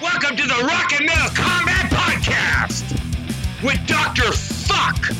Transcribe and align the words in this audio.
Welcome 0.00 0.36
to 0.36 0.46
the 0.46 0.64
Rock 0.66 0.92
and 0.92 1.06
Metal 1.06 1.30
Combat 1.34 1.90
Podcast 1.90 2.92
with 3.62 3.78
Dr. 3.86 4.32
Fuck 4.32 5.10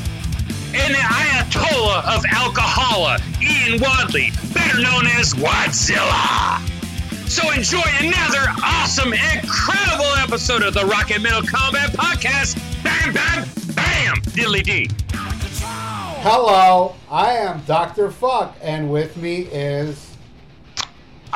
and 0.75 0.95
the 0.95 0.99
Ayatollah 0.99 2.17
of 2.17 2.25
Alcohola, 2.25 3.21
Ian 3.43 3.81
Wadley, 3.81 4.31
better 4.53 4.81
known 4.81 5.07
as 5.07 5.35
Wadzilla. 5.35 6.61
So 7.29 7.51
enjoy 7.53 7.83
another 8.01 8.47
awesome, 8.65 9.13
incredible 9.13 10.13
episode 10.19 10.63
of 10.63 10.75
the 10.75 10.85
Rock 10.87 11.11
and 11.11 11.23
Metal 11.23 11.43
Combat 11.43 11.91
Podcast. 11.91 12.57
Bam, 12.83 13.13
bam, 13.13 13.45
bam, 13.75 14.17
diddly 14.33 14.63
dee. 14.63 14.89
Hello, 15.13 16.95
I 17.11 17.33
am 17.33 17.63
Dr. 17.67 18.11
Fuck, 18.11 18.57
and 18.63 18.91
with 18.91 19.17
me 19.17 19.43
is 19.43 20.14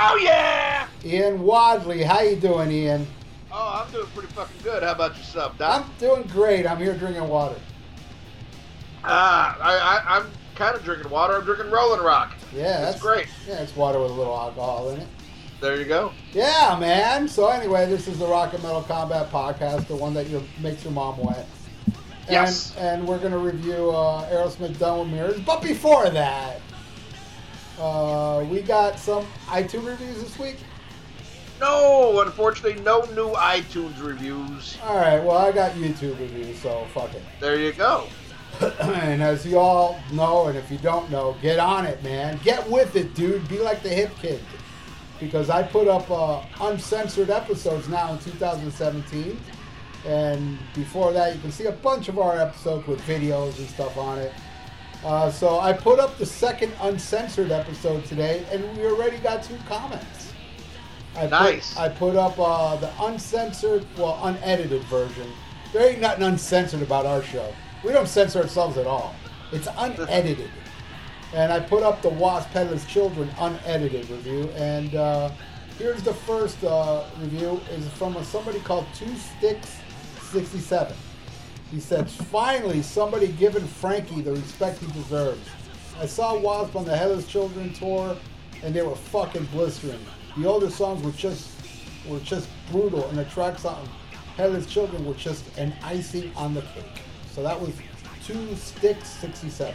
Oh 0.00 0.16
yeah! 0.22 0.86
Ian 1.04 1.42
Wadley. 1.42 2.02
How 2.04 2.20
you 2.20 2.36
doing, 2.36 2.70
Ian? 2.70 3.06
Oh, 3.50 3.82
I'm 3.84 3.92
doing 3.92 4.06
pretty 4.14 4.28
fucking 4.28 4.60
good. 4.62 4.82
How 4.84 4.92
about 4.92 5.16
yourself, 5.16 5.58
Doc? 5.58 5.84
I'm 5.86 5.90
doing 5.98 6.22
great. 6.24 6.66
I'm 6.66 6.78
here 6.78 6.94
drinking 6.94 7.26
water. 7.26 7.56
Ah, 9.04 9.56
I, 9.60 9.76
I, 9.98 10.16
I'm 10.18 10.30
kind 10.54 10.76
of 10.76 10.84
drinking 10.84 11.10
water. 11.10 11.34
I'm 11.36 11.44
drinking 11.44 11.70
Rolling 11.70 12.00
Rock. 12.02 12.34
Yeah, 12.54 12.80
That's 12.80 12.92
that's 12.92 13.02
great. 13.02 13.26
Yeah, 13.48 13.60
it's 13.60 13.74
water 13.74 14.00
with 14.00 14.10
a 14.10 14.14
little 14.14 14.36
alcohol 14.36 14.90
in 14.90 15.00
it. 15.00 15.08
There 15.60 15.76
you 15.76 15.84
go. 15.84 16.12
Yeah, 16.32 16.76
man. 16.78 17.26
So 17.26 17.48
anyway, 17.48 17.86
this 17.88 18.06
is 18.06 18.18
the 18.18 18.26
Rock 18.26 18.54
and 18.54 18.62
Metal 18.62 18.82
Combat 18.82 19.30
Podcast, 19.30 19.88
the 19.88 19.96
one 19.96 20.14
that 20.14 20.28
you 20.28 20.42
makes 20.60 20.84
your 20.84 20.92
mom 20.92 21.18
wet. 21.18 21.46
And, 21.86 21.96
Yes. 22.30 22.76
And 22.76 23.08
we're 23.08 23.18
gonna 23.18 23.38
review 23.38 23.90
uh, 23.90 24.28
Aerosmith 24.30 24.78
Done 24.78 25.00
with 25.00 25.08
Mirrors. 25.08 25.40
But 25.40 25.62
before 25.62 26.08
that, 26.10 26.60
uh, 27.78 28.44
we 28.50 28.62
got 28.62 28.98
some 28.98 29.26
iTunes 29.46 29.86
reviews 29.86 30.22
this 30.22 30.38
week. 30.38 30.56
No, 31.60 32.22
unfortunately, 32.24 32.80
no 32.82 33.02
new 33.14 33.30
iTunes 33.34 34.00
reviews. 34.00 34.78
All 34.84 34.96
right. 34.96 35.22
Well, 35.22 35.36
I 35.36 35.50
got 35.50 35.72
YouTube 35.72 36.18
reviews, 36.20 36.58
so 36.60 36.86
fuck 36.94 37.12
it. 37.14 37.22
There 37.40 37.56
you 37.58 37.72
go. 37.72 38.06
and 38.80 39.22
as 39.22 39.44
you 39.44 39.58
all 39.58 40.00
know, 40.12 40.46
and 40.46 40.56
if 40.56 40.70
you 40.70 40.78
don't 40.78 41.10
know, 41.10 41.36
get 41.42 41.58
on 41.58 41.84
it, 41.84 42.02
man. 42.02 42.38
Get 42.44 42.68
with 42.68 42.94
it, 42.96 43.14
dude. 43.14 43.46
Be 43.48 43.58
like 43.58 43.82
the 43.82 43.88
hip 43.88 44.10
kid. 44.20 44.40
Because 45.18 45.50
I 45.50 45.64
put 45.64 45.88
up 45.88 46.08
uh, 46.10 46.42
uncensored 46.60 47.30
episodes 47.30 47.88
now 47.88 48.12
in 48.12 48.18
2017. 48.20 49.38
And 50.06 50.58
before 50.74 51.12
that, 51.12 51.34
you 51.34 51.40
can 51.40 51.50
see 51.50 51.66
a 51.66 51.72
bunch 51.72 52.08
of 52.08 52.20
our 52.20 52.38
episodes 52.38 52.86
with 52.86 53.00
videos 53.00 53.58
and 53.58 53.68
stuff 53.68 53.96
on 53.96 54.18
it. 54.18 54.32
Uh, 55.04 55.30
so 55.30 55.60
I 55.60 55.72
put 55.72 56.00
up 56.00 56.18
the 56.18 56.26
second 56.26 56.72
uncensored 56.80 57.52
episode 57.52 58.04
today, 58.04 58.44
and 58.50 58.76
we 58.76 58.84
already 58.86 59.18
got 59.18 59.42
two 59.42 59.56
comments. 59.68 60.32
I 61.16 61.26
Nice. 61.26 61.74
Put, 61.74 61.82
I 61.82 61.88
put 61.88 62.16
up 62.16 62.38
uh, 62.38 62.76
the 62.76 62.90
uncensored, 63.00 63.86
well, 63.96 64.18
unedited 64.24 64.82
version. 64.84 65.30
There 65.72 65.88
ain't 65.88 66.00
nothing 66.00 66.24
uncensored 66.24 66.82
about 66.82 67.06
our 67.06 67.22
show. 67.22 67.52
We 67.84 67.92
don't 67.92 68.08
censor 68.08 68.40
ourselves 68.40 68.76
at 68.76 68.86
all. 68.86 69.14
It's 69.52 69.68
unedited. 69.76 70.50
And 71.34 71.52
I 71.52 71.60
put 71.60 71.82
up 71.82 72.02
the 72.02 72.08
Wasp 72.08 72.48
Headless 72.50 72.86
Children 72.86 73.30
unedited 73.38 74.08
review. 74.08 74.48
And 74.56 74.94
uh, 74.94 75.30
here's 75.78 76.02
the 76.02 76.14
first 76.14 76.62
uh, 76.64 77.04
review. 77.20 77.60
is 77.70 77.86
from 77.90 78.16
a, 78.16 78.24
somebody 78.24 78.60
called 78.60 78.86
Two 78.94 79.14
Sticks 79.16 79.78
67. 80.22 80.94
He 81.70 81.80
said, 81.80 82.08
finally, 82.10 82.82
somebody 82.82 83.28
giving 83.28 83.66
Frankie 83.66 84.22
the 84.22 84.32
respect 84.32 84.78
he 84.78 84.90
deserves. 84.92 85.46
I 86.00 86.06
saw 86.06 86.38
Wasp 86.38 86.76
on 86.76 86.84
the 86.84 86.96
Headless 86.96 87.26
Children 87.26 87.72
tour, 87.74 88.16
and 88.62 88.74
they 88.74 88.82
were 88.82 88.94
fucking 88.94 89.44
blistering. 89.46 90.00
The 90.36 90.46
older 90.46 90.70
songs 90.70 91.02
were 91.02 91.12
just 91.12 91.50
were 92.08 92.20
just 92.20 92.48
brutal, 92.70 93.06
and 93.08 93.18
the 93.18 93.24
tracks 93.26 93.64
on 93.64 93.86
Headless 94.36 94.66
Children 94.66 95.04
were 95.04 95.14
just 95.14 95.44
an 95.58 95.74
icing 95.82 96.32
on 96.36 96.54
the 96.54 96.62
cake. 96.62 97.02
So 97.32 97.42
that 97.42 97.60
was 97.60 97.74
Two 98.24 98.54
Sticks 98.56 99.08
67. 99.08 99.74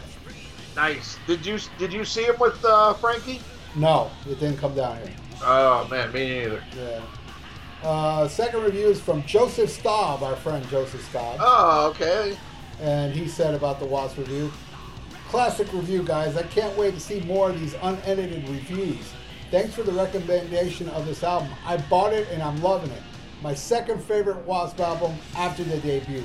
Nice. 0.76 1.18
Did 1.26 1.44
you 1.44 1.58
did 1.78 1.92
you 1.92 2.04
see 2.04 2.24
him 2.24 2.36
with 2.38 2.64
uh, 2.64 2.94
Frankie? 2.94 3.40
No, 3.76 4.10
it 4.28 4.40
didn't 4.40 4.58
come 4.58 4.74
down 4.74 4.96
here. 4.98 5.14
Oh 5.42 5.86
man, 5.90 6.12
me 6.12 6.40
neither. 6.40 6.62
Yeah. 6.76 7.02
Uh, 7.84 8.26
second 8.28 8.62
review 8.62 8.88
is 8.88 9.00
from 9.00 9.22
Joseph 9.24 9.68
Staub, 9.70 10.22
our 10.22 10.36
friend 10.36 10.66
Joseph 10.70 11.04
Staub. 11.10 11.36
Oh, 11.40 11.88
okay. 11.90 12.36
and 12.80 13.12
he 13.14 13.28
said 13.28 13.54
about 13.54 13.78
the 13.78 13.84
Wasp 13.86 14.16
review. 14.18 14.50
Classic 15.28 15.70
review, 15.72 16.02
guys. 16.02 16.36
I 16.36 16.42
can't 16.44 16.76
wait 16.78 16.94
to 16.94 17.00
see 17.00 17.20
more 17.20 17.50
of 17.50 17.60
these 17.60 17.74
unedited 17.82 18.48
reviews. 18.48 19.12
Thanks 19.50 19.74
for 19.74 19.82
the 19.82 19.92
recommendation 19.92 20.88
of 20.90 21.04
this 21.06 21.22
album. 21.22 21.50
I 21.66 21.76
bought 21.76 22.12
it 22.12 22.26
and 22.30 22.42
I'm 22.42 22.60
loving 22.62 22.90
it. 22.90 23.02
My 23.42 23.52
second 23.54 24.02
favorite 24.02 24.38
Wasp 24.46 24.80
album 24.80 25.14
after 25.36 25.62
the 25.64 25.76
debut. 25.78 26.24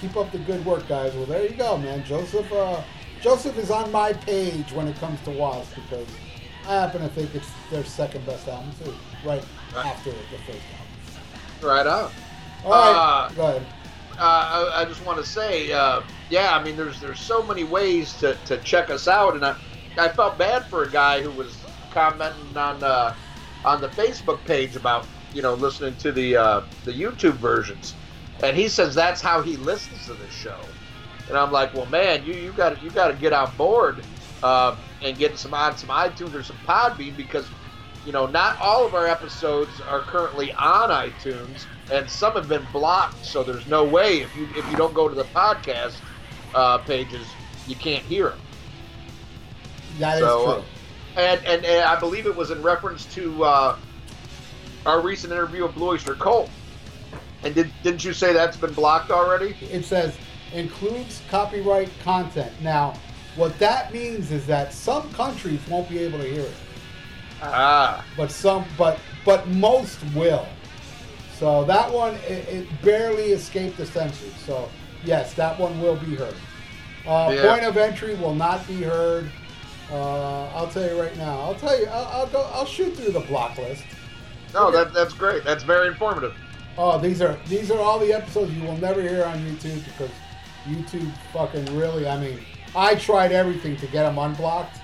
Keep 0.00 0.16
up 0.16 0.30
the 0.30 0.38
good 0.38 0.64
work, 0.66 0.86
guys. 0.88 1.14
Well, 1.14 1.24
there 1.26 1.42
you 1.44 1.56
go, 1.56 1.78
man. 1.78 2.04
Joseph, 2.04 2.52
uh, 2.52 2.82
Joseph 3.22 3.56
is 3.58 3.70
on 3.70 3.90
my 3.90 4.12
page 4.12 4.70
when 4.72 4.86
it 4.86 4.96
comes 4.96 5.20
to 5.22 5.30
Wasp 5.30 5.74
because 5.74 6.06
I 6.66 6.74
happen 6.74 7.00
to 7.00 7.08
think 7.08 7.34
it's 7.34 7.50
their 7.70 7.82
second 7.84 8.26
best 8.26 8.46
album 8.46 8.70
too, 8.84 8.92
right 9.26 9.42
Right. 9.74 9.86
after 9.86 10.10
the 10.10 10.16
first 10.46 10.60
album. 10.72 10.77
Right 11.62 11.86
on. 11.86 12.10
All 12.64 12.70
right, 12.70 13.28
Uh, 13.28 13.28
go 13.34 13.46
ahead. 13.46 13.66
uh, 14.18 14.70
I, 14.74 14.82
I 14.82 14.84
just 14.84 15.04
want 15.04 15.18
to 15.18 15.24
say, 15.24 15.72
uh, 15.72 16.02
yeah, 16.30 16.56
I 16.56 16.62
mean, 16.62 16.76
there's 16.76 17.00
there's 17.00 17.20
so 17.20 17.42
many 17.42 17.64
ways 17.64 18.14
to, 18.20 18.34
to 18.46 18.58
check 18.58 18.90
us 18.90 19.08
out, 19.08 19.34
and 19.34 19.44
I, 19.44 19.54
I 19.96 20.08
felt 20.08 20.38
bad 20.38 20.64
for 20.66 20.82
a 20.82 20.90
guy 20.90 21.22
who 21.22 21.30
was 21.30 21.56
commenting 21.90 22.56
on 22.56 22.82
uh, 22.82 23.14
on 23.64 23.80
the 23.80 23.88
Facebook 23.88 24.44
page 24.44 24.76
about 24.76 25.06
you 25.32 25.42
know 25.42 25.54
listening 25.54 25.94
to 25.96 26.12
the 26.12 26.36
uh, 26.36 26.60
the 26.84 26.92
YouTube 26.92 27.34
versions, 27.34 27.94
and 28.42 28.56
he 28.56 28.68
says 28.68 28.94
that's 28.94 29.20
how 29.20 29.42
he 29.42 29.56
listens 29.56 30.06
to 30.06 30.14
this 30.14 30.32
show, 30.32 30.60
and 31.28 31.36
I'm 31.36 31.50
like, 31.52 31.74
well, 31.74 31.86
man, 31.86 32.24
you 32.24 32.34
you 32.34 32.52
got 32.52 32.76
to 32.76 32.84
you 32.84 32.90
got 32.90 33.08
to 33.08 33.14
get 33.14 33.32
on 33.32 33.54
board 33.56 34.04
uh, 34.42 34.76
and 35.02 35.16
get 35.18 35.38
some 35.38 35.54
on 35.54 35.76
some 35.76 35.90
iTunes 35.90 36.34
or 36.34 36.42
some 36.42 36.58
Podbean 36.66 37.16
because 37.16 37.48
you 38.08 38.12
know, 38.12 38.24
not 38.24 38.58
all 38.58 38.86
of 38.86 38.94
our 38.94 39.06
episodes 39.06 39.82
are 39.82 40.00
currently 40.00 40.50
on 40.54 40.88
iTunes, 40.88 41.66
and 41.92 42.08
some 42.08 42.32
have 42.36 42.48
been 42.48 42.66
blocked. 42.72 43.22
So 43.22 43.42
there's 43.42 43.66
no 43.66 43.84
way 43.84 44.22
if 44.22 44.34
you 44.34 44.48
if 44.56 44.66
you 44.70 44.78
don't 44.78 44.94
go 44.94 45.10
to 45.10 45.14
the 45.14 45.24
podcast 45.24 45.96
uh, 46.54 46.78
pages, 46.78 47.26
you 47.66 47.76
can't 47.76 48.02
hear 48.04 48.30
them. 48.30 48.40
That 49.98 50.14
is 50.14 50.20
so, 50.20 50.42
true. 50.42 50.52
uh, 50.52 51.20
And, 51.20 51.44
and 51.44 51.64
and 51.66 51.84
I 51.84 52.00
believe 52.00 52.24
it 52.24 52.34
was 52.34 52.50
in 52.50 52.62
reference 52.62 53.04
to 53.14 53.44
uh, 53.44 53.76
our 54.86 55.02
recent 55.02 55.30
interview 55.30 55.66
of 55.66 55.74
Blue 55.74 55.88
Oyster 55.88 56.14
Cult. 56.14 56.48
And 57.44 57.54
did 57.54 57.70
didn't 57.82 58.04
you 58.06 58.14
say 58.14 58.32
that's 58.32 58.56
been 58.56 58.72
blocked 58.72 59.10
already? 59.10 59.54
it 59.70 59.84
says 59.84 60.16
includes 60.54 61.20
copyright 61.28 61.90
content. 62.02 62.52
Now, 62.62 62.94
what 63.36 63.58
that 63.58 63.92
means 63.92 64.32
is 64.32 64.46
that 64.46 64.72
some 64.72 65.12
countries 65.12 65.60
won't 65.68 65.90
be 65.90 65.98
able 65.98 66.18
to 66.20 66.24
hear 66.24 66.40
it, 66.40 66.54
Ah, 67.42 68.04
but 68.16 68.30
some, 68.30 68.64
but 68.76 68.98
but 69.24 69.46
most 69.48 69.98
will. 70.14 70.46
So 71.38 71.64
that 71.64 71.92
one, 71.92 72.14
it, 72.26 72.48
it 72.48 72.82
barely 72.82 73.32
escaped 73.32 73.76
the 73.76 73.86
censors. 73.86 74.34
So 74.44 74.68
yes, 75.04 75.34
that 75.34 75.58
one 75.58 75.80
will 75.80 75.96
be 75.96 76.16
heard. 76.16 76.34
Uh, 77.06 77.30
Yeah. 77.34 77.48
Point 77.48 77.64
of 77.64 77.76
entry 77.76 78.14
will 78.16 78.34
not 78.34 78.66
be 78.66 78.82
heard. 78.82 79.30
Uh, 79.90 80.46
I'll 80.48 80.66
tell 80.68 80.84
you 80.84 81.00
right 81.00 81.16
now. 81.16 81.40
I'll 81.40 81.54
tell 81.54 81.78
you. 81.78 81.86
I'll, 81.86 82.06
I'll 82.20 82.26
go. 82.26 82.42
I'll 82.52 82.66
shoot 82.66 82.94
through 82.96 83.12
the 83.12 83.20
block 83.20 83.56
list. 83.56 83.84
no, 84.52 84.70
that 84.70 84.92
that's 84.92 85.14
great. 85.14 85.44
That's 85.44 85.62
very 85.62 85.88
informative. 85.88 86.34
Oh, 86.76 86.98
these 86.98 87.22
are 87.22 87.38
these 87.48 87.70
are 87.70 87.78
all 87.80 87.98
the 87.98 88.12
episodes 88.12 88.52
you 88.52 88.62
will 88.64 88.76
never 88.78 89.00
hear 89.00 89.24
on 89.24 89.38
YouTube 89.46 89.82
because 89.84 90.10
YouTube 90.66 91.10
fucking 91.32 91.64
really. 91.76 92.06
I 92.08 92.18
mean, 92.20 92.40
I 92.76 92.96
tried 92.96 93.32
everything 93.32 93.76
to 93.76 93.86
get 93.86 94.02
them 94.02 94.18
unblocked. 94.18 94.78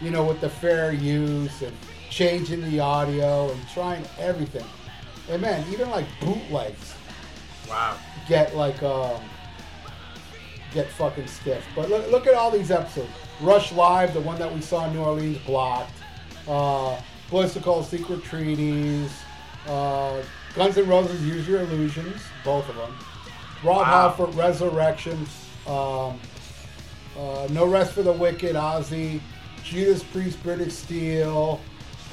You 0.00 0.10
know, 0.10 0.24
with 0.24 0.40
the 0.40 0.48
fair 0.48 0.92
use 0.92 1.60
and 1.62 1.76
changing 2.10 2.62
the 2.70 2.80
audio 2.80 3.50
and 3.50 3.68
trying 3.68 4.04
everything. 4.18 4.64
And 5.30 5.42
man, 5.42 5.64
even 5.72 5.90
like 5.90 6.06
bootlegs 6.20 6.94
Wow. 7.68 7.96
get 8.28 8.56
like 8.56 8.82
um 8.82 9.20
get 10.72 10.88
fucking 10.90 11.26
stiff. 11.26 11.64
But 11.74 11.88
look, 11.88 12.10
look 12.10 12.26
at 12.26 12.34
all 12.34 12.50
these 12.50 12.70
episodes. 12.70 13.10
Rush 13.40 13.72
Live, 13.72 14.14
the 14.14 14.20
one 14.20 14.38
that 14.38 14.52
we 14.52 14.60
saw 14.60 14.86
in 14.86 14.94
New 14.94 15.00
Orleans, 15.02 15.38
blocked. 15.46 15.92
Uh, 16.46 17.00
Ballistical 17.30 17.82
Secret 17.82 18.22
Treaties. 18.24 19.10
Uh, 19.66 20.22
Guns 20.54 20.76
N' 20.78 20.88
Roses, 20.88 21.24
Use 21.26 21.46
Your 21.46 21.60
Illusions, 21.60 22.20
both 22.44 22.68
of 22.68 22.76
them. 22.76 22.94
Rob 23.62 23.78
Wow. 23.78 23.84
Halford, 23.84 24.34
Resurrection. 24.34 25.18
Um, 25.66 26.18
uh, 27.18 27.46
no 27.50 27.66
Rest 27.66 27.92
for 27.92 28.02
the 28.02 28.12
Wicked, 28.12 28.56
Ozzy. 28.56 29.20
Judas 29.62 30.02
Priest, 30.02 30.42
British 30.42 30.72
Steel. 30.72 31.60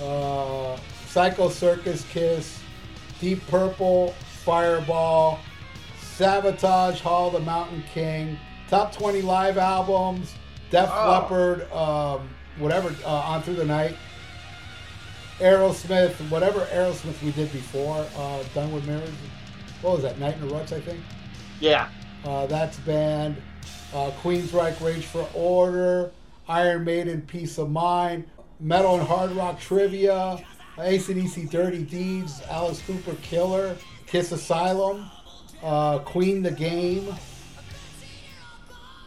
Uh, 0.02 0.78
Psycho 1.08 1.50
Circus, 1.50 2.06
Kiss. 2.12 2.60
Deep 3.20 3.46
Purple, 3.48 4.14
Fireball. 4.44 5.40
Savatage, 6.18 7.00
Hall 7.00 7.28
of 7.28 7.34
the 7.34 7.40
Mountain 7.40 7.84
King. 7.94 8.38
Top 8.70 8.94
20 8.94 9.22
live 9.22 9.58
albums. 9.58 10.34
Def 10.72 10.90
Oh. 10.92 11.12
Leppard, 11.12 11.72
um, 11.72 12.30
whatever, 12.58 12.94
uh, 13.06 13.10
On 13.10 13.42
Through 13.42 13.56
the 13.56 13.66
Night. 13.66 13.96
Aerosmith, 15.40 16.14
whatever 16.30 16.62
Aerosmith 16.72 17.22
we 17.22 17.32
did 17.32 17.52
before, 17.52 18.06
uh, 18.18 18.44
Done 18.54 18.72
with 18.72 18.86
Mirrors. 18.88 19.10
What 19.82 19.94
was 19.96 20.02
that? 20.04 20.18
Night 20.20 20.36
in 20.36 20.48
the 20.48 20.54
Ruts, 20.54 20.72
I 20.72 20.80
think. 20.80 21.00
Yeah. 21.60 21.90
Uh, 22.24 22.46
that's 22.48 22.78
banned. 22.80 23.36
Uh, 23.94 24.12
Queensryche, 24.24 24.80
Rage 24.84 25.06
for 25.06 25.28
Order, 25.34 26.12
Iron 26.48 26.86
Maiden, 26.86 27.22
Piece 27.22 27.58
of 27.58 27.70
Mind, 27.70 28.24
Metal 28.60 28.96
and 29.00 29.08
Hard 29.08 29.32
Rock 29.32 29.60
Trivia, 29.60 30.44
ACDC 30.78 31.50
Dirty 31.50 31.84
Deeds, 31.84 32.42
Alice 32.50 32.82
Cooper 32.86 33.16
Killer, 33.22 33.76
Kiss 34.08 34.32
Asylum, 34.32 35.10
uh, 35.64 36.00
Queen 36.00 36.42
the 36.42 36.52
Game, 36.52 37.14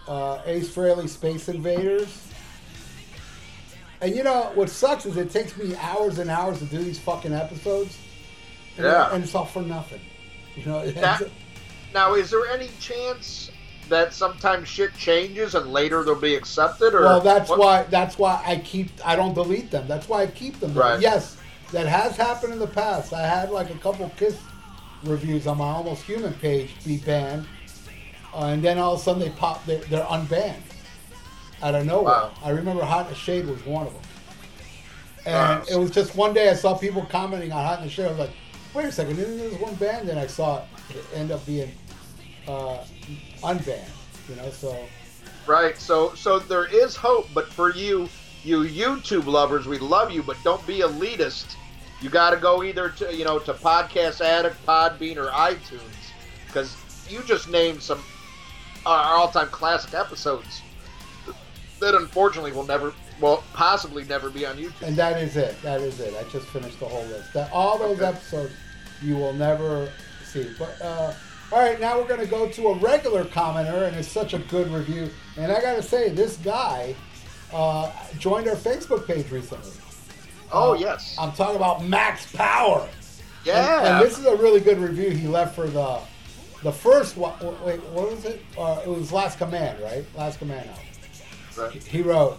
uh, 0.06 0.40
Ace 0.46 0.68
Frehley 0.74 1.08
Space 1.08 1.48
Invaders. 1.48 2.24
And 4.00 4.14
you 4.14 4.22
know 4.22 4.52
what 4.54 4.70
sucks 4.70 5.06
is 5.06 5.16
it 5.16 5.30
takes 5.30 5.56
me 5.56 5.74
hours 5.76 6.18
and 6.18 6.30
hours 6.30 6.58
to 6.60 6.64
do 6.66 6.78
these 6.78 6.98
fucking 7.00 7.32
episodes, 7.32 7.96
and, 8.76 8.86
Yeah. 8.86 9.12
and 9.12 9.24
it's 9.24 9.34
all 9.34 9.44
for 9.44 9.62
nothing. 9.62 10.00
You 10.54 10.66
know, 10.66 10.88
That- 10.90 11.22
Now, 11.94 12.14
is 12.14 12.30
there 12.30 12.46
any 12.48 12.68
chance 12.80 13.47
that 13.88 14.12
sometimes 14.12 14.68
shit 14.68 14.94
changes 14.96 15.54
and 15.54 15.72
later 15.72 16.02
they'll 16.04 16.14
be 16.14 16.34
accepted? 16.34 16.94
Or 16.94 17.02
Well, 17.02 17.20
that's 17.20 17.48
what- 17.50 17.58
why 17.58 17.82
that's 17.84 18.18
why 18.18 18.42
I 18.46 18.56
keep 18.56 18.90
I 19.04 19.16
don't 19.16 19.34
delete 19.34 19.70
them. 19.70 19.86
That's 19.88 20.08
why 20.08 20.22
I 20.22 20.26
keep 20.26 20.60
them. 20.60 20.74
Right. 20.74 21.00
Yes, 21.00 21.36
that 21.72 21.86
has 21.86 22.16
happened 22.16 22.52
in 22.52 22.58
the 22.58 22.66
past. 22.66 23.12
I 23.12 23.26
had 23.26 23.50
like 23.50 23.70
a 23.70 23.78
couple 23.78 24.10
Kiss 24.16 24.36
reviews 25.04 25.46
on 25.46 25.58
my 25.58 25.68
Almost 25.68 26.02
Human 26.04 26.34
page 26.34 26.70
be 26.84 26.98
banned, 26.98 27.46
uh, 28.34 28.46
and 28.46 28.62
then 28.62 28.78
all 28.78 28.94
of 28.94 29.00
a 29.00 29.02
sudden 29.02 29.20
they 29.22 29.30
pop. 29.30 29.64
They're, 29.66 29.78
they're 29.80 30.04
unbanned 30.04 30.62
out 31.62 31.74
of 31.74 31.84
nowhere. 31.86 32.14
Wow. 32.14 32.30
I 32.44 32.50
remember 32.50 32.84
Hot 32.84 33.06
in 33.06 33.12
the 33.12 33.18
Shade 33.18 33.46
was 33.46 33.64
one 33.66 33.86
of 33.86 33.92
them, 33.92 34.02
and 35.26 35.60
Wow. 35.60 35.64
it 35.70 35.76
was 35.76 35.90
just 35.90 36.14
one 36.16 36.32
day 36.34 36.48
I 36.48 36.54
saw 36.54 36.76
people 36.76 37.06
commenting 37.10 37.52
on 37.52 37.64
Hot 37.64 37.78
in 37.80 37.84
the 37.84 37.90
Shade. 37.90 38.06
I 38.06 38.10
was 38.10 38.18
like, 38.18 38.30
wait 38.74 38.86
a 38.86 38.92
second, 38.92 39.18
isn't 39.18 39.38
there 39.38 39.58
one 39.60 39.74
band? 39.76 40.08
And 40.08 40.18
I 40.18 40.26
saw 40.26 40.62
it 40.90 41.04
end 41.14 41.30
up 41.32 41.44
being 41.46 41.70
uh, 42.46 42.78
unbanned. 43.42 43.88
You 44.28 44.36
know, 44.36 44.50
so. 44.50 44.76
Right. 45.46 45.76
So, 45.78 46.14
so 46.14 46.38
there 46.38 46.66
is 46.66 46.94
hope, 46.94 47.26
but 47.32 47.46
for 47.52 47.72
you, 47.74 48.08
you 48.44 48.60
YouTube 48.64 49.26
lovers, 49.26 49.66
we 49.66 49.78
love 49.78 50.10
you, 50.10 50.22
but 50.22 50.36
don't 50.44 50.64
be 50.66 50.80
elitist. 50.80 51.56
You 52.00 52.10
got 52.10 52.30
to 52.30 52.36
go 52.36 52.62
either 52.62 52.90
to 52.90 53.14
you 53.14 53.24
know 53.24 53.38
to 53.40 53.54
Podcast 53.54 54.20
Addict, 54.20 54.56
Podbean, 54.66 55.16
or 55.16 55.30
iTunes, 55.30 55.80
because 56.46 56.76
you 57.08 57.22
just 57.24 57.48
named 57.48 57.82
some 57.82 57.98
uh, 58.86 58.90
our 58.90 59.16
all-time 59.16 59.48
classic 59.48 59.94
episodes 59.94 60.62
that 61.80 61.94
unfortunately 61.94 62.52
will 62.52 62.66
never, 62.66 62.92
well, 63.20 63.42
possibly 63.54 64.04
never 64.04 64.30
be 64.30 64.44
on 64.44 64.56
YouTube. 64.56 64.82
And 64.82 64.96
that 64.96 65.20
is 65.22 65.36
it. 65.36 65.60
That 65.62 65.80
is 65.80 66.00
it. 66.00 66.12
I 66.18 66.28
just 66.30 66.46
finished 66.48 66.78
the 66.80 66.86
whole 66.86 67.04
list. 67.06 67.32
That 67.34 67.50
all 67.52 67.78
those 67.78 67.96
Okay. 67.98 68.06
episodes 68.06 68.52
you 69.02 69.16
will 69.16 69.32
never 69.32 69.90
see. 70.24 70.50
But 70.58 70.80
uh, 70.82 71.12
all 71.52 71.58
right, 71.60 71.80
now 71.80 71.98
we're 71.98 72.06
going 72.08 72.20
to 72.20 72.26
go 72.26 72.48
to 72.48 72.68
a 72.68 72.74
regular 72.78 73.24
commenter, 73.24 73.86
and 73.86 73.96
it's 73.96 74.08
such 74.08 74.34
a 74.34 74.38
good 74.38 74.68
review. 74.70 75.10
And 75.36 75.50
I 75.50 75.60
got 75.60 75.76
to 75.76 75.82
say, 75.82 76.10
this 76.10 76.36
guy 76.38 76.94
uh, 77.52 77.90
joined 78.18 78.48
our 78.48 78.56
Facebook 78.56 79.06
page 79.06 79.30
recently. 79.30 79.70
Oh 80.52 80.72
Uh, 80.72 80.78
yes, 80.78 81.16
I'm 81.18 81.32
talking 81.32 81.56
about 81.56 81.84
Max 81.84 82.30
Power. 82.32 82.80
And- 82.82 82.90
yeah. 83.44 83.98
And, 83.98 84.06
this 84.06 84.18
is 84.18 84.26
a 84.26 84.36
really 84.36 84.60
good 84.60 84.78
review 84.78 85.10
he 85.10 85.26
left 85.28 85.54
for 85.54 85.66
the 85.66 86.00
the 86.64 86.72
first 86.72 87.16
one. 87.16 87.32
Wait, 87.64 87.80
what 87.90 88.10
was 88.10 88.24
it? 88.24 88.42
Uh, 88.58 88.80
it 88.84 88.88
was 88.88 89.12
Last 89.12 89.38
Command, 89.38 89.80
right? 89.80 90.04
Last 90.16 90.38
Command. 90.40 90.68
Right. 91.56 91.72
He 91.82 92.02
wrote 92.02 92.36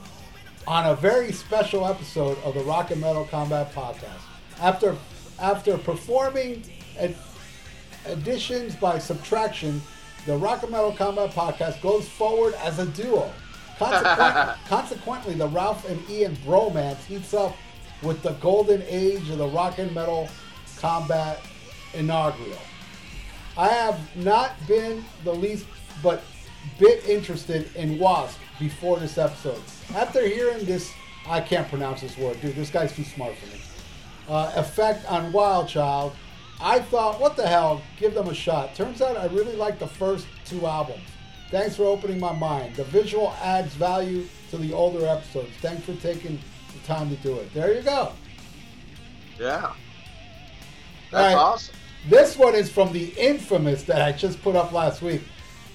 on 0.68 0.86
a 0.88 0.96
very 0.96 1.32
special 1.32 1.86
episode 1.88 2.38
of 2.44 2.54
the 2.54 2.60
Rock 2.62 2.92
and 2.92 3.00
Metal 3.00 3.26
Combat 3.26 3.74
Podcast. 3.74 4.22
After 4.60 4.96
after 5.40 5.78
performing 5.78 6.64
ad- 7.00 7.16
additions 8.10 8.76
by 8.76 9.00
subtraction, 9.00 9.82
the 10.26 10.36
Rock 10.38 10.64
and 10.64 10.72
Metal 10.72 10.92
Combat 10.92 11.32
Podcast 11.32 11.82
goes 11.82 12.08
forward 12.08 12.54
as 12.56 12.80
a 12.80 12.86
duo. 12.88 13.32
Consequently, 13.78 14.54
consequently, 14.68 15.34
the 15.36 15.48
Ralph 15.48 15.90
and 15.90 16.10
Ian 16.10 16.36
bromance 16.38 17.04
heats 17.06 17.34
up 17.34 17.56
with 18.04 18.22
the 18.22 18.32
golden 18.34 18.84
age 18.88 19.30
of 19.30 19.38
the 19.38 19.48
Rock 19.48 19.80
and 19.80 19.94
Metal 19.94 20.30
Combat 20.78 21.40
inaugural. 21.94 22.58
I 23.58 23.68
have 23.68 24.00
not 24.16 24.52
been 24.68 25.04
the 25.24 25.34
least 25.34 25.66
but 26.02 26.24
bit 26.78 27.08
interested 27.08 27.74
in 27.76 27.98
Wasp 28.00 28.40
before 28.60 29.00
this 29.00 29.18
episode. 29.18 29.62
After 29.96 30.26
hearing 30.26 30.66
this, 30.66 30.92
I 31.28 31.42
can't 31.42 31.68
pronounce 31.68 32.02
this 32.02 32.18
word, 32.18 32.40
dude. 32.42 32.56
This 32.56 32.70
guy's 32.70 32.96
too 32.96 33.04
smart 33.04 33.36
for 33.36 33.46
me. 33.48 33.62
Uh, 34.28 34.52
effect 34.56 35.10
on 35.12 35.32
Wild 35.32 35.68
Child, 35.68 36.14
I 36.62 36.80
thought, 36.80 37.20
what 37.20 37.36
the 37.38 37.48
hell? 37.48 37.82
Give 38.00 38.14
them 38.14 38.28
a 38.28 38.34
shot. 38.34 38.76
Turns 38.76 39.02
out 39.02 39.16
I 39.18 39.28
really 39.28 39.56
like 39.56 39.80
the 39.80 39.88
first 39.88 40.28
two 40.46 40.66
albums. 40.66 41.02
Thanks 41.52 41.76
for 41.76 41.84
opening 41.86 42.20
my 42.20 42.34
mind. 42.34 42.76
The 42.76 42.84
visual 42.84 43.34
adds 43.42 43.74
value 43.76 44.26
to 44.52 44.58
the 44.58 44.74
older 44.74 45.06
episodes. 45.08 45.50
Thanks 45.62 45.84
for 45.86 45.94
taking 45.96 46.38
the 46.74 46.80
time 46.88 47.10
to 47.10 47.16
do 47.18 47.36
it. 47.38 47.54
There 47.54 47.74
you 47.74 47.82
go. 47.82 48.12
Yeah. 49.40 49.74
That's 51.12 51.34
Alright. 51.34 51.36
awesome. 51.38 51.76
This 52.08 52.38
one 52.38 52.56
is 52.56 52.70
from 52.70 52.94
the 52.94 53.06
infamous 53.18 53.84
that 53.84 54.02
I 54.02 54.12
just 54.12 54.42
put 54.42 54.56
up 54.56 54.72
last 54.72 55.02
week, 55.02 55.22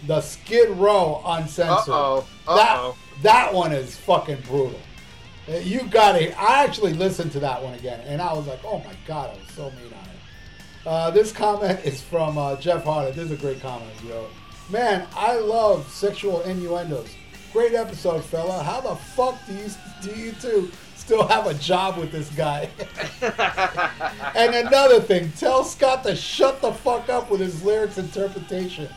the 0.06 0.20
Skid 0.20 0.70
Row 0.70 1.22
Uncensored. 1.26 1.88
Uh-oh. 1.92 2.26
That 2.46 2.76
Uh-oh. 2.76 2.96
that 3.22 3.52
one 3.52 3.72
is 3.72 3.96
fucking 3.96 4.42
brutal. 4.46 4.78
Uh, 5.48 5.56
You 5.56 5.82
got 5.88 6.20
it. 6.20 6.34
I 6.40 6.62
actually 6.64 6.92
listened 6.94 7.32
to 7.32 7.40
that 7.40 7.62
one 7.62 7.74
again, 7.74 8.00
and 8.06 8.22
I 8.22 8.32
was 8.32 8.46
like, 8.46 8.60
oh 8.64 8.78
my 8.78 8.94
god, 9.06 9.30
I 9.30 9.38
was 9.38 9.48
so 9.54 9.70
mean 9.70 9.92
on. 9.92 10.03
Uh, 10.86 11.10
this 11.10 11.32
comment 11.32 11.80
is 11.84 12.02
from 12.02 12.36
uh, 12.36 12.56
Jeff 12.56 12.84
Harder. 12.84 13.10
This 13.10 13.26
is 13.26 13.32
a 13.32 13.36
great 13.36 13.60
comment, 13.62 13.90
yo. 14.06 14.26
Man, 14.70 15.06
I 15.16 15.36
love 15.36 15.88
sexual 15.90 16.42
innuendos. 16.42 17.08
Great 17.52 17.72
episode, 17.74 18.22
fella. 18.22 18.62
How 18.62 18.80
the 18.80 18.94
fuck 18.94 19.38
do 19.46 19.54
you 19.54 19.68
do 20.02 20.20
you 20.20 20.32
two 20.32 20.70
still 20.96 21.26
have 21.26 21.46
a 21.46 21.54
job 21.54 21.96
with 21.98 22.12
this 22.12 22.28
guy? 22.30 22.68
And 24.34 24.54
another 24.54 25.00
thing, 25.00 25.30
tell 25.38 25.62
Scott 25.62 26.02
to 26.04 26.16
shut 26.16 26.60
the 26.60 26.72
fuck 26.72 27.08
up 27.08 27.30
with 27.30 27.40
his 27.40 27.64
lyrics 27.64 27.98
interpretation. 27.98 28.88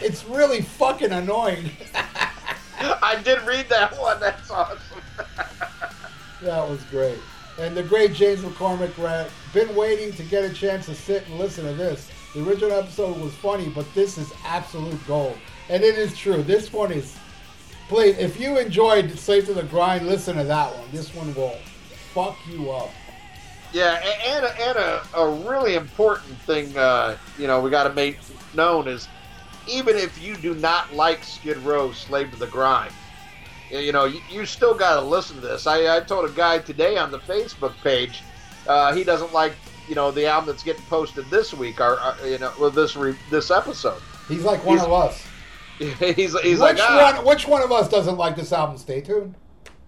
It's 0.00 0.24
really 0.24 0.62
fucking 0.62 1.12
annoying. 1.12 1.70
I 2.80 3.20
did 3.22 3.42
read 3.42 3.68
that 3.68 3.98
one. 4.00 4.18
That's 4.18 4.50
awesome. 4.50 4.78
that 6.42 6.68
was 6.68 6.82
great. 6.84 7.18
And 7.58 7.76
the 7.76 7.82
great 7.82 8.12
James 8.12 8.40
McCormick 8.40 8.96
read, 9.02 9.30
been 9.54 9.74
waiting 9.74 10.12
to 10.12 10.22
get 10.24 10.44
a 10.44 10.52
chance 10.52 10.86
to 10.86 10.94
sit 10.94 11.26
and 11.26 11.38
listen 11.38 11.64
to 11.64 11.72
this. 11.72 12.10
The 12.34 12.46
original 12.46 12.72
episode 12.72 13.18
was 13.18 13.34
funny, 13.34 13.70
but 13.70 13.86
this 13.94 14.18
is 14.18 14.32
absolute 14.44 15.04
gold. 15.06 15.38
And 15.70 15.82
it 15.82 15.96
is 15.96 16.16
true. 16.16 16.42
This 16.42 16.72
one 16.72 16.92
is, 16.92 17.16
please, 17.88 18.18
if 18.18 18.38
you 18.38 18.58
enjoyed 18.58 19.10
Slave 19.18 19.46
to 19.46 19.54
the 19.54 19.62
Grind, 19.62 20.06
listen 20.06 20.36
to 20.36 20.44
that 20.44 20.76
one. 20.76 20.86
This 20.92 21.14
one 21.14 21.34
will 21.34 21.56
fuck 22.12 22.36
you 22.50 22.70
up. 22.70 22.90
Yeah, 23.72 24.02
and 24.26 24.44
a, 24.44 24.60
and 24.60 24.78
a, 24.78 25.06
a 25.16 25.48
really 25.48 25.74
important 25.74 26.38
thing, 26.40 26.76
uh, 26.76 27.16
you 27.38 27.46
know, 27.46 27.60
we 27.60 27.70
got 27.70 27.84
to 27.84 27.94
make 27.94 28.18
known 28.54 28.86
is 28.86 29.08
even 29.68 29.96
if 29.96 30.22
you 30.22 30.36
do 30.36 30.54
not 30.54 30.94
like 30.94 31.24
Skid 31.24 31.56
Row, 31.58 31.92
Slave 31.92 32.30
to 32.30 32.36
the 32.36 32.46
Grind, 32.46 32.92
you 33.70 33.92
know, 33.92 34.04
you, 34.04 34.20
you 34.30 34.46
still 34.46 34.74
got 34.74 35.00
to 35.00 35.06
listen 35.06 35.36
to 35.36 35.42
this. 35.42 35.66
I, 35.66 35.96
I 35.96 36.00
told 36.00 36.28
a 36.28 36.32
guy 36.32 36.58
today 36.58 36.96
on 36.96 37.10
the 37.10 37.18
Facebook 37.18 37.74
page, 37.82 38.22
uh, 38.66 38.94
he 38.94 39.04
doesn't 39.04 39.32
like, 39.32 39.52
you 39.88 39.94
know, 39.94 40.10
the 40.10 40.26
album 40.26 40.48
that's 40.48 40.62
getting 40.62 40.82
posted 40.84 41.24
this 41.26 41.54
week, 41.54 41.80
or, 41.80 42.00
or 42.00 42.14
you 42.26 42.38
know, 42.38 42.52
well, 42.60 42.70
this 42.70 42.96
re, 42.96 43.16
this 43.30 43.50
episode. 43.50 44.00
He's 44.28 44.44
like 44.44 44.64
one 44.64 44.76
He's- 44.76 44.86
of 44.86 44.92
us. 44.92 45.26
he's 45.78 46.16
he's 46.16 46.32
which 46.32 46.58
like, 46.58 46.78
ah. 46.80 47.12
one? 47.16 47.26
Which 47.26 47.46
one 47.46 47.62
of 47.62 47.70
us 47.70 47.88
doesn't 47.88 48.16
like 48.16 48.34
this 48.34 48.50
album? 48.50 48.78
Stay 48.78 49.02
tuned. 49.02 49.34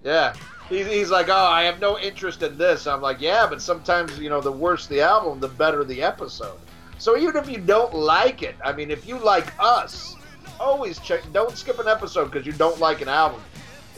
Yeah. 0.05 0.35
He's, 0.69 0.87
he's 0.87 1.11
like, 1.11 1.31
oh, 1.31 1.35
I 1.35 1.63
have 1.63 1.81
no 1.81 1.99
interest 1.99 2.43
in 2.43 2.59
this. 2.59 2.87
I'm 2.87 3.01
like, 3.01 3.23
yeah, 3.23 3.47
but 3.49 3.63
sometimes, 3.63 4.19
you 4.19 4.29
know, 4.29 4.43
the 4.43 4.53
worse 4.53 4.87
the 4.87 5.01
album, 5.01 5.41
the 5.41 5.49
better 5.49 5.83
the 5.85 6.03
episode. 6.03 6.59
So 6.99 7.17
even 7.17 7.37
if 7.37 7.49
you 7.49 7.59
don't 7.59 7.95
like 7.95 8.43
it, 8.43 8.55
I 8.63 8.73
mean, 8.75 8.91
if 8.91 9.07
you 9.09 9.19
like 9.19 9.51
us, 9.59 10.15
always 10.61 10.99
check. 10.99 11.23
Don't 11.33 11.57
skip 11.57 11.79
an 11.79 11.89
episode 11.89 12.31
because 12.31 12.47
you 12.47 12.53
don't 12.53 12.79
like 12.81 13.01
an 13.01 13.09
album, 13.09 13.41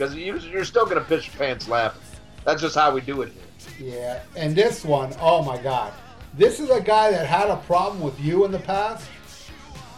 because 0.01 0.15
you, 0.15 0.39
you're 0.39 0.65
still 0.65 0.87
gonna 0.87 1.01
piss 1.01 1.27
your 1.27 1.35
pants 1.35 1.67
laughing. 1.67 2.01
That's 2.43 2.59
just 2.59 2.73
how 2.73 2.91
we 2.91 3.01
do 3.01 3.21
it 3.21 3.31
here. 3.77 3.93
Yeah, 3.93 4.23
and 4.35 4.55
this 4.55 4.83
one, 4.83 5.13
oh 5.19 5.43
my 5.43 5.61
god. 5.61 5.93
This 6.33 6.59
is 6.59 6.71
a 6.71 6.81
guy 6.81 7.11
that 7.11 7.27
had 7.27 7.49
a 7.49 7.57
problem 7.57 8.01
with 8.01 8.19
you 8.19 8.43
in 8.45 8.51
the 8.51 8.59
past 8.59 9.07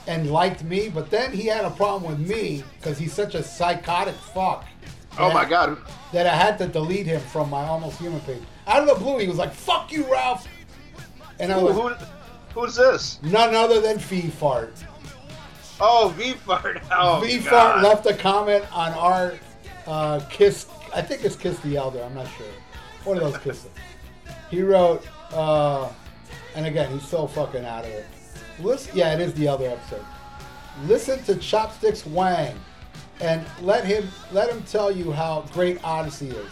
and 0.08 0.30
liked 0.30 0.62
me, 0.66 0.90
but 0.90 1.10
then 1.10 1.32
he 1.32 1.46
had 1.46 1.64
a 1.64 1.70
problem 1.70 2.12
with 2.12 2.28
me 2.28 2.66
because 2.78 2.98
he's 2.98 3.14
such 3.14 3.34
a 3.34 3.42
psychotic 3.42 4.16
fuck. 4.16 4.66
Oh 5.18 5.32
my 5.32 5.46
God. 5.46 5.78
That 6.12 6.28
I 6.28 6.36
had 6.36 6.58
to 6.58 6.68
delete 6.68 7.06
him 7.06 7.22
from 7.22 7.50
my 7.50 7.64
Almost 7.66 8.00
Human 8.00 8.20
page. 8.22 8.42
Out 8.68 8.82
of 8.82 8.90
the 8.90 9.02
blue, 9.02 9.20
he 9.20 9.28
was 9.28 9.38
like, 9.38 9.54
fuck 9.54 9.90
you, 9.90 10.12
Ralph! 10.12 10.46
And 11.40 11.50
I 11.50 11.58
was 11.58 11.76
who, 11.76 11.94
who's 12.54 12.76
this? 12.76 13.20
none 13.24 13.56
other 13.56 13.80
than 13.80 14.00
Fee 14.00 14.30
Fart. 14.30 14.74
Oh, 15.80 16.14
V 16.18 16.34
Fart. 16.34 16.82
Oh, 16.92 17.22
V 17.24 17.40
Fart 17.40 17.78
oh, 17.80 17.88
left 17.88 18.06
a 18.06 18.14
comment 18.14 18.66
on 18.76 18.92
our 18.94 19.36
uh, 19.88 20.20
Kiss, 20.30 20.68
I 20.94 21.02
think 21.02 21.24
it's 21.26 21.36
Kiss 21.36 21.60
the 21.60 21.78
Elder, 21.78 22.04
I'm 22.04 22.14
not 22.14 22.28
sure. 22.38 22.48
One 23.04 23.18
of 23.18 23.24
those 23.24 23.38
kisses. 23.40 23.70
He 24.50 24.62
wrote, 24.62 25.04
uh, 25.32 25.90
and 26.56 26.66
again, 26.66 26.92
he's 26.92 27.08
so 27.08 27.28
fucking 27.28 27.66
out 27.66 27.86
of 27.86 27.92
it. 27.92 28.06
Listen, 28.60 28.96
yeah, 28.96 29.14
it 29.14 29.20
is 29.20 29.34
the 29.34 29.48
other 29.48 29.68
episode. 29.68 30.06
Listen 30.86 31.22
to 31.24 31.36
Chopsticks 31.36 32.06
Wang, 32.06 32.56
and 33.20 33.46
let 33.62 33.86
him 33.86 34.08
let 34.32 34.50
him 34.50 34.64
tell 34.64 34.92
you 34.92 35.12
how 35.12 35.46
great 35.54 35.84
Odyssey 35.84 36.30
is. 36.30 36.52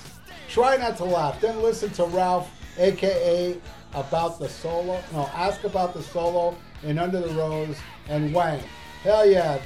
Try 0.50 0.78
not 0.78 0.98
to 0.98 1.06
laugh. 1.06 1.40
Then 1.40 1.62
listen 1.62 1.90
to 1.92 2.06
Ralph, 2.06 2.52
aka 2.78 3.58
about 3.94 4.40
the 4.40 4.50
solo. 4.50 5.02
No, 5.14 5.30
ask 5.34 5.64
about 5.64 5.94
the 5.94 6.04
solo 6.04 6.56
in 6.84 6.98
Under 6.98 7.22
the 7.22 7.34
Rose 7.34 7.78
and 8.10 8.34
Wang. 8.34 8.62
Hell 9.04 9.26
yeah, 9.26 9.60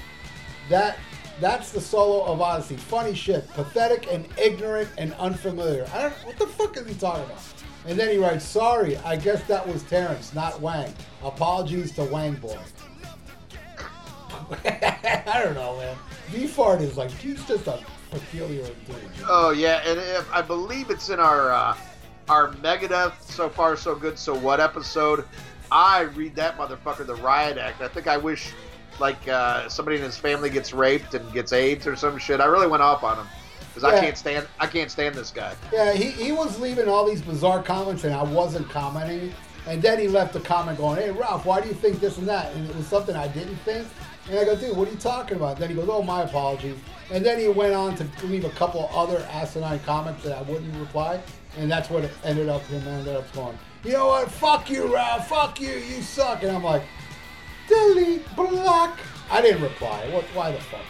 that 0.69 0.97
that's 1.39 1.71
the 1.71 1.81
solo 1.81 2.23
of 2.25 2.41
Odyssey. 2.41 2.77
Funny 2.77 3.13
shit, 3.13 3.47
pathetic 3.49 4.11
and 4.11 4.27
ignorant 4.37 4.89
and 4.97 5.13
unfamiliar. 5.15 5.87
I 5.93 6.03
don't. 6.03 6.13
What 6.25 6.37
the 6.37 6.47
fuck 6.47 6.77
is 6.77 6.87
he 6.87 6.93
talking 6.93 7.25
about? 7.25 7.41
And 7.87 7.99
then 7.99 8.09
he 8.09 8.17
writes, 8.17 8.45
"Sorry, 8.45 8.97
I 8.97 9.15
guess 9.15 9.43
that 9.43 9.67
was 9.67 9.83
Terrence, 9.83 10.33
not 10.33 10.59
Wang. 10.61 10.93
Apologies 11.23 11.91
to 11.93 12.05
Wang 12.05 12.35
boy." 12.35 12.57
I 14.65 15.41
don't 15.43 15.55
know, 15.55 15.77
man. 15.77 15.97
V 16.27 16.47
fart 16.47 16.81
is 16.81 16.97
like 16.97 17.11
he's 17.11 17.43
just 17.45 17.67
a 17.67 17.79
peculiar 18.11 18.65
dude. 18.85 18.95
Oh 19.27 19.51
yeah, 19.51 19.81
and 19.85 19.99
if, 19.99 20.31
I 20.31 20.41
believe 20.41 20.89
it's 20.89 21.09
in 21.09 21.19
our 21.19 21.51
uh, 21.51 21.77
our 22.29 22.53
Megadeth 22.55 23.21
so 23.21 23.49
far 23.49 23.75
so 23.75 23.95
good 23.95 24.17
so 24.17 24.35
what 24.35 24.59
episode. 24.59 25.25
I 25.71 26.01
read 26.01 26.35
that 26.35 26.57
motherfucker 26.57 27.05
the 27.05 27.15
riot 27.15 27.57
act. 27.57 27.81
I 27.81 27.87
think 27.87 28.07
I 28.07 28.17
wish 28.17 28.53
like 28.99 29.27
uh, 29.27 29.67
somebody 29.69 29.97
in 29.97 30.03
his 30.03 30.17
family 30.17 30.49
gets 30.49 30.73
raped 30.73 31.13
and 31.13 31.31
gets 31.33 31.53
AIDS 31.53 31.87
or 31.87 31.95
some 31.95 32.17
shit. 32.17 32.39
I 32.39 32.45
really 32.45 32.67
went 32.67 32.83
off 32.83 33.03
on 33.03 33.17
him 33.17 33.27
because 33.73 33.83
I 33.83 33.99
can't 33.99 34.17
stand 34.17 34.47
I 34.59 34.67
can't 34.67 34.89
stand 34.89 35.15
this 35.15 35.31
guy. 35.31 35.53
Yeah, 35.71 35.93
he, 35.93 36.11
he 36.11 36.31
was 36.31 36.59
leaving 36.59 36.87
all 36.87 37.05
these 37.05 37.21
bizarre 37.21 37.61
comments 37.61 38.03
and 38.03 38.13
I 38.13 38.23
wasn't 38.23 38.69
commenting. 38.69 39.33
And 39.67 39.81
then 39.81 39.99
he 39.99 40.07
left 40.07 40.35
a 40.35 40.39
comment 40.39 40.77
going, 40.77 40.97
Hey 41.01 41.11
Ralph, 41.11 41.45
why 41.45 41.59
do 41.59 41.67
you 41.67 41.73
think 41.73 41.99
this 41.99 42.17
and 42.17 42.27
that? 42.27 42.53
And 42.53 42.69
it 42.69 42.75
was 42.75 42.87
something 42.87 43.15
I 43.15 43.27
didn't 43.27 43.57
think. 43.57 43.87
And 44.29 44.39
I 44.39 44.45
go, 44.45 44.55
dude, 44.55 44.75
what 44.75 44.87
are 44.87 44.91
you 44.91 44.97
talking 44.97 45.37
about? 45.37 45.59
Then 45.59 45.69
he 45.69 45.75
goes, 45.75 45.87
Oh, 45.89 46.01
my 46.01 46.23
apologies. 46.23 46.77
And 47.11 47.23
then 47.23 47.39
he 47.39 47.47
went 47.47 47.73
on 47.73 47.95
to 47.95 48.07
leave 48.25 48.45
a 48.45 48.49
couple 48.51 48.89
other 48.93 49.19
asinine 49.29 49.79
comments 49.79 50.23
that 50.23 50.37
I 50.37 50.41
wouldn't 50.43 50.73
reply. 50.77 51.21
And 51.57 51.69
that's 51.69 51.89
what 51.89 52.09
ended 52.23 52.49
up 52.49 52.61
him 52.63 52.87
ended 52.87 53.15
up 53.15 53.31
going, 53.33 53.57
You 53.83 53.93
know 53.93 54.07
what? 54.07 54.31
Fuck 54.31 54.69
you, 54.69 54.93
Ralph, 54.93 55.27
fuck 55.27 55.59
you, 55.59 55.69
you 55.69 56.01
suck. 56.01 56.43
And 56.43 56.51
I'm 56.51 56.63
like, 56.63 56.83
delete, 57.67 58.35
block. 58.35 58.99
I 59.29 59.41
didn't 59.41 59.61
reply. 59.61 60.07
What? 60.11 60.23
Why 60.33 60.51
the 60.51 60.59
fuck? 60.59 60.81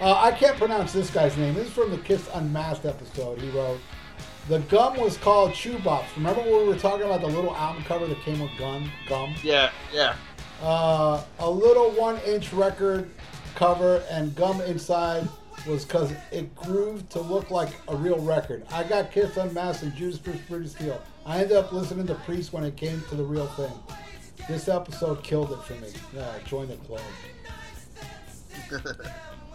Uh, 0.00 0.14
I 0.14 0.32
can't 0.32 0.56
pronounce 0.56 0.92
this 0.92 1.10
guy's 1.10 1.36
name. 1.36 1.54
This 1.54 1.68
is 1.68 1.72
from 1.72 1.90
the 1.90 1.98
Kiss 1.98 2.28
Unmasked 2.34 2.84
episode. 2.84 3.40
He 3.40 3.48
wrote, 3.50 3.78
"The 4.48 4.58
gum 4.60 4.98
was 4.98 5.16
called 5.16 5.54
Chu 5.54 5.74
Bops. 5.78 6.16
Remember 6.16 6.40
when 6.40 6.62
we 6.62 6.64
were 6.64 6.78
talking 6.78 7.06
about 7.06 7.20
the 7.20 7.28
little 7.28 7.54
album 7.54 7.84
cover 7.84 8.06
that 8.06 8.20
came 8.22 8.40
with 8.40 8.50
gun 8.58 8.90
gum? 9.08 9.34
Yeah, 9.42 9.70
yeah. 9.92 10.16
Uh, 10.62 11.22
a 11.38 11.48
little 11.48 11.90
one-inch 11.90 12.52
record 12.52 13.10
cover 13.54 14.02
and 14.10 14.34
gum 14.34 14.60
inside." 14.62 15.28
Was 15.68 15.84
because 15.84 16.12
it 16.30 16.54
grew 16.54 17.02
to 17.08 17.20
look 17.20 17.50
like 17.50 17.70
a 17.88 17.96
real 17.96 18.18
record. 18.18 18.66
I 18.70 18.82
got 18.82 19.10
Kiss 19.10 19.38
Unmasked 19.38 19.84
and 19.84 19.94
Judas 19.94 20.18
Priest 20.18 20.42
British 20.46 20.72
Steel. 20.72 21.00
I 21.24 21.40
ended 21.40 21.56
up 21.56 21.72
listening 21.72 22.06
to 22.08 22.14
Priest 22.16 22.52
when 22.52 22.64
it 22.64 22.76
came 22.76 23.02
to 23.08 23.14
the 23.14 23.24
real 23.24 23.46
thing. 23.46 23.72
This 24.48 24.68
episode 24.68 25.22
killed 25.22 25.52
it 25.52 25.62
for 25.62 25.74
me. 25.74 25.88
Yeah, 26.14 26.30
join 26.44 26.68
the 26.68 26.76
club. 26.76 27.00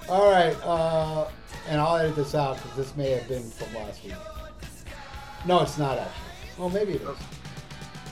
All 0.10 0.32
right, 0.32 0.56
uh, 0.64 1.28
and 1.68 1.80
I'll 1.80 1.98
edit 1.98 2.16
this 2.16 2.34
out 2.34 2.56
because 2.58 2.76
this 2.76 2.98
may 2.98 3.12
have 3.12 3.28
been 3.28 3.44
from 3.44 3.74
last 3.76 4.04
week. 4.04 4.14
No, 5.46 5.62
it's 5.62 5.78
not 5.78 6.00
actually. 6.00 6.24
Well, 6.58 6.70
maybe 6.70 6.94
it 6.94 7.02
is. 7.02 7.18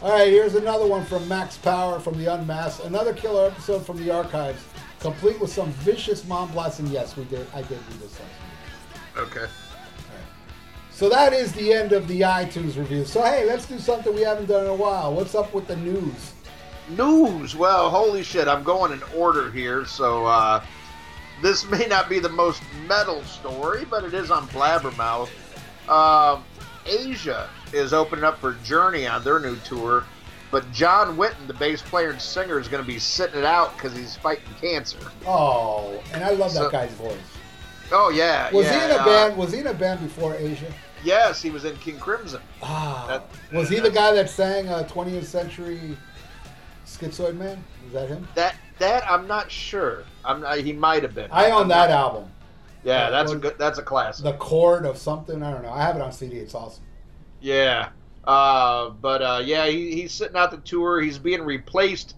All 0.04 0.12
right, 0.12 0.28
here's 0.28 0.54
another 0.54 0.86
one 0.86 1.04
from 1.06 1.28
Max 1.28 1.58
Power 1.58 2.00
from 2.00 2.18
the 2.20 2.32
Unmasked. 2.32 2.86
Another 2.86 3.14
killer 3.14 3.48
episode 3.48 3.84
from 3.84 3.98
the 3.98 4.12
archives, 4.12 4.64
complete 5.00 5.40
with 5.40 5.52
some 5.52 5.72
vicious 5.72 6.26
mom 6.28 6.52
blasts. 6.52 6.80
And 6.80 6.90
yes, 6.90 7.18
we 7.18 7.24
did. 7.26 7.48
I 7.56 7.64
did 7.64 7.72
read 7.72 8.00
this 8.00 8.20
last 8.20 8.22
week. 8.22 9.28
Okay. 9.34 9.52
So 10.92 11.10
that 11.10 11.34
is 11.34 11.52
the 11.54 11.74
end 11.74 11.92
of 11.92 12.08
the 12.08 12.22
iTunes 12.22 12.78
review. 12.78 13.06
So 13.06 13.24
hey, 13.24 13.46
let's 13.46 13.66
do 13.66 13.80
something 13.80 14.14
we 14.14 14.22
haven't 14.22 14.48
done 14.48 14.66
in 14.66 14.70
a 14.70 14.76
while. 14.76 15.14
What's 15.14 15.34
up 15.34 15.54
with 15.54 15.68
the 15.68 15.76
news? 15.78 16.34
News. 16.90 17.56
Well, 17.56 17.90
holy 17.90 18.24
shit, 18.24 18.48
I'm 18.48 18.64
going 18.64 18.92
in 18.92 19.02
order 19.16 19.52
here, 19.52 19.86
so 19.86 20.26
uh, 20.26 20.64
this 21.42 21.70
may 21.70 21.86
not 21.86 22.10
be 22.10 22.20
the 22.20 22.30
most 22.30 22.62
metal 22.88 23.22
story, 23.24 23.86
but 23.86 24.04
it 24.04 24.14
is 24.14 24.32
on 24.32 24.48
Blabbermouth. 24.50 25.30
Um, 25.90 26.44
Asia 26.86 27.50
is 27.74 27.94
opening 27.94 28.24
up 28.24 28.40
for 28.40 28.54
Journey 28.64 29.06
on 29.08 29.24
their 29.24 29.40
new 29.40 29.56
tour, 29.58 30.06
but 30.52 30.70
John 30.72 31.18
Wetton, 31.18 31.48
the 31.48 31.54
bass 31.54 31.82
player 31.82 32.12
and 32.12 32.22
singer, 32.22 32.60
is 32.60 32.68
going 32.68 32.84
to 32.84 32.88
be 32.88 33.00
sitting 33.00 33.40
it 33.40 33.46
out 33.46 33.76
because 33.76 33.96
he's 33.96 34.16
fighting 34.16 34.46
cancer. 34.62 35.00
Oh, 35.26 36.02
and 36.14 36.24
I 36.24 36.32
love 36.32 36.54
that 36.54 36.72
guy's 36.72 36.92
voice. 36.94 37.18
Oh 37.92 38.10
yeah, 38.10 38.52
Was 38.52 38.66
yeah, 38.66 38.80
he 38.80 38.86
in 38.86 38.92
a 38.92 39.02
uh, 39.02 39.06
band? 39.06 39.38
Was 39.38 39.54
he 39.54 39.60
in 39.60 39.68
a 39.68 39.74
band 39.74 40.02
before 40.02 40.36
Asia? 40.36 40.74
Yes, 41.04 41.42
he 41.42 41.50
was 41.50 41.64
in 41.64 41.76
King 41.78 42.00
Crimson. 42.00 42.42
Ah, 42.62 43.06
That- 43.08 43.56
was 43.56 43.70
he 43.70 43.80
the 43.80 43.92
guy 43.92 44.14
that 44.14 44.30
sang 44.30 44.68
uh, 44.68 44.88
20th 44.92 45.26
Century 45.26 45.98
Schizoid 46.88 47.36
Man? 47.36 47.64
Is 47.86 47.94
that 47.94 48.08
him? 48.10 48.28
That 48.36 48.56
that 48.80 49.10
I'm 49.10 49.28
not 49.28 49.52
sure. 49.52 50.04
I'm 50.24 50.42
not, 50.42 50.58
he 50.60 50.74
might 50.74 51.04
have 51.04 51.14
been. 51.14 51.30
I 51.32 51.52
own 51.52 51.64
I'm 51.64 51.68
that 51.68 51.90
not- 51.90 52.00
album. 52.00 52.32
Yeah, 52.84 53.10
that's 53.10 53.32
a 53.32 53.36
good. 53.36 53.58
That's 53.58 53.80
a 53.80 53.84
classic. 53.84 54.24
The 54.24 54.34
Chord 54.34 54.86
of 54.86 54.98
something. 54.98 55.44
I 55.44 55.52
don't 55.52 55.62
know. 55.64 55.72
I 55.72 55.82
have 55.82 55.96
it 55.98 56.02
on 56.02 56.12
CD. 56.14 56.38
It's 56.38 56.56
awesome. 56.56 56.84
Yeah. 57.42 57.90
Uh, 58.24 58.90
but 58.90 59.22
uh, 59.22 59.42
yeah, 59.44 59.68
he, 59.68 59.94
he's 59.94 60.14
sitting 60.14 60.38
out 60.38 60.52
the 60.52 60.58
tour. 60.58 61.02
He's 61.02 61.18
being 61.18 61.42
replaced 61.42 62.16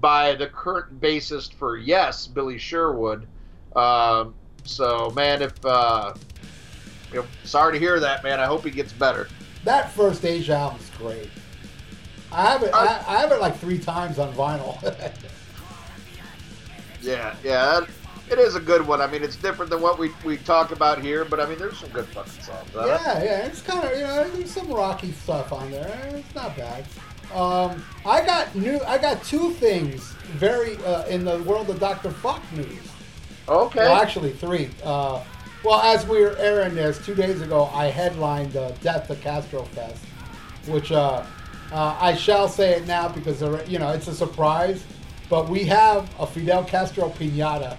by 0.00 0.34
the 0.34 0.46
current 0.46 1.00
bassist 1.00 1.54
for 1.54 1.76
Yes, 1.76 2.26
Billy 2.28 2.58
Sherwood. 2.58 3.26
Um, 3.74 4.34
so 4.64 5.10
man, 5.16 5.42
if 5.42 5.52
uh, 5.64 6.14
you 7.10 7.20
know, 7.20 7.26
sorry 7.42 7.72
to 7.72 7.78
hear 7.78 7.98
that, 7.98 8.22
man. 8.22 8.38
I 8.38 8.46
hope 8.46 8.64
he 8.64 8.70
gets 8.70 8.92
better. 8.92 9.28
That 9.64 9.90
first 9.92 10.24
Asia 10.24 10.54
album's 10.54 10.90
great. 10.98 11.30
I 12.32 12.50
have 12.50 12.62
it. 12.62 12.70
I, 12.74 12.86
I 13.06 13.20
have 13.20 13.30
it 13.32 13.40
like 13.40 13.56
three 13.58 13.78
times 13.78 14.18
on 14.18 14.32
vinyl. 14.34 14.78
Yeah, 17.02 17.34
yeah, 17.42 17.80
that- 17.80 17.88
it 18.30 18.38
is 18.38 18.54
a 18.54 18.60
good 18.60 18.86
one. 18.86 19.00
I 19.00 19.06
mean, 19.08 19.22
it's 19.22 19.36
different 19.36 19.70
than 19.70 19.82
what 19.82 19.98
we, 19.98 20.10
we 20.24 20.36
talk 20.38 20.70
about 20.70 21.02
here, 21.02 21.24
but 21.24 21.38
I 21.40 21.46
mean, 21.46 21.58
there's 21.58 21.78
some 21.78 21.90
good 21.90 22.06
fucking 22.06 22.32
songs. 22.42 22.68
it. 22.70 22.76
yeah, 22.76 23.22
yeah. 23.22 23.46
It's 23.46 23.60
kind 23.60 23.84
of 23.84 23.92
you 23.98 24.04
know 24.04 24.30
there's 24.30 24.50
some 24.50 24.68
rocky 24.72 25.12
stuff 25.12 25.52
on 25.52 25.70
there. 25.70 25.98
It's 26.14 26.34
not 26.34 26.56
bad. 26.56 26.86
Um, 27.34 27.84
I 28.06 28.24
got 28.24 28.54
new. 28.54 28.80
I 28.86 28.96
got 28.98 29.22
two 29.24 29.50
things 29.50 30.12
very 30.38 30.76
uh, 30.84 31.04
in 31.06 31.24
the 31.24 31.42
world 31.42 31.68
of 31.68 31.78
Dr. 31.80 32.10
Fuck 32.10 32.40
news. 32.52 32.88
Okay. 33.48 33.80
Well, 33.80 34.00
actually, 34.00 34.32
three. 34.32 34.70
Uh, 34.82 35.22
well, 35.64 35.80
as 35.80 36.06
we 36.06 36.22
were 36.22 36.36
airing 36.38 36.74
this 36.74 37.04
two 37.04 37.14
days 37.14 37.42
ago, 37.42 37.70
I 37.74 37.86
headlined 37.86 38.56
uh, 38.56 38.70
Death 38.82 39.08
to 39.08 39.16
Castro 39.16 39.64
Fest, 39.64 40.02
which 40.66 40.90
uh, 40.92 41.24
uh, 41.72 41.96
I 42.00 42.14
shall 42.14 42.48
say 42.48 42.74
it 42.74 42.86
now 42.86 43.08
because 43.08 43.40
you 43.68 43.78
know 43.78 43.90
it's 43.90 44.08
a 44.08 44.14
surprise. 44.14 44.84
But 45.28 45.48
we 45.48 45.64
have 45.64 46.10
a 46.20 46.26
Fidel 46.26 46.62
Castro 46.64 47.08
pinata. 47.08 47.78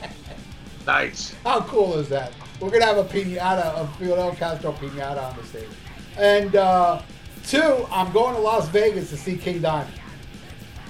nice. 0.86 1.34
How 1.44 1.60
cool 1.62 1.94
is 1.98 2.08
that? 2.08 2.32
We're 2.60 2.70
gonna 2.70 2.86
have 2.86 2.96
a 2.98 3.04
pinata, 3.04 3.78
a 3.82 3.86
Fidel 3.98 4.34
Castro 4.34 4.72
pinata 4.72 5.22
on 5.30 5.36
the 5.36 5.44
stage. 5.44 5.68
And 6.16 6.56
uh, 6.56 7.02
two, 7.46 7.86
I'm 7.90 8.10
going 8.12 8.34
to 8.34 8.40
Las 8.40 8.68
Vegas 8.70 9.10
to 9.10 9.16
see 9.18 9.36
King 9.36 9.60
Diamond. 9.60 9.92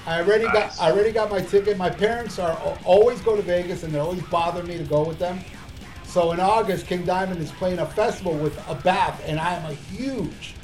I 0.07 0.21
already 0.23 0.45
Nice. 0.45 0.77
got 0.79 0.81
I 0.81 0.93
already 0.93 1.11
got 1.11 1.31
my 1.31 1.41
ticket. 1.41 1.77
My 1.77 1.91
parents 1.91 2.39
are 2.39 2.53
always 2.85 3.21
go 3.23 3.35
to 3.35 3.43
Vegas 3.43 3.83
and 3.83 3.93
they're 3.93 4.03
always 4.03 4.23
bothering 4.25 4.69
me 4.69 4.79
to 4.79 4.85
go 4.85 5.03
with 5.03 5.19
them. 5.19 5.41
So 6.05 6.31
in 6.31 6.39
August, 6.39 6.87
King 6.87 7.05
Diamond 7.05 7.41
is 7.41 7.51
playing 7.51 7.81
a 7.81 7.87
festival 7.87 8.35
with 8.35 8.57
Abbath, 8.69 9.21
and 9.27 9.41
I 9.41 9.55
am 9.55 9.69
a 9.71 9.75
huge 9.75 10.55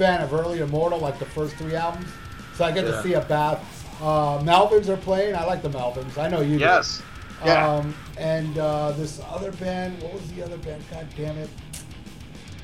fan 0.00 0.22
of 0.22 0.32
Early 0.32 0.60
Immortal, 0.60 0.98
like 0.98 1.18
the 1.18 1.26
first 1.26 1.54
three 1.56 1.76
albums. 1.76 2.08
So 2.56 2.64
I 2.64 2.72
get 2.72 2.86
Yeah. 2.86 2.92
to 2.92 3.02
see 3.02 3.10
Abbath. 3.10 3.58
Uh, 4.00 4.38
Melvins 4.42 4.88
are 4.88 4.96
playing. 4.96 5.36
I 5.36 5.44
like 5.44 5.60
the 5.62 5.68
Melvins. 5.68 6.16
I 6.16 6.26
know 6.28 6.40
you. 6.40 6.54
do. 6.56 6.64
Yes. 6.64 7.02
Yeah. 7.44 7.68
Um, 7.68 7.94
and 8.16 8.56
uh, 8.56 8.92
this 8.92 9.20
other 9.30 9.52
band, 9.52 10.02
what 10.02 10.14
was 10.14 10.32
the 10.32 10.42
other 10.42 10.56
band? 10.56 10.82
God 10.90 11.06
damn 11.18 11.36
it. 11.36 11.50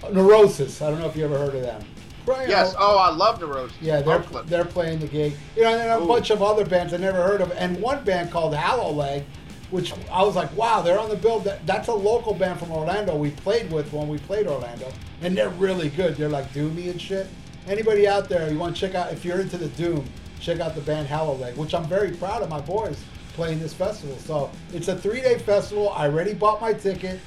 Uh, 0.03 0.09
Neurosis. 0.13 0.81
I 0.81 0.89
don't 0.91 0.99
know 0.99 1.07
if 1.09 1.15
you 1.17 1.27
ever 1.27 1.37
heard 1.37 1.55
of 1.55 1.61
them. 1.63 1.83
Right, 2.25 2.49
yes. 2.49 2.75
Oh, 2.79 2.97
I 2.99 3.11
love 3.11 3.39
Neurosis. 3.41 3.77
yeah, 3.83 4.01
they're, 4.01 4.17
Oakland. 4.17 4.49
they're 4.49 4.65
playing 4.65 4.99
the 5.01 5.07
gig. 5.07 5.35
You 5.57 5.63
know, 5.65 5.75
and 5.79 5.91
a 5.93 6.03
Ooh. 6.03 6.09
bunch 6.09 6.31
of 6.31 6.43
other 6.43 6.65
bands 6.65 6.95
I 6.95 6.97
never 6.97 7.23
heard 7.23 7.43
of, 7.43 7.53
and 7.53 7.81
one 7.83 8.03
band 8.03 8.31
called 8.33 8.55
Hollow 8.55 8.91
Leg, 8.93 9.25
which 9.71 9.93
I 10.11 10.23
was 10.23 10.37
like, 10.37 10.55
wow, 10.57 10.81
they're 10.83 10.99
on 10.99 11.09
the 11.09 11.17
bill. 11.17 11.41
That, 11.41 11.67
that's 11.67 11.89
a 11.89 11.95
local 11.95 12.35
band 12.35 12.61
from 12.61 12.71
Orlando 12.71 13.17
we 13.17 13.31
played 13.31 13.71
with 13.71 13.93
when 13.93 14.09
we 14.09 14.19
played 14.19 14.47
Orlando, 14.47 14.93
and 15.23 15.37
they're 15.37 15.51
really 15.51 15.89
good. 15.91 16.17
They're 16.17 16.29
like 16.29 16.53
doomy 16.53 16.91
and 16.91 17.01
shit. 17.01 17.27
Anybody 17.67 18.07
out 18.07 18.29
there, 18.29 18.51
you 18.51 18.59
want 18.59 18.77
to 18.77 18.81
check 18.81 18.95
out, 18.95 19.13
if 19.13 19.25
you're 19.25 19.41
into 19.41 19.59
the 19.59 19.69
doom, 19.71 20.09
check 20.41 20.61
out 20.61 20.75
the 20.75 20.81
band 20.83 21.09
Hollow 21.09 21.35
Leg, 21.35 21.57
which 21.57 21.75
I'm 21.75 21.87
very 21.87 22.13
proud 22.13 22.43
of 22.43 22.49
my 22.49 22.61
boys 22.61 23.03
playing 23.33 23.59
this 23.59 23.75
festival. 23.75 24.17
So 24.19 24.51
it's 24.73 24.89
a 24.89 24.97
three 24.97 25.21
day 25.21 25.39
festival. 25.39 25.91
I 25.91 26.07
already 26.07 26.33
bought 26.33 26.61
my 26.61 26.73
ticket, 26.73 27.21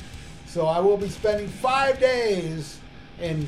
so 0.46 0.66
I 0.66 0.80
will 0.80 0.98
be 0.98 1.10
spending 1.10 1.48
five 1.48 2.00
days 2.00 2.80
in 3.22 3.48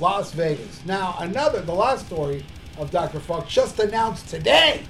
Las 0.00 0.32
Vegas. 0.32 0.84
Now, 0.84 1.16
another, 1.20 1.60
the 1.60 1.74
last 1.74 2.06
story 2.06 2.44
of 2.78 2.90
Dr. 2.90 3.20
Fuck 3.20 3.48
just 3.48 3.78
announced 3.78 4.28
today. 4.28 4.82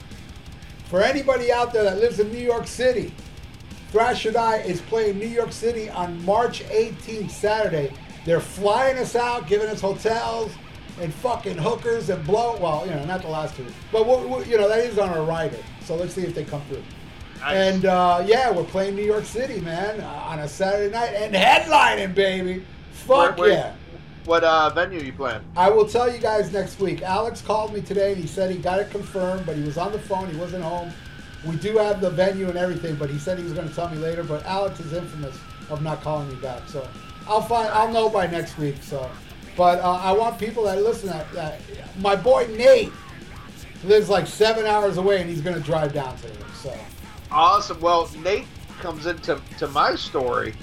For 0.87 1.03
anybody 1.03 1.51
out 1.51 1.73
there 1.73 1.85
that 1.85 1.99
lives 1.99 2.21
in 2.21 2.31
New 2.31 2.39
York 2.39 2.67
City, 2.67 3.15
Thrash 3.93 4.25
or 4.25 4.33
Die 4.33 4.57
is 4.59 4.81
playing 4.81 5.19
New 5.19 5.27
York 5.29 5.53
City 5.53 5.91
on 5.91 6.25
March 6.25 6.65
18th, 6.65 7.31
Saturday. 7.31 7.93
They're 8.25 8.41
flying 8.41 8.97
us 8.97 9.15
out, 9.15 9.47
giving 9.47 9.69
us 9.69 9.81
hotels 9.83 10.51
and 10.99 11.13
fucking 11.13 11.59
hookers 11.59 12.09
and 12.09 12.25
blow. 12.27 12.57
Well, 12.59 12.87
you 12.87 12.95
know, 12.95 13.05
not 13.05 13.21
the 13.21 13.29
last 13.29 13.55
two, 13.55 13.67
but 13.93 14.07
we're, 14.07 14.27
we're, 14.27 14.45
you 14.45 14.57
know 14.57 14.69
that 14.69 14.79
is 14.81 14.99
on 14.99 15.11
our 15.11 15.23
rider. 15.25 15.59
So 15.85 15.95
let's 15.97 16.15
see 16.15 16.23
if 16.23 16.35
they 16.35 16.45
come 16.45 16.63
through. 16.69 16.83
Nice. 17.41 17.55
And 17.75 17.85
uh, 17.85 18.23
yeah, 18.27 18.51
we're 18.51 18.65
playing 18.65 18.97
New 18.97 19.05
York 19.05 19.25
City, 19.25 19.61
man, 19.61 20.01
uh, 20.01 20.07
on 20.07 20.39
a 20.39 20.49
Saturday 20.49 20.91
night 20.91 21.13
and 21.15 21.35
headlining, 21.35 22.15
baby. 22.15 22.65
Fuck 22.93 23.37
Where- 23.37 23.49
where- 23.49 23.53
yeah. 23.53 23.75
What 24.25 24.45
uh, 24.45 24.71
venue 24.71 25.01
you 25.01 25.13
playing? 25.13 25.41
I 25.57 25.69
will 25.69 25.85
tell 25.85 26.09
you 26.11 26.19
guys 26.21 26.53
next 26.53 26.79
week. 26.79 27.03
Alex 27.03 27.43
called 27.43 27.75
me 27.75 27.81
today 27.81 28.13
and 28.13 28.21
he 28.21 28.29
said 28.29 28.53
he 28.53 28.57
got 28.57 28.79
it 28.79 28.89
confirmed, 28.89 29.45
but 29.45 29.57
he 29.57 29.65
was 29.65 29.77
on 29.77 29.91
the 29.91 29.99
phone. 29.99 30.31
He 30.31 30.37
wasn't 30.37 30.63
home. 30.63 30.93
We 31.45 31.57
do 31.57 31.77
have 31.79 32.01
the 32.01 32.11
venue 32.11 32.49
and 32.49 32.57
everything, 32.57 32.95
but 32.97 33.11
he 33.11 33.19
said 33.19 33.39
he 33.39 33.45
was 33.45 33.53
going 33.53 33.69
to 33.69 33.75
tell 33.75 33.89
me 33.89 33.99
later. 33.99 34.23
But 34.23 34.45
Alex 34.47 34.79
is 34.81 34.93
infamous 34.93 35.37
of 35.71 35.83
not 35.83 36.01
calling 36.03 36.29
me 36.29 36.37
back, 36.37 36.63
so 36.67 36.87
I'll 37.27 37.43
find. 37.43 37.69
I'll 37.69 37.93
know 37.93 38.09
by 38.09 38.27
next 38.27 38.59
week. 38.59 38.77
So, 38.83 39.11
but 39.57 39.81
uh, 39.81 39.93
I 40.03 40.13
want 40.13 40.39
people 40.39 40.65
that 40.65 40.83
listen. 40.83 41.09
That, 41.09 41.33
that 41.33 41.61
my 41.99 42.15
boy 42.15 42.47
Nate 42.57 42.93
lives 43.85 44.09
like 44.09 44.27
seven 44.27 44.67
hours 44.67 44.99
away, 44.99 45.21
and 45.21 45.29
he's 45.29 45.41
going 45.41 45.57
to 45.57 45.63
drive 45.63 45.93
down 45.93 46.17
to 46.19 46.29
him. 46.29 46.47
So 46.55 46.79
Awesome. 47.33 47.81
Well, 47.81 48.11
Nate 48.23 48.47
comes 48.81 49.07
into 49.07 49.41
to 49.59 49.69
my 49.69 49.95
story 49.95 50.55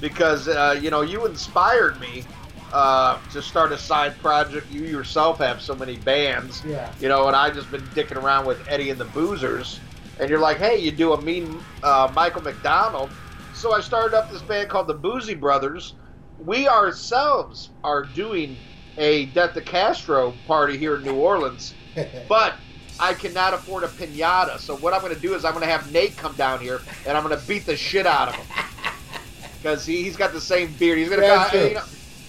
because 0.00 0.46
uh, 0.46 0.78
you 0.80 0.90
know 0.90 1.00
you 1.00 1.26
inspired 1.26 1.98
me 2.00 2.24
uh, 2.72 3.18
to 3.32 3.40
start 3.40 3.72
a 3.72 3.78
side 3.78 4.18
project. 4.20 4.70
You 4.70 4.82
yourself 4.82 5.38
have 5.38 5.60
so 5.60 5.74
many 5.74 5.96
bands, 5.96 6.62
Yeah. 6.66 6.92
You 7.00 7.08
know, 7.08 7.26
and 7.26 7.36
I 7.36 7.50
just 7.50 7.70
been 7.70 7.82
dicking 7.88 8.22
around 8.22 8.46
with 8.46 8.66
Eddie 8.68 8.90
and 8.90 9.00
the 9.00 9.06
Boozers, 9.06 9.78
and 10.20 10.28
you're 10.28 10.40
like, 10.40 10.58
hey, 10.58 10.78
you 10.78 10.90
do 10.90 11.12
a 11.12 11.20
mean 11.20 11.60
uh, 11.82 12.10
Michael 12.14 12.42
McDonald. 12.42 13.10
So 13.54 13.72
I 13.72 13.80
started 13.80 14.16
up 14.16 14.30
this 14.30 14.42
band 14.42 14.68
called 14.68 14.86
the 14.86 14.94
Boozy 14.94 15.34
Brothers. 15.34 15.94
We 16.44 16.68
ourselves 16.68 17.70
are 17.82 18.04
doing 18.04 18.56
a 18.96 19.26
Death 19.26 19.54
to 19.54 19.60
Castro 19.60 20.34
party 20.46 20.76
here 20.76 20.96
in 20.96 21.02
New 21.02 21.16
Orleans 21.16 21.74
but 22.28 22.54
I 23.00 23.14
cannot 23.14 23.54
afford 23.54 23.84
a 23.84 23.88
pinata. 23.88 24.58
So 24.58 24.76
what 24.76 24.92
I'm 24.92 25.00
going 25.00 25.14
to 25.14 25.20
do 25.20 25.34
is 25.34 25.44
I'm 25.44 25.52
going 25.52 25.64
to 25.64 25.70
have 25.70 25.92
Nate 25.92 26.16
come 26.16 26.34
down 26.34 26.60
here 26.60 26.80
and 27.06 27.16
I'm 27.16 27.24
going 27.24 27.38
to 27.38 27.46
beat 27.46 27.66
the 27.66 27.76
shit 27.76 28.06
out 28.06 28.28
of 28.28 28.34
him 28.34 28.46
because 29.62 29.86
he, 29.86 30.02
he's 30.02 30.16
got 30.16 30.32
the 30.32 30.40
same 30.40 30.72
beard. 30.74 30.98
He's 30.98 31.08
going 31.08 31.20
to, 31.20 31.68
you 31.68 31.74
know, 31.74 31.84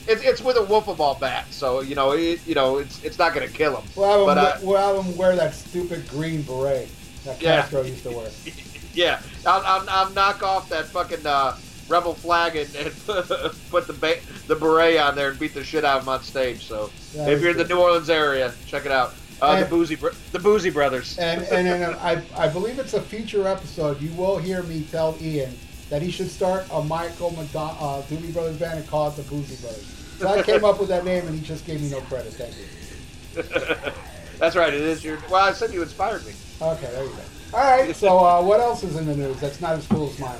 it's, 0.07 0.23
it's 0.23 0.41
with 0.41 0.57
a 0.57 0.61
wiffle 0.61 0.97
ball 0.97 1.15
bat, 1.19 1.45
so 1.51 1.81
you 1.81 1.93
know, 1.93 2.11
it, 2.13 2.39
you 2.47 2.55
know, 2.55 2.77
it's 2.77 3.03
it's 3.03 3.19
not 3.19 3.35
going 3.35 3.47
to 3.47 3.53
kill 3.53 3.79
him. 3.79 3.87
we'll 3.95 4.09
have, 4.09 4.19
him, 4.21 4.25
but 4.25 4.37
uh, 4.37 4.57
we'll 4.63 4.77
have 4.77 5.05
him 5.05 5.15
wear 5.15 5.35
that 5.35 5.53
stupid 5.53 6.07
green 6.09 6.41
beret 6.41 6.89
that 7.25 7.41
Yeah. 7.41 7.61
Castro 7.61 7.81
used 7.83 8.03
to 8.03 8.11
wear. 8.11 8.29
yeah, 8.93 9.21
I'll, 9.45 9.61
I'll, 9.65 9.89
I'll 9.89 10.09
knock 10.11 10.43
off 10.43 10.69
that 10.69 10.85
fucking 10.87 11.25
uh, 11.25 11.57
rebel 11.87 12.13
flag 12.13 12.55
and, 12.55 12.73
and 12.75 12.93
put 13.69 13.87
the 13.87 13.95
ba- 13.99 14.19
the 14.47 14.55
beret 14.55 14.97
on 14.99 15.15
there 15.15 15.29
and 15.31 15.39
beat 15.39 15.53
the 15.53 15.63
shit 15.63 15.83
out 15.85 15.97
of 15.97 16.03
him 16.03 16.09
on 16.09 16.21
stage. 16.23 16.65
So 16.65 16.89
That 17.15 17.31
if 17.31 17.41
you're 17.41 17.51
in 17.51 17.57
the. 17.57 17.65
New 17.67 17.79
Orleans 17.79 18.09
area, 18.09 18.53
check 18.67 18.85
it 18.85 18.91
out. 18.91 19.13
Uh, 19.41 19.55
the 19.55 19.61
And- 19.61 19.69
boozy 19.69 19.95
the 19.95 20.39
boozy 20.39 20.69
brothers. 20.69 21.17
And 21.17 21.41
and, 21.43 21.67
and 21.67 21.95
I, 21.95 22.21
I 22.37 22.47
believe 22.49 22.77
it's 22.79 22.93
a 22.93 23.01
future 23.01 23.47
episode. 23.47 24.01
You 24.01 24.11
will 24.13 24.37
hear 24.37 24.63
me 24.63 24.83
tell 24.91 25.15
Ian 25.21 25.53
that 25.89 26.01
he 26.01 26.11
should 26.11 26.29
start 26.29 26.65
a 26.71 26.83
Michael 26.83 27.31
McDon- 27.31 27.75
uh, 27.79 28.01
Doobie 28.03 28.33
Brothers 28.33 28.57
band 28.57 28.79
and 28.79 28.87
call 28.87 29.07
it 29.09 29.15
the 29.15 29.23
Boozy 29.23 29.55
Brothers. 29.55 29.95
So 30.19 30.27
I 30.27 30.43
came 30.43 30.65
up 30.65 30.79
with 30.79 30.89
that 30.89 31.05
name 31.05 31.25
and 31.25 31.33
he 31.39 31.41
just 31.45 31.65
gave 31.65 31.81
me 31.81 31.89
no 31.89 32.01
credit. 32.01 32.33
Thank 32.33 32.53
you. 32.57 33.91
That's 34.39 34.55
right. 34.55 34.73
It 34.73 34.81
is 34.81 35.03
your. 35.03 35.17
Well, 35.29 35.43
I 35.43 35.51
said 35.53 35.73
you 35.73 35.81
inspired 35.81 36.25
me. 36.25 36.33
Okay, 36.61 36.87
there 36.91 37.03
you 37.03 37.09
go. 37.09 37.57
All 37.57 37.77
right. 37.77 37.95
So 37.95 38.19
uh, 38.19 38.41
what 38.41 38.59
else 38.59 38.83
is 38.83 38.95
in 38.95 39.05
the 39.05 39.15
news 39.15 39.39
that's 39.39 39.59
not 39.61 39.73
as 39.75 39.85
cool 39.87 40.09
as 40.09 40.19
mine? 40.19 40.39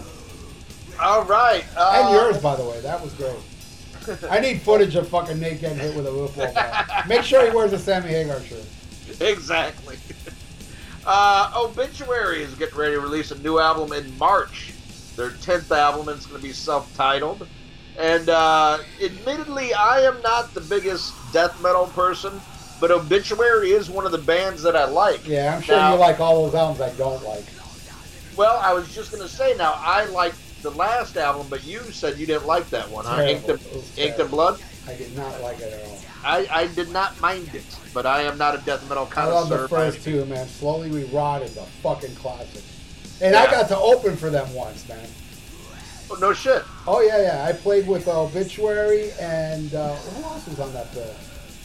All 1.02 1.24
right. 1.26 1.66
Uh, 1.78 2.04
And 2.06 2.14
yours, 2.14 2.42
by 2.42 2.56
the 2.56 2.64
way. 2.64 2.80
That 2.82 3.02
was 3.02 3.14
great. 3.14 3.36
I 4.30 4.40
need 4.40 4.62
footage 4.62 4.96
of 4.96 5.08
fucking 5.10 5.40
Nate 5.40 5.62
getting 5.62 5.78
hit 5.78 5.96
with 5.96 6.08
a 6.08 6.12
football 6.12 6.54
bat. 6.54 7.08
Make 7.08 7.22
sure 7.24 7.46
he 7.50 7.56
wears 7.56 7.74
a 7.74 7.80
Sammy 7.80 8.10
Hagar 8.10 8.40
shirt. 8.42 8.66
Exactly. 9.22 9.98
Uh, 11.06 11.52
Obituary 11.56 12.44
is 12.44 12.54
getting 12.56 12.78
ready 12.78 12.94
to 12.94 13.00
release 13.00 13.32
a 13.32 13.40
new 13.40 13.58
album 13.58 13.94
in 13.94 14.16
March. 14.20 14.74
Their 15.16 15.30
10th 15.32 15.72
album, 15.76 16.08
and 16.10 16.18
it's 16.18 16.26
going 16.28 16.40
to 16.42 16.46
be 16.46 16.54
self 16.54 16.94
titled. 16.96 17.48
And 17.98 18.30
uh, 18.30 18.80
admittedly, 19.02 19.74
I 19.74 20.02
am 20.02 20.22
not 20.22 20.54
the 20.54 20.62
biggest 20.62 21.14
death 21.34 21.60
metal 21.64 21.88
person, 21.88 22.40
but 22.80 22.92
Obituary 22.92 23.72
is 23.72 23.90
one 23.90 24.06
of 24.06 24.12
the 24.12 24.18
bands 24.18 24.62
that 24.64 24.76
I 24.76 24.86
like. 24.86 25.28
Yeah, 25.28 25.56
I'm 25.56 25.62
sure 25.62 25.76
Now- 25.76 25.94
you 25.94 26.00
like 26.00 26.20
all 26.20 26.46
those 26.46 26.56
albums 26.56 26.82
I 26.82 26.92
don't 26.98 27.24
like. 27.24 27.46
Well, 28.36 28.58
I 28.64 28.74
was 28.74 28.94
just 28.96 29.12
going 29.12 29.22
to 29.24 29.30
say 29.30 29.56
now, 29.58 29.74
I 29.78 30.06
like 30.06 30.34
the 30.62 30.72
last 30.72 31.18
album, 31.18 31.48
but 31.50 31.64
you 31.66 31.80
said 31.92 32.18
you 32.18 32.26
didn't 32.26 32.46
like 32.48 32.70
that 32.70 32.90
one, 32.90 33.06
huh? 33.06 33.18
Terrible. 33.18 33.36
Inked, 33.36 33.50
and- 33.50 33.60
It 33.62 33.74
was 33.76 33.98
Inked 33.98 34.00
and 34.00 34.16
terrible. 34.16 34.38
Blood? 34.38 34.62
I 34.88 34.94
did 34.96 35.16
not 35.16 35.42
like 35.42 35.60
it 35.60 35.74
at 35.74 35.86
all. 35.88 36.00
I, 36.24 36.48
I 36.52 36.68
did 36.68 36.90
not 36.92 37.20
mind 37.22 37.50
it, 37.54 37.64
but 37.94 38.06
I 38.06 38.24
am 38.24 38.38
not 38.38 38.56
a 38.56 38.58
death 38.60 38.88
metal 38.90 39.10
I 39.16 39.26
love 39.26 39.50
the 39.50 39.68
first 39.68 40.04
two, 40.04 40.26
man. 40.26 40.48
Slowly 40.48 40.90
We 40.90 41.04
Rot 41.06 41.44
is 41.44 41.58
a 41.58 41.64
fucking 41.84 42.16
classic. 42.16 42.64
And 43.22 43.36
I 43.36 43.50
got 43.52 43.68
to 43.70 43.78
open 43.78 44.16
for 44.18 44.30
them 44.30 44.52
once, 44.54 44.88
man. 44.88 45.08
Oh, 46.12 46.16
no 46.16 46.34
shit. 46.34 46.64
Oh, 46.88 47.02
yeah, 47.02 47.22
yeah. 47.22 47.46
I 47.46 47.52
played 47.54 47.88
with 47.88 48.08
Obituary 48.08 49.12
and 49.20 49.74
uh, 49.76 49.94
who 49.96 50.24
else 50.24 50.48
was 50.48 50.60
on 50.60 50.74
that 50.74 50.92
bill? 50.94 51.14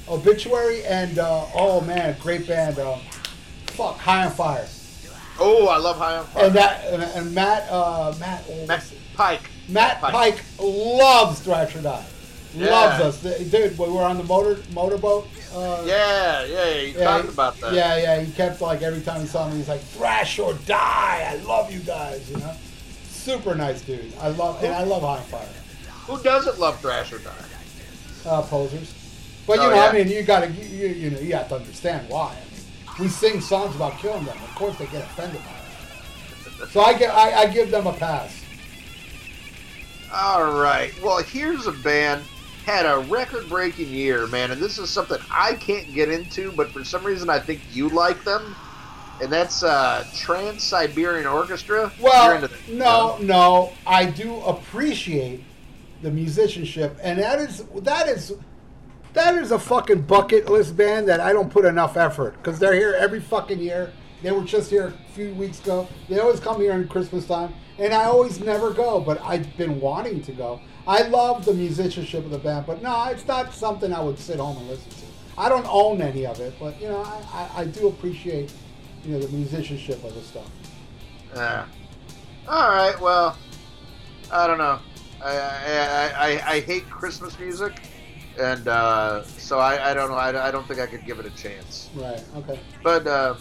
Obituary 0.08 0.84
and, 0.84 1.18
uh, 1.18 1.46
oh, 1.54 1.80
man, 1.80 2.16
great 2.20 2.46
band. 2.46 2.78
Um, 2.78 3.00
fuck, 3.66 3.98
High 3.98 4.26
on 4.26 4.32
Fire. 4.32 4.66
Oh, 5.38 5.66
I 5.68 5.78
love 5.78 5.96
High 5.96 6.18
on 6.18 6.26
Fire. 6.26 6.44
And 6.44 6.54
that 6.54 6.84
and, 6.86 7.02
and 7.02 7.34
Matt, 7.34 7.66
uh, 7.70 8.14
Matt, 8.20 8.44
oh, 8.50 8.66
Matt? 8.66 8.92
Pike. 9.16 9.42
Matt 9.68 10.00
Pike. 10.00 10.12
Pike 10.12 10.44
loves 10.60 11.40
Thrash 11.40 11.74
or 11.76 11.82
Die. 11.82 12.06
Yeah. 12.56 12.70
Loves 12.70 13.24
us. 13.24 13.50
Dude, 13.50 13.76
we 13.78 13.88
were 13.88 14.02
on 14.02 14.16
the 14.16 14.22
motor 14.24 14.60
motorboat. 14.72 15.26
Uh, 15.52 15.82
Yeah, 15.84 16.44
yeah, 16.44 16.68
you 16.76 16.94
Yeah, 16.98 17.04
talked 17.04 17.28
about 17.30 17.60
that. 17.60 17.72
Yeah, 17.72 17.96
yeah. 17.96 18.20
He 18.20 18.30
kept 18.32 18.60
like 18.60 18.82
every 18.82 19.00
time 19.00 19.20
he 19.22 19.26
saw 19.26 19.48
me, 19.48 19.56
he's 19.56 19.68
like, 19.68 19.80
"Thrash 19.80 20.38
or 20.38 20.54
die." 20.66 21.26
I 21.32 21.36
love 21.44 21.72
you 21.72 21.80
guys. 21.80 22.30
You 22.30 22.36
know, 22.36 22.52
super 23.08 23.56
nice 23.56 23.80
dude. 23.80 24.12
I 24.20 24.28
love 24.28 24.62
and 24.62 24.72
I 24.72 24.84
love 24.84 25.02
High 25.02 25.16
on 25.18 25.22
Fire 25.24 25.48
Who 26.06 26.22
doesn't 26.22 26.60
love 26.60 26.78
Thrash 26.80 27.12
or 27.12 27.18
Die? 27.18 27.30
uh, 28.26 28.42
posers. 28.42 28.94
But 29.46 29.56
you 29.56 29.62
Oh, 29.62 29.70
know, 29.70 29.76
yeah. 29.76 29.86
I 29.86 29.92
mean, 29.92 30.08
you 30.08 30.22
gotta, 30.22 30.50
you, 30.50 30.64
you, 30.64 30.88
you 30.94 31.10
know, 31.10 31.20
you 31.20 31.34
have 31.34 31.48
to 31.48 31.56
understand 31.56 32.08
why. 32.08 32.34
I 32.34 32.50
mean, 32.54 33.00
we 33.00 33.08
sing 33.08 33.40
songs 33.40 33.76
about 33.76 33.98
killing 33.98 34.24
them. 34.24 34.36
Of 34.42 34.54
course, 34.54 34.76
they 34.78 34.86
get 34.86 35.02
offended 35.02 35.40
by 35.44 35.50
it. 36.64 36.68
So 36.70 36.80
I 36.80 36.96
get, 36.96 37.14
I, 37.14 37.42
I 37.42 37.46
give 37.48 37.70
them 37.70 37.86
a 37.86 37.92
pass. 37.92 38.42
All 40.12 40.52
right. 40.52 40.92
Well, 41.02 41.22
here's 41.22 41.66
a 41.66 41.72
band 41.72 42.22
had 42.64 42.86
a 42.86 42.98
record-breaking 43.10 43.88
year, 43.88 44.26
man, 44.28 44.50
and 44.50 44.60
this 44.60 44.78
is 44.78 44.88
something 44.88 45.18
I 45.30 45.54
can't 45.54 45.92
get 45.92 46.08
into, 46.08 46.50
but 46.52 46.70
for 46.70 46.82
some 46.82 47.04
reason 47.04 47.28
I 47.28 47.38
think 47.38 47.60
you 47.70 47.90
like 47.90 48.24
them, 48.24 48.56
and 49.20 49.30
that's 49.30 49.62
uh, 49.62 50.06
Trans-Siberian 50.16 51.26
Orchestra. 51.26 51.92
You're 51.98 52.06
Well, 52.06 52.40
that, 52.40 52.50
no, 52.68 53.18
no, 53.20 53.72
I 53.86 54.06
do 54.06 54.40
appreciate 54.40 55.44
the 56.00 56.10
musicianship, 56.10 56.96
and 57.02 57.18
that 57.18 57.38
is 57.38 57.64
that 57.82 58.08
is 58.08 58.32
that 59.14 59.36
is 59.36 59.52
a 59.52 59.58
fucking 59.58 60.02
bucket 60.02 60.50
list 60.50 60.76
band 60.76 61.08
that 61.08 61.20
I 61.20 61.32
don't 61.32 61.50
put 61.50 61.64
enough 61.64 61.96
effort 61.96 62.36
because 62.36 62.58
they're 62.58 62.74
here 62.74 62.94
every 62.98 63.20
fucking 63.20 63.60
year. 63.60 63.92
They 64.22 64.32
were 64.32 64.44
just 64.44 64.70
here 64.70 64.86
a 64.86 65.12
few 65.12 65.34
weeks 65.34 65.60
ago. 65.60 65.88
They 66.08 66.18
always 66.18 66.40
come 66.40 66.60
here 66.60 66.72
in 66.72 66.88
Christmas 66.88 67.26
time, 67.26 67.54
and 67.78 67.92
I 67.92 68.04
always 68.04 68.40
never 68.40 68.72
go, 68.72 69.00
but 69.00 69.20
I've 69.22 69.56
been 69.56 69.80
wanting 69.80 70.22
to 70.22 70.32
go. 70.32 70.60
I 70.86 71.02
love 71.02 71.44
the 71.44 71.54
musicianship 71.54 72.24
of 72.24 72.30
the 72.30 72.38
band, 72.38 72.66
but 72.66 72.82
no, 72.82 73.04
it's 73.04 73.26
not 73.26 73.54
something 73.54 73.92
I 73.92 74.00
would 74.00 74.18
sit 74.18 74.38
home 74.38 74.56
and 74.58 74.68
listen 74.68 74.90
to. 74.90 75.06
I 75.36 75.48
don't 75.48 75.66
own 75.68 76.00
any 76.00 76.26
of 76.26 76.40
it, 76.40 76.54
but 76.58 76.80
you 76.80 76.88
know, 76.88 77.02
I, 77.02 77.22
I, 77.32 77.60
I 77.60 77.64
do 77.64 77.88
appreciate 77.88 78.52
you 79.04 79.12
know 79.12 79.20
the 79.20 79.28
musicianship 79.28 80.02
of 80.04 80.14
the 80.14 80.20
stuff. 80.20 80.50
Yeah. 81.34 81.66
All 82.48 82.68
right. 82.68 82.98
Well, 83.00 83.36
I 84.30 84.46
don't 84.46 84.58
know. 84.58 84.78
I 85.22 85.36
I, 85.36 86.12
I, 86.16 86.50
I 86.54 86.60
hate 86.60 86.88
Christmas 86.88 87.38
music, 87.38 87.72
and 88.38 88.68
uh, 88.68 89.24
so 89.24 89.58
I, 89.58 89.90
I 89.90 89.94
don't 89.94 90.10
know. 90.10 90.16
I, 90.16 90.48
I 90.48 90.50
don't 90.50 90.66
think 90.66 90.80
I 90.80 90.86
could 90.86 91.04
give 91.04 91.18
it 91.18 91.26
a 91.26 91.30
chance. 91.30 91.90
Right. 91.94 92.22
Okay. 92.36 92.58
But 92.82 93.06
uh, 93.06 93.34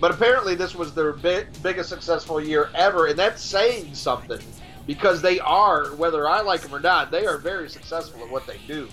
but 0.00 0.10
apparently 0.10 0.54
this 0.54 0.74
was 0.74 0.94
their 0.94 1.12
bi- 1.12 1.46
biggest 1.62 1.88
successful 1.88 2.40
year 2.40 2.70
ever, 2.74 3.06
and 3.06 3.18
that's 3.18 3.42
saying 3.42 3.94
something 3.94 4.40
because 4.86 5.22
they 5.22 5.40
are, 5.40 5.94
whether 5.96 6.28
I 6.28 6.42
like 6.42 6.60
them 6.60 6.74
or 6.74 6.80
not, 6.80 7.10
they 7.10 7.26
are 7.26 7.38
very 7.38 7.68
successful 7.68 8.22
at 8.22 8.30
what 8.30 8.46
they 8.46 8.58
do. 8.66 8.88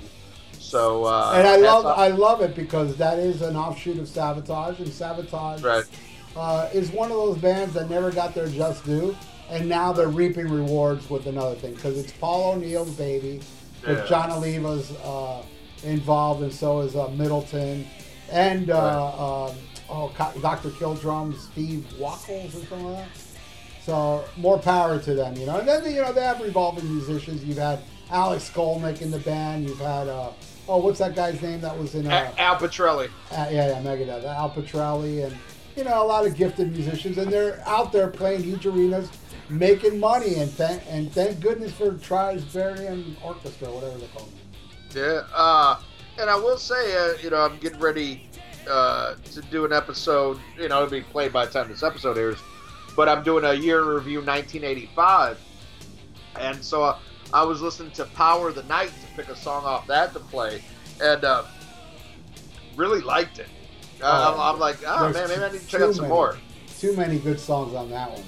So 0.51 1.05
uh, 1.05 1.33
and 1.35 1.47
I 1.47 1.57
love 1.57 1.85
I 1.85 2.07
love 2.07 2.41
it 2.41 2.55
because 2.55 2.95
that 2.97 3.19
is 3.19 3.41
an 3.41 3.55
offshoot 3.55 3.99
of 3.99 4.07
Savatage, 4.07 4.79
and 4.79 4.87
Savatage 4.87 5.63
right. 5.63 5.85
uh, 6.35 6.69
is 6.73 6.91
one 6.91 7.11
of 7.11 7.17
those 7.17 7.37
bands 7.37 7.73
that 7.73 7.89
never 7.89 8.11
got 8.11 8.33
their 8.33 8.47
just 8.47 8.85
due, 8.85 9.15
and 9.49 9.69
now 9.69 9.93
they're 9.93 10.07
reaping 10.07 10.49
rewards 10.49 11.09
with 11.09 11.27
another 11.27 11.55
thing 11.55 11.75
because 11.75 11.97
it's 11.97 12.11
Paul 12.13 12.53
O'Neill's 12.53 12.95
baby 12.95 13.41
with 13.87 13.99
Yeah. 13.99 14.05
Jon 14.07 14.31
Oliva's 14.31 14.91
uh, 15.03 15.43
involved, 15.83 16.41
and 16.43 16.53
so 16.53 16.81
is 16.81 16.95
uh, 16.95 17.07
Middleton, 17.09 17.85
and 18.31 18.69
uh, 18.69 19.45
um, 19.47 19.55
oh, 19.89 20.11
Dr. 20.41 20.69
Killdrum, 20.69 21.37
Steve 21.37 21.85
Wacholz, 21.99 22.47
or 22.49 22.51
something 22.51 22.83
like 22.85 22.95
that. 22.97 23.07
So 23.85 24.23
more 24.37 24.57
power 24.59 24.97
to 24.99 25.13
them, 25.13 25.35
you 25.35 25.45
know. 25.45 25.57
And 25.59 25.67
then 25.67 25.83
you 25.85 26.01
know 26.01 26.13
they 26.13 26.21
have 26.21 26.39
revolving 26.41 26.89
musicians. 26.93 27.43
You've 27.43 27.57
had 27.57 27.79
Alex 28.09 28.49
Skolnick 28.49 29.01
in 29.01 29.11
the 29.11 29.19
band. 29.19 29.67
You've 29.67 29.79
had 29.79 30.07
uh, 30.07 30.31
oh, 30.69 30.77
what's 30.77 30.99
that 30.99 31.15
guy's 31.15 31.41
name 31.41 31.59
that 31.61 31.77
was 31.77 31.93
in 31.95 32.07
uh, 32.07 32.33
Al 32.37 32.55
Pitrelli. 32.55 33.07
uh, 33.31 33.47
yeah, 33.51 33.67
yeah, 33.67 33.81
Megadeth, 33.81 34.23
Al 34.23 34.49
Pitrelli, 34.51 35.25
and 35.25 35.35
you 35.75 35.83
know 35.83 36.01
a 36.01 36.07
lot 36.07 36.25
of 36.25 36.33
gifted 36.35 36.71
musicians, 36.71 37.17
and 37.17 37.31
they're 37.31 37.61
out 37.67 37.91
there 37.91 38.07
playing 38.07 38.43
huge 38.43 38.65
arenas, 38.65 39.09
making 39.53 39.99
money, 39.99 40.35
and 40.35 40.49
thank 40.51 40.81
and 40.89 41.11
thank 41.11 41.39
goodness 41.39 41.71
for 41.71 41.91
Trisbarian 41.91 43.15
Orchestra, 43.23 43.69
whatever 43.71 43.97
they 43.97 44.07
call 44.07 44.27
it. 44.27 44.95
Yeah, 44.95 45.21
uh, 45.33 45.79
and 46.19 46.29
I 46.29 46.35
will 46.35 46.57
say, 46.57 46.95
uh, 46.95 47.13
you 47.21 47.29
know, 47.29 47.37
I'm 47.41 47.57
getting 47.59 47.79
ready 47.79 48.27
uh, 48.69 49.15
to 49.31 49.41
do 49.43 49.65
an 49.65 49.73
episode. 49.73 50.39
You 50.59 50.69
know, 50.69 50.77
it'll 50.83 50.89
be 50.89 51.01
played 51.01 51.33
by 51.33 51.45
the 51.45 51.51
time 51.51 51.67
this 51.69 51.83
episode 51.83 52.17
airs, 52.17 52.37
but 52.95 53.09
I'm 53.09 53.23
doing 53.23 53.43
a 53.45 53.53
year 53.53 53.83
review 53.95 54.19
1985, 54.19 55.39
and 56.39 56.63
so 56.63 56.83
uh, 56.83 56.97
I 57.33 57.43
was 57.43 57.61
listening 57.61 57.91
to 57.93 58.05
Power 58.05 58.49
of 58.49 58.55
the 58.55 58.63
Night 58.63 58.89
to 58.89 59.15
pick 59.15 59.29
a 59.29 59.35
song 59.35 59.63
off 59.65 59.87
that 59.87 60.13
to 60.13 60.19
play, 60.19 60.61
and 61.01 61.23
uh, 61.23 61.43
really 62.75 63.01
liked 63.01 63.39
it. 63.39 63.47
Uh, 64.01 64.33
Oh, 64.35 64.41
I'm, 64.41 64.55
I'm 64.55 64.59
like, 64.59 64.77
oh 64.85 65.09
man, 65.13 65.29
maybe 65.29 65.43
I 65.43 65.51
need 65.51 65.61
to 65.61 65.67
check 65.67 65.81
out 65.81 65.95
some 65.95 66.03
many. 66.03 66.13
more. 66.13 66.37
Too 66.77 66.93
many 66.95 67.19
good 67.19 67.39
songs 67.39 67.73
on 67.73 67.89
that 67.91 68.11
one. 68.11 68.23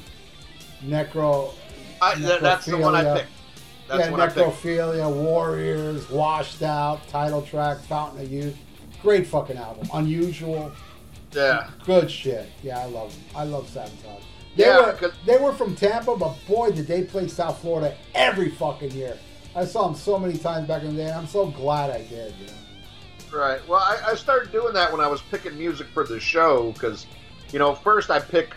Necro, 0.85 1.53
I, 2.01 2.15
that's 2.15 2.65
the 2.65 2.77
one 2.77 2.95
I 2.95 3.17
picked. 3.17 3.29
That's 3.87 3.99
yeah, 3.99 4.05
the 4.07 4.11
one 4.11 4.21
I 4.21 4.27
picked. 4.27 4.37
Necrophilia, 4.37 5.13
Warriors, 5.13 6.09
Washed 6.09 6.61
Out, 6.63 7.07
title 7.07 7.41
track, 7.41 7.79
Fountain 7.81 8.21
of 8.21 8.31
Youth. 8.31 8.57
Great 9.01 9.27
fucking 9.27 9.57
album. 9.57 9.87
Unusual. 9.93 10.71
Yeah. 11.31 11.69
Good 11.85 12.09
shit. 12.09 12.49
Yeah, 12.63 12.79
I 12.79 12.85
love 12.85 13.11
them. 13.13 13.23
I 13.35 13.43
love 13.43 13.67
Savatage. 13.67 14.23
They 14.55 14.63
Yeah, 14.65 14.99
were 14.99 15.13
they 15.25 15.37
were 15.37 15.53
from 15.53 15.75
Tampa, 15.75 16.15
but 16.15 16.35
boy, 16.47 16.71
did 16.71 16.87
they 16.87 17.03
play 17.03 17.27
South 17.27 17.59
Florida 17.59 17.95
every 18.13 18.49
fucking 18.49 18.91
year. 18.91 19.17
I 19.55 19.65
saw 19.65 19.87
them 19.87 19.95
so 19.95 20.17
many 20.17 20.37
times 20.37 20.67
back 20.67 20.83
in 20.83 20.95
the 20.95 21.03
day. 21.03 21.07
and 21.09 21.15
I'm 21.15 21.27
so 21.27 21.47
glad 21.47 21.89
I 21.89 22.03
did. 22.03 22.33
You 22.39 22.47
know? 22.47 23.37
Right. 23.37 23.65
Well, 23.67 23.79
I, 23.79 24.11
I 24.11 24.15
started 24.15 24.51
doing 24.51 24.73
that 24.73 24.91
when 24.91 25.01
I 25.01 25.07
was 25.07 25.21
picking 25.21 25.57
music 25.57 25.87
for 25.87 26.05
the 26.05 26.19
show 26.19 26.71
because, 26.71 27.05
you 27.51 27.59
know, 27.59 27.75
first 27.75 28.09
I 28.09 28.19
pick, 28.19 28.55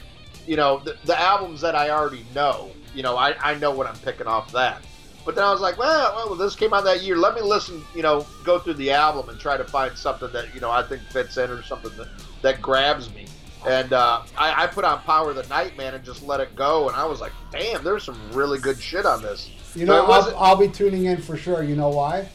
you 0.49 0.57
know, 0.57 0.79
the, 0.79 0.97
the 1.05 1.21
albums 1.21 1.61
that 1.61 1.75
I 1.75 1.91
already 1.91 2.25
know. 2.35 2.71
You 2.95 3.03
know, 3.03 3.17
I, 3.17 3.35
I 3.41 3.59
know 3.59 3.71
what 3.71 3.87
I'm 3.87 3.99
picking 3.99 4.27
off 4.27 4.51
that. 4.53 4.83
But 5.27 5.35
then 5.35 5.45
I 5.45 5.53
was 5.53 5.61
like, 5.61 5.77
well, 5.77 6.15
well, 6.27 6.35
this 6.37 6.57
came 6.57 6.73
out 6.73 6.85
that 6.85 7.03
year. 7.03 7.17
Let 7.17 7.35
me 7.35 7.43
listen, 7.43 7.85
you 7.95 8.01
know, 8.01 8.27
go 8.45 8.59
through 8.59 8.75
the 8.75 8.91
album 8.93 9.29
and 9.29 9.39
try 9.39 9.59
to 9.59 9.65
find 9.65 9.97
something 9.97 10.33
that, 10.33 10.55
you 10.55 10.61
know, 10.61 10.71
I 10.71 10.83
think 10.83 11.03
fits 11.03 11.37
in 11.37 11.51
or 11.51 11.63
something 11.63 11.95
that, 11.99 12.09
that 12.41 12.63
grabs 12.63 13.13
me. 13.15 13.27
And 13.69 13.93
uh, 13.93 14.23
I, 14.39 14.65
I 14.65 14.67
put 14.69 14.85
on 14.87 15.01
Power 15.01 15.31
of 15.31 15.37
the 15.37 15.47
Night, 15.49 15.77
man, 15.77 15.95
and 15.95 16.03
just 16.03 16.23
let 16.23 16.41
it 16.41 16.57
go. 16.57 16.89
And 16.89 16.97
I 16.97 17.05
was 17.05 17.21
like, 17.21 17.33
damn, 17.53 17.85
there's 17.85 18.05
some 18.05 18.19
really 18.33 18.59
good 18.59 18.81
shit 18.81 19.05
on 19.05 19.21
this. 19.21 19.51
You 19.75 19.85
know, 19.85 20.07
I'll, 20.07 20.35
I'll 20.37 20.57
be 20.57 20.69
tuning 20.69 21.05
in 21.05 21.21
for 21.21 21.37
sure. 21.37 21.63
You 21.63 21.77
know 21.77 21.91
why? 21.91 22.27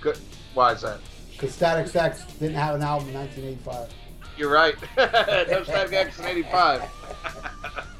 Good. 0.00 0.18
Why 0.52 0.72
is 0.72 0.82
that? 0.82 1.00
Because 1.32 1.52
Static 1.52 1.88
Sex 1.88 2.24
didn't 2.34 2.54
have 2.54 2.76
an 2.76 2.82
album 2.82 3.08
in 3.08 3.14
1985. 3.14 4.03
You're 4.36 4.50
right. 4.50 4.74
X 4.98 6.18
in 6.18 6.24
85. 6.24 6.82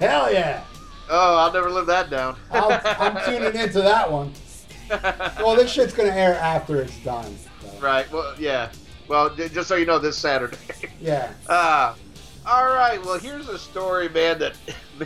Hell 0.01 0.33
yeah! 0.33 0.65
Oh, 1.09 1.37
I'll 1.37 1.53
never 1.53 1.71
live 1.71 1.87
that 1.87 2.11
down. 2.11 2.37
I'll, 2.51 2.81
I'm 2.85 3.17
tuning 3.25 3.61
into 3.61 3.81
that 3.83 4.11
one. 4.11 4.33
Well, 4.91 5.57
this 5.57 5.71
shit's 5.73 5.95
gonna 5.95 6.11
air 6.11 6.35
after 6.35 6.77
it's 6.81 6.97
done. 6.99 7.35
so, 7.39 7.81
Right. 7.81 8.11
Well, 8.13 8.35
yeah. 8.39 8.71
Well, 9.09 9.35
just 9.35 9.67
so 9.67 9.77
you 9.77 9.87
know, 9.87 9.99
this 9.99 10.17
Saturday. 10.17 10.59
Yeah. 11.01 11.33
uh, 11.49 11.95
all 12.47 12.67
right. 12.67 13.03
Well, 13.03 13.19
here's 13.19 13.49
a 13.49 13.59
story, 13.59 14.11
man. 14.11 14.39
That 14.41 14.55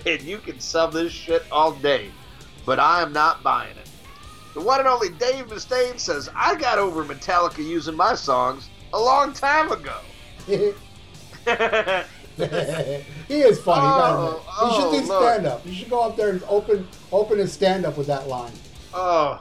man, 0.05 0.19
you 0.25 0.39
can 0.39 0.59
sell 0.59 0.89
this 0.89 1.13
shit 1.13 1.45
all 1.53 1.73
day, 1.73 2.11
but 2.67 2.81
I 2.81 3.03
am 3.03 3.13
not 3.13 3.43
buying 3.45 3.77
it. 3.77 3.89
The 4.55 4.61
one 4.61 4.81
and 4.81 4.89
only 4.89 5.11
Dave 5.11 5.47
Mustaine 5.47 5.99
says 6.01 6.29
I 6.35 6.57
got 6.57 6.79
over 6.79 7.05
Metallica 7.05 7.59
using 7.65 7.95
my 7.95 8.15
songs 8.17 8.69
a 8.93 8.99
long 9.01 9.33
time 9.33 9.71
ago. 9.71 9.97
He 12.39 13.41
is 13.41 13.61
funny. 13.61 13.83
Oh, 13.85 14.43
he 14.69 14.75
should 14.75 14.85
oh, 14.85 15.01
do 15.01 15.07
stand 15.07 15.47
up. 15.47 15.67
You 15.67 15.73
should 15.73 15.91
go 15.91 16.03
up 16.03 16.17
there 16.17 16.31
and 16.31 16.43
open 16.49 16.87
open 17.11 17.39
his 17.39 17.53
stand 17.53 17.85
up 17.85 17.97
with 17.97 18.07
that 18.07 18.29
line. 18.29 18.53
Oh, 18.95 19.41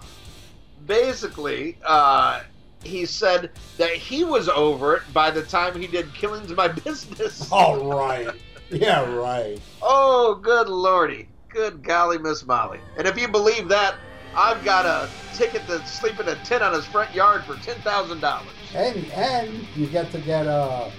basically, 0.85 1.77
uh, 1.85 2.41
he 2.83 3.05
said 3.05 3.51
that 3.77 3.91
he 3.91 4.23
was 4.23 4.49
over 4.49 4.97
it 4.97 5.03
by 5.13 5.31
the 5.31 5.43
time 5.43 5.79
he 5.79 5.87
did 5.87 6.13
"Killing's 6.13 6.51
My 6.51 6.67
Business." 6.85 7.51
All 7.51 7.85
right. 7.85 8.29
Yeah, 8.69 9.13
right. 9.13 9.59
Oh, 9.81 10.35
good 10.41 10.67
lordy. 10.67 11.27
Good 11.49 11.83
golly, 11.83 12.17
Miss 12.17 12.45
Molly. 12.45 12.79
And 12.97 13.07
if 13.07 13.17
you 13.17 13.27
believe 13.27 13.69
that, 13.69 13.95
I've 14.35 14.63
got 14.63 14.85
a 14.85 15.09
ticket 15.33 15.65
to 15.67 15.85
sleep 15.87 16.19
in 16.19 16.27
a 16.27 16.35
tent 16.43 16.61
on 16.61 16.73
his 16.73 16.85
front 16.85 17.13
yard 17.13 17.43
for 17.45 17.53
$10,000. 17.55 18.43
And 18.75 19.05
and 19.11 19.67
you 19.75 19.87
get 19.87 20.11
to 20.11 20.19
get 20.19 20.45
a 20.45 20.91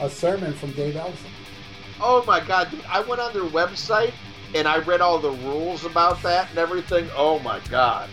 a 0.00 0.08
sermon 0.10 0.52
from 0.54 0.72
Dave 0.72 0.94
Ellefson. 0.94 1.30
Oh 2.00 2.24
my 2.26 2.40
God, 2.44 2.70
dude. 2.70 2.84
I 2.88 3.00
went 3.00 3.20
on 3.20 3.32
their 3.32 3.42
website 3.44 4.12
and 4.54 4.66
I 4.68 4.78
read 4.78 5.00
all 5.00 5.18
the 5.18 5.32
rules 5.32 5.84
about 5.84 6.22
that 6.22 6.48
and 6.50 6.58
everything. 6.58 7.08
Oh 7.16 7.38
my 7.40 7.60
God. 7.70 8.08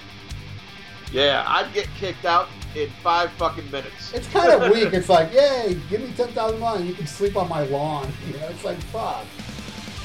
Yeah, 1.12 1.43
I'd 1.48 1.71
get 1.74 1.88
kicked 1.98 2.26
out 2.26 2.48
in 2.76 2.89
five 3.04 3.32
fucking 3.34 3.69
minutes. 3.71 4.13
It's 4.13 4.28
kind 4.28 4.52
of 4.52 4.71
weak. 4.74 4.91
It's 4.93 5.08
like, 5.08 5.32
yay, 5.34 5.80
give 5.89 6.02
me 6.02 6.12
ten 6.17 6.28
thousand 6.30 6.60
dollars, 6.60 6.84
you 6.84 6.93
can 6.93 7.08
sleep 7.08 7.38
on 7.38 7.48
my 7.48 7.63
lawn. 7.65 8.12
You 8.28 8.34
know, 8.39 8.48
it's 8.50 8.63
like 8.65 8.78
fuck. 8.86 9.24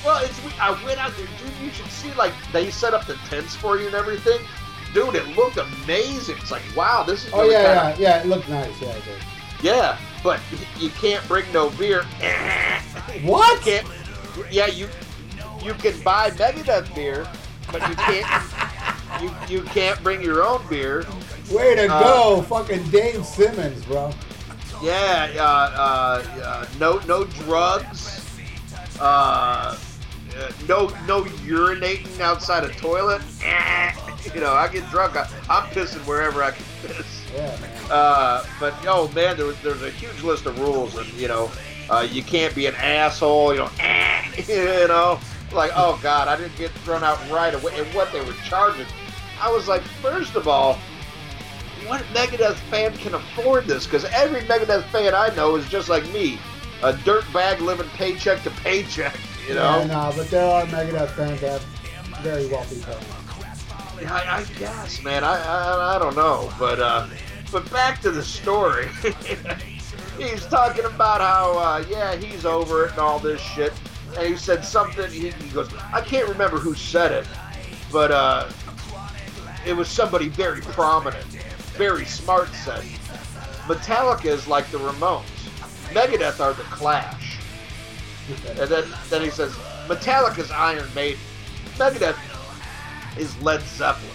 Well, 0.05 0.23
it's 0.25 0.43
we- 0.45 0.53
I 0.61 0.71
went 0.85 0.99
out 0.99 1.13
there, 1.17 1.27
dude. 1.27 1.53
You 1.65 1.71
should 1.71 1.87
see 1.91 2.13
like 2.15 2.33
they 2.53 2.71
set 2.71 2.95
up 2.95 3.07
the 3.07 3.15
tents 3.29 3.55
for 3.57 3.79
you 3.79 3.87
and 3.87 3.95
everything. 3.95 4.41
Dude, 4.95 5.15
it 5.15 5.27
looked 5.37 5.57
amazing. 5.57 6.37
It's 6.39 6.51
like, 6.51 6.63
wow, 6.77 7.03
this 7.03 7.25
is 7.27 7.33
Oh 7.33 7.49
yeah, 7.49 7.93
kinda- 7.93 8.03
yeah, 8.03 8.17
yeah. 8.17 8.23
It 8.23 8.27
looked 8.27 8.49
nice. 8.49 8.81
Yeah, 8.81 8.89
it 8.91 9.05
did. 9.05 9.23
Yeah, 9.63 9.99
but 10.23 10.41
you 10.79 10.91
can't 10.91 11.27
bring 11.29 11.51
no 11.53 11.71
beer. 11.71 12.05
What? 13.23 13.65
You. 13.67 13.81
Yeah, 14.51 14.67
you 14.67 14.89
you 15.63 15.75
can 15.75 16.01
buy 16.03 16.31
Megadeth 16.31 16.95
beer, 16.95 17.27
but 17.73 17.87
you 17.89 17.95
can't. 17.97 18.27
You 19.21 19.31
you 19.49 19.63
can't 19.65 20.01
bring 20.03 20.23
your 20.23 20.45
own 20.45 20.65
beer. 20.69 21.05
Way 21.51 21.75
to 21.75 21.93
Uh, 21.93 22.01
go, 22.01 22.43
fucking 22.43 22.89
Dave 22.91 23.25
Simmons, 23.27 23.85
bro. 23.85 24.13
Yeah, 24.83 25.31
uh, 25.37 25.43
uh, 25.43 26.43
uh, 26.43 26.67
no 26.79 26.99
no 27.07 27.25
drugs. 27.25 28.25
Uh, 29.01 29.03
uh, 29.03 29.77
no 30.69 30.89
no 31.07 31.25
urinating 31.25 32.21
outside 32.21 32.65
a 32.65 32.69
toilet. 32.75 33.23
You 34.35 34.41
know, 34.43 34.53
I 34.53 34.69
get 34.69 34.89
drunk. 34.91 35.17
I, 35.17 35.27
I'm 35.49 35.65
pissing 35.71 36.07
wherever 36.07 36.43
I 36.43 36.51
can 36.51 36.65
piss. 36.83 37.20
Yeah, 37.35 37.57
man. 37.61 37.71
Uh, 37.91 38.45
but 38.59 38.75
oh 38.87 39.11
man, 39.15 39.37
there 39.37 39.47
was, 39.47 39.61
there's 39.63 39.83
a 39.83 39.91
huge 39.91 40.23
list 40.23 40.47
of 40.47 40.59
rules, 40.59 40.97
and 40.97 41.07
you 41.15 41.29
know, 41.29 41.51
uh, 41.89 42.07
you 42.11 42.23
can't 42.23 42.55
be 42.55 42.67
an 42.67 42.75
asshole. 42.77 43.53
You 43.53 43.61
know, 43.61 43.71
you 44.49 44.89
know, 44.89 45.21
like 45.53 45.73
oh 45.75 45.99
god, 46.03 46.29
I 46.29 46.37
didn't 46.37 46.57
get 46.57 46.71
thrown 46.71 47.05
out 47.05 47.19
right 47.31 47.55
away. 47.55 47.79
And 47.79 47.87
what 47.95 48.13
they 48.13 48.21
were 48.21 48.35
charging, 48.45 48.87
I 49.41 49.51
was 49.51 49.69
like, 49.69 49.83
first 49.83 50.35
of 50.37 50.49
all, 50.49 50.79
what 51.87 52.03
Megadeth 52.15 52.57
fan 52.71 52.97
can 52.97 53.15
afford 53.15 53.67
this? 53.67 53.85
Because 53.87 54.05
every 54.07 54.43
Megadeth 54.43 54.85
fan 54.91 55.15
I 55.15 55.35
know 55.35 55.57
is 55.57 55.69
just 55.69 55.89
like 55.89 56.07
me, 56.13 56.39
a 56.83 56.93
dirtbag 56.93 57.61
living 57.61 57.89
paycheck 57.91 58.43
to 58.43 58.51
paycheck. 58.51 59.17
You 59.49 59.55
know, 59.55 59.81
Yeah, 59.81 59.87
no, 59.87 60.13
but 60.17 60.29
there 60.31 60.47
are 60.47 60.65
Megadeth 60.67 61.11
fans 61.11 61.41
that 61.41 61.61
have 61.63 62.23
very 62.23 62.47
wealthy 62.47 62.81
parents. 62.83 63.20
I, 64.07 64.39
I 64.39 64.45
guess, 64.59 65.03
man. 65.03 65.25
I, 65.25 65.37
I 65.41 65.97
I 65.97 65.99
don't 65.99 66.17
know, 66.17 66.53
but 66.59 66.81
uh, 66.81 67.07
but 67.53 67.71
back 67.71 68.01
to 68.03 68.11
the 68.11 68.23
story. 68.23 68.89
he's 70.19 70.47
talking 70.47 70.85
about 70.85 71.21
how 71.21 71.59
uh, 71.59 71.85
yeah 71.89 72.17
he's 72.17 72.45
over 72.45 72.87
it 72.87 72.91
and 72.93 73.01
all 73.01 73.19
this 73.19 73.41
shit, 73.41 73.73
and 74.17 74.27
he 74.27 74.37
said 74.37 74.65
something. 74.65 75.11
He, 75.11 75.31
he 75.31 75.49
goes, 75.51 75.73
I 75.93 76.01
can't 76.01 76.29
remember 76.29 76.59
who 76.59 76.75
said 76.75 77.13
it, 77.13 77.27
but 77.93 78.11
uh, 78.11 78.49
it 79.67 79.75
was 79.75 79.89
somebody 79.89 80.29
very 80.29 80.61
prominent, 80.61 81.27
very 81.77 82.05
smart 82.05 82.49
said. 82.55 82.85
Metallica 83.67 84.27
is 84.27 84.47
like 84.47 84.71
the 84.71 84.79
Ramones. 84.79 85.25
Megadeth 85.93 86.41
are 86.41 86.53
the 86.55 86.63
Clash. 86.65 87.39
And 88.49 88.69
then, 88.69 88.85
then 89.09 89.23
he 89.23 89.31
says, 89.31 89.53
Metallica's 89.87 90.51
Iron 90.51 90.89
Maiden. 90.95 91.21
Megadeth 91.77 92.17
is 93.19 93.41
Led 93.43 93.63
Zeppelin. 93.63 94.11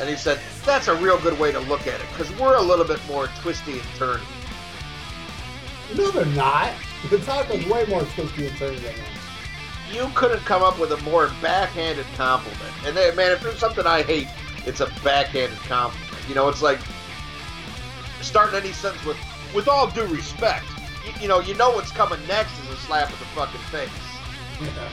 And 0.00 0.08
he 0.08 0.16
said, 0.16 0.40
that's 0.64 0.88
a 0.88 0.94
real 0.96 1.18
good 1.20 1.38
way 1.38 1.52
to 1.52 1.60
look 1.60 1.86
at 1.86 2.00
it, 2.00 2.06
because 2.12 2.30
we're 2.38 2.56
a 2.56 2.62
little 2.62 2.84
bit 2.84 3.00
more 3.06 3.28
twisty 3.40 3.72
and 3.72 3.82
turny. 3.98 4.22
No, 5.96 6.10
they're 6.10 6.24
not. 6.26 6.72
The 7.10 7.18
was 7.18 7.66
way 7.66 7.84
more 7.86 8.02
twisty 8.02 8.46
and 8.46 8.56
turny 8.56 8.76
than 8.76 8.94
that. 8.94 9.92
You 9.92 10.10
couldn't 10.14 10.40
come 10.40 10.62
up 10.62 10.78
with 10.78 10.92
a 10.92 10.96
more 11.02 11.30
backhanded 11.42 12.06
compliment. 12.16 12.72
And 12.86 12.96
then, 12.96 13.14
man, 13.14 13.32
if 13.32 13.42
there's 13.42 13.58
something 13.58 13.86
I 13.86 14.02
hate, 14.02 14.28
it's 14.66 14.80
a 14.80 14.86
backhanded 15.04 15.58
compliment. 15.60 16.10
You 16.28 16.34
know, 16.34 16.48
it's 16.48 16.62
like, 16.62 16.78
starting 18.22 18.58
any 18.58 18.72
sentence 18.72 19.04
with 19.04 19.18
with 19.54 19.68
all 19.68 19.90
due 19.90 20.06
respect. 20.06 20.64
You, 21.04 21.22
you 21.22 21.28
know, 21.28 21.40
you 21.40 21.54
know 21.54 21.70
what's 21.70 21.90
coming 21.90 22.18
next 22.26 22.52
is 22.60 22.70
a 22.70 22.76
slap 22.76 23.10
in 23.10 23.18
the 23.18 23.24
fucking 23.36 23.60
face. 23.62 23.90
Yeah. 24.60 24.88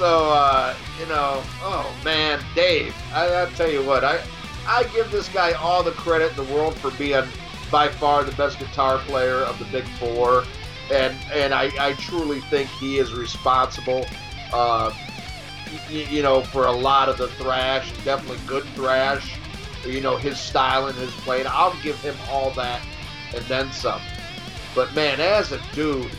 So 0.00 0.30
uh, 0.32 0.74
you 0.98 1.04
know, 1.08 1.42
oh 1.60 1.94
man, 2.02 2.42
Dave, 2.54 2.96
I, 3.12 3.42
I 3.42 3.50
tell 3.50 3.70
you 3.70 3.84
what, 3.84 4.02
I 4.02 4.18
I 4.66 4.84
give 4.94 5.10
this 5.10 5.28
guy 5.28 5.52
all 5.52 5.82
the 5.82 5.90
credit 5.90 6.30
in 6.30 6.36
the 6.46 6.54
world 6.54 6.74
for 6.76 6.90
being 6.92 7.22
by 7.70 7.88
far 7.88 8.24
the 8.24 8.32
best 8.32 8.58
guitar 8.58 8.96
player 9.00 9.40
of 9.42 9.58
the 9.58 9.66
big 9.66 9.84
four, 9.98 10.44
and 10.90 11.14
and 11.34 11.52
I, 11.52 11.70
I 11.78 11.92
truly 11.98 12.40
think 12.40 12.70
he 12.70 12.96
is 12.96 13.12
responsible. 13.12 14.06
Uh, 14.54 14.90
y- 15.90 16.06
you 16.08 16.22
know, 16.22 16.40
for 16.40 16.64
a 16.64 16.72
lot 16.72 17.10
of 17.10 17.18
the 17.18 17.28
thrash, 17.28 17.92
definitely 18.02 18.40
good 18.46 18.64
thrash. 18.74 19.36
You 19.84 20.00
know, 20.00 20.16
his 20.16 20.38
style 20.40 20.86
and 20.86 20.96
his 20.96 21.12
playing. 21.16 21.44
I'll 21.46 21.76
give 21.82 22.00
him 22.00 22.16
all 22.30 22.52
that 22.52 22.80
and 23.34 23.44
then 23.44 23.70
some. 23.70 24.00
But 24.74 24.94
man, 24.94 25.20
as 25.20 25.52
a 25.52 25.60
dude, 25.74 26.10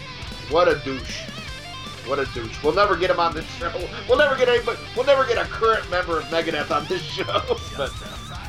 what 0.52 0.68
a 0.68 0.78
douche. 0.86 1.24
What 2.08 2.20
a 2.20 2.26
douche. 2.34 2.64
We'll 2.64 2.74
never 2.74 2.96
get 2.96 3.10
him 3.10 3.20
on 3.20 3.34
this 3.34 3.46
show. 3.56 3.72
We'll 4.10 4.18
never 4.18 4.36
get 4.36 4.50
anybody. 4.50 4.80
We'll 4.96 5.06
never 5.06 5.26
get 5.26 5.38
a 5.38 5.46
current 5.50 5.90
member 5.90 6.20
of 6.20 6.26
Megadeth 6.26 6.72
on 6.72 6.86
this 6.88 7.02
show. 7.02 7.42
But, 7.78 7.92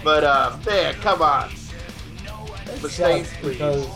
but 0.05 0.25
uh, 0.25 0.57
man, 0.67 0.95
come 0.95 1.23
on. 1.23 1.51
It 1.51 2.81
Mustaine, 2.81 3.25
please. 3.41 3.53
because 3.53 3.87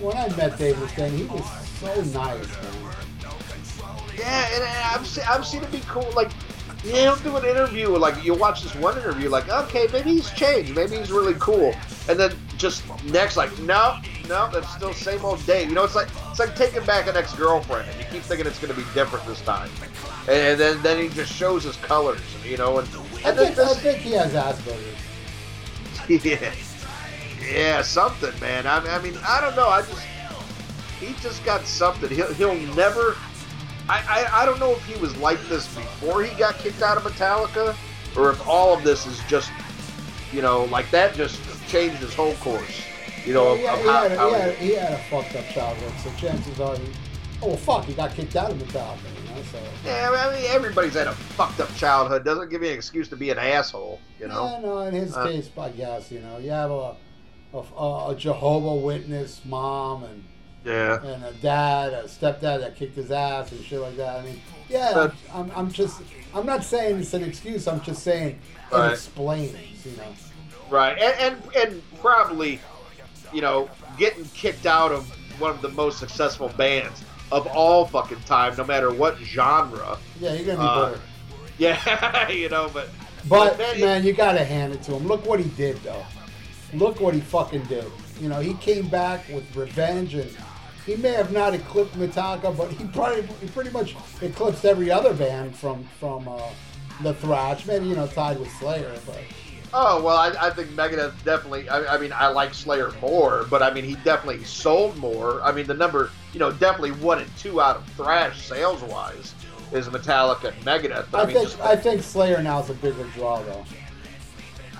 when 0.00 0.16
I 0.16 0.28
met 0.36 0.56
Dave 0.58 0.76
Mustaine, 0.76 1.16
he 1.16 1.24
was 1.24 1.44
so 1.80 2.18
nice, 2.18 2.48
man. 2.48 2.94
Yeah, 4.16 4.48
and 4.54 4.64
I've 4.64 5.06
seen, 5.06 5.24
I've 5.28 5.44
seen 5.46 5.62
it 5.62 5.72
be 5.72 5.82
cool. 5.88 6.08
Like, 6.14 6.30
yeah, 6.84 7.02
he'll 7.02 7.16
do 7.16 7.36
an 7.36 7.44
interview. 7.44 7.88
Like, 7.88 8.22
you 8.24 8.34
watch 8.34 8.62
this 8.62 8.74
one 8.76 8.96
interview, 8.96 9.28
like, 9.28 9.48
okay, 9.48 9.88
maybe 9.92 10.10
he's 10.10 10.30
changed. 10.32 10.74
Maybe 10.74 10.96
he's 10.96 11.10
really 11.10 11.34
cool. 11.34 11.74
And 12.08 12.18
then 12.18 12.36
just 12.58 12.84
next, 13.04 13.36
like, 13.36 13.56
no, 13.60 13.98
no, 14.28 14.48
that's 14.50 14.72
still 14.74 14.92
same 14.92 15.24
old 15.24 15.44
Dave. 15.46 15.68
You 15.68 15.74
know, 15.74 15.84
it's 15.84 15.94
like 15.94 16.08
it's 16.30 16.38
like 16.38 16.56
taking 16.56 16.84
back 16.84 17.06
an 17.06 17.16
ex-girlfriend, 17.16 17.88
and 17.88 17.98
you 17.98 18.04
keep 18.10 18.22
thinking 18.22 18.46
it's 18.46 18.58
going 18.58 18.74
to 18.74 18.80
be 18.80 18.86
different 18.94 19.26
this 19.26 19.40
time. 19.42 19.70
And 20.28 20.58
then 20.58 20.82
then 20.82 21.02
he 21.02 21.08
just 21.14 21.32
shows 21.32 21.64
his 21.64 21.76
colors, 21.76 22.20
you 22.44 22.56
know. 22.56 22.78
And 22.78 22.88
I 22.88 23.30
and 23.30 23.38
then 23.38 23.54
think, 23.54 23.58
I 23.58 23.64
this, 23.64 23.80
think 23.80 23.98
he 23.98 24.12
has 24.12 24.32
Asperger's. 24.32 24.94
yeah, 26.24 26.52
yeah, 27.50 27.82
something, 27.82 28.38
man. 28.40 28.66
I, 28.66 28.78
I 28.96 29.02
mean, 29.02 29.14
I 29.26 29.40
don't 29.40 29.56
know. 29.56 29.68
I 29.68 29.82
just 29.82 30.06
he 31.00 31.14
just 31.20 31.44
got 31.44 31.66
something. 31.66 32.08
He'll 32.10 32.32
he'll 32.34 32.54
never. 32.74 33.16
I, 33.88 34.02
I 34.08 34.42
I 34.42 34.46
don't 34.46 34.58
know 34.58 34.72
if 34.72 34.84
he 34.86 34.98
was 35.00 35.16
like 35.18 35.40
this 35.48 35.72
before 35.74 36.22
he 36.22 36.34
got 36.38 36.56
kicked 36.58 36.82
out 36.82 36.96
of 36.96 37.02
Metallica, 37.02 37.76
or 38.16 38.30
if 38.30 38.46
all 38.48 38.76
of 38.76 38.82
this 38.82 39.06
is 39.06 39.20
just, 39.28 39.52
you 40.32 40.40
know, 40.40 40.64
like 40.64 40.90
that 40.90 41.14
just 41.14 41.40
changed 41.68 41.96
his 41.96 42.14
whole 42.14 42.34
course. 42.34 42.82
You 43.26 43.32
know, 43.34 43.54
Yeah, 43.54 43.72
of, 43.74 43.80
he, 43.80 43.86
how, 43.88 44.02
had, 44.08 44.18
how 44.18 44.28
he, 44.28 44.34
had, 44.40 44.54
he 44.56 44.74
had 44.74 44.92
a 44.92 44.98
fucked 45.04 45.34
up 45.36 45.46
childhood, 45.48 45.92
so 46.02 46.10
chances 46.20 46.60
are 46.60 46.76
he. 46.76 46.84
Oh 47.42 47.48
well, 47.48 47.56
fuck, 47.56 47.84
he 47.84 47.94
got 47.94 48.12
kicked 48.14 48.36
out 48.36 48.50
of 48.50 48.58
Metallica, 48.58 48.98
you 49.28 49.34
know. 49.34 49.42
So 49.50 49.58
yeah, 49.84 50.10
I 50.14 50.32
mean, 50.34 50.44
everybody's 50.50 50.94
had 50.94 51.08
a 51.08 51.12
fucked 51.12 51.60
up 51.60 51.74
childhood. 51.76 52.24
Doesn't 52.24 52.48
give 52.50 52.62
you 52.62 52.68
an 52.70 52.74
excuse 52.74 53.08
to 53.08 53.16
be 53.16 53.30
an 53.30 53.38
asshole. 53.38 54.00
You 54.20 54.28
know. 54.28 54.44
yeah, 54.44 54.60
no, 54.60 54.78
in 54.80 54.94
his 54.94 55.14
Uh, 55.16 55.26
case, 55.26 55.50
I 55.58 55.70
guess 55.70 56.10
you 56.12 56.20
know, 56.20 56.38
you 56.38 56.50
have 56.50 56.70
a 56.70 56.94
a, 57.54 58.10
a 58.10 58.14
Jehovah 58.16 58.74
Witness 58.76 59.40
mom 59.44 60.04
and 60.04 60.24
Yeah. 60.64 61.02
and 61.02 61.24
a 61.24 61.32
dad, 61.42 61.92
a 61.92 62.04
stepdad 62.04 62.60
that 62.60 62.76
kicked 62.76 62.96
his 62.96 63.10
ass 63.10 63.52
and 63.52 63.62
shit 63.64 63.80
like 63.80 63.96
that. 63.96 64.20
I 64.20 64.24
mean, 64.24 64.40
yeah, 64.68 64.92
But- 64.94 65.14
I'm, 65.32 65.50
I'm 65.54 65.70
just, 65.70 66.00
I'm 66.34 66.46
not 66.46 66.64
saying 66.64 66.98
it's 67.00 67.14
an 67.14 67.24
excuse. 67.24 67.66
I'm 67.68 67.80
just 67.82 68.02
saying 68.02 68.38
it 68.70 68.74
Right. 68.74 68.92
explains, 68.92 69.56
you 69.84 69.96
know. 69.96 70.04
Right, 70.70 70.96
and, 70.98 71.14
and 71.34 71.56
and 71.56 71.82
probably, 72.00 72.58
you 73.34 73.40
know, 73.42 73.68
getting 73.98 74.24
kicked 74.26 74.64
out 74.66 74.92
of 74.92 75.06
one 75.40 75.50
of 75.50 75.60
the 75.60 75.68
most 75.70 75.98
successful 75.98 76.48
bands 76.50 77.02
of 77.32 77.46
all 77.48 77.84
fucking 77.84 78.20
time, 78.20 78.54
no 78.56 78.64
matter 78.64 78.92
what 78.92 79.18
genre. 79.18 79.98
Yeah, 80.20 80.34
you're 80.34 80.46
gonna 80.46 80.58
be 80.58 80.64
Uh, 80.64 80.90
better. 80.90 81.00
Yeah, 81.58 82.28
you 82.30 82.48
know, 82.48 82.68
but 82.72 82.88
But 83.28 83.58
man, 83.58 83.80
man, 83.80 84.04
you 84.04 84.12
gotta 84.12 84.44
hand 84.44 84.72
it 84.72 84.82
to 84.84 84.92
him. 84.94 85.06
Look 85.06 85.24
what 85.26 85.38
he 85.40 85.48
did, 85.50 85.76
though. 85.82 86.04
Look 86.72 87.00
what 87.00 87.14
he 87.14 87.20
fucking 87.20 87.62
did. 87.64 87.84
You 88.20 88.28
know, 88.28 88.40
he 88.40 88.54
came 88.54 88.88
back 88.88 89.28
with 89.28 89.44
revenge, 89.54 90.14
and 90.14 90.30
he 90.84 90.96
may 90.96 91.12
have 91.12 91.32
not 91.32 91.54
eclipsed 91.54 91.94
Metallica, 91.96 92.56
but 92.56 92.70
he 92.72 92.84
probably 92.86 93.22
he 93.40 93.46
pretty 93.48 93.70
much 93.70 93.94
eclipsed 94.20 94.64
every 94.64 94.90
other 94.90 95.14
band 95.14 95.54
from 95.54 95.84
from 96.00 96.26
uh, 96.28 96.40
the 97.02 97.14
thrash. 97.14 97.66
Maybe 97.66 97.86
you 97.86 97.94
know 97.96 98.06
tied 98.08 98.38
with 98.40 98.50
Slayer, 98.58 98.92
but 99.06 99.18
oh 99.74 100.02
well, 100.02 100.16
I, 100.16 100.28
I 100.40 100.50
think 100.50 100.70
Megadeth 100.70 101.12
definitely. 101.24 101.68
I, 101.68 101.96
I 101.96 101.98
mean, 101.98 102.12
I 102.14 102.28
like 102.28 102.54
Slayer 102.54 102.92
more, 103.02 103.44
but 103.50 103.62
I 103.62 103.72
mean, 103.74 103.84
he 103.84 103.96
definitely 103.96 104.44
sold 104.44 104.96
more. 104.96 105.42
I 105.42 105.52
mean, 105.52 105.66
the 105.66 105.74
number, 105.74 106.10
you 106.32 106.38
know, 106.40 106.52
definitely 106.52 106.92
one 106.92 107.18
and 107.18 107.36
two 107.36 107.60
out 107.60 107.76
of 107.76 107.86
thrash 107.90 108.40
sales 108.46 108.82
wise 108.82 109.34
is 109.72 109.88
Metallica 109.88 110.52
and 110.54 110.64
Megadeth. 110.64 111.06
I, 111.12 111.22
I, 111.22 111.26
mean, 111.26 111.34
think 111.34 111.48
just, 111.48 111.60
I 111.60 111.76
think 111.76 112.02
Slayer 112.02 112.42
now 112.42 112.60
is 112.62 112.70
a 112.70 112.74
bigger 112.74 113.04
draw, 113.14 113.42
though. 113.42 113.64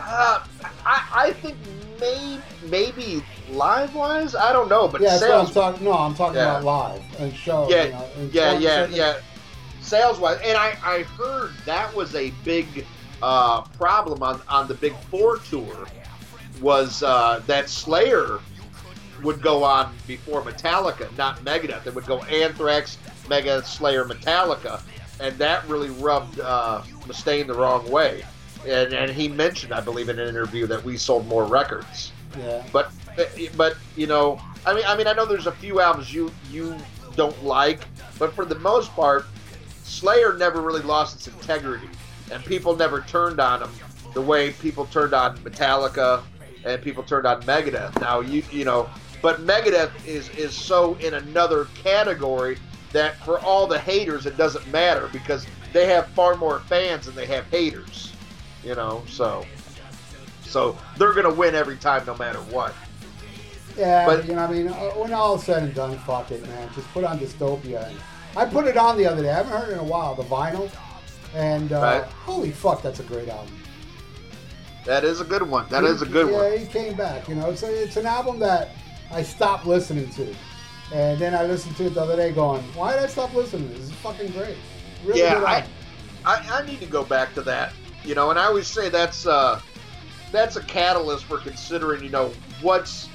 uh, 0.00 0.44
I, 0.86 1.08
I 1.12 1.32
think 1.32 1.56
maybe 2.00 2.40
maybe 2.68 3.24
live 3.50 3.94
wise, 3.94 4.34
I 4.34 4.52
don't 4.52 4.68
know, 4.68 4.88
but 4.88 5.00
yeah, 5.00 5.16
sales 5.16 5.48
I'm 5.48 5.54
talking. 5.54 5.84
No, 5.84 5.92
I'm 5.92 6.14
talking 6.14 6.36
Yeah. 6.36 6.58
about 6.58 6.64
live 6.64 7.20
and 7.20 7.34
show. 7.34 7.68
yeah, 7.68 7.84
you 7.84 7.90
know, 7.92 8.08
and 8.16 8.32
yeah, 8.34 8.50
certain- 8.50 8.94
yeah, 8.94 9.12
yeah. 9.14 9.20
Sales 9.80 10.18
wise, 10.18 10.38
and 10.42 10.56
I, 10.56 10.78
I 10.82 11.02
heard 11.02 11.52
that 11.66 11.94
was 11.94 12.14
a 12.14 12.30
big 12.42 12.86
uh, 13.24 13.62
problem 13.78 14.22
on, 14.22 14.40
on 14.48 14.68
the 14.68 14.74
Big 14.74 14.94
Four 15.10 15.38
tour 15.38 15.86
was 16.60 17.02
uh, 17.02 17.40
that 17.46 17.70
Slayer 17.70 18.38
would 19.22 19.40
go 19.40 19.64
on 19.64 19.94
before 20.06 20.42
Metallica, 20.42 21.16
not 21.16 21.38
Megadeth. 21.38 21.86
It 21.86 21.94
would 21.94 22.04
go 22.04 22.22
Anthrax, 22.24 22.98
Megadeth, 23.24 23.64
Slayer, 23.64 24.04
Metallica, 24.04 24.82
and 25.20 25.36
that 25.38 25.66
really 25.66 25.88
rubbed 25.88 26.38
uh, 26.40 26.82
Mustaine 27.06 27.46
the 27.46 27.54
wrong 27.54 27.90
way. 27.90 28.24
And, 28.66 28.92
and 28.92 29.10
he 29.10 29.28
mentioned, 29.28 29.72
I 29.72 29.80
believe, 29.80 30.10
in 30.10 30.18
an 30.18 30.28
interview 30.28 30.66
that 30.66 30.84
we 30.84 30.98
sold 30.98 31.26
more 31.26 31.44
records. 31.46 32.12
Yeah. 32.38 32.62
But 32.72 32.92
but 33.56 33.76
you 33.96 34.06
know, 34.06 34.40
I 34.66 34.74
mean, 34.74 34.84
I 34.86 34.96
mean, 34.96 35.06
I 35.06 35.12
know 35.12 35.24
there's 35.24 35.46
a 35.46 35.52
few 35.52 35.80
albums 35.80 36.12
you 36.12 36.30
you 36.50 36.76
don't 37.16 37.44
like, 37.44 37.80
but 38.18 38.34
for 38.34 38.44
the 38.44 38.58
most 38.58 38.90
part, 38.92 39.24
Slayer 39.84 40.34
never 40.34 40.60
really 40.60 40.82
lost 40.82 41.14
its 41.14 41.28
integrity, 41.28 41.88
and 42.30 42.44
people 42.44 42.74
never 42.76 43.02
turned 43.02 43.40
on 43.40 43.62
him 43.62 43.70
the 44.14 44.20
way 44.20 44.52
people 44.52 44.86
turned 44.86 45.12
on 45.14 45.36
Metallica 45.38 46.22
and 46.64 46.80
people 46.80 47.02
turned 47.02 47.26
on 47.26 47.42
Megadeth. 47.42 48.00
Now 48.00 48.20
you 48.20 48.42
you 48.50 48.64
know, 48.64 48.88
but 49.22 49.40
Megadeth 49.40 49.90
is 50.06 50.28
is 50.30 50.54
so 50.54 50.94
in 50.96 51.14
another 51.14 51.66
category 51.82 52.58
that 52.92 53.16
for 53.24 53.38
all 53.40 53.66
the 53.66 53.78
haters 53.78 54.26
it 54.26 54.36
doesn't 54.36 54.66
matter 54.70 55.08
because 55.12 55.46
they 55.72 55.86
have 55.86 56.06
far 56.08 56.36
more 56.36 56.60
fans 56.60 57.06
than 57.06 57.14
they 57.14 57.26
have 57.26 57.44
haters. 57.46 58.12
You 58.64 58.74
know, 58.74 59.02
so 59.08 59.44
so 60.42 60.78
they're 60.96 61.12
gonna 61.12 61.32
win 61.34 61.54
every 61.54 61.76
time 61.76 62.06
no 62.06 62.16
matter 62.16 62.38
what. 62.38 62.74
Yeah, 63.76 64.06
But- 64.06 64.26
you 64.26 64.34
know, 64.36 64.44
I 64.44 64.52
mean, 64.52 64.68
uh, 64.68 64.90
when 64.90 65.12
all 65.12 65.36
said 65.36 65.64
and 65.64 65.74
done, 65.74 65.98
fuck 65.98 66.30
it, 66.30 66.46
man. 66.46 66.70
Just 66.76 66.86
put 66.92 67.02
on 67.02 67.18
Dystopia. 67.18 67.88
And 67.88 67.98
I 68.36 68.44
put 68.44 68.66
it 68.68 68.76
on 68.76 68.96
the 68.96 69.04
other 69.04 69.22
day. 69.22 69.30
I 69.30 69.34
haven't 69.34 69.52
heard 69.52 69.70
it 69.70 69.72
in 69.72 69.78
a 69.80 69.84
while, 69.84 70.14
the 70.14 70.22
vinyl. 70.22 70.70
And 71.34 71.72
uh, 71.72 71.80
Right. 71.80 72.04
holy 72.04 72.50
fuck, 72.50 72.82
that's 72.82 73.00
a 73.00 73.04
great 73.04 73.28
album. 73.28 73.52
That 74.84 75.04
is 75.04 75.20
a 75.20 75.24
good 75.24 75.42
one. 75.42 75.66
That 75.70 75.84
is 75.84 76.02
a 76.02 76.06
good 76.06 76.30
yeah, 76.30 76.36
one. 76.36 76.58
he 76.58 76.66
came 76.66 76.94
back. 76.94 77.28
You 77.28 77.34
know, 77.36 77.50
it's 77.50 77.62
a, 77.62 77.82
it's 77.82 77.96
an 77.96 78.06
album 78.06 78.38
that 78.40 78.70
I 79.10 79.22
stopped 79.22 79.66
listening 79.66 80.10
to, 80.10 80.34
and 80.92 81.18
then 81.18 81.34
I 81.34 81.44
listened 81.44 81.76
to 81.78 81.86
it 81.86 81.94
the 81.94 82.02
other 82.02 82.16
day, 82.16 82.32
going, 82.32 82.62
"Why 82.74 82.92
did 82.92 83.02
I 83.02 83.06
stop 83.06 83.34
listening? 83.34 83.68
to 83.70 83.74
This 83.74 83.86
is 83.86 83.92
fucking 83.94 84.32
great." 84.32 84.56
Really 85.04 85.20
Yeah, 85.20 85.42
I. 85.46 85.64
I 86.26 86.42
I 86.50 86.66
need 86.66 86.80
to 86.80 86.86
go 86.86 87.04
back 87.04 87.34
to 87.34 87.42
that. 87.42 87.72
You 88.04 88.14
know, 88.14 88.30
and 88.30 88.38
I 88.38 88.44
always 88.44 88.66
say 88.66 88.88
that's 88.88 89.26
uh 89.26 89.60
that's 90.32 90.56
a 90.56 90.62
catalyst 90.62 91.24
for 91.24 91.38
considering. 91.38 92.02
You 92.02 92.10
know, 92.10 92.32
what's 92.60 93.08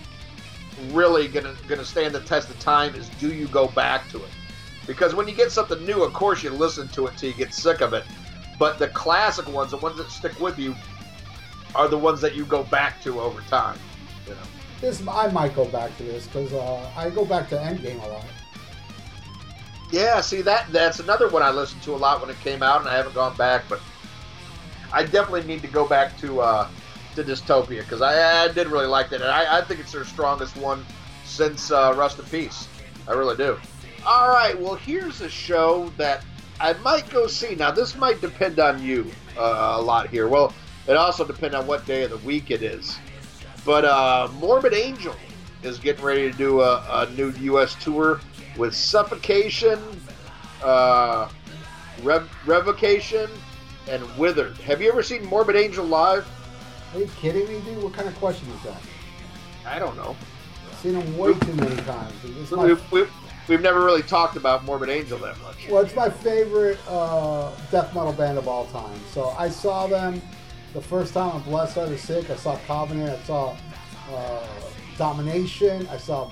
really 0.92 1.28
gonna 1.28 1.56
gonna 1.68 1.86
stand 1.86 2.16
the 2.16 2.20
test 2.22 2.50
of 2.50 2.60
time 2.60 2.96
is 2.96 3.10
do 3.20 3.34
you 3.34 3.48
go 3.48 3.68
back 3.68 4.10
to 4.10 4.18
it? 4.18 4.30
Because 4.90 5.14
when 5.14 5.28
you 5.28 5.36
get 5.36 5.52
something 5.52 5.86
new, 5.86 6.04
of 6.04 6.14
course 6.14 6.42
you 6.42 6.50
listen 6.50 6.88
to 6.88 7.06
it 7.06 7.16
till 7.16 7.30
you 7.30 7.36
get 7.36 7.54
sick 7.54 7.82
of 7.82 7.94
it. 7.94 8.04
But 8.58 8.80
the 8.80 8.88
classic 8.88 9.48
ones, 9.48 9.70
the 9.70 9.78
ones 9.78 9.98
that 9.98 10.10
stick 10.10 10.40
with 10.40 10.58
you, 10.58 10.76
are 11.76 11.88
the 11.88 11.98
ones 11.98 12.20
that 12.22 12.34
you 12.34 12.44
go 12.44 12.64
back 12.64 13.00
to 13.04 13.22
over 13.22 13.40
time. 13.42 13.78
You 14.26 14.34
know. 14.34 14.42
This 14.82 15.08
I 15.08 15.30
might 15.30 15.56
go 15.56 15.66
back 15.66 15.96
to 15.98 16.04
this 16.04 16.26
because 16.26 16.54
uh, 16.54 16.92
I 16.98 17.12
go 17.12 17.24
back 17.24 17.50
to 17.50 17.56
Endgame 17.58 18.04
a 18.04 18.08
lot. 18.08 18.26
Yeah, 19.92 20.22
see 20.22 20.42
that 20.42 20.72
that's 20.72 21.00
another 21.00 21.30
one 21.30 21.44
I 21.44 21.52
listened 21.52 21.84
to 21.84 21.94
a 21.94 21.96
lot 21.96 22.20
when 22.20 22.32
it 22.32 22.40
came 22.40 22.64
out, 22.64 22.82
and 22.82 22.90
I 22.90 22.98
haven't 22.98 23.14
gone 23.14 23.38
back, 23.38 23.66
but 23.70 23.80
I 24.92 25.04
definitely 25.04 25.44
need 25.44 25.62
to 25.62 25.68
go 25.68 25.88
back 25.88 26.18
to 26.22 26.42
uh, 26.42 26.68
to 27.14 27.24
Dystopia 27.24 27.82
because 27.82 28.02
I, 28.02 28.46
I 28.46 28.48
did 28.48 28.66
really 28.66 28.88
like 28.88 29.12
that, 29.12 29.22
and 29.22 29.30
I, 29.30 29.60
I 29.60 29.62
think 29.62 29.82
it's 29.82 29.92
their 29.92 30.04
strongest 30.04 30.58
one 30.58 30.84
since 31.26 31.70
uh, 31.70 31.94
Rust 31.96 32.18
in 32.18 32.26
Peace. 32.26 32.68
I 33.08 33.14
really 33.14 33.38
do. 33.38 33.60
All 34.06 34.30
right, 34.30 34.60
well 34.60 34.76
here's 34.76 35.22
a 35.22 35.30
show 35.30 35.92
that 35.98 36.24
I 36.60 36.74
might 36.74 37.10
go 37.10 37.28
see. 37.28 37.56
Now 37.56 37.72
this 37.72 37.96
might 37.96 38.22
depend 38.22 38.60
on 38.60 38.82
you 38.84 39.12
uh, 39.38 39.76
a 39.78 39.82
lot 39.82 40.10
here. 40.10 40.28
Well, 40.28 40.54
it 40.88 40.96
also 40.96 41.26
depends 41.26 41.56
on 41.56 41.68
what 41.68 41.86
day 41.86 42.04
of 42.04 42.10
the 42.10 42.18
week 42.18 42.52
it 42.52 42.64
is. 42.64 42.98
But 43.66 43.86
uh, 43.86 44.30
Morbid 44.40 44.74
Angel 44.74 45.16
is 45.64 45.78
getting 45.78 46.04
ready 46.04 46.32
to 46.32 46.38
do 46.38 46.62
a, 46.62 46.78
a 46.90 47.10
new 47.12 47.32
U.S. 47.42 47.76
tour 47.76 48.20
with 48.58 48.74
Suffocation, 48.74 49.80
uh, 50.64 51.30
Rev- 52.02 52.30
Revocation, 52.46 53.30
and 53.90 54.04
Withered. 54.18 54.58
Have 54.60 54.82
you 54.82 54.90
ever 54.90 55.04
seen 55.04 55.26
Morbid 55.26 55.56
Angel 55.56 55.86
live? 55.86 56.28
Are 56.94 57.00
you 57.00 57.10
kidding 57.18 57.48
me, 57.48 57.60
dude? 57.62 57.84
What 57.84 57.94
kind 57.94 58.08
of 58.08 58.16
question 58.16 58.50
is 58.50 58.64
that? 58.64 58.82
I 59.66 59.78
don't 59.78 59.96
know. 59.96 60.16
I've 60.70 60.78
seen 60.78 60.94
them 60.94 61.18
way 61.18 61.34
too 61.34 61.54
many 61.54 61.76
times. 61.84 62.14
My, 62.52 62.66
We've, 62.66 62.92
we've, 62.92 63.12
we've 63.50 63.62
never 63.62 63.84
really 63.84 64.04
talked 64.04 64.36
about 64.38 64.64
Morbid 64.64 64.90
Angel 64.90 65.18
that 65.20 65.40
much. 65.42 65.68
well, 65.70 65.84
it's 65.84 65.96
my 65.96 66.10
favorite 66.10 66.80
uh, 66.88 67.52
death 67.72 67.94
metal 67.94 68.14
band 68.14 68.38
of 68.38 68.48
all 68.48 68.66
time. 68.68 69.00
So 69.12 69.30
I 69.38 69.50
saw 69.50 69.88
them 69.88 70.22
the 70.74 70.82
first 70.82 71.14
time 71.14 71.32
on 71.32 71.42
Blessed 71.44 71.78
Are 71.78 71.88
the 71.88 71.98
Sick. 71.98 72.30
I 72.30 72.36
saw 72.36 72.58
Covenant. 72.68 73.20
I 73.20 73.24
saw 73.24 73.58
uh, 74.14 74.48
Domination. 74.98 75.88
I 75.90 75.98
saw. 75.98 76.32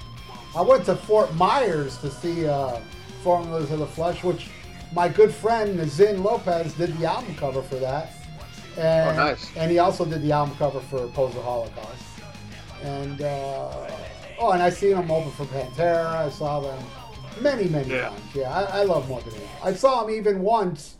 I 0.55 0.61
went 0.61 0.85
to 0.85 0.95
Fort 0.95 1.33
Myers 1.35 1.97
to 1.99 2.09
see 2.09 2.47
uh, 2.47 2.79
Formulas 3.23 3.71
of 3.71 3.79
the 3.79 3.87
Flesh, 3.87 4.23
which 4.23 4.49
my 4.93 5.09
good 5.09 5.33
friend 5.33 5.79
Nazin 5.79 6.23
Lopez 6.23 6.73
did 6.73 6.97
the 6.97 7.05
album 7.05 7.35
cover 7.35 7.61
for 7.61 7.75
that. 7.75 8.13
And, 8.77 9.09
Oh, 9.09 9.15
nice. 9.15 9.51
And 9.57 9.71
he 9.71 9.79
also 9.79 10.05
did 10.05 10.21
the 10.21 10.31
album 10.31 10.55
cover 10.57 10.79
for 10.79 11.07
Pose 11.09 11.33
the 11.33 11.41
Holocaust. 11.41 12.03
And 12.83 13.21
uh, 13.21 13.89
oh, 14.39 14.51
and 14.51 14.61
I 14.61 14.69
seen 14.69 14.91
them 14.91 15.09
open 15.09 15.31
for 15.31 15.45
Pantera. 15.45 16.05
I 16.05 16.29
saw 16.29 16.59
them 16.59 16.83
many, 17.41 17.67
many 17.69 17.89
Yeah. 17.89 18.09
times. 18.09 18.21
Yeah, 18.35 18.51
I, 18.51 18.79
I 18.79 18.83
love 18.83 19.07
Morbid 19.09 19.33
Angel. 19.33 19.47
I 19.63 19.73
saw 19.73 20.03
him 20.05 20.13
even 20.15 20.41
once 20.41 20.95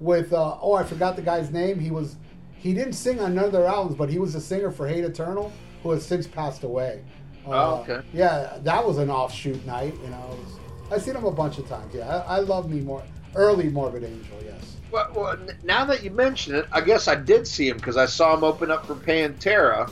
with 0.00 0.32
uh, 0.32 0.56
oh, 0.60 0.74
I 0.74 0.84
forgot 0.84 1.16
the 1.16 1.22
guy's 1.22 1.50
name. 1.50 1.78
He 1.78 1.90
was 1.90 2.16
he 2.54 2.74
didn't 2.74 2.92
sing 2.94 3.18
on 3.20 3.34
none 3.34 3.46
of 3.46 3.52
their 3.52 3.66
albums, 3.66 3.96
but 3.96 4.08
he 4.08 4.18
was 4.18 4.34
a 4.34 4.40
singer 4.40 4.70
for 4.70 4.86
Hate 4.88 5.04
Eternal, 5.04 5.52
who 5.82 5.90
has 5.90 6.04
since 6.06 6.26
passed 6.26 6.62
away. 6.64 7.02
Uh, 7.46 7.50
Oh, 7.50 7.74
okay. 7.88 8.06
Yeah, 8.12 8.58
that 8.62 8.86
was 8.86 8.98
an 8.98 9.10
offshoot 9.10 9.64
night. 9.66 9.94
You 10.02 10.10
know, 10.10 10.36
was- 10.38 10.58
I've 10.92 11.02
seen 11.02 11.16
him 11.16 11.24
a 11.24 11.30
bunch 11.32 11.58
of 11.58 11.68
times. 11.68 11.94
Yeah, 11.94 12.08
I, 12.28 12.36
I 12.36 12.38
love 12.40 12.70
me 12.70 12.80
more 12.80 13.02
early 13.34 13.68
Morbid 13.70 14.04
Angel. 14.04 14.36
Yes. 14.44 14.76
Well, 14.90 15.10
well, 15.14 15.38
now 15.64 15.84
that 15.86 16.02
you 16.04 16.10
mention 16.10 16.54
it, 16.54 16.66
I 16.70 16.82
guess 16.82 17.08
I 17.08 17.14
did 17.14 17.46
see 17.48 17.66
him 17.68 17.78
because 17.78 17.96
I 17.96 18.04
saw 18.06 18.36
him 18.36 18.44
open 18.44 18.70
up 18.70 18.84
for 18.86 18.94
Pantera 18.94 19.90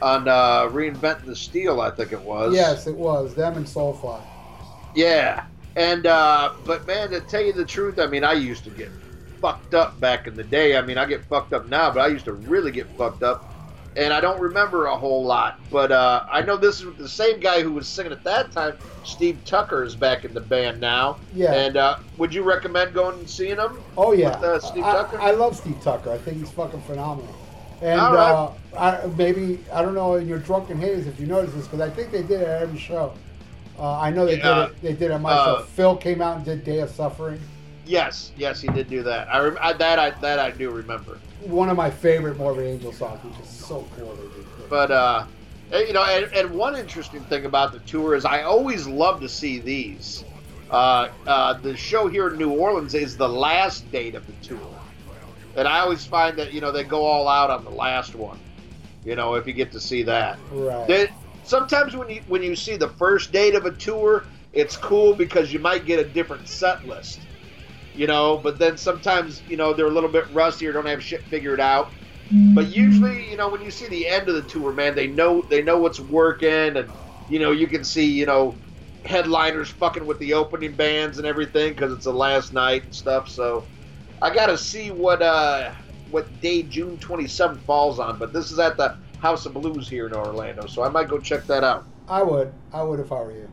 on 0.00 0.26
uh, 0.28 0.62
Reinventing 0.68 1.26
the 1.26 1.36
Steel, 1.36 1.80
I 1.82 1.90
think 1.90 2.12
it 2.12 2.20
was. 2.22 2.54
Yes, 2.54 2.86
it 2.86 2.96
was 2.96 3.34
them 3.34 3.58
and 3.58 3.66
Soulfly. 3.66 4.20
Yeah. 4.94 5.44
And, 5.76 6.06
uh, 6.06 6.52
but 6.64 6.86
man, 6.86 7.10
to 7.10 7.20
tell 7.20 7.42
you 7.42 7.52
the 7.52 7.64
truth, 7.64 7.98
I 7.98 8.06
mean, 8.06 8.24
I 8.24 8.32
used 8.32 8.64
to 8.64 8.70
get 8.70 8.90
fucked 9.40 9.74
up 9.74 9.98
back 10.00 10.26
in 10.26 10.34
the 10.34 10.44
day. 10.44 10.76
I 10.76 10.82
mean, 10.82 10.98
I 10.98 11.06
get 11.06 11.24
fucked 11.24 11.52
up 11.52 11.68
now, 11.68 11.90
but 11.90 12.00
I 12.00 12.08
used 12.08 12.24
to 12.26 12.32
really 12.32 12.70
get 12.70 12.86
fucked 12.96 13.22
up. 13.22 13.46
And 13.96 14.12
I 14.12 14.20
don't 14.20 14.40
remember 14.40 14.86
a 14.86 14.96
whole 14.96 15.24
lot. 15.24 15.58
But 15.70 15.90
uh, 15.90 16.24
I 16.30 16.42
know 16.42 16.56
this 16.56 16.80
is 16.80 16.94
the 16.96 17.08
same 17.08 17.40
guy 17.40 17.60
who 17.62 17.72
was 17.72 17.88
singing 17.88 18.12
at 18.12 18.22
that 18.22 18.52
time. 18.52 18.76
Steve 19.04 19.38
Tucker 19.44 19.82
is 19.82 19.96
back 19.96 20.24
in 20.24 20.32
the 20.32 20.40
band 20.40 20.80
now. 20.80 21.18
Yeah. 21.34 21.52
And 21.54 21.76
uh, 21.76 21.98
would 22.16 22.32
you 22.32 22.42
recommend 22.42 22.94
going 22.94 23.18
and 23.18 23.28
seeing 23.28 23.56
him? 23.56 23.80
Oh 23.96 24.12
yeah, 24.12 24.36
With, 24.36 24.44
uh, 24.44 24.60
Steve 24.60 24.84
I, 24.84 24.92
Tucker? 24.92 25.20
I 25.20 25.32
love 25.32 25.56
Steve 25.56 25.80
Tucker. 25.82 26.12
I 26.12 26.18
think 26.18 26.38
he's 26.38 26.50
fucking 26.50 26.82
phenomenal. 26.82 27.34
And 27.82 28.00
right. 28.00 28.52
uh, 28.74 28.78
I, 28.78 29.06
maybe 29.16 29.58
I 29.72 29.82
don't 29.82 29.94
know 29.94 30.14
in 30.14 30.28
your 30.28 30.38
drunken 30.38 30.78
haze 30.78 31.06
if 31.06 31.18
you 31.18 31.26
noticed 31.26 31.56
this 31.56 31.66
because 31.66 31.80
I 31.80 31.90
think 31.90 32.12
they 32.12 32.22
did 32.22 32.42
it 32.42 32.48
at 32.48 32.62
every 32.62 32.78
show. 32.78 33.14
Uh, 33.80 33.98
I 33.98 34.10
know 34.10 34.26
they 34.26 34.36
Yeah, 34.36 34.66
did 34.66 34.70
it. 34.70 34.82
They 34.82 34.92
did 34.92 35.02
it 35.10 35.14
at 35.14 35.20
my 35.22 35.32
uh. 35.32 35.62
Phil 35.62 35.96
came 35.96 36.20
out 36.20 36.36
and 36.36 36.44
did 36.44 36.64
Day 36.64 36.80
of 36.80 36.90
Suffering. 36.90 37.40
Yes, 37.86 38.30
yes, 38.36 38.60
he 38.60 38.68
did 38.68 38.88
do 38.90 39.02
that. 39.02 39.32
I, 39.34 39.40
rem- 39.40 39.58
I 39.60 39.72
that 39.72 39.98
I 39.98 40.10
that 40.20 40.38
I 40.38 40.50
do 40.50 40.70
remember. 40.70 41.18
One 41.40 41.70
of 41.70 41.76
my 41.76 41.90
favorite 41.90 42.36
Morbid 42.36 42.66
Angel 42.66 42.92
songs, 42.92 43.24
which 43.24 43.38
is 43.40 43.48
so 43.48 43.86
cool. 43.96 44.14
They 44.14 44.22
did. 44.36 44.46
But 44.68 44.90
uh, 44.90 45.24
you 45.72 45.92
know, 45.94 46.04
and, 46.04 46.30
and 46.32 46.50
one 46.50 46.76
interesting 46.76 47.22
thing 47.24 47.46
about 47.46 47.72
the 47.72 47.80
tour 47.80 48.14
is 48.14 48.24
I 48.24 48.42
always 48.42 48.86
love 48.86 49.20
to 49.20 49.28
see 49.28 49.58
these. 49.58 50.24
Uh, 50.70 51.08
uh, 51.26 51.54
the 51.54 51.76
show 51.76 52.06
here 52.06 52.28
in 52.28 52.38
New 52.38 52.50
Orleans 52.50 52.94
is 52.94 53.16
the 53.16 53.28
last 53.28 53.90
date 53.90 54.14
of 54.14 54.24
the 54.26 54.34
tour, 54.46 54.60
and 55.56 55.66
I 55.66 55.80
always 55.80 56.04
find 56.04 56.36
that 56.38 56.52
you 56.52 56.60
know 56.60 56.70
they 56.70 56.84
go 56.84 57.04
all 57.04 57.26
out 57.26 57.50
on 57.50 57.64
the 57.64 57.70
last 57.70 58.14
one. 58.14 58.38
You 59.04 59.16
know, 59.16 59.34
if 59.34 59.46
you 59.46 59.52
get 59.54 59.72
to 59.72 59.80
see 59.80 60.02
that. 60.04 60.38
right. 60.52 60.86
They, 60.86 61.08
sometimes 61.50 61.96
when 61.96 62.08
you 62.08 62.22
when 62.26 62.42
you 62.42 62.54
see 62.54 62.76
the 62.76 62.88
first 62.88 63.32
date 63.32 63.54
of 63.54 63.66
a 63.66 63.72
tour, 63.72 64.28
it's 64.52 64.76
cool 64.76 65.14
because 65.14 65.52
you 65.52 65.58
might 65.58 65.84
get 65.84 65.98
a 66.04 66.08
different 66.08 66.48
set 66.48 66.86
list. 66.86 67.26
You 67.92 68.06
know, 68.06 68.38
but 68.38 68.58
then 68.58 68.76
sometimes 68.76 69.42
you 69.48 69.56
know 69.56 69.74
they're 69.74 69.88
a 69.88 69.92
little 69.92 70.10
bit 70.10 70.30
rusty 70.30 70.66
or 70.66 70.72
don't 70.72 70.86
have 70.86 71.02
shit 71.02 71.26
figured 71.28 71.60
out. 71.60 71.92
But 72.54 72.68
usually, 72.68 73.28
you 73.28 73.36
know, 73.36 73.48
when 73.48 73.62
you 73.62 73.72
see 73.72 73.88
the 73.88 74.06
end 74.06 74.28
of 74.28 74.36
the 74.36 74.42
tour, 74.42 74.72
man, 74.72 74.94
they 74.94 75.08
know 75.08 75.42
they 75.50 75.62
know 75.62 75.78
what's 75.78 75.98
working, 75.98 76.76
and 76.76 76.92
you 77.28 77.40
know 77.40 77.50
you 77.50 77.66
can 77.66 77.82
see 77.82 78.06
you 78.06 78.26
know 78.26 78.60
headliners 79.04 79.70
fucking 79.70 80.06
with 80.06 80.18
the 80.20 80.34
opening 80.34 80.76
bands 80.76 81.18
and 81.18 81.26
everything 81.26 81.70
because 81.72 81.92
it's 81.92 82.04
the 82.04 82.12
last 82.12 82.52
night 82.52 82.84
and 82.84 82.94
stuff. 82.94 83.28
So 83.28 83.66
I 84.22 84.32
got 84.32 84.46
to 84.46 84.58
see 84.58 84.90
what 84.92 85.22
uh 85.22 85.72
what 86.04 86.40
day 86.40 86.62
June 86.62 86.98
27th 86.98 87.62
falls 87.62 87.98
on. 87.98 88.18
But 88.18 88.32
this 88.32 88.50
is 88.52 88.58
at 88.60 88.76
the 88.76 88.96
House 89.20 89.46
of 89.46 89.54
Blues 89.54 89.88
here 89.88 90.06
in 90.06 90.12
Orlando, 90.14 90.66
so 90.66 90.82
I 90.82 90.88
might 90.88 91.08
go 91.08 91.18
check 91.18 91.46
that 91.46 91.62
out. 91.62 91.84
I 92.08 92.22
would. 92.22 92.52
I 92.72 92.82
would 92.82 93.00
if 93.00 93.12
I 93.12 93.16
were 93.20 93.32
you. 93.32 93.48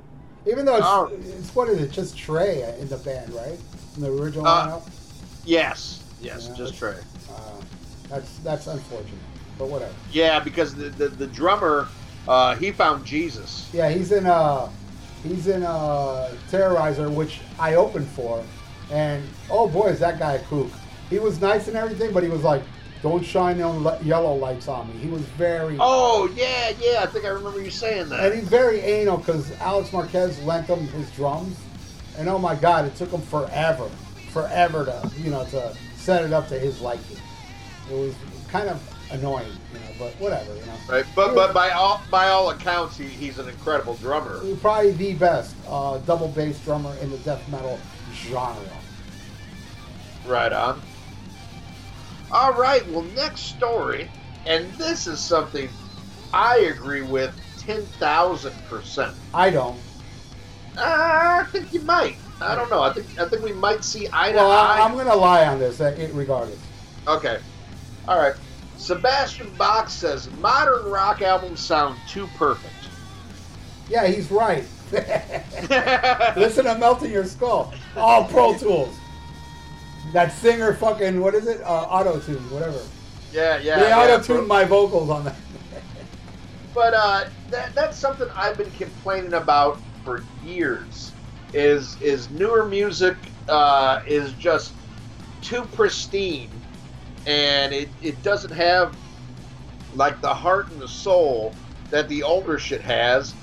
Even 0.50 0.66
though 0.66 0.78
it's, 0.78 0.86
Oh. 0.88 1.12
it's 1.14 1.54
what 1.54 1.68
is 1.68 1.82
it? 1.82 1.92
Just 1.92 2.18
Trey 2.18 2.64
in 2.80 2.88
the 2.88 2.98
band, 2.98 3.34
right? 3.34 3.58
In 3.98 4.02
the 4.04 4.12
original 4.12 4.48
Uh, 4.48 4.68
lineup. 4.80 4.90
Yes, 5.46 6.04
yes, 6.22 6.48
Yeah, 6.50 6.56
just 6.56 6.76
Trey. 6.78 6.96
Uh, 7.30 7.62
that's 8.10 8.38
that's 8.40 8.68
unfortunate, 8.68 9.20
but 9.60 9.68
whatever. 9.68 9.94
Yeah, 10.12 10.40
because 10.40 10.74
the 10.74 10.90
the, 10.90 11.10
the 11.10 11.28
drummer 11.28 11.88
uh, 12.28 12.56
he 12.56 12.72
found 12.72 13.06
Jesus. 13.06 13.70
Yeah, 13.74 13.90
he's 13.90 14.12
in 14.14 14.26
uh 14.26 14.70
he's 15.24 15.48
in 15.48 15.64
uh 15.64 16.32
Terrorizer, 16.50 17.14
which 17.14 17.40
I 17.60 17.76
opened 17.76 18.08
for, 18.08 18.42
and 18.92 19.24
oh 19.50 19.68
boy, 19.68 19.88
is 19.88 20.00
that 20.00 20.18
guy 20.20 20.34
a 20.34 20.40
kook. 20.44 20.70
He 21.10 21.20
was 21.20 21.40
nice 21.42 21.68
and 21.68 21.76
everything, 21.78 22.12
but 22.14 22.24
he 22.24 22.30
was 22.30 22.44
like, 22.44 22.62
"Don't 23.08 23.24
shine 23.26 23.60
le- 23.66 24.00
yellow 24.04 24.36
lights 24.36 24.68
on 24.68 24.88
me." 24.90 25.00
He 25.00 25.08
was 25.08 25.22
very 25.38 25.78
Oh 25.80 26.30
yeah, 26.36 26.72
yeah, 26.80 27.04
I 27.04 27.06
think 27.06 27.26
I 27.26 27.30
remember 27.30 27.62
you 27.62 27.72
saying 27.72 28.10
that. 28.10 28.20
and 28.26 28.34
he's 28.34 28.48
very 28.50 28.80
anal 28.82 29.18
because 29.18 29.52
Alex 29.60 29.94
Marquez 29.94 30.42
lent 30.44 30.68
him 30.68 30.88
his 30.88 31.10
drums, 31.12 31.58
and 32.18 32.28
oh 32.28 32.38
my 32.38 32.56
god, 32.56 32.86
it 32.86 32.96
took 32.96 33.12
him 33.12 33.22
forever, 33.22 33.90
forever 34.32 34.86
to 34.86 35.12
you 35.22 35.32
know 35.32 35.46
to 35.46 35.76
set 35.96 36.24
it 36.24 36.34
up 36.34 36.48
to 36.50 36.60
his 36.60 36.82
liking. 36.82 37.18
It 37.92 37.96
was 37.96 38.14
kind 38.50 38.70
of 38.70 38.82
annoying, 39.12 39.48
you 39.74 39.80
know, 39.80 39.86
but 39.98 40.12
whatever, 40.20 40.54
you 40.54 40.66
know. 40.66 40.74
Right, 40.90 41.06
but 41.16 41.34
but 41.34 41.54
by 41.54 41.70
all 41.72 42.02
by 42.12 42.28
all 42.30 42.50
accounts, 42.50 42.98
he, 42.98 43.06
he's 43.06 43.40
an 43.40 43.48
incredible 43.48 43.96
drummer. 43.96 44.42
He's 44.44 44.58
probably 44.60 44.92
the 44.92 45.14
best 45.14 45.56
uh, 45.70 45.98
double 46.00 46.28
bass 46.30 46.60
drummer 46.60 46.94
in 47.02 47.10
the 47.12 47.18
death 47.20 47.48
metal 47.50 47.80
genre. 48.26 48.58
Right 50.26 50.52
on. 50.52 50.82
All 52.32 52.54
right, 52.54 52.86
well, 52.90 53.04
next 53.16 53.42
story, 53.42 54.10
and 54.46 54.72
this 54.74 55.08
is 55.08 55.20
something 55.20 55.70
I 56.34 56.58
agree 56.76 57.02
with 57.02 57.34
ten 57.60 57.84
thousand 57.84 58.54
percent. 58.70 59.16
I 59.34 59.50
don't. 59.50 59.80
I 60.78 61.46
think 61.52 61.74
you 61.74 61.82
might. 61.82 62.18
I 62.42 62.54
don't 62.56 62.70
know. 62.70 62.82
I 62.82 62.94
think 62.94 63.20
I 63.20 63.28
think 63.28 63.44
we 63.44 63.54
might 63.54 63.84
see 63.84 64.08
eye 64.12 64.32
to 64.32 64.38
Well, 64.38 64.52
I, 64.52 64.78
eye. 64.78 64.82
I'm 64.84 64.94
going 64.94 65.08
to 65.08 65.16
lie 65.16 65.46
on 65.48 65.58
this, 65.60 65.82
uh, 65.82 66.10
regardless. 66.14 66.60
Okay. 67.08 67.40
All 68.08 68.20
right. 68.20 68.36
Sebastian 68.78 69.50
Bach 69.58 69.90
says 69.90 70.30
modern 70.40 70.86
rock 70.86 71.22
albums 71.22 71.60
sound 71.60 71.98
too 72.08 72.28
perfect. 72.38 72.74
Yeah, 73.90 74.06
he's 74.06 74.30
right. 74.30 74.66
Listen 74.92 76.66
to 76.66 76.78
Melting 76.78 77.12
Your 77.12 77.26
Skull. 77.26 77.74
All 77.96 78.26
Pro 78.26 78.56
Tools. 78.58 78.96
That 80.14 80.32
singer 80.32 80.74
fucking, 80.74 81.20
what 81.20 81.36
is 81.36 81.48
it? 81.48 81.62
Uh, 81.62 81.84
auto 81.84 82.20
tune, 82.20 82.38
whatever. 82.50 82.80
Yeah, 83.32 83.58
yeah. 83.60 83.80
they 83.80 83.90
yeah, 83.90 84.00
auto 84.00 84.24
tuned 84.24 84.48
my 84.48 84.64
vocals 84.64 85.10
on 85.10 85.26
that. 85.26 85.36
But 86.74 86.94
uh, 86.94 87.26
that, 87.50 87.74
that's 87.74 87.98
something 87.98 88.28
I've 88.36 88.58
been 88.58 88.72
complaining 88.72 89.34
about 89.34 89.80
for 90.06 90.24
years. 90.46 91.12
Is 91.54 92.00
is 92.02 92.30
newer 92.30 92.66
music 92.66 93.16
uh, 93.50 94.02
is 94.06 94.34
just 94.34 94.74
too 95.42 95.64
pristine, 95.74 96.50
and 97.26 97.74
it, 97.74 97.90
it 98.02 98.22
doesn't 98.22 98.52
have 98.52 98.96
like 99.96 100.20
the 100.22 100.34
heart 100.34 100.70
and 100.72 100.80
the 100.80 100.88
soul 100.88 101.54
that 101.90 102.08
the 102.10 102.22
older 102.22 102.60
shit 102.60 102.82
has. 102.82 103.34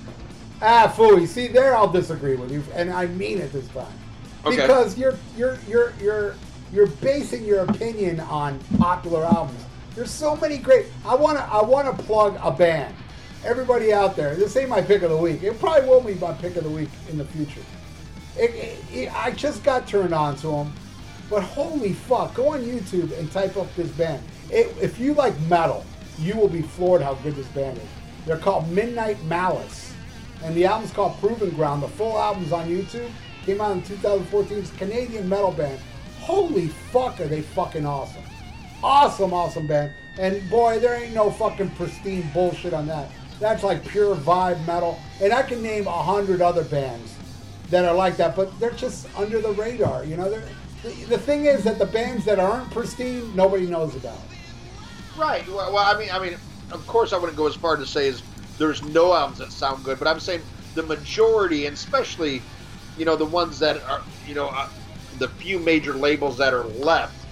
Ah, 0.62 0.92
Fooey. 0.94 1.26
See, 1.26 1.48
there 1.48 1.76
I'll 1.76 1.90
disagree 1.90 2.36
with 2.36 2.52
you, 2.52 2.62
and 2.74 2.92
I 2.92 3.06
mean 3.06 3.38
it 3.38 3.52
this 3.52 3.66
time. 3.68 3.86
Okay. 4.44 4.56
Because 4.56 4.98
you're 4.98 5.18
you're 5.36 5.58
you're 5.66 5.92
you're 6.00 6.34
you're 6.74 6.88
basing 6.88 7.44
your 7.44 7.60
opinion 7.60 8.18
on 8.20 8.58
popular 8.78 9.24
albums. 9.24 9.60
There's 9.94 10.10
so 10.10 10.34
many 10.36 10.58
great. 10.58 10.86
I 11.06 11.14
wanna 11.14 11.48
I 11.50 11.62
wanna 11.62 11.92
plug 11.92 12.36
a 12.42 12.50
band. 12.50 12.94
Everybody 13.44 13.92
out 13.92 14.16
there, 14.16 14.34
this 14.34 14.56
ain't 14.56 14.70
my 14.70 14.82
pick 14.82 15.02
of 15.02 15.10
the 15.10 15.16
week. 15.16 15.42
It 15.42 15.60
probably 15.60 15.88
will 15.88 16.00
be 16.00 16.14
my 16.14 16.32
pick 16.32 16.56
of 16.56 16.64
the 16.64 16.70
week 16.70 16.88
in 17.10 17.18
the 17.18 17.24
future. 17.24 17.60
It, 18.36 18.50
it, 18.54 18.78
it- 18.92 19.14
I 19.14 19.30
just 19.30 19.62
got 19.62 19.86
turned 19.86 20.12
on 20.14 20.34
to 20.38 20.48
them, 20.48 20.72
but 21.30 21.42
holy 21.42 21.92
fuck! 21.92 22.34
Go 22.34 22.54
on 22.54 22.62
YouTube 22.62 23.16
and 23.18 23.30
type 23.30 23.56
up 23.56 23.72
this 23.76 23.90
band. 23.92 24.22
If 24.50 24.98
you 24.98 25.14
like 25.14 25.38
metal, 25.42 25.84
you 26.18 26.36
will 26.36 26.48
be 26.48 26.62
floored 26.62 27.02
how 27.02 27.14
good 27.14 27.36
this 27.36 27.46
band 27.48 27.78
is. 27.78 27.84
They're 28.26 28.38
called 28.38 28.68
Midnight 28.70 29.22
Malice, 29.24 29.92
and 30.42 30.54
the 30.56 30.64
album's 30.64 30.90
called 30.92 31.18
Proven 31.20 31.50
Ground. 31.50 31.82
The 31.84 31.88
full 31.88 32.18
album's 32.18 32.50
on 32.52 32.68
YouTube. 32.68 33.10
Came 33.44 33.60
out 33.60 33.72
in 33.72 33.82
2014. 33.82 34.58
It's 34.58 34.72
a 34.72 34.76
Canadian 34.76 35.28
metal 35.28 35.52
band. 35.52 35.78
Holy 36.24 36.68
fuck, 36.68 37.20
are 37.20 37.28
they 37.28 37.42
fucking 37.42 37.84
awesome! 37.84 38.22
Awesome, 38.82 39.34
awesome 39.34 39.66
band. 39.66 39.92
And 40.18 40.48
boy, 40.48 40.78
there 40.78 40.94
ain't 40.94 41.12
no 41.12 41.30
fucking 41.30 41.68
pristine 41.72 42.26
bullshit 42.32 42.72
on 42.72 42.86
that. 42.86 43.10
That's 43.40 43.62
like 43.62 43.86
pure 43.86 44.14
vibe 44.14 44.64
metal. 44.66 44.98
And 45.20 45.34
I 45.34 45.42
can 45.42 45.62
name 45.62 45.86
a 45.86 46.02
hundred 46.02 46.40
other 46.40 46.64
bands 46.64 47.14
that 47.68 47.84
are 47.84 47.94
like 47.94 48.16
that, 48.16 48.34
but 48.36 48.58
they're 48.58 48.70
just 48.70 49.06
under 49.18 49.38
the 49.42 49.50
radar. 49.52 50.06
You 50.06 50.16
know, 50.16 50.30
the, 50.30 50.88
the 51.10 51.18
thing 51.18 51.44
is 51.44 51.62
that 51.64 51.78
the 51.78 51.84
bands 51.84 52.24
that 52.24 52.38
aren't 52.38 52.70
pristine, 52.70 53.36
nobody 53.36 53.66
knows 53.66 53.94
about. 53.94 54.16
Right. 55.18 55.46
Well, 55.46 55.74
well, 55.74 55.94
I 55.94 55.98
mean, 55.98 56.08
I 56.10 56.18
mean, 56.18 56.38
of 56.70 56.86
course, 56.86 57.12
I 57.12 57.18
wouldn't 57.18 57.36
go 57.36 57.46
as 57.46 57.54
far 57.54 57.76
to 57.76 57.84
say 57.84 58.08
as 58.08 58.22
there's 58.56 58.82
no 58.82 59.12
albums 59.12 59.40
that 59.40 59.52
sound 59.52 59.84
good, 59.84 59.98
but 59.98 60.08
I'm 60.08 60.20
saying 60.20 60.40
the 60.74 60.84
majority, 60.84 61.66
and 61.66 61.74
especially, 61.74 62.40
you 62.96 63.04
know, 63.04 63.14
the 63.14 63.26
ones 63.26 63.58
that 63.58 63.82
are, 63.90 64.00
you 64.26 64.34
know, 64.34 64.48
uh, 64.48 64.68
the 65.18 65.28
few 65.28 65.58
major 65.58 65.94
labels 65.94 66.38
that 66.38 66.54
are 66.54 66.66
left, 66.66 67.26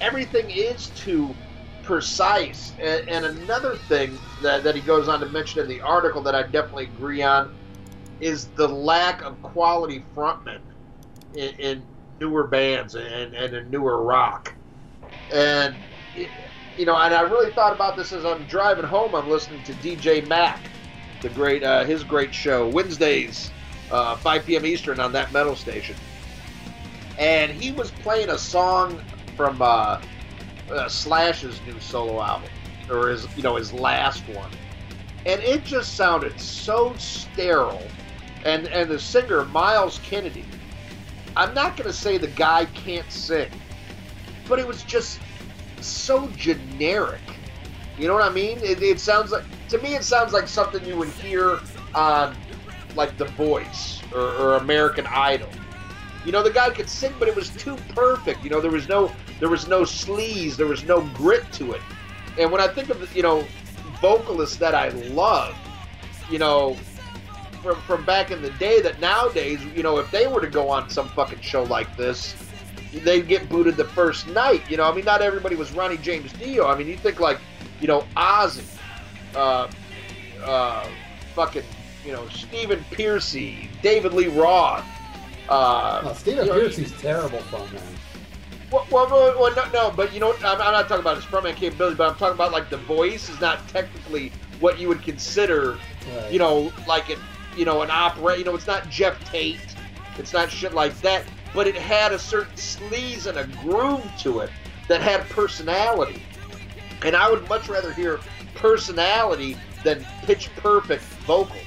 everything 0.00 0.50
is 0.50 0.88
too 0.88 1.34
precise. 1.82 2.74
And, 2.82 3.02
and 3.08 3.24
another 3.24 3.76
thing 3.76 4.18
that, 4.42 4.64
that 4.64 4.74
he 4.74 4.80
goes 4.80 5.08
on 5.08 5.20
to 5.20 5.28
mention 5.28 5.62
in 5.62 5.68
the 5.68 5.80
article 5.80 6.22
that 6.22 6.34
I 6.34 6.42
definitely 6.42 6.84
agree 6.84 7.22
on 7.22 7.50
is 8.20 8.48
the 8.48 8.68
lack 8.68 9.22
of 9.22 9.40
quality 9.42 10.04
frontmen 10.14 10.60
in, 11.34 11.52
in 11.58 11.86
newer 12.20 12.46
bands 12.46 12.94
and, 12.94 13.34
and 13.34 13.54
in 13.54 13.70
newer 13.70 14.02
rock. 14.02 14.54
And, 15.32 15.76
you 16.14 16.84
know, 16.84 16.96
and 16.96 17.14
I 17.14 17.22
really 17.22 17.52
thought 17.52 17.72
about 17.72 17.96
this 17.96 18.12
as 18.12 18.24
I'm 18.24 18.44
driving 18.44 18.84
home. 18.84 19.14
I'm 19.14 19.28
listening 19.28 19.62
to 19.64 19.72
DJ 19.72 20.26
Mac, 20.26 20.70
the 21.20 21.28
great, 21.28 21.62
uh, 21.62 21.84
his 21.84 22.04
great 22.04 22.34
show, 22.34 22.68
Wednesdays, 22.68 23.52
uh, 23.90 24.16
5 24.16 24.44
p.m. 24.46 24.66
Eastern 24.66 25.00
on 25.00 25.12
that 25.12 25.32
metal 25.32 25.54
station. 25.54 25.96
And 27.18 27.50
he 27.50 27.72
was 27.72 27.90
playing 27.90 28.30
a 28.30 28.38
song 28.38 29.00
from 29.36 29.60
uh, 29.60 30.00
uh, 30.70 30.88
Slash's 30.88 31.60
new 31.66 31.78
solo 31.80 32.22
album, 32.22 32.50
or 32.90 33.08
his, 33.08 33.26
you 33.36 33.42
know, 33.42 33.56
his 33.56 33.72
last 33.72 34.22
one. 34.28 34.50
And 35.26 35.42
it 35.42 35.64
just 35.64 35.96
sounded 35.96 36.40
so 36.40 36.94
sterile. 36.96 37.82
And, 38.44 38.68
and 38.68 38.88
the 38.88 38.98
singer, 38.98 39.44
Myles 39.46 40.00
Kennedy, 40.04 40.44
I'm 41.36 41.54
not 41.54 41.76
to 41.76 41.92
say 41.92 42.18
the 42.18 42.28
guy 42.28 42.64
can't 42.66 43.10
sing, 43.10 43.50
but 44.48 44.58
it 44.58 44.66
was 44.66 44.82
just 44.84 45.20
so 45.80 46.28
generic. 46.28 47.20
You 47.98 48.06
know 48.08 48.14
what 48.14 48.22
I 48.22 48.32
mean? 48.32 48.58
It, 48.58 48.82
it, 48.82 49.00
sounds 49.00 49.32
like 49.32 49.44
to 49.68 49.78
me, 49.78 49.94
it 49.94 50.04
sounds 50.04 50.32
like 50.32 50.48
something 50.48 50.84
you 50.84 50.96
would 50.96 51.08
hear 51.08 51.58
on 51.94 52.36
like 52.94 53.16
The 53.18 53.26
Voice 53.26 54.00
or, 54.14 54.20
or, 54.20 54.56
American 54.56 55.06
Idol. 55.06 55.48
You 56.24 56.32
know, 56.32 56.42
the 56.42 56.50
guy 56.50 56.70
could 56.70 56.88
sing, 56.88 57.14
but 57.18 57.28
it 57.28 57.36
was 57.36 57.50
too 57.50 57.76
perfect. 57.94 58.42
You 58.44 58.50
know, 58.50 58.60
there 58.60 58.70
was 58.70 58.88
no 58.88 59.10
there 59.40 59.48
was 59.48 59.68
no 59.68 59.82
sleaze, 59.82 60.56
there 60.56 60.66
was 60.66 60.84
no 60.84 61.02
grit 61.14 61.50
to 61.52 61.72
it. 61.72 61.80
And 62.38 62.50
when 62.50 62.60
I 62.60 62.68
think 62.68 62.90
of 62.90 63.16
you 63.16 63.22
know 63.22 63.44
vocalists 64.00 64.56
that 64.56 64.74
I 64.74 64.88
love, 64.88 65.56
you 66.30 66.38
know, 66.38 66.76
from 67.62 67.80
from 67.82 68.04
back 68.04 68.30
in 68.30 68.42
the 68.42 68.50
day, 68.52 68.80
that 68.82 69.00
nowadays, 69.00 69.64
you 69.76 69.82
know, 69.82 69.98
if 69.98 70.10
they 70.10 70.26
were 70.26 70.40
to 70.40 70.48
go 70.48 70.68
on 70.68 70.90
some 70.90 71.08
fucking 71.10 71.40
show 71.40 71.62
like 71.64 71.96
this, 71.96 72.34
they'd 72.92 73.28
get 73.28 73.48
booted 73.48 73.76
the 73.76 73.84
first 73.84 74.26
night. 74.28 74.62
You 74.70 74.76
know, 74.76 74.84
I 74.84 74.94
mean, 74.94 75.04
not 75.04 75.22
everybody 75.22 75.56
was 75.56 75.72
Ronnie 75.72 75.98
James 75.98 76.32
Dio. 76.34 76.66
I 76.66 76.76
mean, 76.76 76.86
you 76.86 76.96
think 76.96 77.20
like, 77.20 77.38
you 77.80 77.88
know, 77.88 78.04
Ozzy, 78.16 78.64
uh, 79.34 79.68
uh, 80.42 80.88
fucking, 81.34 81.64
you 82.04 82.12
know, 82.12 82.28
Stephen 82.28 82.84
Pearcy, 82.90 83.68
David 83.82 84.12
Lee 84.12 84.28
Roth. 84.28 84.84
Uh, 85.48 86.14
no, 86.26 86.42
you 86.42 86.48
know, 86.48 86.68
terrible 87.00 87.38
fun, 87.40 87.72
man. 87.72 87.82
Well, 88.70 88.86
well, 88.90 89.08
well, 89.08 89.54
no, 89.54 89.70
no, 89.72 89.90
but 89.96 90.12
you 90.12 90.20
know, 90.20 90.34
I'm, 90.44 90.60
I'm 90.60 90.72
not 90.72 90.88
talking 90.88 91.00
about 91.00 91.16
his 91.16 91.24
frontman 91.24 91.56
capability, 91.56 91.96
but 91.96 92.10
I'm 92.10 92.16
talking 92.16 92.34
about 92.34 92.52
like 92.52 92.68
the 92.68 92.76
voice 92.76 93.30
is 93.30 93.40
not 93.40 93.66
technically 93.68 94.30
what 94.60 94.78
you 94.78 94.88
would 94.88 95.02
consider, 95.02 95.78
right. 96.14 96.32
you 96.32 96.38
know, 96.38 96.70
like 96.86 97.08
an, 97.08 97.18
you 97.56 97.64
know, 97.64 97.80
an 97.80 97.90
opera. 97.90 98.36
You 98.36 98.44
know, 98.44 98.54
it's 98.54 98.66
not 98.66 98.90
Geoff 98.90 99.18
Tate, 99.24 99.58
it's 100.18 100.34
not 100.34 100.50
shit 100.50 100.74
like 100.74 100.98
that 101.00 101.24
but 101.54 101.66
it 101.66 101.74
had 101.74 102.12
a 102.12 102.18
certain 102.18 102.54
sleaze 102.54 103.26
and 103.26 103.38
a 103.38 103.46
groove 103.58 104.04
to 104.18 104.40
it 104.40 104.50
that 104.88 105.00
had 105.00 105.28
personality. 105.28 106.22
And 107.02 107.14
I 107.14 107.30
would 107.30 107.48
much 107.48 107.68
rather 107.68 107.92
hear 107.92 108.20
personality 108.54 109.56
than 109.84 110.04
pitch 110.22 110.50
perfect 110.56 111.02
vocals. 111.26 111.62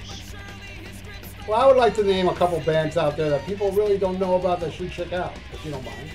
Well, 1.48 1.60
I 1.60 1.66
would 1.66 1.78
like 1.78 1.96
to 1.96 2.04
name 2.04 2.28
a 2.28 2.36
couple 2.36 2.60
bands 2.62 2.98
out 2.98 3.18
there 3.18 3.30
that 3.30 3.46
people 3.46 3.72
really 3.72 3.98
don't 3.98 4.20
know 4.20 4.36
about 4.36 4.60
that 4.60 4.74
should 4.74 4.92
check 4.92 5.12
out, 5.12 5.34
if 5.52 5.66
you 5.66 5.72
don't 5.72 5.84
mind. 5.84 6.12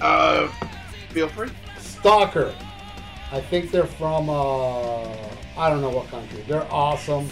Uh, 0.00 0.48
feel 1.10 1.28
free. 1.28 1.50
Stalker. 1.78 2.54
I 3.30 3.40
think 3.40 3.70
they're 3.70 3.86
from, 3.86 4.28
uh, 4.28 5.04
I 5.56 5.70
don't 5.70 5.80
know 5.80 5.90
what 5.90 6.08
country. 6.08 6.44
They're 6.48 6.66
awesome. 6.72 7.28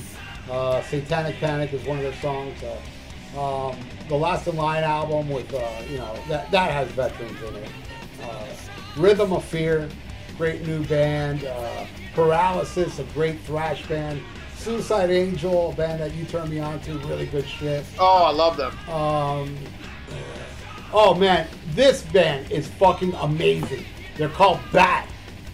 Uh, 0.51 0.83
Satanic 0.83 1.37
Panic 1.37 1.73
is 1.73 1.85
one 1.85 1.97
of 1.99 2.05
their 2.05 2.15
songs. 2.15 2.57
Uh, 2.63 3.71
um, 3.71 3.77
the 4.09 4.15
Last 4.15 4.47
in 4.47 4.57
Line 4.57 4.85
album 4.85 5.29
with, 5.29 5.53
uh, 5.53 5.83
you 5.89 5.99
know, 5.99 6.15
that, 6.29 6.51
that 6.53 6.71
has 6.71 6.89
veterans 6.93 7.43
in 7.43 7.57
it. 7.57 7.71
Uh, 8.23 8.47
Rhythm 8.97 9.33
of 9.33 9.45
Fear, 9.45 9.89
great 10.39 10.67
new 10.67 10.85
band. 10.85 11.45
Uh, 11.45 11.87
Paralysis, 12.15 12.99
a 12.99 13.05
great 13.15 13.41
thrash 13.41 13.87
band. 13.89 14.23
Suicide 14.67 15.11
Angel, 15.11 15.71
a 15.71 15.75
band 15.77 16.01
that 16.01 16.13
you 16.13 16.25
turned 16.25 16.51
me 16.51 16.59
on 16.59 16.81
to, 16.81 16.99
really 17.07 17.27
good 17.27 17.47
shit. 17.47 17.85
Oh, 18.01 18.25
I 18.25 18.33
love 18.33 18.57
them. 18.57 18.77
Um, 18.89 19.57
oh 20.93 21.15
man, 21.15 21.47
this 21.69 22.03
band 22.03 22.51
is 22.51 22.67
fucking 22.67 23.15
amazing. 23.15 23.85
They're 24.17 24.29
called 24.29 24.59
Bat, 24.73 25.09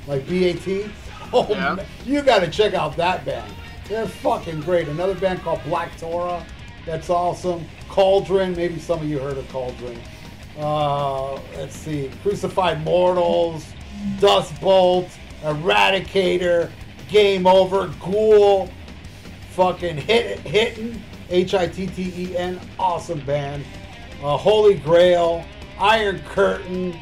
like 0.07 0.27
B-A-T. 0.27 0.91
Oh, 1.35 1.47
yeah. 1.49 1.77
man, 1.77 1.87
you 2.05 2.21
got 2.21 2.41
to 2.41 2.51
check 2.51 2.75
out 2.75 2.95
that 2.99 3.25
band. 3.25 3.51
They're 3.89 4.07
fucking 4.07 4.61
great. 4.61 4.87
Another 4.89 5.15
band 5.15 5.41
called 5.41 5.63
Black 5.65 5.97
Torah. 5.99 6.45
That's 6.85 7.09
awesome. 7.09 7.65
Cauldron, 7.89 8.55
maybe 8.55 8.79
some 8.79 9.01
of 9.01 9.09
you 9.09 9.19
heard 9.19 9.39
of 9.39 9.49
Cauldron. 9.49 9.99
Uh, 10.59 11.35
let's 11.57 11.75
see, 11.75 12.11
Crucified 12.23 12.85
Mortals, 12.85 13.65
Dust 14.21 14.59
Bolt, 14.61 15.09
Eradicator, 15.43 16.71
Game 17.09 17.47
Over, 17.47 17.87
Ghoul, 17.99 18.69
fucking 19.53 19.97
Hit 19.97 20.41
Hitten, 20.41 21.01
H 21.31 21.55
I 21.55 21.67
T 21.67 21.87
T 21.87 22.13
E 22.17 22.37
N, 22.37 22.61
awesome 22.79 23.21
band. 23.21 23.65
Uh, 24.23 24.37
Holy 24.37 24.75
Grail, 24.75 25.45
Iron 25.79 26.21
Curtain, 26.21 26.97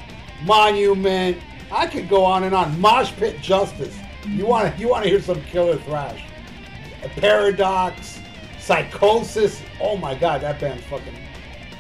Monument. 0.45 1.37
I 1.71 1.87
could 1.87 2.09
go 2.09 2.25
on 2.25 2.45
and 2.45 2.55
on. 2.55 2.79
Mosh 2.81 3.13
Pit 3.13 3.41
Justice. 3.41 3.97
You 4.27 4.47
want 4.47 4.75
to 4.75 4.81
you 4.81 4.89
want 4.89 5.05
to 5.05 5.11
hear 5.11 5.21
some 5.21 5.43
killer 5.45 5.77
thrash? 5.79 6.25
Paradox, 7.17 8.21
Psychosis. 8.59 9.63
Oh 9.81 9.97
my 9.97 10.15
god, 10.15 10.43
that 10.43 10.61
band's 10.61 10.85
fucking 10.85 11.15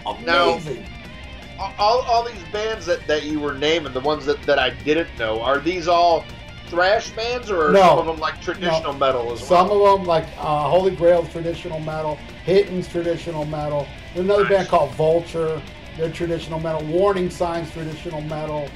amazing. 0.06 0.82
Now, 0.82 1.74
all, 1.78 2.00
all 2.02 2.24
these 2.24 2.42
bands 2.52 2.86
that, 2.86 3.06
that 3.06 3.24
you 3.24 3.38
were 3.38 3.52
naming, 3.52 3.92
the 3.92 4.00
ones 4.00 4.24
that, 4.26 4.42
that 4.44 4.58
I 4.58 4.70
didn't 4.70 5.16
know, 5.18 5.42
are 5.42 5.58
these 5.58 5.88
all 5.88 6.24
thrash 6.70 7.10
bands 7.10 7.50
or 7.50 7.72
no, 7.72 7.80
some 7.80 7.98
of 7.98 8.06
them 8.06 8.18
like 8.18 8.40
traditional 8.40 8.92
no. 8.92 8.98
metal 8.98 9.32
as 9.32 9.40
well? 9.40 9.68
Some 9.68 9.70
of 9.70 9.98
them 9.98 10.06
like 10.06 10.26
uh, 10.38 10.68
Holy 10.68 10.94
Grail's 10.94 11.30
traditional 11.30 11.80
metal, 11.80 12.16
Hitten's 12.44 12.88
traditional 12.88 13.44
metal. 13.44 13.86
There's 14.14 14.24
another 14.24 14.44
nice. 14.44 14.52
band 14.52 14.68
called 14.68 14.92
Vulture. 14.92 15.60
They're 15.96 16.10
traditional 16.10 16.60
metal. 16.60 16.82
Warning 16.84 17.28
Signs 17.28 17.70
traditional 17.72 18.20
metal. 18.22 18.68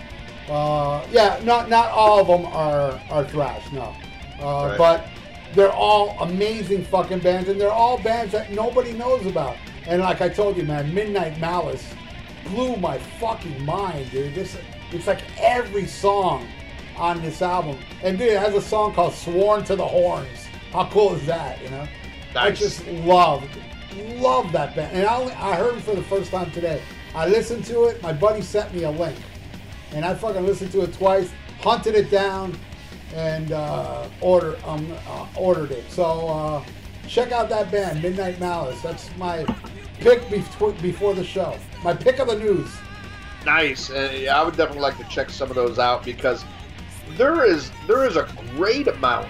Uh, 0.49 1.07
yeah, 1.11 1.40
not 1.45 1.70
not 1.70 1.88
all 1.88 2.20
of 2.20 2.26
them 2.26 2.47
are 2.53 3.01
are 3.11 3.24
thrash. 3.24 3.70
No, 3.72 3.95
uh, 4.40 4.68
right. 4.68 4.78
but 4.78 5.07
they're 5.55 5.72
all 5.72 6.16
amazing 6.20 6.84
fucking 6.84 7.20
bands, 7.20 7.49
and 7.49 7.61
they're 7.61 7.72
all 7.72 8.03
bands 8.03 8.32
that 8.32 8.51
nobody 8.51 8.92
knows 8.92 9.24
about. 9.26 9.57
And 9.86 10.03
like 10.03 10.20
I 10.20 10.28
told 10.28 10.57
you, 10.57 10.64
man, 10.64 10.92
Midnight 10.92 11.38
Malice 11.38 11.95
blew 12.47 12.76
my 12.76 12.99
fucking 12.99 13.64
mind, 13.64 14.11
dude. 14.11 14.34
This 14.34 14.57
it's 14.92 15.07
like 15.07 15.22
every 15.38 15.86
song 15.86 16.47
on 16.97 17.22
this 17.22 17.42
album. 17.42 17.78
And 18.03 18.18
dude, 18.18 18.28
it 18.28 18.38
has 18.38 18.55
a 18.55 18.62
song 18.62 18.95
called 18.95 19.14
Sworn 19.14 19.64
to 19.64 19.76
the 19.76 19.86
Horns. 19.86 20.47
How 20.72 20.88
cool 20.90 21.14
is 21.14 21.26
that, 21.26 21.62
you 21.62 21.70
know? 21.70 21.86
Nice. 22.34 22.36
I 22.36 22.51
just 22.51 22.86
love, 22.86 23.45
love 24.16 24.51
that 24.53 24.74
band. 24.74 24.97
And 24.97 25.07
I, 25.07 25.16
only, 25.16 25.32
I 25.34 25.55
heard 25.57 25.76
it 25.76 25.82
for 25.82 25.95
the 25.95 26.03
first 26.03 26.30
time 26.30 26.51
today. 26.51 26.82
I 27.14 27.28
listened 27.28 27.64
to 27.66 27.84
it. 27.84 28.03
My 28.03 28.12
buddy 28.12 28.42
sent 28.42 28.74
me 28.74 28.82
a 28.84 28.90
link. 28.90 29.16
And 29.92 30.05
I 30.05 30.14
fucking 30.14 30.45
listened 30.45 30.72
to 30.72 30.82
it 30.82 30.92
twice, 30.95 31.30
hunted 31.61 31.95
it 31.95 32.11
down, 32.11 32.59
and 33.14 33.53
uh, 33.53 34.09
order 34.20 34.57
um, 34.66 34.92
uh, 35.07 35.26
ordered 35.36 35.70
it. 35.70 35.88
So 35.88 36.28
uh, 36.28 36.64
check 37.07 37.30
out 37.30 37.49
that 37.51 37.70
band, 37.70 38.03
Midnight 38.03 38.40
Malice. 38.40 38.80
That's 38.82 39.09
my 39.16 39.45
pick 40.01 40.28
before, 40.28 40.72
before 40.72 41.14
the 41.14 41.22
show. 41.22 41.57
My 41.84 41.95
pick 41.95 42.18
of 42.18 42.26
the 42.26 42.36
news. 42.36 42.68
Nice. 43.45 43.90
Uh, 43.90 44.12
yeah, 44.16 44.40
I 44.40 44.45
would 44.45 44.57
definitely 44.57 44.82
like 44.82 44.99
to 44.99 45.05
check 45.05 45.30
some 45.30 45.51
of 45.51 45.55
those 45.55 45.78
out 45.78 46.05
because 46.05 46.45
there 47.11 47.44
is 47.44 47.70
there 47.86 48.05
is 48.05 48.16
a 48.16 48.28
great 48.57 48.88
amount 48.88 49.28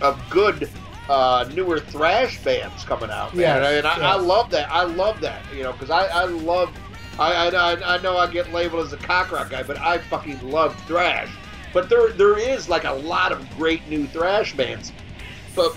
of 0.00 0.20
good 0.30 0.70
uh, 1.08 1.48
newer 1.54 1.80
thrash 1.80 2.42
bands 2.42 2.84
coming 2.84 3.10
out, 3.10 3.34
man. 3.34 3.62
Yes, 3.62 3.84
and 3.84 3.86
I, 3.86 4.12
I 4.12 4.16
love 4.16 4.50
that. 4.50 4.70
I 4.70 4.84
love 4.84 5.20
that, 5.20 5.42
you 5.54 5.62
know, 5.62 5.72
because 5.72 5.90
I, 5.90 6.06
I 6.06 6.24
love. 6.24 6.70
I, 7.18 7.48
I, 7.48 7.94
I 7.94 8.02
know 8.02 8.18
I 8.18 8.30
get 8.30 8.52
labeled 8.52 8.84
as 8.84 8.92
a 8.92 8.98
cock 8.98 9.32
rock 9.32 9.48
guy, 9.48 9.62
but 9.62 9.78
I 9.78 9.96
fucking 9.98 10.50
love 10.50 10.78
thrash. 10.82 11.30
But 11.72 11.88
there 11.88 12.10
there 12.12 12.38
is 12.38 12.68
like 12.68 12.84
a 12.84 12.92
lot 12.92 13.32
of 13.32 13.48
great 13.56 13.86
new 13.88 14.06
thrash 14.06 14.54
bands. 14.54 14.92
But 15.54 15.74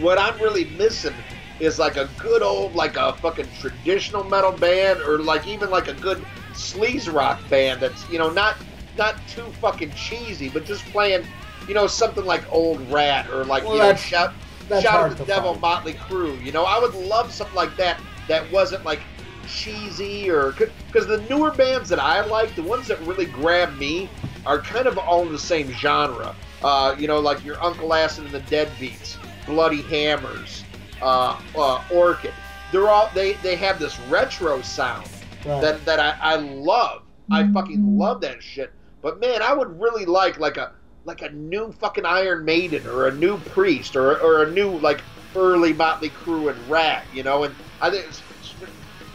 what 0.00 0.18
I'm 0.18 0.38
really 0.40 0.64
missing 0.64 1.14
is 1.60 1.78
like 1.78 1.96
a 1.96 2.08
good 2.18 2.42
old 2.42 2.74
like 2.74 2.96
a 2.96 3.12
fucking 3.14 3.48
traditional 3.60 4.24
metal 4.24 4.52
band 4.52 5.00
or 5.02 5.18
like 5.18 5.46
even 5.46 5.70
like 5.70 5.88
a 5.88 5.94
good 5.94 6.24
sleaze 6.52 7.12
rock 7.12 7.40
band 7.48 7.80
that's 7.80 8.08
you 8.10 8.18
know 8.18 8.30
not 8.30 8.56
not 8.96 9.16
too 9.28 9.44
fucking 9.60 9.90
cheesy 9.92 10.48
but 10.48 10.64
just 10.64 10.84
playing 10.86 11.24
you 11.68 11.74
know 11.74 11.86
something 11.86 12.24
like 12.24 12.44
old 12.52 12.80
Ratt 12.90 13.28
or 13.30 13.44
like 13.44 13.64
Well, 13.64 13.74
you 13.74 13.80
know 13.80 13.94
shout 13.94 14.32
shout 14.68 14.84
hard 14.84 15.12
out 15.12 15.18
the 15.18 15.24
devil 15.24 15.50
find. 15.52 15.60
Motley 15.62 15.94
Crue 15.94 16.42
you 16.44 16.52
know 16.52 16.64
i 16.64 16.78
would 16.78 16.94
love 16.94 17.32
something 17.32 17.54
like 17.56 17.76
that 17.76 18.00
that 18.28 18.50
wasn't 18.52 18.84
like 18.84 19.00
cheesy 19.46 20.30
or 20.30 20.52
because 20.52 21.06
the 21.06 21.20
newer 21.28 21.50
bands 21.50 21.88
that 21.88 21.98
i 21.98 22.24
like 22.24 22.54
the 22.56 22.62
ones 22.62 22.88
that 22.88 22.98
really 23.00 23.26
grab 23.26 23.76
me 23.76 24.08
are 24.46 24.58
kind 24.60 24.86
of 24.86 24.96
all 24.98 25.22
in 25.22 25.32
the 25.32 25.38
same 25.38 25.70
genre 25.72 26.34
uh, 26.62 26.94
you 26.98 27.06
know 27.06 27.18
like 27.20 27.44
your 27.44 27.62
uncle 27.62 27.92
acid 27.92 28.24
and 28.24 28.32
the 28.32 28.40
deadbeats 28.40 29.16
bloody 29.46 29.82
hammers 29.82 30.64
uh, 31.02 31.38
uh, 31.56 31.82
orchid 31.92 32.32
they're 32.72 32.88
all 32.88 33.10
they 33.14 33.34
they 33.34 33.54
have 33.56 33.78
this 33.78 33.98
retro 34.08 34.60
sound 34.62 35.06
Right. 35.44 35.60
that 35.60 35.84
that 35.84 36.00
I, 36.00 36.16
I 36.22 36.36
love. 36.36 37.02
I 37.30 37.52
fucking 37.52 37.98
love 37.98 38.22
that 38.22 38.42
shit. 38.42 38.72
But 39.04 39.20
man, 39.20 39.42
I 39.42 39.52
would 39.52 39.78
really 39.78 40.06
like 40.06 40.40
like 40.40 40.56
a 40.56 40.72
like 41.04 41.20
a 41.20 41.28
new 41.28 41.70
fucking 41.72 42.06
Iron 42.06 42.42
Maiden 42.46 42.86
or 42.86 43.06
a 43.06 43.12
new 43.12 43.36
Priest 43.36 43.96
or 43.96 44.18
or 44.18 44.44
a 44.44 44.50
new 44.50 44.78
like 44.78 45.02
early 45.36 45.74
Motley 45.74 46.08
Crue 46.08 46.50
and 46.50 46.70
Ratt, 46.70 47.04
you 47.12 47.22
know. 47.22 47.44
And 47.44 47.54
I 47.82 47.90
think 47.90 48.06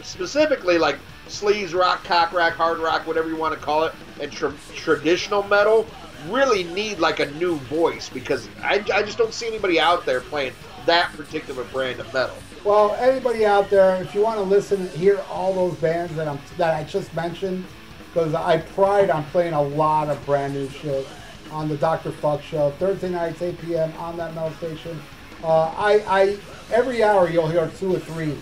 specifically 0.00 0.78
like 0.78 0.96
sleaze 1.26 1.74
rock, 1.74 2.04
cock 2.04 2.32
rock, 2.32 2.52
hard 2.52 2.78
rock, 2.78 3.04
whatever 3.04 3.28
you 3.28 3.34
want 3.34 3.52
to 3.52 3.60
call 3.60 3.82
it, 3.82 3.92
and 4.20 4.30
tra- 4.30 4.54
traditional 4.76 5.42
metal 5.42 5.88
really 6.28 6.62
need 6.62 7.00
like 7.00 7.18
a 7.18 7.28
new 7.32 7.56
voice 7.56 8.08
because 8.08 8.48
I, 8.62 8.84
I 8.94 9.02
just 9.02 9.18
don't 9.18 9.34
see 9.34 9.48
anybody 9.48 9.80
out 9.80 10.06
there 10.06 10.20
playing 10.20 10.52
that 10.86 11.12
particular 11.14 11.64
brand 11.64 11.98
of 11.98 12.14
metal. 12.14 12.36
Well, 12.62 12.94
anybody 13.00 13.44
out 13.44 13.70
there, 13.70 14.00
if 14.00 14.14
you 14.14 14.22
want 14.22 14.36
to 14.36 14.44
listen, 14.44 14.88
hear 14.90 15.20
all 15.30 15.52
those 15.52 15.74
bands 15.78 16.14
that 16.14 16.28
I'm 16.28 16.38
that 16.58 16.76
I 16.76 16.84
just 16.84 17.12
mentioned, 17.12 17.64
because 18.12 18.34
I 18.34 18.58
pride 18.58 19.10
on 19.10 19.24
playing 19.26 19.54
a 19.54 19.62
lot 19.62 20.08
of 20.08 20.24
brand 20.26 20.54
new 20.54 20.68
shit 20.68 21.06
on 21.50 21.68
the 21.68 21.76
Dr. 21.76 22.10
Fuck 22.10 22.42
Show 22.42 22.70
Thursday 22.72 23.10
nights, 23.10 23.42
8 23.42 23.60
p.m. 23.60 23.92
on 23.98 24.16
that 24.16 24.34
metal 24.34 24.52
station. 24.52 25.00
Uh, 25.42 25.72
I, 25.76 26.04
I 26.06 26.38
every 26.72 27.02
hour 27.02 27.28
you'll 27.28 27.48
hear 27.48 27.68
two 27.78 27.94
or 27.94 27.98
three 27.98 28.36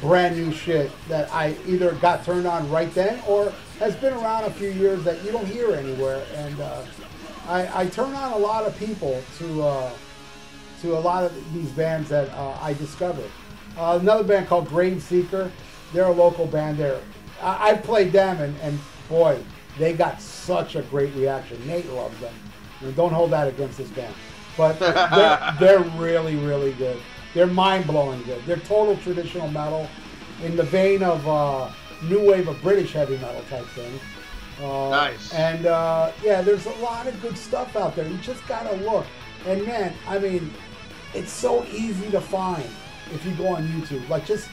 brand 0.00 0.36
new 0.36 0.52
shit 0.52 0.90
that 1.08 1.32
I 1.32 1.56
either 1.66 1.92
got 1.96 2.24
turned 2.24 2.46
on 2.46 2.70
right 2.70 2.92
then 2.94 3.22
or 3.26 3.52
has 3.78 3.94
been 3.96 4.14
around 4.14 4.44
a 4.44 4.50
few 4.50 4.70
years 4.70 5.04
that 5.04 5.22
you 5.24 5.32
don't 5.32 5.46
hear 5.46 5.74
anywhere. 5.74 6.24
And 6.34 6.60
uh, 6.60 6.82
I, 7.46 7.82
I 7.82 7.86
turn 7.88 8.14
on 8.14 8.32
a 8.32 8.38
lot 8.38 8.64
of 8.64 8.76
people 8.78 9.22
to. 9.38 9.62
Uh, 9.62 9.90
to 10.80 10.96
a 10.96 11.00
lot 11.00 11.24
of 11.24 11.54
these 11.54 11.70
bands 11.70 12.08
that 12.08 12.28
uh, 12.30 12.56
I 12.60 12.72
discovered. 12.74 13.30
Uh, 13.76 13.98
another 14.00 14.24
band 14.24 14.46
called 14.48 14.68
Grave 14.68 15.02
Seeker. 15.02 15.50
They're 15.92 16.06
a 16.06 16.12
local 16.12 16.46
band 16.46 16.78
there. 16.78 17.00
I, 17.42 17.70
I 17.70 17.74
played 17.74 18.12
them, 18.12 18.40
and, 18.40 18.56
and 18.60 18.78
boy, 19.10 19.38
they 19.78 19.92
got 19.92 20.22
such 20.22 20.76
a 20.76 20.82
great 20.82 21.14
reaction. 21.14 21.58
Nate 21.66 21.90
loves 21.90 22.18
them. 22.20 22.34
And 22.80 22.96
don't 22.96 23.12
hold 23.12 23.32
that 23.32 23.48
against 23.48 23.76
this 23.76 23.90
band. 23.90 24.14
But 24.56 24.78
they're, 24.78 25.56
they're 25.60 25.90
really, 26.00 26.36
really 26.36 26.72
good. 26.72 26.98
They're 27.34 27.46
mind 27.46 27.86
blowing 27.86 28.22
good. 28.22 28.42
They're 28.46 28.56
total 28.56 28.96
traditional 28.96 29.48
metal 29.48 29.86
in 30.42 30.56
the 30.56 30.62
vein 30.62 31.02
of 31.02 31.26
uh, 31.28 31.70
new 32.02 32.30
wave 32.30 32.48
of 32.48 32.60
British 32.62 32.92
heavy 32.92 33.18
metal 33.18 33.42
type 33.50 33.66
thing. 33.66 34.00
Uh, 34.62 34.90
Nice. 34.90 35.32
And 35.34 35.66
uh, 35.66 36.12
yeah, 36.24 36.40
there's 36.42 36.66
a 36.66 36.72
lot 36.76 37.06
of 37.06 37.20
good 37.20 37.36
stuff 37.36 37.76
out 37.76 37.94
there. 37.94 38.06
You 38.06 38.16
just 38.18 38.46
gotta 38.46 38.74
look. 38.76 39.06
And 39.46 39.66
man, 39.66 39.94
I 40.06 40.18
mean, 40.18 40.52
it's 41.14 41.32
so 41.32 41.64
easy 41.66 42.10
to 42.10 42.20
find 42.20 42.68
if 43.12 43.24
you 43.24 43.32
go 43.34 43.48
on 43.48 43.66
YouTube. 43.68 44.06
Like 44.08 44.26
just 44.26 44.48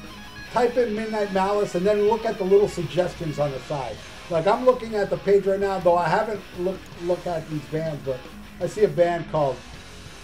type 0.51 0.77
in 0.77 0.95
Midnight 0.95 1.33
Malice 1.33 1.75
and 1.75 1.85
then 1.85 2.07
look 2.07 2.25
at 2.25 2.37
the 2.37 2.43
little 2.43 2.69
suggestions 2.69 3.39
on 3.39 3.51
the 3.51 3.59
side. 3.61 3.95
Like 4.29 4.45
I'm 4.45 4.65
looking 4.65 4.95
at 4.95 5.09
the 5.09 5.17
page 5.17 5.45
right 5.45 5.59
now, 5.59 5.79
though 5.79 5.97
I 5.97 6.09
haven't 6.09 6.41
looked 6.59 6.83
look 7.03 7.25
at 7.25 7.49
these 7.49 7.63
bands, 7.65 8.01
but 8.05 8.19
I 8.59 8.67
see 8.67 8.83
a 8.83 8.87
band 8.87 9.31
called 9.31 9.55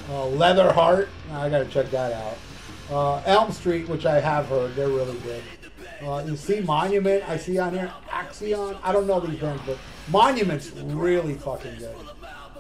uh, 0.10 0.26
Leatherheart. 0.26 1.08
I 1.32 1.50
gotta 1.50 1.66
check 1.66 1.90
that 1.92 2.12
out. 2.12 2.38
Uh, 2.92 3.24
Elm 3.26 3.52
Street, 3.54 3.88
which 3.88 4.06
I 4.06 4.20
have 4.20 4.48
heard, 4.48 4.76
they're 4.76 4.90
really 4.90 5.18
good. 5.20 5.42
Uh, 6.06 6.22
you 6.28 6.36
see 6.36 6.60
Monument, 6.60 7.28
I 7.30 7.38
see 7.38 7.58
on 7.58 7.74
here. 7.74 7.94
Axion, 8.10 8.78
I 8.84 8.92
don't 8.92 9.08
know 9.08 9.22
these 9.22 9.40
bands, 9.40 9.62
but 9.66 9.78
Monument's 10.10 10.72
really 10.72 11.36
fucking 11.36 11.78
good. 11.78 11.96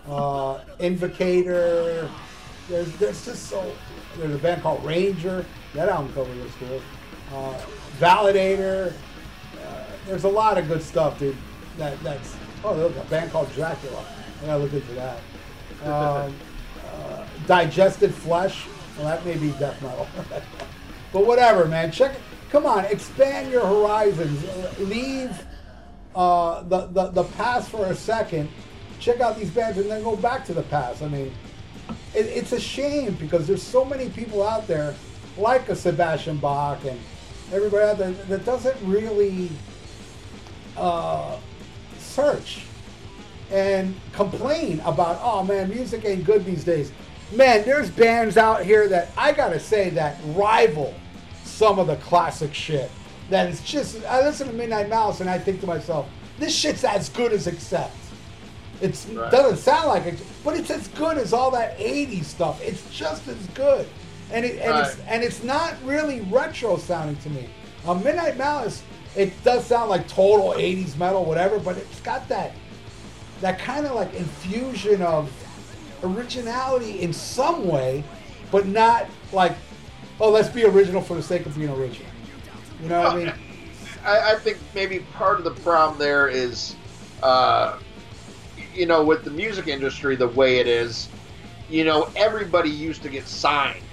Uh, 0.07 0.59
Invocator, 0.79 2.09
there's 2.69 2.91
there's 2.93 3.25
just 3.25 3.49
so 3.49 3.69
there's 4.17 4.33
a 4.33 4.37
band 4.37 4.61
called 4.61 4.83
Ranger. 4.85 5.45
That 5.73 5.89
album 5.89 6.13
cover 6.13 6.33
looks 6.35 6.53
cool. 6.55 6.81
Uh, 7.33 7.59
Validator. 7.99 8.93
There's 10.05 10.23
a 10.25 10.29
lot 10.29 10.57
of 10.57 10.67
good 10.67 10.83
stuff, 10.83 11.19
dude. 11.19 11.35
That 11.77 12.01
that's 12.03 12.35
oh 12.63 12.73
look 12.73 12.95
a 12.95 13.09
band 13.09 13.31
called 13.31 13.51
Dracula. 13.53 14.05
I 14.41 14.45
gotta 14.45 14.63
look 14.63 14.73
into 14.73 14.93
that. 14.93 15.17
Um, 15.83 16.35
uh, 16.93 17.25
digested 17.47 18.13
flesh. 18.13 18.67
Well, 18.97 19.07
that 19.07 19.25
may 19.25 19.37
be 19.37 19.51
death 19.51 19.81
metal. 19.81 20.07
but 21.13 21.25
whatever, 21.25 21.65
man. 21.65 21.91
Check. 21.91 22.15
Come 22.49 22.65
on, 22.65 22.85
expand 22.85 23.51
your 23.51 23.65
horizons. 23.65 24.45
Leave 24.79 25.31
uh, 26.15 26.61
the, 26.63 26.87
the 26.87 27.09
the 27.09 27.23
past 27.23 27.69
for 27.69 27.85
a 27.87 27.95
second. 27.95 28.49
Check 28.99 29.19
out 29.19 29.37
these 29.37 29.49
bands 29.49 29.77
and 29.77 29.89
then 29.89 30.03
go 30.03 30.15
back 30.15 30.45
to 30.45 30.53
the 30.53 30.63
past. 30.63 31.01
I 31.01 31.07
mean, 31.07 31.33
it, 32.13 32.25
it's 32.27 32.51
a 32.51 32.59
shame 32.59 33.15
because 33.15 33.47
there's 33.47 33.63
so 33.63 33.83
many 33.83 34.09
people 34.09 34.43
out 34.43 34.67
there 34.67 34.93
like 35.37 35.67
a 35.69 35.75
Sebastian 35.75 36.37
Bach 36.37 36.85
and 36.85 36.99
everybody 37.51 37.83
out 37.83 37.97
there 37.97 38.11
that 38.11 38.45
doesn't 38.45 38.77
really 38.85 39.49
uh, 40.77 41.37
search 41.97 42.65
and 43.51 43.95
complain 44.13 44.79
about, 44.81 45.19
oh 45.21 45.43
man, 45.43 45.69
music 45.69 46.05
ain't 46.05 46.23
good 46.23 46.45
these 46.45 46.63
days. 46.63 46.91
Man, 47.33 47.63
there's 47.65 47.89
bands 47.89 48.37
out 48.37 48.63
here 48.63 48.87
that 48.89 49.09
I 49.17 49.31
gotta 49.31 49.59
say 49.59 49.89
that 49.91 50.17
rival 50.27 50.93
some 51.43 51.79
of 51.79 51.87
the 51.87 51.95
classic 51.97 52.53
shit. 52.53 52.89
That 53.29 53.49
is 53.49 53.61
just, 53.61 54.03
I 54.05 54.21
listen 54.21 54.47
to 54.47 54.53
Midnight 54.53 54.89
Malice 54.89 55.21
and 55.21 55.29
I 55.29 55.39
think 55.39 55.61
to 55.61 55.67
myself, 55.67 56.07
this 56.39 56.53
shit's 56.55 56.83
as 56.83 57.09
good 57.09 57.31
as 57.31 57.47
Accept. 57.47 57.95
It 58.81 58.97
Right. 59.13 59.31
doesn't 59.31 59.57
sound 59.59 59.87
like 59.87 60.05
it, 60.05 60.19
but 60.43 60.57
it's 60.57 60.69
as 60.69 60.87
good 60.89 61.17
as 61.17 61.31
all 61.31 61.51
that 61.51 61.77
'80s 61.79 62.25
stuff. 62.25 62.61
It's 62.61 62.83
just 62.91 63.27
as 63.29 63.37
good, 63.53 63.87
and 64.31 64.43
it 64.43 64.59
and 64.59 64.77
it's 64.77 64.97
and 65.07 65.23
it's 65.23 65.43
not 65.43 65.75
really 65.85 66.21
retro 66.21 66.77
sounding 66.77 67.15
to 67.17 67.29
me. 67.29 67.47
Uh, 67.87 67.93
Midnight 67.93 68.35
Malice, 68.35 68.83
it 69.15 69.43
does 69.43 69.65
sound 69.65 69.89
like 69.89 70.07
total 70.07 70.53
'80s 70.53 70.97
metal, 70.97 71.25
whatever, 71.25 71.59
but 71.59 71.77
it's 71.77 72.01
got 72.01 72.27
that 72.29 72.53
that 73.41 73.59
kind 73.59 73.85
of 73.85 73.93
like 73.93 74.13
infusion 74.13 75.01
of 75.01 75.31
originality 76.03 77.01
in 77.01 77.13
some 77.13 77.67
way, 77.67 78.03
but 78.51 78.67
not 78.67 79.07
like, 79.31 79.53
oh, 80.19 80.29
let's 80.29 80.49
be 80.49 80.63
original 80.63 81.01
for 81.01 81.15
the 81.15 81.23
sake 81.23 81.45
of 81.45 81.55
being 81.55 81.69
original. 81.69 82.09
You 82.81 82.89
know 82.89 83.03
what 83.03 83.13
I 83.13 83.17
mean? 83.17 83.33
I, 84.05 84.33
I 84.33 84.35
think 84.35 84.57
maybe 84.75 84.99
part 85.13 85.37
of 85.39 85.45
the 85.45 85.61
problem 85.61 85.97
there 85.97 86.27
is, 86.27 86.75
uh, 87.21 87.79
you 88.73 88.85
know, 88.85 89.03
with 89.03 89.23
the 89.23 89.31
music 89.31 89.67
industry 89.67 90.15
the 90.15 90.27
way 90.27 90.57
it 90.57 90.67
is, 90.67 91.07
you 91.69 91.85
know, 91.85 92.09
everybody 92.15 92.69
used 92.69 93.01
to 93.03 93.09
get 93.09 93.27
signed 93.27 93.83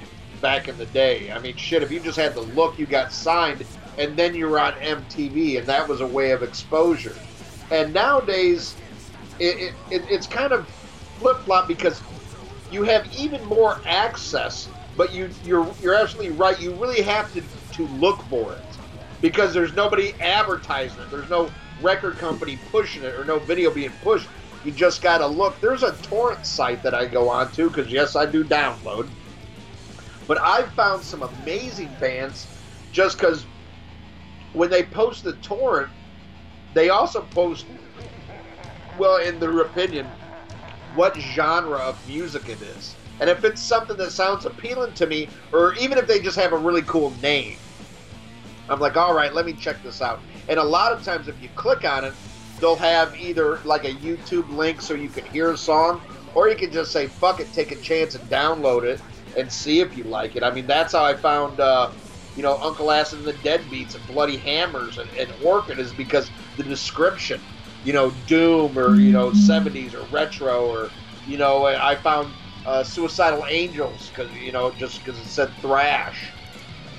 back 0.40 0.68
in 0.68 0.76
the 0.78 0.86
day. 0.86 1.30
I 1.30 1.38
mean, 1.38 1.56
shit, 1.56 1.82
if 1.82 1.90
you 1.90 2.00
just 2.00 2.18
had 2.18 2.34
the 2.34 2.40
look, 2.40 2.78
you 2.78 2.86
got 2.86 3.12
signed, 3.12 3.64
and 3.98 4.16
then 4.16 4.34
you're 4.34 4.58
on 4.58 4.72
MTV, 4.74 5.58
and 5.58 5.66
that 5.66 5.88
was 5.88 6.00
a 6.00 6.06
way 6.06 6.30
of 6.30 6.42
exposure. 6.42 7.16
And 7.70 7.92
nowadays, 7.92 8.74
it, 9.38 9.58
it, 9.58 9.74
it, 9.90 10.02
it's 10.10 10.26
kind 10.26 10.52
of 10.52 10.68
flip 11.18 11.38
flop 11.44 11.68
because 11.68 12.02
you 12.70 12.82
have 12.84 13.06
even 13.16 13.44
more 13.44 13.80
access, 13.86 14.68
but 14.96 15.12
you 15.12 15.30
you're 15.44 15.72
you're 15.80 15.94
absolutely 15.94 16.32
right. 16.32 16.58
You 16.60 16.74
really 16.74 17.02
have 17.02 17.32
to 17.34 17.42
to 17.72 17.86
look 17.88 18.22
for 18.22 18.52
it 18.52 18.58
because 19.20 19.52
there's 19.54 19.74
nobody 19.74 20.14
advertising 20.20 21.02
it. 21.02 21.10
There's 21.10 21.30
no 21.30 21.50
record 21.82 22.18
company 22.18 22.58
pushing 22.70 23.02
it 23.02 23.14
or 23.14 23.24
no 23.24 23.38
video 23.38 23.70
being 23.70 23.92
pushed. 24.02 24.28
You 24.64 24.72
just 24.72 25.02
got 25.02 25.18
to 25.18 25.26
look. 25.26 25.60
There's 25.60 25.82
a 25.82 25.92
torrent 26.02 26.44
site 26.44 26.82
that 26.82 26.94
I 26.94 27.06
go 27.06 27.28
on 27.30 27.50
to 27.52 27.68
because 27.68 27.90
yes, 27.90 28.16
I 28.16 28.26
do 28.26 28.44
download. 28.44 29.08
But 30.26 30.38
I've 30.40 30.70
found 30.72 31.02
some 31.02 31.22
amazing 31.22 31.96
bands 31.98 32.46
just 32.92 33.18
because 33.18 33.46
when 34.52 34.70
they 34.70 34.82
post 34.82 35.24
the 35.24 35.34
torrent, 35.34 35.90
they 36.74 36.90
also 36.90 37.22
post, 37.22 37.66
well, 38.98 39.16
in 39.18 39.38
their 39.38 39.60
opinion, 39.60 40.06
what 40.94 41.16
genre 41.16 41.78
of 41.78 42.08
music 42.08 42.48
it 42.48 42.60
is. 42.62 42.94
And 43.20 43.28
if 43.28 43.44
it's 43.44 43.60
something 43.60 43.96
that 43.98 44.12
sounds 44.12 44.46
appealing 44.46 44.94
to 44.94 45.06
me, 45.06 45.28
or 45.52 45.74
even 45.74 45.98
if 45.98 46.06
they 46.06 46.20
just 46.20 46.36
have 46.38 46.52
a 46.52 46.56
really 46.56 46.82
cool 46.82 47.10
name, 47.22 47.56
I'm 48.68 48.80
like, 48.80 48.96
all 48.96 49.14
right, 49.14 49.34
let 49.34 49.46
me 49.46 49.52
check 49.52 49.82
this 49.82 50.00
out. 50.00 50.20
And 50.48 50.58
a 50.58 50.64
lot 50.64 50.92
of 50.92 51.04
times, 51.04 51.28
if 51.28 51.40
you 51.42 51.48
click 51.54 51.84
on 51.84 52.04
it, 52.04 52.14
they'll 52.60 52.76
have 52.76 53.18
either 53.18 53.58
like 53.64 53.84
a 53.84 53.92
YouTube 53.94 54.48
link 54.50 54.80
so 54.80 54.94
you 54.94 55.08
can 55.08 55.24
hear 55.26 55.50
a 55.50 55.56
song, 55.56 56.00
or 56.34 56.48
you 56.48 56.56
can 56.56 56.70
just 56.70 56.92
say, 56.92 57.08
fuck 57.08 57.40
it, 57.40 57.52
take 57.52 57.72
a 57.72 57.76
chance 57.76 58.14
and 58.14 58.28
download 58.30 58.84
it 58.84 59.00
and 59.36 59.50
see 59.50 59.80
if 59.80 59.96
you 59.96 60.04
like 60.04 60.36
it. 60.36 60.42
I 60.42 60.50
mean, 60.50 60.66
that's 60.66 60.92
how 60.92 61.04
I 61.04 61.14
found, 61.14 61.60
uh, 61.60 61.90
you 62.34 62.42
know, 62.42 62.58
Uncle 62.62 62.90
Acid 62.90 63.20
and 63.20 63.28
the 63.28 63.34
Deadbeats 63.34 63.94
and 63.94 64.06
Bloody 64.06 64.38
Hammers 64.38 64.98
and, 64.98 65.10
and 65.14 65.32
Orchid 65.40 65.78
is 65.80 65.94
because 65.94 66.32
the 66.56 66.64
description, 66.64 67.42
you 67.82 67.92
know, 67.92 68.10
Doom 68.10 68.78
or, 68.78 69.00
you 69.00 69.12
know, 69.12 69.30
70s 69.30 69.94
or 69.94 70.06
retro 70.06 70.66
or, 70.66 70.94
you 71.24 71.38
know, 71.38 71.64
I 71.66 71.96
found 71.96 72.36
uh, 72.64 72.84
Suicidal 72.84 73.44
Angels 73.50 74.12
because, 74.14 74.32
you 74.34 74.52
know, 74.52 74.72
just 74.72 75.02
because 75.04 75.18
it 75.20 75.26
said 75.28 75.60
thrash, 75.60 76.36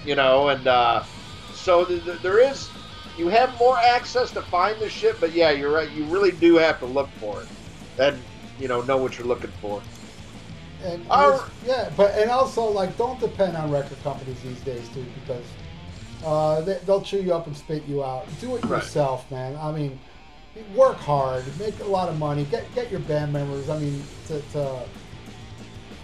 you 0.04 0.16
know, 0.16 0.50
and 0.50 0.68
uh, 0.68 1.04
so 1.52 1.86
th- 1.86 2.04
th- 2.06 2.22
there 2.22 2.40
is, 2.40 2.74
you 3.16 3.28
have 3.30 3.58
more 3.60 3.78
access 3.80 4.32
to 4.34 4.44
find 4.44 4.82
the 4.82 4.90
shit, 4.90 5.20
but 5.20 5.34
yeah, 5.34 5.52
you're 5.52 5.72
right. 5.72 5.92
You 5.92 6.06
really 6.08 6.32
do 6.32 6.58
have 6.58 6.80
to 6.80 6.88
look 6.88 7.14
for 7.20 7.44
it 7.44 7.50
and, 8.04 8.28
you 8.58 8.68
know, 8.68 8.82
know 8.82 8.98
what 8.98 9.18
you're 9.18 9.28
looking 9.28 9.54
for. 9.62 9.88
And 10.84 11.06
Our- 11.10 11.44
yeah, 11.66 11.90
but 11.96 12.16
and 12.16 12.30
also 12.32 12.64
like 12.64 12.98
don't 12.98 13.20
depend 13.20 13.56
on 13.56 13.72
record 13.72 14.02
companies 14.04 14.40
these 14.42 14.60
days 14.62 14.88
too 14.90 15.06
because 15.22 15.46
uh, 16.26 16.62
they, 16.62 16.80
they'll 16.86 17.02
chew 17.02 17.22
you 17.22 17.34
up 17.34 17.48
and 17.48 17.56
spit 17.56 17.84
you 17.88 18.04
out. 18.04 18.26
Do 18.40 18.56
it 18.56 18.64
Right. 18.66 18.82
yourself, 18.82 19.30
man. 19.32 19.58
I 19.62 19.72
mean, 19.72 20.00
work 20.76 20.98
hard, 20.98 21.44
make 21.60 21.80
a 21.80 21.86
lot 21.86 22.10
of 22.10 22.18
money, 22.18 22.46
get 22.46 22.64
get 22.76 22.90
your 22.92 23.00
band 23.02 23.32
members. 23.34 23.70
I 23.70 23.78
mean, 23.80 24.04
to, 24.28 24.42
to 24.54 24.80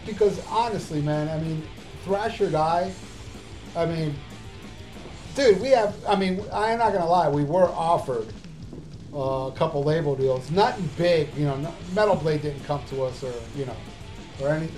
because 0.05 0.39
honestly, 0.47 1.01
man, 1.01 1.27
I 1.29 1.41
mean, 1.43 1.63
Thrash 2.05 2.39
or 2.41 2.49
Die. 2.49 2.91
I 3.75 3.85
mean, 3.85 4.15
dude, 5.35 5.59
we 5.59 5.69
have. 5.69 5.95
I 6.07 6.15
mean, 6.15 6.41
I'm 6.53 6.77
not 6.79 6.93
gonna 6.93 7.07
lie, 7.09 7.29
we 7.29 7.43
were 7.43 7.67
offered 7.69 8.27
uh, 9.13 9.47
a 9.47 9.53
couple 9.55 9.83
label 9.83 10.15
deals. 10.15 10.49
Nothing 10.51 10.89
big, 10.97 11.27
you 11.35 11.45
know. 11.45 11.73
Metal 11.93 12.15
Blade 12.15 12.41
didn't 12.43 12.63
come 12.65 12.81
to 12.89 13.03
us, 13.03 13.23
or 13.23 13.33
you 13.55 13.65
know, 13.65 13.75
or 14.41 14.49
any 14.49 14.69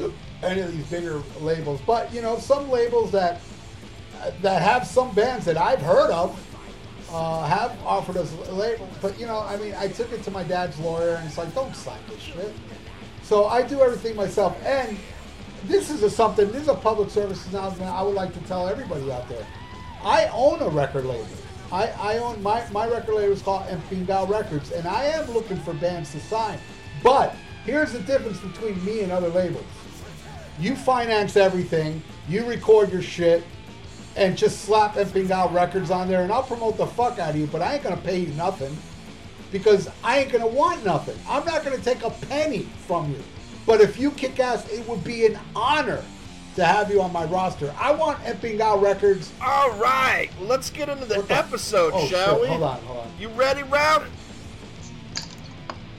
any 0.44 0.62
of 0.62 0.72
these 0.72 0.86
bigger 0.88 1.22
labels. 1.42 1.82
But 1.86 2.14
you 2.14 2.22
know, 2.22 2.38
some 2.38 2.70
labels 2.70 3.12
that 3.12 3.42
that 4.42 4.62
have 4.62 4.86
some 4.86 5.14
bands 5.14 5.46
that 5.46 5.58
I've 5.58 5.82
heard 5.82 6.12
of 6.12 6.40
uh, 7.12 7.46
have 7.46 7.78
offered 7.86 8.18
us 8.18 8.34
a 8.48 8.54
label. 8.54 8.88
But 9.02 9.20
you 9.20 9.26
know, 9.26 9.40
I 9.42 9.58
mean, 9.58 9.74
I 9.78 9.88
took 9.88 10.12
it 10.12 10.24
to 10.24 10.32
my 10.32 10.44
dad's 10.44 10.78
lawyer, 10.80 11.16
and 11.16 11.28
it's 11.28 11.38
like, 11.38 11.54
don't 11.56 11.76
sign 11.76 12.00
this 12.10 12.20
shit. 12.20 12.54
So 13.24 13.46
I 13.46 13.62
do 13.62 13.82
everything 13.82 14.16
myself, 14.16 14.58
and 14.66 14.98
this 15.66 15.90
is 15.90 16.04
a 16.04 16.10
something. 16.10 16.52
This 16.52 16.64
is 16.64 16.68
a 16.68 16.76
public 16.76 17.10
service 17.10 17.46
announcement. 17.48 17.92
I 17.92 18.02
would 18.02 18.16
like 18.16 18.34
to 18.34 18.40
tell 18.42 18.68
everybody 18.68 19.12
out 19.12 19.28
there. 19.30 19.46
I 20.04 20.30
own 20.34 20.62
a 20.62 20.70
record 20.70 21.06
label. 21.06 21.28
I, 21.72 21.88
I 22.00 22.18
own 22.18 22.42
my, 22.42 22.68
my 22.72 22.88
record 22.88 23.14
label 23.14 23.34
is 23.34 23.42
called 23.42 23.68
Empingal 23.68 24.28
Records, 24.28 24.72
and 24.72 24.88
I 24.88 25.06
am 25.06 25.30
looking 25.32 25.58
for 25.58 25.74
bands 25.74 26.12
to 26.14 26.20
sign. 26.20 26.58
But 27.04 27.36
here's 27.66 27.92
the 27.94 28.00
difference 28.00 28.40
between 28.40 28.84
me 28.86 29.02
and 29.02 29.12
other 29.12 29.30
labels. 29.30 29.64
You 30.60 30.76
finance 30.76 31.38
everything, 31.38 32.02
you 32.28 32.46
record 32.46 32.92
your 32.92 33.02
shit, 33.02 33.44
and 34.16 34.38
just 34.38 34.62
slap 34.66 34.96
Empingal 34.96 35.54
Records 35.54 35.92
on 35.92 36.08
there, 36.08 36.24
and 36.24 36.32
I'll 36.32 36.44
promote 36.44 36.78
the 36.78 36.88
fuck 36.88 37.20
out 37.20 37.30
of 37.32 37.36
you, 37.38 37.48
but 37.48 37.62
I 37.62 37.76
ain't 37.76 37.84
gonna 37.84 37.98
pay 37.98 38.20
you 38.20 38.34
nothing 38.34 38.76
because 39.52 39.90
I 40.04 40.20
ain't 40.20 40.32
gonna 40.32 40.48
want 40.48 40.84
nothing. 40.84 41.18
I'm 41.28 41.46
not 41.46 41.64
gonna 41.64 41.78
take 41.78 42.04
a 42.04 42.10
penny 42.10 42.64
from 42.88 43.10
you. 43.12 43.24
But 43.66 43.82
if 43.82 43.98
you 44.00 44.12
kick 44.12 44.40
ass, 44.40 44.68
it 44.70 44.88
would 44.90 45.04
be 45.04 45.26
an 45.28 45.40
honor 45.56 46.04
to 46.56 46.66
have 46.66 46.92
you 46.92 47.02
on 47.02 47.14
my 47.14 47.24
roster. 47.26 47.74
I 47.80 47.92
want 47.92 48.20
Empingal 48.24 48.82
Records. 48.82 49.32
All 49.42 49.72
right, 49.74 50.30
let's 50.42 50.70
get 50.70 50.90
into 50.90 51.06
the 51.06 51.22
the- 51.22 51.36
episode, 51.36 51.94
Oh, 51.96 52.08
shall 52.08 52.34
shit. 52.34 52.42
we? 52.42 52.48
Hold 52.48 52.64
on, 52.64 52.82
hold 52.82 53.00
on. 53.06 53.12
You 53.20 53.30
ready, 53.30 53.64
Rowdy? 53.64 54.06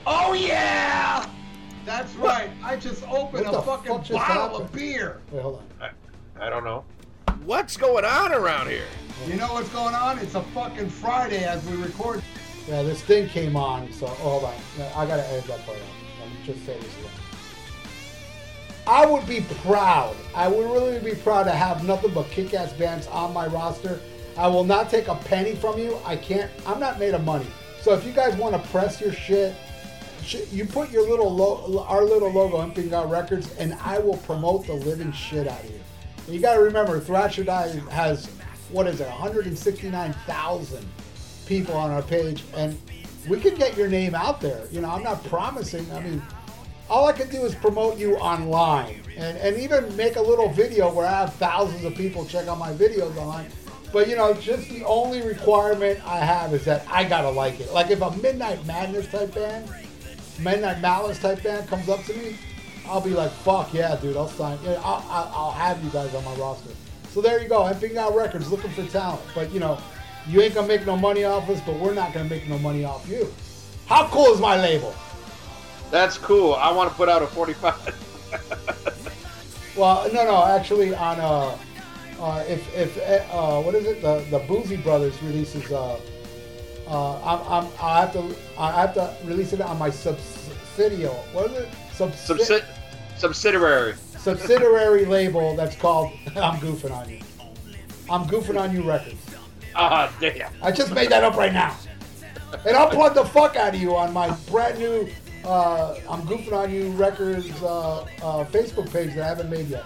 Oh 0.07 0.33
yeah! 0.35 1.27
That's 1.85 2.15
right. 2.17 2.51
I 2.63 2.77
just 2.77 3.03
opened 3.09 3.47
What 3.47 3.55
a 3.55 3.63
fucking 3.63 3.93
fuck 3.93 4.05
just 4.05 4.19
bottle 4.19 4.59
of 4.59 4.73
beer. 4.73 5.21
Wait, 5.31 5.43
hold 5.43 5.63
on. 5.81 5.91
I 6.41 6.49
don't 6.49 6.65
know. 6.65 6.85
What's 7.45 7.77
going 7.77 8.05
on 8.05 8.33
around 8.33 8.69
here? 8.69 8.87
You 9.27 9.35
know 9.37 9.53
what's 9.53 9.69
going 9.71 9.95
on? 9.95 10.19
It's 10.19 10.35
a 10.35 10.43
fucking 10.43 10.89
Friday 10.89 11.45
as 11.45 11.65
we 11.67 11.77
record. 11.77 12.23
Yeah, 12.69 12.83
this 12.83 13.03
thing 13.03 13.29
came 13.29 13.57
on, 13.57 13.93
so 13.93 14.07
oh, 14.07 14.11
hold 14.11 14.45
on. 14.45 14.55
I 14.97 15.07
gotta 15.07 15.27
edit 15.29 15.45
that 15.47 15.65
part 15.67 15.79
out. 15.79 15.85
Let 16.21 16.29
me 16.29 16.37
just 16.45 16.65
say 16.65 16.79
this 16.79 16.99
again. 16.99 17.11
I 18.87 19.07
would 19.07 19.27
be 19.27 19.41
proud. 19.63 20.17
I 20.35 20.49
would 20.49 20.71
really 20.71 20.99
be 20.99 21.15
proud 21.15 21.45
to 21.45 21.53
have 21.53 21.85
nothing 21.85 22.13
but 22.13 22.31
kick-ass 22.31 22.73
bands 22.75 23.07
on 23.09 23.33
my 23.33 23.47
roster. 23.47 24.01
I 24.37 24.47
will 24.47 24.65
not 24.65 24.89
take 24.89 25.09
a 25.09 25.15
penny 25.15 25.55
from 25.55 25.79
you. 25.79 25.99
I 26.05 26.17
can't. 26.17 26.51
I'm 26.67 26.81
not 26.81 26.99
made 26.99 27.15
of 27.15 27.25
money. 27.25 27.47
So 27.83 27.93
if 27.95 28.05
you 28.07 28.13
guys 28.13 28.35
want 28.37 28.55
to 28.61 28.71
press 28.71 29.01
your 29.01 29.13
shit, 29.13 29.55
sh- 29.55 29.70
you 30.51 30.65
put 30.65 30.91
your 30.91 31.09
little 31.09 31.35
lo- 31.35 31.85
our 31.89 32.05
little 32.05 32.31
logo 32.31 32.57
on 32.57 32.73
Pingot 32.73 33.11
Records, 33.11 33.55
and 33.59 33.75
I 33.83 33.99
will 33.99 34.17
promote 34.19 34.67
the 34.67 34.75
living 34.75 35.13
shit 35.13 35.49
out 35.49 35.63
of 35.65 35.71
you. 35.71 35.81
And 36.27 36.35
you 36.35 36.41
got 36.41 36.55
to 36.55 36.61
remember, 36.61 37.01
Thrash 37.01 37.39
or 37.39 37.45
Die 37.45 37.69
has 37.91 38.27
what 38.71 38.87
is 38.87 39.01
it, 39.01 39.09
169,000 39.09 40.89
people 41.47 41.75
on 41.75 41.91
our 41.91 42.03
page, 42.03 42.45
and 42.57 42.79
we 43.29 43.41
could 43.41 43.57
get 43.57 43.77
your 43.77 43.89
name 43.89 44.15
out 44.15 44.41
there. 44.41 44.65
You 44.71 44.81
know, 44.81 44.91
I'm 44.91 45.03
not 45.03 45.25
promising. 45.25 45.91
I 45.93 46.01
mean, 46.01 46.23
all 46.89 47.07
I 47.07 47.13
can 47.13 47.29
do 47.29 47.45
is 47.45 47.55
promote 47.55 47.99
you 47.99 48.17
online, 48.17 49.03
and 49.17 49.37
and 49.39 49.57
even 49.57 49.95
make 49.97 50.17
a 50.17 50.23
little 50.23 50.49
video 50.49 50.93
where 50.93 51.07
I 51.07 51.21
have 51.21 51.35
thousands 51.35 51.85
of 51.85 51.95
people 51.95 52.25
check 52.25 52.47
out 52.49 52.59
my 52.59 52.73
videos 52.73 53.17
online. 53.17 53.49
But 53.93 54.09
you 54.09 54.17
know, 54.17 54.33
just 54.35 54.69
the 54.69 54.85
only 54.85 55.23
requirement 55.23 55.99
I 56.07 56.19
have 56.19 56.55
is 56.55 56.65
that 56.65 56.87
I 56.89 57.05
gotta 57.05 57.31
like 57.31 57.59
it. 57.61 57.73
Like 57.73 57.91
if 57.91 58.01
a 58.03 58.11
Midnight 58.19 58.65
Madness 58.67 59.09
type 59.09 59.35
band, 59.35 59.69
Midnight 60.43 60.81
Malice 60.81 61.19
type 61.19 61.43
band 61.43 61.69
comes 61.69 61.89
up 61.89 62.03
to 62.05 62.15
me, 62.15 62.37
I'll 62.87 63.01
be 63.01 63.11
like, 63.11 63.31
"Fuck 63.31 63.73
yeah, 63.75 63.97
dude! 63.97 64.17
I'll 64.17 64.29
sign. 64.29 64.59
I'll, 64.67 65.05
I'll, 65.09 65.33
I'll 65.35 65.53
have 65.53 65.83
you 65.85 65.91
guys 65.91 66.15
on 66.15 66.25
my 66.25 66.35
roster." 66.35 66.71
So 67.11 67.21
there 67.21 67.41
you 67.43 67.49
go. 67.49 67.65
I'm 67.65 67.75
Emping 67.75 67.97
out 67.97 68.15
records, 68.15 68.51
looking 68.51 68.71
for 68.71 68.85
talent. 68.87 69.23
But 69.35 69.53
you 69.53 69.61
know, 69.61 69.79
you 70.27 70.41
ain't 70.43 70.55
gonna 70.55 70.69
make 70.69 70.87
no 70.87 70.97
money 70.97 71.25
off 71.25 71.49
us, 71.49 71.61
but 71.67 71.77
we're 71.77 71.95
not 71.95 72.13
gonna 72.13 72.29
make 72.29 72.49
no 72.49 72.59
money 72.59 72.85
off 72.85 73.09
you. 73.09 73.33
How 73.87 74.09
cool 74.09 74.33
is 74.33 74.41
my 74.41 74.57
label? 74.61 74.95
That's 75.91 76.17
cool. 76.19 76.55
I 76.55 76.71
want 76.73 76.91
to 76.91 76.97
put 76.97 77.09
out 77.09 77.23
a 77.23 77.27
45. 77.27 78.07
Well, 79.77 80.13
no, 80.13 80.25
no, 80.25 80.45
actually, 80.45 80.95
on 80.95 81.21
uh, 81.21 81.57
uh, 82.21 82.45
if 82.49 82.77
if 82.77 82.99
uh, 83.33 83.63
what 83.63 83.75
is 83.75 83.87
it? 83.87 84.03
The 84.03 84.27
the 84.31 84.41
Boozy 84.41 84.77
Brothers 84.77 85.21
releases 85.23 85.71
uh, 85.71 85.99
uh, 86.91 87.15
I'm, 87.23 87.65
I'm 87.65 87.73
I 87.81 88.01
have 88.01 88.13
to 88.15 88.37
I 88.59 88.73
have 88.81 88.95
to 88.95 89.15
release 89.25 89.53
it 89.53 89.61
on 89.61 89.79
my 89.79 89.91
subsidiary. 89.91 91.15
What 91.33 91.51
is 91.53 91.59
it? 91.59 91.69
Subsi- 91.93 92.39
Subsi- 92.39 92.65
subsidiary. 93.17 93.95
subsidiary 94.19 95.05
label 95.05 95.55
that's 95.57 95.77
called 95.77 96.13
I'm 96.37 96.59
goofing 96.61 96.91
on 96.93 97.09
you. 97.09 97.21
I'm 98.11 98.25
goofing 98.29 98.61
on 98.61 98.75
you 98.75 98.83
records. 98.83 99.17
Ah, 99.77 100.13
damn. 100.21 100.51
I 100.63 100.73
just 100.73 100.93
made 100.93 101.11
that 101.11 101.23
up 101.23 101.37
right 101.37 101.53
now. 101.53 101.77
And 102.67 102.77
I'll 102.77 102.91
plug 102.91 103.15
the 103.15 103.25
fuck 103.25 103.55
out 103.55 103.75
of 103.75 103.81
you 103.81 103.95
on 103.95 104.13
my 104.13 104.31
brand 104.51 104.79
new 104.81 105.09
uh, 105.45 105.95
I'm 106.09 106.21
Goofing 106.23 106.53
on 106.53 106.71
You 106.71 106.91
Records 106.91 107.51
uh, 107.63 108.01
uh, 108.03 108.05
Facebook 108.47 108.93
page 108.93 109.15
that 109.15 109.23
I 109.25 109.29
haven't 109.29 109.49
made 109.49 109.69
yet. 109.69 109.85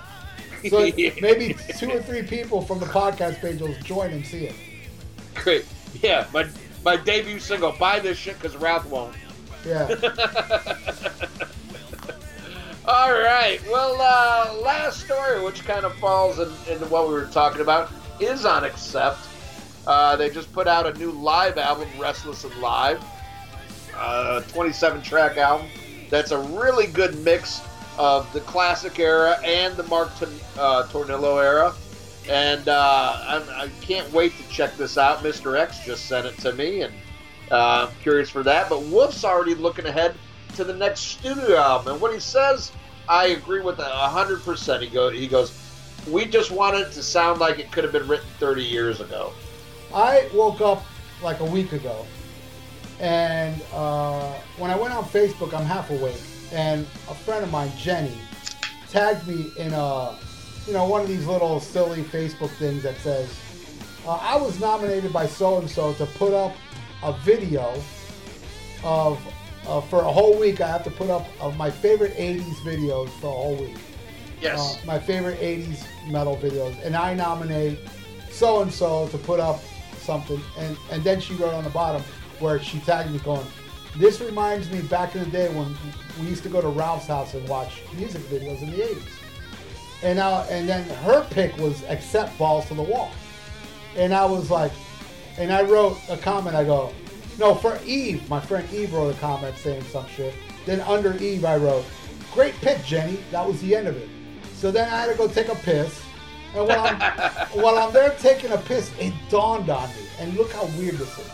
So 0.69 0.83
Yeah. 0.97 1.11
maybe 1.21 1.55
two 1.79 1.91
or 1.91 2.03
three 2.03 2.23
people 2.23 2.61
from 2.63 2.81
the 2.81 2.87
podcast 2.87 3.41
page 3.41 3.61
will 3.61 3.75
join 3.83 4.11
and 4.11 4.27
see 4.27 4.47
it. 4.47 4.55
Great. 5.35 5.65
Yeah, 6.03 6.27
my 6.33 6.49
my 6.85 6.97
debut 6.97 7.39
single. 7.39 7.73
Buy 7.73 7.99
this 8.01 8.19
shit 8.19 8.41
because 8.41 8.57
Ralph 8.57 8.87
won't. 8.87 9.15
Yeah. 9.67 9.89
All 12.87 13.13
right. 13.13 13.61
Well, 13.71 13.97
uh, 13.99 14.61
last 14.61 15.01
story, 15.01 15.43
which 15.43 15.65
kind 15.65 15.87
of 15.87 15.95
falls 15.97 16.39
in, 16.39 16.51
into 16.71 16.85
what 16.87 17.09
we 17.09 17.15
were 17.15 17.25
talking 17.27 17.63
about, 17.63 17.91
is 18.21 18.45
on 18.45 18.65
Accept. 18.65 19.19
Uh, 19.87 20.17
they 20.17 20.29
just 20.29 20.53
put 20.53 20.69
out 20.69 20.87
a 20.87 20.93
new 20.99 21.11
live 21.11 21.57
album, 21.57 21.89
Restless 21.99 22.45
and 22.45 22.55
Live, 22.57 23.03
uh, 23.97 24.43
27 24.43 25.01
track 25.03 25.39
album. 25.39 25.67
That's 26.11 26.31
a 26.31 26.39
really 26.39 26.87
good 26.87 27.19
mix 27.25 27.63
of 27.97 28.31
the 28.33 28.41
classic 28.41 28.99
era 28.99 29.39
and 29.45 29.75
the 29.77 29.85
Mark 29.85 30.15
Torn- 30.19 30.41
uh, 30.59 30.83
Tornillo 30.85 31.43
era. 31.43 31.73
And 32.29 32.69
uh, 32.69 33.19
I'm, 33.27 33.43
I 33.51 33.69
can't 33.81 34.11
wait 34.13 34.33
to 34.39 34.49
check 34.49 34.77
this 34.77 34.97
out. 34.97 35.19
Mr. 35.19 35.59
X 35.59 35.85
just 35.85 36.07
sent 36.07 36.27
it 36.27 36.39
to 36.39 36.53
me, 36.53 36.83
and 36.83 36.95
uh, 37.51 37.89
I'm 37.89 37.95
curious 38.03 38.31
for 38.31 38.43
that. 38.43 38.69
But 38.69 38.83
Wolf's 38.85 39.25
already 39.25 39.55
looking 39.55 39.87
ahead 39.87 40.15
to 40.57 40.65
the 40.65 40.75
next 40.75 41.01
studio 41.01 41.57
album. 41.57 41.95
And 41.95 42.01
what 42.01 42.15
he 42.15 42.21
says, 42.21 42.73
I 43.09 43.29
agree 43.29 43.61
with 43.61 43.79
a 43.79 43.85
hundred 43.85 44.43
percent. 44.43 44.83
He 44.83 44.89
goes, 44.89 45.13
he 45.13 45.27
goes, 45.27 45.53
we 46.11 46.25
just 46.25 46.51
want 46.51 46.77
it 46.77 46.93
to 46.93 47.03
sound 47.03 47.41
like 47.41 47.59
it 47.59 47.71
could 47.73 47.85
have 47.85 47.93
been 47.93 48.07
written 48.09 48.27
30 48.39 48.63
years 48.63 49.01
ago. 49.01 49.33
I 49.95 50.29
woke 50.35 50.61
up 50.61 50.85
like 51.23 51.41
a 51.41 51.45
week 51.45 51.73
ago, 51.73 52.05
and 53.01 53.61
uh, 53.73 54.33
when 54.59 54.71
I 54.71 54.77
went 54.77 54.93
on 54.95 55.05
Facebook, 55.05 55.55
I'm 55.55 55.65
half 55.65 55.91
awake, 55.91 56.21
and 56.53 56.83
a 57.09 57.15
friend 57.15 57.45
of 57.45 57.51
mine, 57.51 57.71
Jenny, 57.77 58.17
tagged 58.91 59.27
me 59.27 59.51
in 59.59 59.73
a, 59.73 60.17
you 60.67 60.73
know, 60.73 60.87
one 60.87 61.03
of 61.03 61.09
these 61.09 61.27
little 61.27 61.61
silly 61.61 62.03
Facebook 62.03 62.51
things 62.51 62.83
that 62.83 62.97
says, 62.99 63.29
uh, 64.07 64.19
I 64.21 64.37
was 64.37 64.59
nominated 64.61 65.13
by 65.13 65.27
so 65.27 65.59
and 65.59 65.69
so 65.69 65.93
to 65.95 66.07
put 66.07 66.33
up 66.33 66.55
a 67.03 67.13
video 67.21 67.75
of, 68.83 69.21
uh, 69.67 69.81
for 69.83 70.01
a 70.01 70.13
whole 70.13 70.39
week. 70.39 70.61
I 70.61 70.69
have 70.69 70.85
to 70.85 70.91
put 70.91 71.11
up 71.11 71.27
of 71.41 71.57
my 71.57 71.71
favorite 71.71 72.15
'80s 72.15 72.57
videos 72.57 73.09
for 73.21 73.29
a 73.29 73.31
whole 73.31 73.57
week. 73.57 73.77
Yes. 74.41 74.79
Uh, 74.83 74.87
my 74.87 74.99
favorite 74.99 75.39
'80s 75.41 75.85
metal 76.11 76.37
videos, 76.37 76.83
and 76.85 76.95
I 76.95 77.15
nominate 77.15 77.79
so 78.31 78.63
and 78.63 78.73
so 78.73 79.09
to 79.09 79.19
put 79.19 79.41
up 79.41 79.61
something, 79.99 80.41
and 80.59 80.77
and 80.91 81.03
then 81.03 81.21
she 81.21 81.35
wrote 81.35 81.55
on 81.55 81.65
the 81.65 81.71
bottom 81.71 82.03
where 82.41 82.59
she 82.61 82.79
tagged 82.81 83.11
me 83.11 83.19
going, 83.21 83.47
"This 83.97 84.21
reminds 84.21 84.71
me 84.71 84.83
back 84.83 85.15
in 85.15 85.25
the 85.25 85.31
day 85.31 85.49
when 85.55 85.75
we 86.21 86.27
used 86.27 86.43
to 86.43 86.51
go 86.51 86.61
to 86.61 86.69
Ralph's 86.69 87.07
house 87.07 87.33
and 87.33 87.49
watch 87.49 87.83
music 87.97 88.23
videos 88.23 88.61
in 88.63 88.71
the 88.71 88.83
'80s." 88.83 89.24
And 90.05 90.19
now 90.19 90.43
and 90.51 90.69
then 90.69 90.85
her 91.01 91.25
pick 91.31 91.57
was 91.57 91.83
accept 91.85 92.37
balls 92.39 92.67
to 92.69 92.75
the 92.75 92.83
wall, 92.83 93.11
and 93.97 94.13
I 94.15 94.27
was 94.27 94.51
like, 94.51 94.73
and 95.39 95.53
I 95.53 95.63
wrote 95.63 95.99
a 96.09 96.17
comment. 96.17 96.55
I 96.55 96.65
go, 96.65 96.93
no, 97.39 97.55
for 97.55 97.79
Eve, 97.85 98.29
my 98.29 98.41
friend 98.41 98.69
Eve 98.73 98.93
wrote 98.93 99.15
a 99.15 99.19
comment 99.19 99.57
saying 99.57 99.83
some 99.85 100.07
shit. 100.09 100.35
Then 100.67 100.81
under 100.83 101.17
Eve, 101.17 101.45
I 101.45 101.57
wrote, 101.57 101.85
great 102.33 102.55
pick, 102.57 102.85
Jenny. 102.85 103.19
That 103.31 103.47
was 103.47 103.61
the 103.61 103.75
end 103.75 103.89
of 103.89 103.97
it. 103.97 104.09
So 104.55 104.71
then 104.71 104.89
I 104.89 105.01
had 105.01 105.11
to 105.11 105.15
go 105.15 105.27
take 105.27 105.49
a 105.49 105.57
piss. 105.57 106.01
And 106.55 106.69
while 106.69 106.81
I'm, 106.81 107.01
while 107.61 107.79
I'm 107.79 107.93
there 107.93 108.15
taking 108.21 108.53
a 108.53 108.59
piss, 108.59 108.93
it 108.99 109.13
dawned 109.29 109.69
on 109.69 109.89
me. 109.91 110.07
And 110.21 110.35
look 110.35 110.53
how 110.53 110.67
weird 110.79 110.95
this 110.95 111.19
is. 111.19 111.31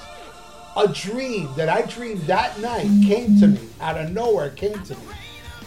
A 0.77 0.89
dream 0.89 1.51
that 1.57 1.69
I 1.69 1.83
dreamed 1.83 2.23
that 2.23 2.59
night 2.61 2.89
came 3.07 3.39
to 3.41 3.49
me 3.49 3.69
out 3.81 3.99
of 3.99 4.11
nowhere. 4.13 4.51
Came 4.51 4.83
to 4.85 4.95
me. 4.95 5.03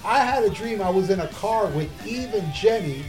I 0.06 0.20
had 0.20 0.44
a 0.44 0.50
dream 0.50 0.82
I 0.82 0.90
was 0.90 1.10
in 1.10 1.20
a 1.20 1.28
car 1.30 1.68
with 1.68 1.90
Eve 2.06 2.34
and 2.34 2.54
Jenny, 2.54 3.04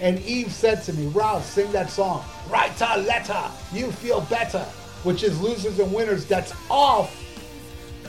and 0.00 0.18
Eve 0.20 0.52
said 0.52 0.82
to 0.84 0.92
me, 0.92 1.06
Ralph, 1.08 1.44
sing 1.44 1.70
that 1.72 1.90
song. 1.90 2.24
Write 2.48 2.80
a 2.80 3.00
letter. 3.00 3.42
You 3.72 3.90
feel 3.92 4.22
better. 4.22 4.64
Which 5.04 5.22
is 5.22 5.40
losers 5.40 5.78
and 5.78 5.92
winners. 5.92 6.24
That's 6.24 6.52
off 6.70 7.14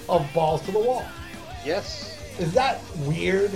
of 0.07 0.27
balls 0.33 0.61
to 0.63 0.71
the 0.71 0.79
wall. 0.79 1.05
yes. 1.65 2.17
Is 2.39 2.53
that 2.53 2.81
weird? 2.99 3.51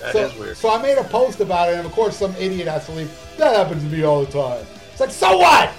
That 0.00 0.12
so, 0.12 0.26
is 0.26 0.34
weird. 0.38 0.56
So 0.56 0.70
I 0.70 0.82
made 0.82 0.98
a 0.98 1.04
post 1.04 1.40
about 1.40 1.70
it, 1.70 1.76
and 1.76 1.86
of 1.86 1.92
course, 1.92 2.16
some 2.16 2.34
idiot 2.36 2.66
has 2.66 2.86
to 2.86 2.92
leave. 2.92 3.36
That 3.38 3.54
happens 3.56 3.84
to 3.84 3.88
me 3.88 4.02
all 4.02 4.24
the 4.24 4.32
time. 4.32 4.66
It's 4.90 5.00
like, 5.00 5.10
so 5.10 5.38
what? 5.38 5.72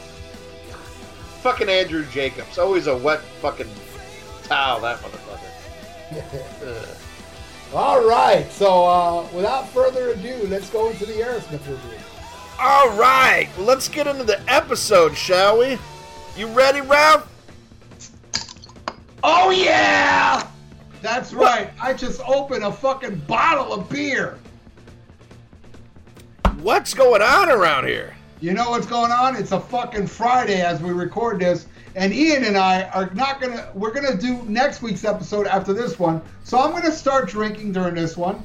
fucking 1.41 1.70
Andrew 1.70 2.05
Jacobs. 2.12 2.57
Always 2.59 2.88
a 2.88 2.95
wet 2.95 3.22
fucking 3.41 3.70
towel, 4.43 4.80
that 4.82 4.99
motherfucker. 4.99 5.47
Ugh. 7.72 7.76
all 7.76 8.07
right. 8.07 8.51
So 8.51 8.86
uh, 8.86 9.28
without 9.34 9.69
further 9.69 10.09
ado, 10.09 10.47
let's 10.47 10.69
go 10.69 10.89
into 10.89 11.05
the 11.05 11.13
Aerosmith 11.13 11.67
review. 11.67 11.97
All 12.59 12.89
right, 12.91 13.49
let's 13.57 13.88
get 13.88 14.05
into 14.05 14.24
the 14.24 14.39
episode, 14.47 15.17
shall 15.17 15.57
we? 15.57 15.80
You 16.38 16.45
ready, 16.47 16.82
Ralph? 16.82 17.28
Oh 19.24 19.49
yeah! 19.49 20.47
That's 21.01 21.34
right. 21.34 21.72
I 21.82 21.93
just 21.93 22.22
opened 22.28 22.63
a 22.63 22.72
fucking 22.72 23.15
bottle 23.22 23.74
of 23.74 23.89
beer. 23.89 24.38
What's 26.59 26.93
going 26.93 27.24
on 27.24 27.49
around 27.49 27.88
here? 27.88 28.15
You 28.41 28.53
know 28.53 28.69
what's 28.69 28.86
going 28.86 29.11
on? 29.11 29.36
It's 29.36 29.51
a 29.51 29.59
fucking 29.59 30.05
Friday 30.05 30.61
as 30.61 30.82
we 30.82 30.91
record 30.91 31.39
this, 31.39 31.65
and 31.95 32.13
Ian 32.13 32.43
and 32.45 32.57
I 32.57 32.83
are 32.89 33.09
not 33.13 33.41
gonna. 33.41 33.69
We're 33.73 33.91
gonna 33.91 34.17
do 34.17 34.43
next 34.43 34.81
week's 34.81 35.03
episode 35.03 35.47
after 35.47 35.73
this 35.73 35.99
one. 35.99 36.21
So 36.43 36.57
I'm 36.57 36.71
gonna 36.71 36.91
start 36.91 37.29
drinking 37.29 37.73
during 37.73 37.95
this 37.95 38.15
one, 38.15 38.43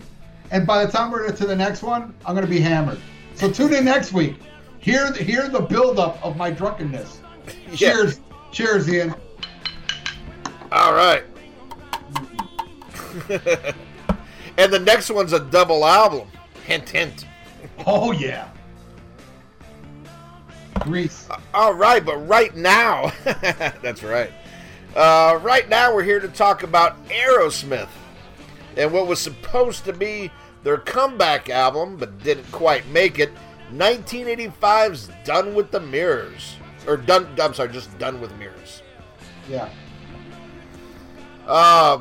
and 0.51 0.67
by 0.67 0.85
the 0.85 0.91
time 0.91 1.11
we're 1.11 1.31
to 1.31 1.47
the 1.47 1.57
next 1.57 1.83
one, 1.83 2.15
I'm 2.25 2.35
gonna 2.35 2.47
be 2.47 2.61
hammered. 2.61 3.01
So 3.35 3.51
tune 3.51 3.73
in 3.75 3.85
next 3.85 4.13
week. 4.13 4.37
Hear 4.81 5.13
hear 5.13 5.49
the 5.49 5.61
buildup 5.61 6.25
of 6.25 6.37
my 6.37 6.51
drunkenness. 6.51 7.21
Yeah. 7.71 7.77
Cheers, 7.77 8.21
cheers, 8.51 8.89
Ian. 8.89 9.15
All 10.73 10.95
right. 10.95 11.25
and 14.59 14.73
the 14.73 14.79
next 14.79 15.11
one's 15.11 15.33
a 15.33 15.41
double 15.41 15.85
album. 15.85 16.29
Hint, 16.65 16.89
hint. 16.89 17.27
Oh 17.87 18.13
yeah. 18.13 18.49
Grease. 20.81 21.29
All 21.55 21.75
right, 21.75 22.05
but 22.05 22.17
right 22.29 22.55
now, 22.55 23.13
that's 23.25 24.03
right. 24.03 24.31
Uh, 24.95 25.39
right 25.43 25.69
now, 25.69 25.95
we're 25.95 26.03
here 26.03 26.21
to 26.21 26.29
talk 26.29 26.63
about 26.63 26.97
Aerosmith 27.09 27.89
and 28.77 28.93
what 28.93 29.07
was 29.07 29.21
supposed 29.21 29.85
to 29.85 29.93
be 29.93 30.31
their 30.63 30.79
comeback 30.79 31.49
album, 31.51 31.97
but 31.97 32.23
didn't 32.23 32.51
quite 32.51 32.87
make 32.89 33.19
it. 33.19 33.33
1985's 33.73 35.11
"Done 35.25 35.55
with 35.55 35.71
the 35.71 35.81
Mirrors," 35.81 36.57
or 36.87 36.97
done. 36.97 37.29
I'm 37.41 37.55
sorry, 37.55 37.71
just 37.71 37.97
"Done 37.99 38.21
with 38.21 38.37
Mirrors." 38.39 38.83
Yeah. 39.49 39.69
Uh, 41.47 42.01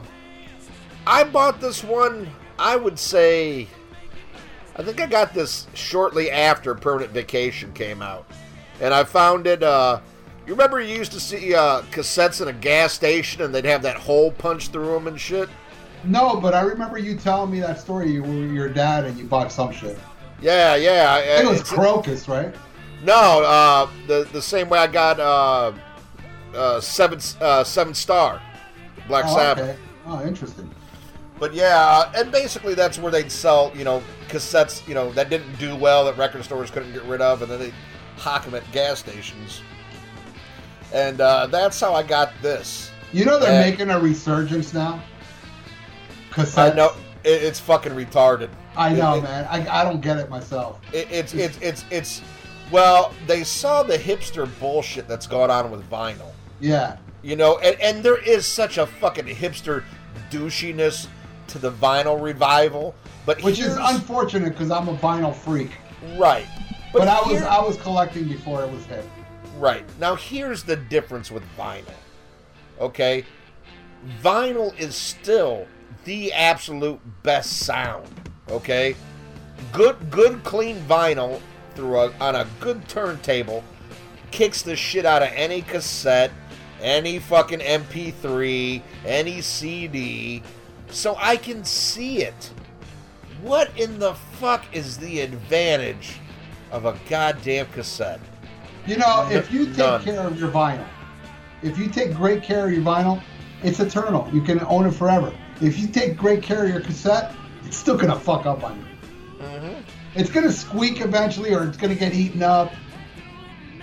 I 1.06 1.24
bought 1.24 1.62
this 1.62 1.84
one. 1.84 2.30
I 2.58 2.76
would 2.76 2.98
say, 2.98 3.68
I 4.76 4.84
think 4.84 5.00
I 5.02 5.06
got 5.06 5.34
this 5.34 5.68
shortly 5.74 6.32
after 6.32 6.74
Permanent 6.74 7.12
Vacation 7.12 7.74
came 7.74 8.02
out, 8.02 8.26
and 8.82 8.94
I 8.94 9.04
found 9.04 9.48
it. 9.48 9.64
Uh, 9.64 10.00
you 10.46 10.54
remember 10.54 10.80
you 10.80 10.96
used 10.96 11.12
to 11.14 11.20
see 11.20 11.56
uh, 11.56 11.82
cassettes 11.92 12.42
in 12.42 12.48
a 12.48 12.54
gas 12.54 12.94
station, 12.94 13.42
and 13.42 13.54
they'd 13.54 13.66
have 13.66 13.82
that 13.82 13.98
hole 13.98 14.32
punched 14.32 14.72
through 14.72 14.94
them 14.94 15.08
and 15.08 15.20
shit. 15.20 15.50
No, 16.04 16.40
but 16.40 16.54
I 16.54 16.62
remember 16.62 16.98
you 17.00 17.16
telling 17.16 17.50
me 17.52 17.60
that 17.62 17.80
story. 17.80 18.12
You 18.12 18.22
were 18.22 18.30
your 18.48 18.70
dad 18.70 19.06
and 19.06 19.18
you 19.18 19.26
bought 19.26 19.52
some 19.52 19.72
shit. 19.72 19.98
Yeah, 20.42 20.76
yeah. 20.76 21.16
I 21.16 21.22
think 21.38 21.46
it 21.46 21.50
was 21.50 21.62
it's- 21.62 21.74
Krokus, 21.74 22.28
right? 22.28 22.54
No, 23.04 23.44
uh, 23.44 23.90
the 24.08 24.28
the 24.32 24.42
same 24.42 24.70
way 24.70 24.80
I 24.80 24.88
got 24.88 25.20
uh, 25.20 25.74
uh, 26.56 26.80
seven 26.80 27.20
uh, 27.42 27.64
seven 27.64 27.94
star 27.94 28.42
Black 29.08 29.26
Oh, 29.28 29.36
Sabbath. 29.36 29.70
okay. 29.70 29.80
Oh, 30.08 30.26
interesting. 30.26 30.70
But 31.40 31.54
yeah, 31.54 31.78
uh, 31.80 32.12
and 32.16 32.32
basically 32.32 32.74
that's 32.76 32.98
where 32.98 33.12
they'd 33.12 33.32
sell, 33.32 33.72
you 33.76 33.84
know, 33.84 34.02
cassettes, 34.30 34.88
you 34.88 34.94
know, 34.94 35.12
that 35.14 35.30
didn't 35.30 35.58
do 35.60 35.76
well 35.76 36.06
that 36.06 36.18
record 36.18 36.44
stores 36.46 36.72
couldn't 36.72 36.94
get 36.94 37.04
rid 37.04 37.20
of, 37.22 37.42
and 37.42 37.52
then 37.52 37.60
they'd 37.60 37.74
them 38.24 38.56
at 38.56 38.70
gas 38.72 39.00
stations. 39.00 39.62
And 40.94 41.20
uh, 41.22 41.48
that's 41.48 41.80
how 41.80 41.94
I 41.94 42.04
got 42.04 42.32
this. 42.42 42.92
You 43.12 43.26
know 43.26 43.40
they're 43.40 43.62
Yeah. 43.64 43.70
making 43.70 43.90
a 43.90 44.00
resurgence 44.00 44.74
now. 44.74 45.02
Cassettes. 46.32 46.72
I 46.72 46.76
know 46.76 46.92
it, 47.24 47.44
it's 47.44 47.60
fucking 47.60 47.94
retarded. 47.94 48.50
I 48.78 48.92
know, 48.94 49.16
it- 49.16 49.24
man. 49.24 49.46
I, 49.50 49.82
I 49.82 49.84
don't 49.84 50.02
get 50.02 50.18
it 50.18 50.30
myself. 50.30 50.80
It, 50.94 51.08
it's 51.10 51.34
it's 51.34 51.58
it's 51.62 51.86
it's 51.92 52.22
well, 52.72 53.14
they 53.28 53.44
saw 53.44 53.84
the 53.84 53.98
hipster 53.98 54.50
bullshit 54.60 55.08
that's 55.08 55.28
going 55.28 55.52
on 55.52 55.70
with 55.72 55.88
vinyl. 55.90 56.32
Yeah. 56.60 56.98
You 57.22 57.36
know, 57.36 57.58
and, 57.60 57.80
and 57.80 58.04
there 58.04 58.18
is 58.18 58.46
such 58.46 58.78
a 58.78 58.86
fucking 58.86 59.26
hipster 59.26 59.84
douchiness 60.32 61.08
to 61.48 61.60
the 61.60 61.72
vinyl 61.72 62.22
revival. 62.22 62.96
But 63.26 63.42
Which 63.44 63.60
is 63.60 63.78
unfortunate 63.80 64.50
because 64.52 64.72
I'm 64.72 64.88
a 64.90 64.96
vinyl 64.98 65.34
freak. 65.34 65.72
right. 66.18 66.46
But, 67.00 67.08
I 67.08 67.20
was 67.22 67.40
here- 67.40 67.48
I 67.48 67.60
was 67.60 67.78
collecting 67.78 68.28
before 68.28 68.64
it 68.64 68.72
was 68.72 68.86
hip. 68.86 69.06
Right. 69.58 69.84
Now, 70.00 70.16
here's 70.16 70.64
the 70.64 70.76
difference 70.76 71.30
with 71.30 71.44
vinyl. 71.58 71.84
Okay? 72.80 73.26
Vinyl 74.24 74.78
is 74.80 74.96
still 74.96 75.68
the 76.06 76.32
absolute 76.34 77.00
best 77.24 77.60
sound. 77.60 78.08
Okay? 78.50 78.96
Good, 79.72 80.10
good, 80.10 80.44
clean 80.44 80.82
vinyl 80.88 81.42
through 81.76 82.00
a, 82.00 82.14
on 82.20 82.36
a 82.36 82.48
good 82.60 82.88
turntable 82.88 83.64
kicks 84.32 84.62
the 84.62 84.76
shit 84.76 85.06
out 85.06 85.22
of 85.22 85.30
any 85.34 85.62
cassette, 85.62 86.32
any 86.82 87.20
fucking 87.20 87.60
MP3, 87.60 88.82
any 89.06 89.42
CD. 89.42 90.44
So 90.90 91.16
I 91.18 91.38
can 91.38 91.64
see 91.64 92.24
it. 92.24 92.52
What 93.42 93.70
in 93.78 94.00
the 94.00 94.14
fuck 94.14 94.66
is 94.74 94.98
the 94.98 95.22
advantage 95.22 96.20
of 96.72 96.86
a 96.86 96.98
goddamn 97.10 97.68
cassette? 97.68 98.20
You 98.86 98.98
know, 98.98 99.28
if 99.32 99.52
you 99.52 99.66
take 99.68 99.78
None. 99.78 100.04
care 100.04 100.20
of 100.20 100.40
your 100.40 100.50
vinyl, 100.50 100.86
if 101.64 101.78
you 101.78 101.88
take 101.88 102.14
great 102.14 102.44
care 102.44 102.68
of 102.68 102.74
your 102.74 102.84
vinyl, 102.84 103.22
it's 103.64 103.80
eternal. 103.80 104.30
You 104.32 104.42
can 104.42 104.64
own 104.66 104.86
it 104.86 104.92
forever. 104.92 105.34
If 105.62 105.80
you 105.80 105.88
take 105.88 106.18
great 106.18 106.44
care 106.44 106.66
of 106.66 106.70
your 106.70 106.82
cassette, 106.82 107.34
it's 107.64 107.78
still 107.78 107.98
gonna 107.98 108.20
fuck 108.20 108.46
up 108.46 108.64
on 108.64 108.78
you. 108.78 109.46
Mm-hmm. 109.46 109.82
It's 110.16 110.30
gonna 110.30 110.52
squeak 110.52 111.02
eventually, 111.02 111.54
or 111.54 111.64
it's 111.64 111.78
gonna 111.78 111.96
get 111.96 112.14
eaten 112.14 112.44
up. 112.44 112.72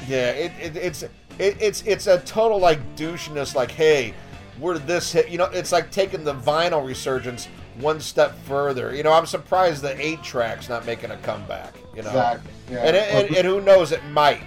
Yeah, 0.06 0.30
it, 0.30 0.52
it, 0.60 0.76
it's 0.76 1.02
it, 1.02 1.10
it's 1.38 1.82
it's 1.82 2.06
a 2.06 2.20
total 2.20 2.58
like 2.58 2.78
douchiness. 2.96 3.54
Like, 3.54 3.70
hey, 3.70 4.14
we're 4.60 4.78
this 4.78 5.12
hit. 5.12 5.28
You 5.28 5.38
know, 5.38 5.46
it's 5.46 5.72
like 5.72 5.90
taking 5.90 6.24
the 6.24 6.34
vinyl 6.34 6.86
resurgence 6.86 7.48
one 7.78 8.00
step 8.00 8.36
further. 8.44 8.94
You 8.94 9.02
know, 9.02 9.12
I'm 9.12 9.26
surprised 9.26 9.82
the 9.82 9.98
eight 10.00 10.22
track's 10.22 10.68
not 10.68 10.86
making 10.86 11.10
a 11.10 11.16
comeback. 11.18 11.74
You 11.94 12.02
know, 12.02 12.08
Exactly. 12.08 12.52
Yeah. 12.70 12.78
and, 12.78 12.96
and 12.96 13.36
and 13.36 13.46
who 13.46 13.60
knows, 13.60 13.92
it 13.92 14.04
might. 14.06 14.42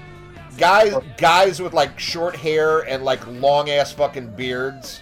Guys, 0.57 0.93
guys 1.17 1.61
with 1.61 1.73
like 1.73 1.99
short 1.99 2.35
hair 2.35 2.81
and 2.87 3.03
like 3.03 3.25
long 3.27 3.69
ass 3.69 3.91
fucking 3.91 4.35
beards 4.35 5.01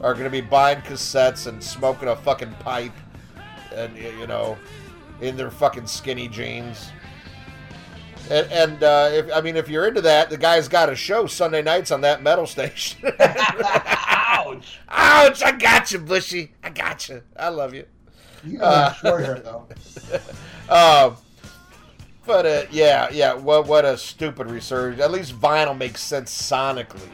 are 0.00 0.14
gonna 0.14 0.30
be 0.30 0.40
buying 0.42 0.78
cassettes 0.82 1.46
and 1.46 1.62
smoking 1.62 2.08
a 2.08 2.16
fucking 2.16 2.52
pipe 2.60 2.92
and 3.74 3.96
you 3.96 4.26
know, 4.26 4.56
in 5.20 5.36
their 5.36 5.50
fucking 5.50 5.86
skinny 5.86 6.28
jeans. 6.28 6.90
And, 8.30 8.46
and 8.52 8.82
uh, 8.84 9.08
if 9.12 9.32
I 9.34 9.40
mean, 9.40 9.56
if 9.56 9.68
you're 9.68 9.88
into 9.88 10.02
that, 10.02 10.30
the 10.30 10.36
guy's 10.36 10.68
got 10.68 10.88
a 10.88 10.94
show 10.94 11.26
Sunday 11.26 11.62
nights 11.62 11.90
on 11.90 12.02
that 12.02 12.22
metal 12.22 12.46
station. 12.46 13.10
Ouch! 13.20 14.78
Ouch! 14.88 15.42
I 15.42 15.52
got 15.52 15.90
you, 15.90 15.98
Bushy. 15.98 16.52
I 16.62 16.70
got 16.70 17.08
you. 17.08 17.22
I 17.36 17.48
love 17.48 17.74
you. 17.74 17.86
You 18.44 18.58
got 18.58 18.96
short 18.98 19.24
hair 19.24 19.40
though. 19.40 19.66
Um, 20.70 21.16
but 22.30 22.46
uh, 22.46 22.62
yeah, 22.70 23.08
yeah. 23.10 23.34
What 23.34 23.66
what 23.66 23.84
a 23.84 23.98
stupid 23.98 24.48
resurgence. 24.48 25.02
At 25.02 25.10
least 25.10 25.38
vinyl 25.38 25.76
makes 25.76 26.00
sense 26.00 26.30
sonically. 26.30 27.08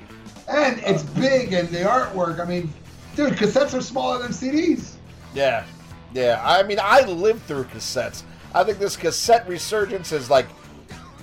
And 0.47 0.79
it's 0.81 1.05
big 1.05 1.55
and 1.55 1.71
the 1.71 1.79
artwork. 1.79 2.39
I 2.39 2.45
mean, 2.45 2.71
dude, 3.17 3.33
cassettes 3.33 3.73
are 3.73 3.81
smaller 3.81 4.19
than 4.23 4.31
CDs. 4.33 4.97
Yeah, 5.35 5.65
yeah. 6.13 6.43
I 6.45 6.63
mean, 6.65 6.79
I 6.83 7.01
lived 7.07 7.43
through 7.45 7.65
cassettes. 7.65 8.25
I 8.55 8.63
think 8.63 8.79
this 8.79 8.95
cassette 8.95 9.49
resurgence 9.49 10.13
is 10.13 10.29
like, 10.29 10.47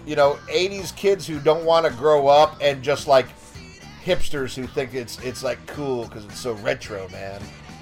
you 0.07 0.15
know, 0.15 0.39
'80s 0.49 0.95
kids 0.95 1.27
who 1.27 1.39
don't 1.39 1.63
want 1.63 1.85
to 1.85 1.91
grow 1.91 2.27
up 2.27 2.57
and 2.61 2.81
just 2.81 3.07
like 3.07 3.27
hipsters 4.03 4.55
who 4.55 4.65
think 4.65 4.95
it's 4.95 5.19
it's 5.19 5.43
like 5.43 5.63
cool 5.67 6.05
because 6.05 6.25
it's 6.25 6.39
so 6.39 6.53
retro, 6.53 7.07
man. 7.09 7.39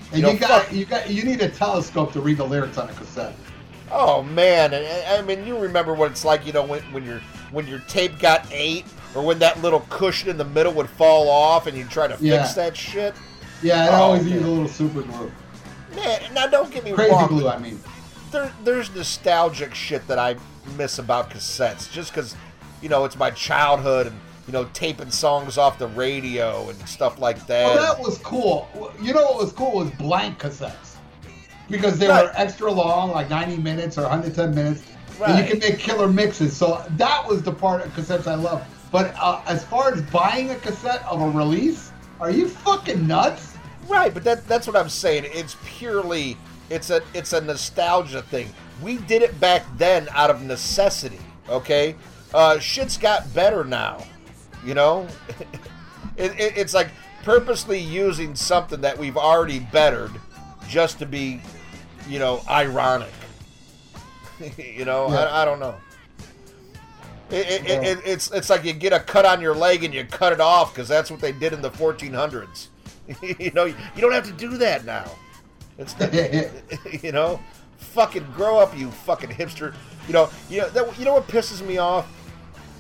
And 0.10 0.18
You 0.18 0.24
know, 0.24 0.32
you 0.32 0.40
got 0.40 0.64
fuck- 0.66 0.74
you 0.74 0.84
got 0.84 1.10
you 1.10 1.24
need 1.24 1.42
a 1.42 1.48
telescope 1.48 2.12
to 2.12 2.20
read 2.20 2.36
the 2.36 2.46
lyrics 2.46 2.78
on 2.78 2.90
a 2.90 2.94
cassette. 2.94 3.34
Oh 3.94 4.24
man, 4.24 4.74
I 4.74 5.22
mean, 5.22 5.46
you 5.46 5.58
remember 5.58 5.94
what 5.94 6.12
it's 6.12 6.24
like, 6.24 6.46
you 6.46 6.54
know, 6.54 6.64
when, 6.64 6.82
when 6.94 7.04
your 7.04 7.20
when 7.52 7.68
your 7.68 7.80
tape 7.88 8.18
got 8.20 8.48
ate, 8.52 8.86
or 9.16 9.22
when 9.22 9.40
that 9.40 9.62
little 9.62 9.82
cushion 9.90 10.30
in 10.30 10.38
the 10.38 10.46
middle 10.46 10.72
would 10.74 10.90
fall 10.90 11.28
off, 11.30 11.68
and 11.68 11.78
you 11.78 11.86
try 11.86 12.08
to 12.08 12.18
Yeah. 12.22 12.42
fix 12.42 12.54
that 12.56 12.78
shit. 12.78 13.14
Yeah, 13.62 13.82
and 13.88 13.90
Oh, 13.90 13.94
I 13.94 14.00
always 14.00 14.24
man. 14.24 14.34
use 14.34 14.44
a 14.46 14.48
little 14.50 14.68
super 14.68 15.02
glue. 15.02 15.32
Man, 15.96 16.22
now 16.34 16.48
don't 16.48 16.72
get 16.72 16.86
me 16.86 16.94
Crazy 16.94 17.12
wrong. 17.12 17.28
glue, 17.28 17.50
I 17.50 17.58
mean. 17.58 17.80
there, 18.32 18.52
there's 18.64 18.94
nostalgic 18.96 19.76
shit 19.76 20.08
that 20.08 20.18
I 20.18 20.38
miss 20.78 20.98
about 21.00 21.30
cassettes, 21.30 21.92
just 21.92 22.14
because, 22.14 22.36
you 22.82 22.88
know, 22.88 23.04
it's 23.04 23.18
my 23.18 23.32
childhood 23.32 24.08
and 24.08 24.16
you 24.48 24.54
know 24.54 24.68
taping 24.74 25.12
songs 25.12 25.58
off 25.58 25.78
the 25.78 25.88
radio 25.88 26.68
and 26.70 26.88
stuff 26.88 27.20
like 27.20 27.46
that. 27.48 27.76
Well, 27.76 27.94
that 27.96 28.02
was 28.02 28.18
cool. 28.20 28.70
You 29.02 29.14
know 29.14 29.22
what 29.24 29.38
was 29.38 29.52
cool 29.52 29.74
was 29.74 29.92
blank 29.92 30.40
cassettes. 30.40 30.91
Because 31.72 31.98
they 31.98 32.08
Right. 32.08 32.26
were 32.26 32.32
extra 32.36 32.72
long, 32.72 33.12
like 33.12 33.30
90 33.30 33.58
minutes 33.58 33.98
or 33.98 34.04
110 34.04 34.54
minutes. 34.54 34.84
And 35.26 35.38
you 35.38 35.46
can 35.46 35.60
make 35.60 35.80
killer 35.80 36.08
mixes. 36.08 36.56
So 36.56 36.84
that 36.98 37.28
was 37.28 37.44
the 37.44 37.52
part 37.52 37.86
of 37.86 37.94
cassettes 37.94 38.28
I 38.28 38.36
love. 38.36 38.64
But 38.92 39.14
uh, 39.20 39.42
as 39.48 39.64
far 39.64 39.94
as 39.94 40.02
buying 40.04 40.50
a 40.50 40.56
cassette 40.56 41.04
of 41.06 41.22
a 41.22 41.30
release, 41.30 41.92
are 42.20 42.32
you 42.32 42.48
fucking 42.48 43.08
nuts? 43.08 43.56
Right, 43.88 44.14
but 44.14 44.24
that 44.24 44.48
that's 44.48 44.68
what 44.68 44.76
I'm 44.76 44.90
saying. 44.90 45.26
It's 45.28 45.56
purely 45.66 46.38
it's 46.70 46.90
a 46.90 47.02
it's 47.14 47.34
a 47.34 47.42
nostalgia 47.42 48.22
thing. 48.22 48.50
We 48.82 48.98
did 48.98 49.22
it 49.22 49.40
back 49.40 49.64
then 49.78 50.08
out 50.12 50.30
of 50.30 50.42
necessity. 50.42 51.20
Okay, 51.50 51.96
uh, 52.34 52.60
shit's 52.60 52.98
got 52.98 53.32
better 53.34 53.64
now. 53.64 54.04
You 54.66 54.74
know, 54.74 55.08
it, 56.18 56.32
it, 56.40 56.58
it's 56.58 56.74
like 56.74 56.90
purposely 57.24 57.80
using 57.80 58.36
something 58.36 58.82
that 58.82 58.98
we've 58.98 59.18
already 59.18 59.60
bettered 59.60 60.12
just 60.68 61.00
to 61.00 61.06
be, 61.06 61.42
you 62.08 62.20
know, 62.20 62.42
ironic. 62.50 63.12
you 64.58 64.86
know, 64.86 65.08
Yeah. 65.10 65.26
I, 65.26 65.42
I 65.42 65.46
don't 65.46 65.60
know. 65.60 65.76
It, 67.30 67.48
it, 67.48 67.66
it, 67.66 67.84
it, 67.84 68.00
it's 68.06 68.30
it's 68.32 68.50
like 68.50 68.66
you 68.66 68.74
get 68.74 68.92
a 68.92 69.00
cut 69.00 69.26
on 69.26 69.40
your 69.40 69.56
leg 69.56 69.86
and 69.86 69.94
you 69.94 70.04
cut 70.04 70.34
it 70.34 70.42
off 70.42 70.74
because 70.74 70.90
that's 70.90 71.10
what 71.10 71.22
they 71.22 71.32
did 71.32 71.54
in 71.54 71.62
the 71.62 71.72
1400s. 71.72 72.68
you 73.40 73.52
know, 73.52 73.66
you 73.66 73.76
don't 73.98 74.12
have 74.12 74.26
to 74.26 74.34
do 74.34 74.58
that 74.58 74.84
now. 74.84 75.10
It's 75.78 75.96
you 77.04 77.14
know, 77.14 77.40
fucking 77.78 78.26
grow 78.36 78.60
up, 78.60 78.78
you 78.78 78.92
fucking 78.92 79.30
hipster. 79.30 79.74
You 80.08 80.14
know, 80.14 80.30
you 80.50 80.60
know 80.60 80.70
that, 80.70 81.00
you 81.00 81.06
know 81.06 81.14
what 81.14 81.28
pisses 81.28 81.66
me 81.66 81.78
off 81.78 82.12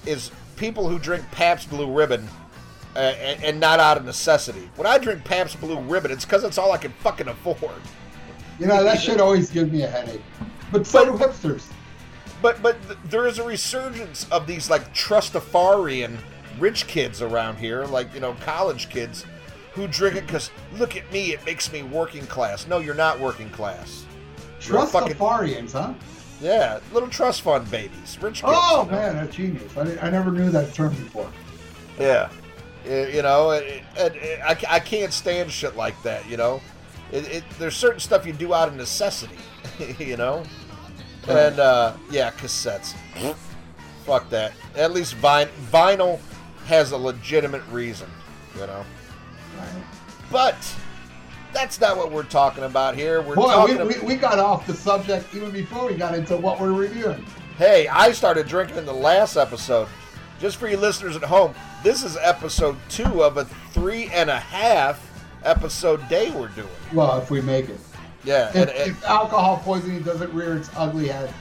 is 0.05 0.31
people 0.57 0.87
who 0.87 0.99
drink 0.99 1.23
Pabst 1.31 1.69
Blue 1.69 1.91
Ribbon 1.91 2.27
uh, 2.95 2.99
and, 2.99 3.43
and 3.43 3.59
not 3.59 3.79
out 3.79 3.97
of 3.97 4.05
necessity. 4.05 4.69
When 4.75 4.85
I 4.85 4.97
drink 4.97 5.23
Pabst 5.23 5.59
Blue 5.59 5.79
Ribbon, 5.79 6.11
it's 6.11 6.25
because 6.25 6.43
it's 6.43 6.57
all 6.57 6.71
I 6.71 6.77
can 6.77 6.91
fucking 6.91 7.27
afford. 7.27 7.71
You 8.61 8.67
know, 8.67 8.83
that 8.83 9.01
shit 9.01 9.19
always 9.19 9.49
gives 9.49 9.71
me 9.71 9.81
a 9.81 9.87
headache. 9.87 10.21
But 10.71 10.85
so 10.85 11.03
do 11.03 11.11
hipsters. 11.13 11.65
But 12.43 12.61
but 12.61 12.77
th- 12.85 12.99
there 13.05 13.25
is 13.25 13.39
a 13.39 13.43
resurgence 13.43 14.27
of 14.29 14.45
these 14.45 14.69
like 14.69 14.93
trustafarian 14.93 16.15
rich 16.59 16.85
kids 16.85 17.23
around 17.23 17.57
here, 17.57 17.85
like 17.85 18.13
you 18.13 18.19
know 18.19 18.35
college 18.41 18.87
kids, 18.89 19.25
who 19.73 19.87
drink 19.87 20.15
it 20.15 20.27
because 20.27 20.51
look 20.77 20.95
at 20.95 21.11
me, 21.11 21.33
it 21.33 21.43
makes 21.43 21.73
me 21.73 21.81
working 21.81 22.27
class. 22.27 22.67
No, 22.67 22.77
you're 22.77 22.93
not 22.93 23.19
working 23.19 23.49
class. 23.49 24.05
You're 24.61 24.85
fucking- 24.85 25.15
Trustafarians, 25.15 25.71
huh? 25.71 25.95
Yeah, 26.39 26.79
little 26.93 27.09
trust 27.09 27.41
fund 27.41 27.69
babies, 27.71 28.19
rich 28.21 28.41
kids. 28.41 28.53
Oh, 28.55 28.83
you 28.85 28.91
know? 28.91 28.97
man, 28.97 29.15
that's 29.15 29.35
genius. 29.35 29.75
I, 29.75 29.97
I 30.05 30.09
never 30.11 30.31
knew 30.31 30.51
that 30.51 30.71
term 30.75 30.89
before. 30.89 31.31
Yeah, 31.99 32.29
you 32.85 33.23
know, 33.23 33.51
I, 33.97 34.55
I 34.69 34.79
can't 34.79 35.11
stand 35.13 35.51
shit 35.51 35.75
like 35.75 35.99
that. 36.03 36.29
You 36.29 36.37
know, 36.37 36.61
it, 37.11 37.27
it, 37.27 37.43
there's 37.59 37.75
certain 37.75 37.99
stuff 37.99 38.25
you 38.25 38.33
do 38.33 38.53
out 38.53 38.67
of 38.67 38.75
necessity. 38.75 39.35
you 39.99 40.17
know, 40.17 40.43
and 41.27 41.59
uh, 41.59 41.93
yeah, 42.09 42.31
cassettes. 42.31 42.93
Fuck 44.05 44.29
that. 44.29 44.53
At 44.75 44.91
least 44.93 45.13
vin- 45.15 45.49
vinyl 45.71 46.19
has 46.65 46.91
a 46.91 46.97
legitimate 46.97 47.63
reason. 47.69 48.09
You 48.55 48.67
know, 48.67 48.85
Right. 49.57 49.83
but 50.31 50.75
that's 51.53 51.79
not 51.79 51.97
what 51.97 52.11
we're 52.11 52.23
talking 52.23 52.63
about 52.63 52.95
here. 52.95 53.21
We're 53.21 53.35
Boy, 53.35 53.47
talking. 53.47 53.75
we, 53.77 53.81
about, 53.81 54.01
we, 54.01 54.07
we 54.07 54.15
got 54.15 54.39
off 54.39 54.65
the 54.67 54.73
subject 54.73 55.33
even 55.35 55.51
before 55.51 55.85
we 55.87 55.95
got 55.95 56.15
into 56.15 56.35
what 56.37 56.59
we're 56.59 56.73
reviewing. 56.73 57.25
Hey, 57.57 57.87
I 57.87 58.11
started 58.11 58.47
drinking 58.47 58.77
in 58.77 58.85
the 58.85 58.93
last 58.93 59.37
episode. 59.37 59.87
Just 60.39 60.57
for 60.57 60.67
you 60.67 60.77
listeners 60.77 61.15
at 61.15 61.23
home, 61.23 61.53
this 61.83 62.03
is 62.03 62.17
episode 62.17 62.75
two 62.89 63.23
of 63.23 63.37
a 63.37 63.45
three 63.73 64.07
and 64.07 64.29
a 64.29 64.39
half 64.39 64.99
episode 65.43 66.07
day 66.09 66.31
we're 66.31 66.47
doing. 66.49 66.67
Well, 66.93 67.19
if 67.19 67.29
we 67.31 67.41
make 67.41 67.69
it. 67.69 67.79
Yeah, 68.23 68.49
If, 68.49 68.55
and, 68.55 68.69
and- 68.69 68.91
if 68.91 69.03
alcohol 69.05 69.61
poisoning 69.63 70.03
doesn't 70.03 70.31
rear 70.33 70.55
its 70.57 70.69
ugly 70.75 71.07
head. 71.07 71.33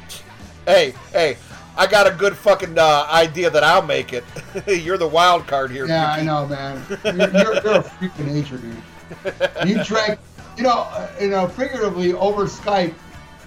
hey, 0.66 0.94
hey, 1.12 1.36
I 1.76 1.86
got 1.86 2.06
a 2.06 2.10
good 2.10 2.36
fucking 2.36 2.78
uh, 2.78 3.06
idea 3.10 3.50
that 3.50 3.62
I'll 3.64 3.82
make 3.82 4.12
it. 4.12 4.24
You're 4.66 4.98
the 4.98 5.06
wild 5.08 5.46
card 5.46 5.70
here. 5.70 5.86
Yeah, 5.86 6.10
I 6.10 6.22
know, 6.22 6.46
man. 6.46 6.82
You're, 7.04 7.14
you're, 7.14 7.54
you're 7.62 7.74
a 7.74 7.82
freak 7.82 8.12
of 8.18 8.26
nature, 8.26 8.58
dude. 8.58 9.68
You 9.68 9.82
drank, 9.84 10.18
you 10.56 10.62
know, 10.62 10.86
uh, 10.90 11.10
you 11.20 11.28
know, 11.28 11.46
figuratively 11.48 12.12
over 12.14 12.44
Skype. 12.46 12.94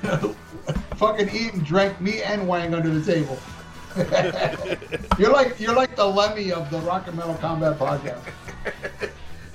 fucking 0.97 1.29
Eden 1.35 1.59
drank 1.63 1.99
me 2.01 2.21
and 2.23 2.47
Wang 2.47 2.73
under 2.73 2.89
the 2.97 3.03
table. 3.13 3.37
you're 5.19 5.31
like 5.31 5.59
you're 5.59 5.75
like 5.75 5.95
the 5.95 6.05
Lemmy 6.05 6.51
of 6.51 6.69
the 6.71 6.79
Rock 6.79 7.07
and 7.07 7.15
Metal 7.15 7.35
Combat 7.35 7.77
podcast. 7.77 8.19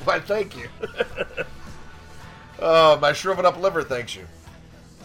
Why, 0.05 0.21
thank 0.21 0.57
you. 0.57 0.69
oh, 2.61 2.99
my 2.99 3.13
shriveled 3.13 3.47
up 3.47 3.59
liver 3.59 3.83
thanks 3.83 4.15
you. 4.15 4.27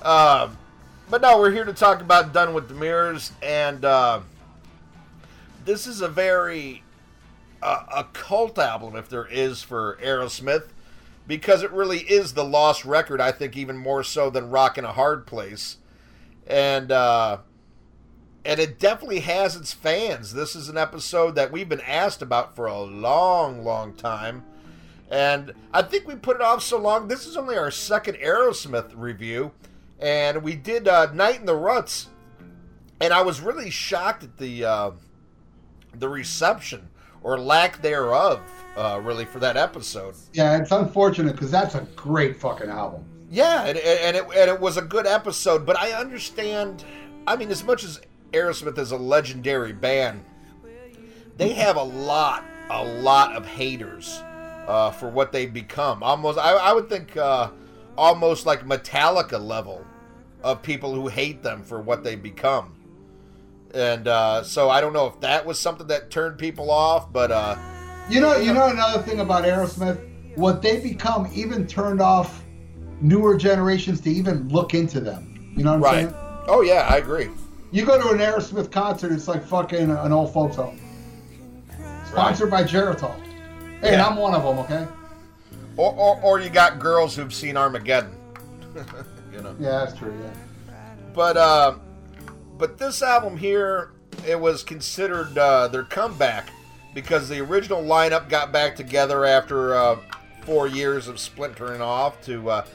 Um, 0.01 0.57
but 1.09 1.21
no, 1.21 1.39
we're 1.39 1.51
here 1.51 1.65
to 1.65 1.73
talk 1.73 2.01
about 2.01 2.33
Done 2.33 2.53
with 2.53 2.67
the 2.67 2.73
Mirrors, 2.73 3.31
and 3.41 3.83
uh, 3.83 4.21
this 5.65 5.87
is 5.87 6.01
a 6.01 6.07
very 6.07 6.83
uh, 7.61 7.83
a 7.95 8.03
cult 8.13 8.59
album, 8.59 8.95
if 8.95 9.09
there 9.09 9.25
is 9.25 9.61
for 9.61 9.97
Aerosmith, 10.01 10.67
because 11.25 11.63
it 11.63 11.71
really 11.71 11.99
is 11.99 12.33
the 12.33 12.43
lost 12.43 12.85
record. 12.85 13.21
I 13.21 13.31
think 13.31 13.55
even 13.55 13.77
more 13.77 14.03
so 14.03 14.29
than 14.29 14.49
Rock 14.49 14.77
in 14.77 14.85
a 14.85 14.91
Hard 14.91 15.25
Place, 15.25 15.77
and 16.45 16.91
uh, 16.91 17.37
and 18.45 18.59
it 18.59 18.79
definitely 18.79 19.21
has 19.21 19.55
its 19.55 19.73
fans. 19.73 20.33
This 20.33 20.55
is 20.55 20.69
an 20.69 20.77
episode 20.77 21.35
that 21.35 21.51
we've 21.51 21.69
been 21.69 21.81
asked 21.81 22.21
about 22.21 22.55
for 22.55 22.65
a 22.65 22.81
long, 22.81 23.63
long 23.63 23.93
time. 23.93 24.43
And 25.13 25.53
I 25.71 25.83
think 25.83 26.07
we 26.07 26.15
put 26.15 26.37
it 26.37 26.41
off 26.41 26.63
so 26.63 26.79
long. 26.79 27.07
This 27.07 27.27
is 27.27 27.37
only 27.37 27.55
our 27.55 27.69
second 27.69 28.15
Aerosmith 28.15 28.93
review. 28.95 29.51
And 29.99 30.41
we 30.41 30.55
did 30.55 30.87
uh, 30.87 31.13
Night 31.13 31.39
in 31.39 31.45
the 31.45 31.55
Ruts. 31.55 32.09
And 32.99 33.13
I 33.13 33.21
was 33.21 33.39
really 33.39 33.69
shocked 33.69 34.23
at 34.23 34.37
the 34.37 34.65
uh, 34.65 34.91
the 35.93 36.09
reception 36.09 36.89
or 37.21 37.39
lack 37.39 37.79
thereof, 37.83 38.41
uh, 38.75 38.99
really, 39.03 39.25
for 39.25 39.39
that 39.39 39.55
episode. 39.55 40.15
Yeah, 40.33 40.57
it's 40.57 40.71
unfortunate 40.71 41.33
because 41.33 41.51
that's 41.51 41.75
a 41.75 41.81
great 41.95 42.41
fucking 42.41 42.69
album. 42.69 43.05
Yeah, 43.29 43.65
and, 43.65 43.77
and 43.77 44.17
it 44.17 44.23
and 44.23 44.49
it 44.49 44.59
was 44.59 44.77
a 44.77 44.81
good 44.81 45.05
episode, 45.05 45.63
but 45.63 45.77
I 45.77 45.91
understand. 45.91 46.85
I 47.27 47.35
mean, 47.35 47.51
as 47.51 47.63
much 47.63 47.83
as 47.83 48.01
Aerosmith 48.31 48.79
is 48.79 48.91
a 48.91 48.97
legendary 48.97 49.73
band, 49.73 50.25
they 51.37 51.49
have 51.49 51.75
a 51.75 51.83
lot, 51.83 52.43
a 52.71 52.83
lot 52.83 53.35
of 53.35 53.45
haters 53.45 54.23
uh, 54.67 54.91
for 54.91 55.09
what 55.09 55.31
they've 55.31 55.53
become. 55.53 56.03
Almost, 56.03 56.37
I, 56.39 56.51
I 56.53 56.73
would 56.73 56.89
think, 56.89 57.15
uh, 57.17 57.49
almost 57.97 58.45
like 58.45 58.65
Metallica 58.65 59.43
level 59.43 59.85
of 60.43 60.61
people 60.61 60.93
who 60.93 61.07
hate 61.07 61.41
them 61.43 61.63
for 61.63 61.81
what 61.81 62.03
they've 62.03 62.21
become. 62.21 62.75
And 63.73 64.07
uh, 64.07 64.43
so 64.43 64.69
I 64.69 64.81
don't 64.81 64.93
know 64.93 65.07
if 65.07 65.19
that 65.21 65.45
was 65.45 65.59
something 65.59 65.87
that 65.87 66.11
turned 66.11 66.37
people 66.37 66.69
off, 66.69 67.11
but 67.11 67.31
uh, 67.31 67.55
You 68.09 68.21
know, 68.21 68.35
you 68.37 68.53
know 68.53 68.67
another 68.69 69.01
thing 69.01 69.19
about 69.19 69.45
Aerosmith, 69.45 69.99
what 70.37 70.61
they 70.61 70.79
become 70.79 71.29
even 71.33 71.65
turned 71.65 72.01
off 72.01 72.43
newer 73.01 73.35
generations 73.37 73.99
to 74.01 74.09
even 74.11 74.47
look 74.49 74.73
into 74.73 74.99
them. 74.99 75.53
You 75.55 75.63
know 75.63 75.71
what 75.71 75.75
I'm 75.77 75.81
Right. 75.83 76.09
saying? 76.09 76.13
Oh 76.47 76.61
yeah, 76.61 76.87
I 76.89 76.97
agree. 76.97 77.29
You 77.71 77.85
go 77.85 77.99
to 77.99 78.09
an 78.13 78.19
Aerosmith 78.19 78.71
concert, 78.71 79.11
it's 79.11 79.27
like 79.27 79.43
fucking 79.45 79.89
an 79.89 80.11
old 80.11 80.31
folks 80.33 80.55
home. 80.57 80.79
Sponsored 82.05 82.51
by 82.51 82.63
Geritol. 82.63 83.15
Hey, 83.83 83.89
and 83.89 83.97
Yeah. 83.97 84.07
I'm 84.07 84.15
one 84.15 84.33
of 84.33 84.43
them, 84.43 84.59
okay? 84.59 84.87
Or, 85.75 85.91
or, 85.93 86.21
or 86.21 86.39
you 86.39 86.49
got 86.49 86.79
girls 86.79 87.15
who've 87.15 87.33
seen 87.33 87.57
Armageddon. 87.57 88.15
you 89.33 89.41
know. 89.41 89.53
Yeah, 89.59 89.85
that's 89.85 89.97
true, 89.97 90.17
yeah. 90.23 90.75
But 91.13 91.35
uh, 91.35 91.75
but 92.57 92.77
this 92.77 93.01
album 93.01 93.35
here, 93.37 93.91
it 94.25 94.39
was 94.39 94.63
considered 94.63 95.37
uh, 95.37 95.67
their 95.67 95.83
comeback 95.83 96.49
because 96.93 97.27
the 97.27 97.39
original 97.41 97.83
lineup 97.83 98.29
got 98.29 98.53
back 98.53 98.75
together 98.75 99.25
after 99.25 99.75
uh, 99.75 99.97
four 100.43 100.67
years 100.67 101.07
of 101.09 101.19
splintering 101.19 101.81
off 101.81 102.23
to 102.23 102.49
uh, 102.49 102.65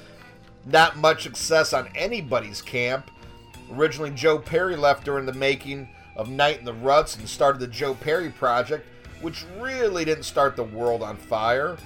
not 0.66 0.98
much 0.98 1.22
success 1.22 1.72
on 1.72 1.88
anybody's 1.94 2.60
camp. 2.60 3.10
Originally, 3.72 4.10
Joe 4.10 4.38
Perry 4.38 4.76
left 4.76 5.04
during 5.04 5.24
the 5.24 5.32
making 5.32 5.88
of 6.16 6.28
Night 6.28 6.58
in 6.58 6.64
the 6.64 6.74
Ruts 6.74 7.16
and 7.16 7.28
started 7.28 7.60
the 7.60 7.66
Joe 7.66 7.94
Perry 7.94 8.30
Project, 8.30 8.86
which 9.20 9.44
really 9.60 10.04
didn't 10.04 10.24
start 10.24 10.56
the 10.56 10.64
world 10.64 11.02
on 11.02 11.16
fire. 11.16 11.76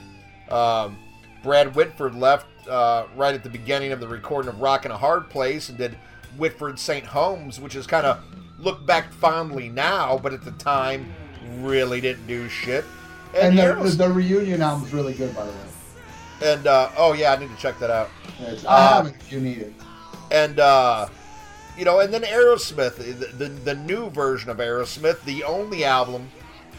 Um, 0.51 0.99
Brad 1.43 1.74
Whitford 1.74 2.14
left 2.14 2.47
uh, 2.68 3.07
right 3.16 3.35
at 3.35 3.43
the 3.43 3.49
beginning 3.51 3.93
of 3.93 4.01
the 4.01 4.09
recording 4.09 4.49
of 4.51 4.61
Rock 4.61 4.85
in 4.85 4.91
a 4.91 4.97
Hard 4.97 5.28
Place 5.30 5.68
and 5.68 5.78
did 5.78 5.97
Whitford 6.37 6.78
St. 6.78 7.05
Holmes, 7.05 7.59
which 7.61 7.74
is 7.74 7.87
kind 7.87 8.07
of 8.07 8.22
looked 8.59 8.87
back 8.87 9.12
fondly 9.12 9.68
now, 9.68 10.18
but 10.22 10.33
at 10.33 10.45
the 10.45 10.53
time 10.53 11.12
really 11.59 12.01
didn't 12.01 12.26
do 12.26 12.49
shit. 12.49 12.85
And 13.37 13.59
the, 13.59 13.62
Aeros- 13.62 13.97
the, 13.97 14.07
the 14.07 14.12
reunion 14.12 14.61
album's 14.62 14.93
really 14.93 15.14
good, 15.14 15.35
by 15.35 15.45
the 15.45 15.51
way. 15.51 16.53
and 16.55 16.66
uh, 16.66 16.91
oh 16.97 17.12
yeah, 17.14 17.33
I 17.33 17.39
need 17.39 17.49
to 17.51 17.57
check 17.57 17.78
that 17.80 17.91
out. 17.91 18.11
It's, 18.41 18.64
Uh, 18.64 18.68
I 18.68 18.80
have 18.97 19.07
it 19.07 19.14
if 19.18 19.33
you 19.33 19.41
need 19.41 19.59
it. 19.59 19.72
and 20.30 20.61
uh, 20.61 21.07
you 21.76 21.85
know, 21.85 22.01
and 22.01 22.12
then 22.14 22.22
Aerosmith, 22.22 22.97
the, 22.97 23.26
the 23.37 23.49
the 23.49 23.74
new 23.74 24.11
version 24.11 24.51
of 24.51 24.59
Aerosmith, 24.59 25.22
the 25.24 25.43
only 25.45 25.85
album 25.85 26.28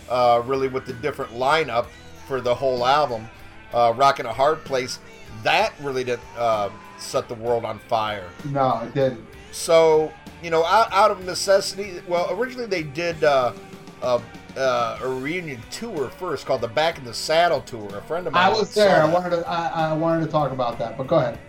uh, 0.10 0.42
really 0.46 0.68
with 0.68 0.86
the 0.86 0.94
different 0.94 1.32
lineup 1.34 1.88
for 2.28 2.42
the 2.42 2.54
whole 2.54 2.86
album, 2.86 3.28
uh, 3.74 3.94
"Rock 3.96 4.20
in 4.20 4.26
a 4.26 4.34
Hard 4.34 4.64
Place," 4.66 5.00
that 5.44 5.74
really 5.82 6.04
did 6.04 6.20
uh, 6.38 6.70
set 6.98 7.28
the 7.28 7.36
world 7.36 7.66
on 7.66 7.80
fire. 7.80 8.30
No, 8.46 8.82
it 8.84 8.94
didn't. 8.94 9.26
So 9.52 10.12
you 10.42 10.50
know, 10.50 10.66
out, 10.66 10.92
out 10.92 11.12
of 11.12 11.24
necessity, 11.26 12.02
well, 12.08 12.28
originally 12.38 12.68
they 12.68 12.84
did 12.84 13.24
uh, 13.24 13.54
a, 14.02 14.22
uh, 14.58 15.00
a 15.02 15.08
reunion 15.08 15.62
tour 15.72 16.10
first 16.10 16.46
called 16.46 16.62
the 16.62 16.68
Back 16.68 16.98
in 16.98 17.06
the 17.06 17.14
Saddle 17.14 17.62
tour. 17.62 17.98
A 17.98 18.02
friend 18.02 18.28
of 18.28 18.34
mine 18.34 18.44
I 18.44 18.50
was 18.50 18.74
there. 18.74 19.02
I 19.02 19.06
wanted 19.06 19.30
to. 19.32 19.48
I, 19.48 19.92
I 19.92 19.94
wanted 19.94 20.26
to 20.26 20.32
talk 20.32 20.52
about 20.52 20.78
that, 20.80 20.98
but 20.98 21.08
go 21.08 21.18
ahead. 21.18 21.40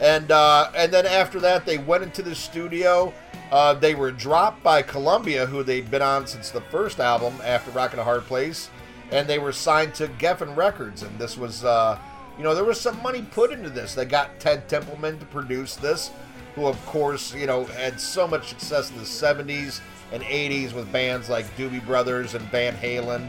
and 0.00 0.30
uh, 0.30 0.70
and 0.76 0.92
then 0.92 1.06
after 1.06 1.38
that 1.40 1.64
they 1.66 1.78
went 1.78 2.02
into 2.02 2.22
the 2.22 2.34
studio. 2.34 3.12
Uh, 3.52 3.74
they 3.74 3.94
were 3.94 4.10
dropped 4.10 4.62
by 4.62 4.82
Columbia, 4.82 5.46
who 5.46 5.62
they'd 5.62 5.90
been 5.90 6.02
on 6.02 6.26
since 6.26 6.50
the 6.50 6.60
first 6.62 6.98
album 6.98 7.34
after 7.44 7.70
Rock 7.70 7.92
in 7.92 7.98
a 7.98 8.04
Hard 8.04 8.24
Place, 8.24 8.70
and 9.12 9.28
they 9.28 9.38
were 9.38 9.52
signed 9.52 9.94
to 9.94 10.08
Geffen 10.08 10.56
Records. 10.56 11.02
And 11.02 11.16
this 11.18 11.36
was, 11.38 11.64
uh, 11.64 11.98
you 12.36 12.42
know, 12.44 12.54
there 12.54 12.64
was 12.64 12.80
some 12.80 13.00
money 13.02 13.22
put 13.30 13.52
into 13.52 13.70
this. 13.70 13.94
They 13.94 14.04
got 14.04 14.40
Ted 14.40 14.68
Templeman 14.68 15.18
to 15.20 15.24
produce 15.26 15.76
this, 15.76 16.10
who 16.56 16.66
of 16.66 16.84
course, 16.86 17.32
you 17.34 17.46
know, 17.46 17.64
had 17.66 18.00
so 18.00 18.26
much 18.26 18.48
success 18.48 18.90
in 18.90 18.96
the 18.96 19.04
'70s 19.04 19.80
and 20.12 20.22
'80s 20.24 20.72
with 20.72 20.90
bands 20.92 21.28
like 21.28 21.44
Doobie 21.56 21.84
Brothers 21.86 22.34
and 22.34 22.44
Van 22.50 22.74
Halen, 22.76 23.28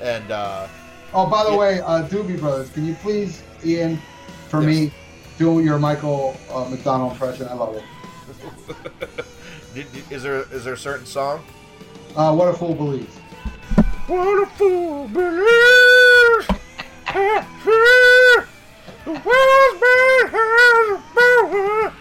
and 0.00 0.30
uh, 0.30 0.66
Oh, 1.14 1.30
by 1.30 1.44
the 1.44 1.50
Yeah. 1.52 1.56
way, 1.56 1.80
uh, 1.80 2.06
Doobie 2.08 2.38
Brothers, 2.38 2.68
can 2.70 2.84
you 2.84 2.94
please, 2.96 3.42
Ian, 3.64 3.96
for 4.50 4.60
Yes. 4.62 4.66
me, 4.66 4.92
do 5.38 5.60
your 5.60 5.78
Michael 5.78 6.36
uh, 6.52 6.64
McDonald 6.68 7.12
impression? 7.12 7.48
I 7.48 7.54
love 7.54 7.74
it. 7.76 7.84
did, 9.84 10.10
is 10.10 10.22
there 10.22 10.42
is 10.52 10.64
there 10.64 10.74
a 10.74 10.78
certain 10.78 11.06
song? 11.06 11.44
Uh, 12.16 12.34
what 12.34 12.48
a 12.48 12.52
fool 12.54 12.74
believes. 12.74 13.14
What 14.06 14.42
a 14.42 14.46
fool 14.52 15.08
believes. 15.08 16.46
The 16.46 16.52
has 17.06 17.44
power 21.14 21.92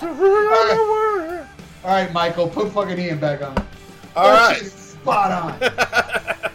to 0.00 0.06
rule 0.06 0.50
the 0.68 0.76
world. 0.90 1.46
All 1.84 1.90
right, 1.90 2.12
Michael, 2.12 2.48
put 2.48 2.72
fucking 2.72 2.98
Ian 2.98 3.18
back 3.18 3.42
on. 3.42 3.56
All 4.16 4.24
That 4.30 4.52
right. 4.52 4.66
Spot 4.66 5.30
on. 5.32 5.54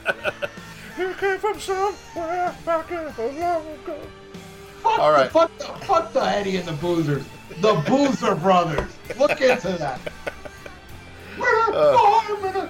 You 0.98 1.14
came 1.16 1.38
from 1.40 1.60
somewhere 1.60 2.56
back 2.66 2.90
in 2.90 2.96
the 3.18 3.24
long 3.40 3.68
ago. 3.68 4.00
fuck, 4.82 5.00
All 5.00 5.12
right. 5.12 5.26
the, 5.26 5.30
fuck, 5.30 5.58
the, 5.58 5.66
fuck 5.86 6.14
the 6.14 6.22
Eddie 6.22 6.56
and 6.56 6.66
the 6.66 6.72
Boozers. 6.72 7.26
The 7.62 7.74
Boozer 7.88 8.36
Brothers. 8.36 8.92
Look 9.18 9.42
into 9.42 9.74
that. 9.74 10.00
Uh. 11.40 12.70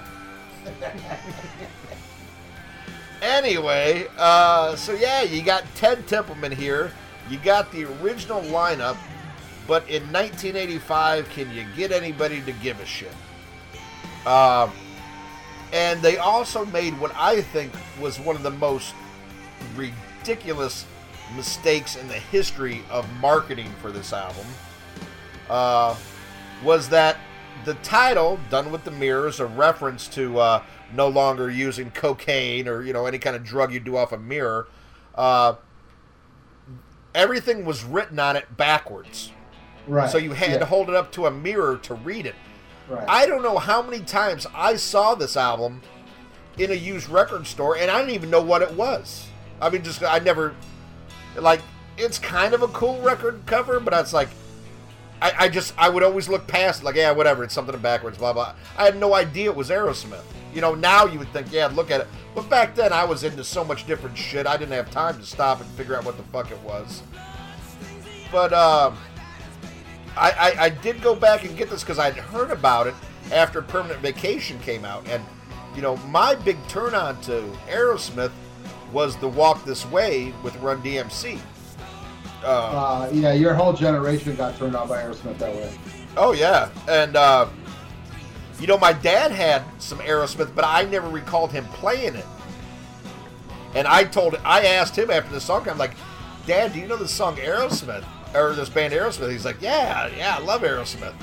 Anyway, 3.21 4.05
uh, 4.17 4.75
so 4.75 4.93
yeah, 4.93 5.23
you 5.23 5.41
got 5.41 5.63
Ted 5.75 6.07
Templeman 6.07 6.51
here. 6.51 6.91
You 7.29 7.39
got 7.39 7.71
the 7.71 7.86
original 8.01 8.41
lineup, 8.43 8.97
but 9.67 9.81
in 9.89 10.03
1985, 10.11 11.27
can 11.29 11.51
you 11.51 11.65
get 11.75 11.91
anybody 11.91 12.41
to 12.41 12.51
give 12.51 12.79
a 12.79 12.86
shit? 12.86 13.11
Um, 14.27 14.71
and 15.73 16.01
they 16.01 16.17
also 16.17 16.65
made 16.65 16.99
what 16.99 17.11
I 17.15 17.41
think 17.41 17.73
was 17.99 18.19
one 18.19 18.36
of 18.36 18.43
the 18.43 18.51
most 18.51 18.93
ridiculous 19.75 20.86
mistakes 21.36 21.95
in 21.95 22.07
the 22.07 22.13
history 22.13 22.83
of 22.91 23.11
marketing 23.19 23.71
for 23.81 23.91
this 23.91 24.13
album. 24.13 24.45
Uh, 25.49 25.95
was 26.63 26.89
that 26.89 27.17
the 27.65 27.73
title, 27.75 28.39
Done 28.49 28.71
with 28.71 28.83
the 28.83 28.91
Mirrors, 28.91 29.39
a 29.39 29.45
reference 29.45 30.07
to 30.09 30.39
uh, 30.39 30.63
no 30.93 31.07
longer 31.07 31.49
using 31.49 31.91
cocaine 31.91 32.67
or, 32.67 32.83
you 32.83 32.93
know, 32.93 33.05
any 33.05 33.17
kind 33.17 33.35
of 33.35 33.43
drug 33.43 33.73
you 33.73 33.79
do 33.79 33.97
off 33.97 34.11
a 34.11 34.17
mirror. 34.17 34.67
Uh, 35.13 35.55
everything 37.13 37.65
was 37.65 37.83
written 37.83 38.19
on 38.19 38.35
it 38.35 38.57
backwards. 38.57 39.31
Right. 39.87 40.09
So 40.09 40.17
you 40.17 40.33
had 40.33 40.51
yeah, 40.51 40.57
to 40.59 40.65
hold 40.65 40.89
it 40.89 40.95
up 40.95 41.11
to 41.13 41.25
a 41.25 41.31
mirror 41.31 41.77
to 41.83 41.93
read 41.93 42.25
it. 42.25 42.35
Right. 42.89 43.05
I 43.07 43.25
don't 43.25 43.41
know 43.41 43.57
how 43.57 43.81
many 43.81 44.01
times 44.01 44.45
I 44.53 44.75
saw 44.75 45.15
this 45.15 45.37
album 45.37 45.81
in 46.57 46.71
a 46.71 46.75
used 46.75 47.09
record 47.09 47.47
store 47.47 47.77
and 47.77 47.89
I 47.89 47.99
didn't 47.99 48.13
even 48.15 48.29
know 48.29 48.41
what 48.41 48.61
it 48.61 48.73
was. 48.73 49.27
I 49.61 49.69
mean, 49.69 49.83
just, 49.83 50.03
I 50.03 50.19
never, 50.19 50.55
like, 51.35 51.61
it's 51.97 52.19
kind 52.19 52.53
of 52.53 52.61
a 52.61 52.67
cool 52.69 53.01
record 53.01 53.41
cover, 53.45 53.79
but 53.79 53.93
it's 53.93 54.13
like, 54.13 54.29
I, 55.22 55.34
I 55.39 55.49
just, 55.49 55.74
I 55.78 55.89
would 55.89 56.03
always 56.03 56.28
look 56.28 56.45
past, 56.47 56.84
like, 56.84 56.95
yeah, 56.95 57.11
whatever, 57.11 57.43
it's 57.43 57.53
something 57.53 57.78
backwards, 57.80 58.18
blah, 58.18 58.34
blah. 58.34 58.53
I 58.78 58.86
had 58.86 58.99
no 58.99 59.13
idea 59.13 59.49
it 59.49 59.55
was 59.55 59.70
Aerosmith. 59.70 60.24
You 60.53 60.61
know, 60.61 60.76
now 60.76 61.05
you 61.05 61.20
would 61.20 61.32
think, 61.34 61.51
yeah, 61.51 61.68
look 61.68 61.91
at 61.91 62.01
it. 62.01 62.07
But 62.34 62.49
back 62.49 62.76
then, 62.76 62.93
I 62.93 63.05
was 63.05 63.24
into 63.24 63.43
so 63.43 63.63
much 63.63 63.88
different 63.88 64.18
shit, 64.18 64.45
I 64.45 64.57
didn't 64.57 64.74
have 64.74 64.91
time 64.91 65.18
to 65.18 65.26
stop 65.26 65.61
and 65.61 65.70
figure 65.72 65.95
out 65.95 66.05
what 66.05 66.18
the 66.18 66.24
fuck 66.24 66.51
it 66.51 66.59
was. 66.61 67.01
But, 68.32 68.53
um, 68.53 68.97
I, 70.18 70.32
I, 70.32 70.63
I 70.66 70.70
did 70.70 71.01
go 71.01 71.16
back 71.16 71.43
and 71.43 71.57
get 71.57 71.70
this 71.70 71.82
because 71.82 71.99
I'd 71.99 72.16
heard 72.16 72.51
about 72.51 72.88
it 72.88 72.93
after 73.32 73.61
Permanent 73.61 73.99
Vacation 74.01 74.59
came 74.59 74.86
out. 74.86 75.07
And, 75.07 75.24
you 75.76 75.82
know, 75.82 75.97
my 75.97 76.36
big 76.36 76.57
turn 76.68 76.95
on 76.95 77.20
to 77.22 77.41
Aerosmith 77.68 78.32
was 78.91 79.18
the 79.18 79.28
Walk 79.28 79.66
This 79.66 79.86
Way 79.88 80.34
with 80.43 80.55
Run 80.57 80.82
DMC. 80.82 81.39
Uh, 82.45 82.47
uh, 82.47 83.09
yeah, 83.11 83.33
your 83.33 83.53
whole 83.53 83.73
generation 83.73 84.35
got 84.35 84.57
turned 84.57 84.75
on 84.75 84.87
by 84.87 85.01
Aerosmith 85.01 85.37
that 85.39 85.53
way. 85.53 85.73
oh, 86.15 86.31
yeah. 86.33 86.69
And, 86.87 87.15
uh, 87.15 87.47
you 88.59 88.67
know, 88.67 88.77
my 88.77 88.93
dad 88.93 89.31
had 89.31 89.63
some 89.79 89.97
Aerosmith, 89.99 90.53
but 90.55 90.63
I 90.63 90.85
never 90.85 91.09
recalled 91.09 91.51
him 91.51 91.65
playing 91.65 92.15
it. 92.15 92.25
And 93.73 93.87
I 93.87 94.05
told, 94.05 94.35
I 94.45 94.65
asked 94.67 94.97
him 94.97 95.09
after 95.11 95.33
the 95.33 95.41
song, 95.41 95.67
I'm 95.67 95.77
like, 95.77 95.95
Dad, 96.47 96.73
do 96.73 96.79
you 96.79 96.87
know 96.87 96.95
the 96.95 97.07
song 97.07 97.35
Aerosmith? 97.37 98.05
Or 98.35 98.53
this 98.53 98.69
band 98.69 98.93
Aerosmith? 98.93 99.31
He's 99.31 99.45
like, 99.45 99.61
Yeah, 99.61 100.07
yeah, 100.15 100.35
I 100.37 100.41
love 100.41 100.61
Aerosmith. 100.61 101.13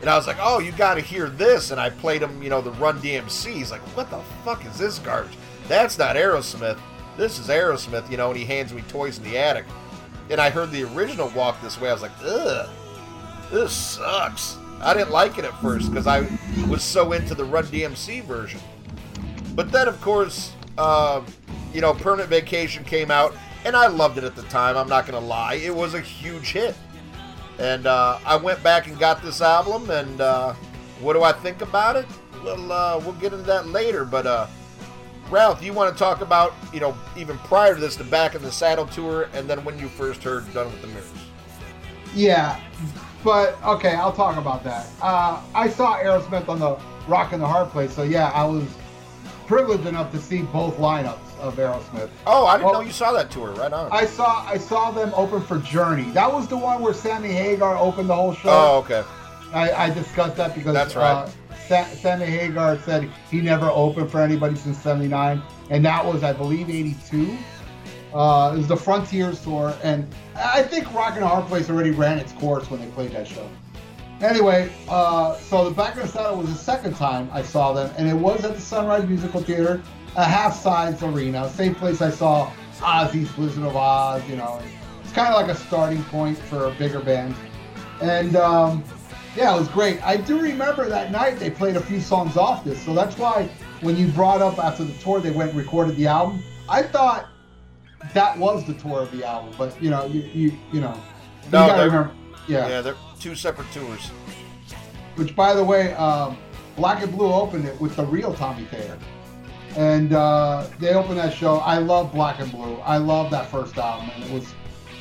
And 0.00 0.10
I 0.10 0.16
was 0.16 0.26
like, 0.26 0.36
Oh, 0.40 0.58
you 0.58 0.72
got 0.72 0.94
to 0.94 1.00
hear 1.00 1.28
this. 1.28 1.70
And 1.70 1.80
I 1.80 1.90
played 1.90 2.22
him, 2.22 2.42
you 2.42 2.50
know, 2.50 2.60
the 2.60 2.72
Run 2.72 3.00
DMC. 3.00 3.52
He's 3.52 3.70
like, 3.70 3.80
What 3.96 4.10
the 4.10 4.20
fuck 4.44 4.64
is 4.66 4.78
this 4.78 4.98
garbage? 4.98 5.36
That's 5.68 5.98
not 5.98 6.16
Aerosmith. 6.16 6.78
This 7.16 7.38
is 7.38 7.48
Aerosmith, 7.48 8.10
you 8.10 8.16
know, 8.16 8.30
and 8.30 8.38
he 8.38 8.44
hands 8.44 8.72
me 8.72 8.82
toys 8.82 9.18
in 9.18 9.24
the 9.24 9.38
attic. 9.38 9.64
And 10.30 10.40
I 10.40 10.48
heard 10.48 10.70
the 10.70 10.84
original 10.94 11.28
Walk 11.30 11.60
This 11.60 11.80
Way. 11.80 11.90
I 11.90 11.92
was 11.92 12.02
like, 12.02 12.12
Ugh, 12.22 12.68
this 13.50 13.72
sucks. 13.72 14.58
I 14.80 14.94
didn't 14.94 15.10
like 15.10 15.38
it 15.38 15.44
at 15.44 15.60
first 15.60 15.90
because 15.90 16.06
I 16.06 16.20
was 16.68 16.82
so 16.82 17.12
into 17.12 17.34
the 17.34 17.44
Run 17.44 17.64
DMC 17.64 18.22
version. 18.24 18.60
But 19.54 19.72
then, 19.72 19.88
of 19.88 20.00
course, 20.00 20.52
uh, 20.78 21.22
you 21.74 21.80
know, 21.80 21.92
Permanent 21.92 22.30
Vacation 22.30 22.84
came 22.84 23.10
out, 23.10 23.34
and 23.64 23.76
I 23.76 23.88
loved 23.88 24.18
it 24.18 24.24
at 24.24 24.36
the 24.36 24.42
time. 24.44 24.76
I'm 24.76 24.88
not 24.88 25.06
going 25.06 25.20
to 25.20 25.26
lie. 25.26 25.54
It 25.54 25.74
was 25.74 25.94
a 25.94 26.00
huge 26.00 26.52
hit. 26.52 26.74
And 27.58 27.86
uh, 27.86 28.18
I 28.24 28.36
went 28.36 28.62
back 28.62 28.86
and 28.86 28.98
got 28.98 29.22
this 29.22 29.42
album, 29.42 29.90
and 29.90 30.20
uh, 30.20 30.54
what 31.00 31.12
do 31.12 31.22
I 31.22 31.32
think 31.32 31.60
about 31.60 31.96
it? 31.96 32.06
Well, 32.42 32.72
uh, 32.72 32.98
we'll 33.00 33.12
get 33.14 33.32
into 33.32 33.44
that 33.44 33.66
later. 33.66 34.04
But 34.04 34.26
uh, 34.26 34.46
Ralph, 35.30 35.62
you 35.62 35.72
want 35.72 35.92
to 35.94 35.98
talk 35.98 36.20
about 36.20 36.54
you 36.72 36.80
know 36.80 36.96
even 37.16 37.38
prior 37.38 37.74
to 37.74 37.80
this, 37.80 37.96
the 37.96 38.04
Back 38.04 38.34
in 38.34 38.42
the 38.42 38.50
Saddle 38.52 38.86
tour, 38.86 39.28
and 39.34 39.48
then 39.48 39.64
when 39.64 39.78
you 39.78 39.88
first 39.88 40.22
heard 40.22 40.52
Done 40.52 40.66
with 40.66 40.80
the 40.80 40.88
Mirrors. 40.88 41.10
Yeah, 42.14 42.60
but 43.22 43.56
okay, 43.64 43.94
I'll 43.94 44.12
talk 44.12 44.36
about 44.36 44.64
that. 44.64 44.88
Uh, 45.00 45.40
I 45.54 45.68
saw 45.68 45.98
Aerosmith 45.98 46.48
on 46.48 46.58
the 46.58 46.76
Rock 47.06 47.32
and 47.32 47.40
the 47.40 47.46
Hard 47.46 47.68
Place, 47.70 47.94
so 47.94 48.02
yeah, 48.02 48.30
I 48.34 48.44
was 48.44 48.64
privileged 49.46 49.86
enough 49.86 50.10
to 50.12 50.18
see 50.18 50.42
both 50.42 50.76
lineups 50.78 51.38
of 51.40 51.56
Aerosmith. 51.56 52.10
Oh, 52.26 52.46
I 52.46 52.56
didn't 52.56 52.70
Oh. 52.70 52.72
know 52.74 52.80
you 52.80 52.90
saw 52.92 53.12
that 53.12 53.30
tour. 53.30 53.50
Right 53.52 53.72
on. 53.72 53.88
I 53.92 54.06
saw 54.06 54.44
I 54.46 54.58
saw 54.58 54.90
them 54.90 55.12
open 55.14 55.40
for 55.42 55.58
Journey. 55.58 56.10
That 56.10 56.32
was 56.32 56.48
the 56.48 56.56
one 56.56 56.82
where 56.82 56.94
Sammy 56.94 57.28
Hagar 57.32 57.76
opened 57.76 58.08
the 58.10 58.14
whole 58.16 58.34
show. 58.34 58.48
oh, 58.50 58.78
okay. 58.78 59.04
I, 59.52 59.86
I 59.86 59.90
discussed 59.90 60.36
that 60.36 60.54
because 60.54 60.74
That's 60.74 60.94
right. 60.96 61.12
uh, 61.12 61.28
Sammy 61.70 62.26
Hagar 62.26 62.78
said 62.80 63.08
he 63.30 63.40
never 63.40 63.66
opened 63.66 64.10
for 64.10 64.20
anybody 64.20 64.56
since 64.56 64.78
'79, 64.78 65.40
and 65.70 65.84
that 65.84 66.04
was, 66.04 66.24
I 66.24 66.32
believe, 66.32 66.68
'82. 66.68 67.36
Uh, 68.12 68.52
it 68.54 68.58
was 68.58 68.66
the 68.66 68.76
Frontiers 68.76 69.40
tour, 69.40 69.72
and 69.84 70.12
I 70.34 70.62
think 70.62 70.92
Rock 70.92 71.14
and 71.14 71.24
Hard 71.24 71.46
Place 71.46 71.70
already 71.70 71.92
ran 71.92 72.18
its 72.18 72.32
course 72.32 72.68
when 72.68 72.80
they 72.80 72.88
played 72.88 73.12
that 73.12 73.28
show. 73.28 73.48
Anyway, 74.20 74.70
uh, 74.88 75.36
so 75.36 75.68
the 75.68 75.70
Back 75.70 75.94
in 75.94 76.02
the 76.02 76.08
Saddle 76.08 76.36
was 76.36 76.48
the 76.48 76.58
second 76.58 76.96
time 76.96 77.30
I 77.32 77.42
saw 77.42 77.72
them, 77.72 77.94
and 77.96 78.08
it 78.08 78.14
was 78.14 78.44
at 78.44 78.54
the 78.54 78.60
Sunrise 78.60 79.06
Musical 79.06 79.40
Theater, 79.40 79.80
a 80.16 80.24
half-size 80.24 81.02
arena, 81.02 81.48
same 81.50 81.74
place 81.74 82.02
I 82.02 82.10
saw 82.10 82.52
Ozzy's 82.80 83.30
Blizzard 83.32 83.64
of 83.64 83.76
Oz. 83.76 84.28
You 84.28 84.36
know, 84.36 84.60
it's 85.02 85.12
kind 85.12 85.32
of 85.32 85.40
like 85.40 85.48
a 85.48 85.58
starting 85.58 86.02
point 86.04 86.36
for 86.36 86.66
a 86.66 86.72
bigger 86.72 87.00
band, 87.00 87.34
and 88.02 88.34
um, 88.34 88.82
yeah, 89.36 89.54
it 89.54 89.58
was 89.58 89.68
great. 89.68 90.04
I 90.06 90.16
do 90.16 90.40
remember 90.40 90.88
that 90.88 91.10
night 91.12 91.38
they 91.38 91.50
played 91.50 91.76
a 91.76 91.80
few 91.80 92.00
songs 92.00 92.36
off 92.36 92.64
this, 92.64 92.80
so 92.84 92.94
that's 92.94 93.16
why 93.18 93.48
when 93.80 93.96
you 93.96 94.08
brought 94.08 94.42
up 94.42 94.58
after 94.58 94.84
the 94.84 94.92
tour 94.94 95.20
they 95.20 95.30
went 95.30 95.50
and 95.50 95.58
recorded 95.58 95.96
the 95.96 96.06
album, 96.06 96.42
I 96.68 96.82
thought 96.82 97.28
that 98.14 98.36
was 98.38 98.64
the 98.66 98.74
tour 98.74 99.00
of 99.00 99.10
the 99.12 99.24
album. 99.26 99.54
But 99.56 99.80
you 99.82 99.90
know, 99.90 100.04
you 100.06 100.20
you 100.22 100.52
you 100.72 100.80
know, 100.80 100.94
you 100.94 101.50
No, 101.52 101.66
gotta 101.66 101.76
they're- 101.76 101.86
remember, 101.86 102.10
yeah. 102.48 102.68
Yeah, 102.68 102.80
they're 102.80 102.96
two 103.20 103.34
separate 103.34 103.70
tours. 103.72 104.08
Which, 105.16 105.34
by 105.36 105.54
the 105.54 105.62
way, 105.64 105.92
um, 105.94 106.36
Black 106.76 107.02
and 107.02 107.12
Blue 107.14 107.32
opened 107.32 107.66
it 107.66 107.78
with 107.80 107.96
the 107.96 108.04
real 108.06 108.32
Tommy 108.32 108.64
Thayer, 108.64 108.96
and 109.76 110.12
uh, 110.14 110.66
they 110.78 110.94
opened 110.94 111.18
that 111.18 111.34
show. 111.34 111.56
I 111.58 111.78
love 111.78 112.12
Black 112.12 112.40
and 112.40 112.50
Blue. 112.50 112.76
I 112.76 112.96
love 112.96 113.30
that 113.32 113.50
first 113.50 113.76
album, 113.76 114.10
and 114.14 114.24
it 114.24 114.30
was 114.30 114.52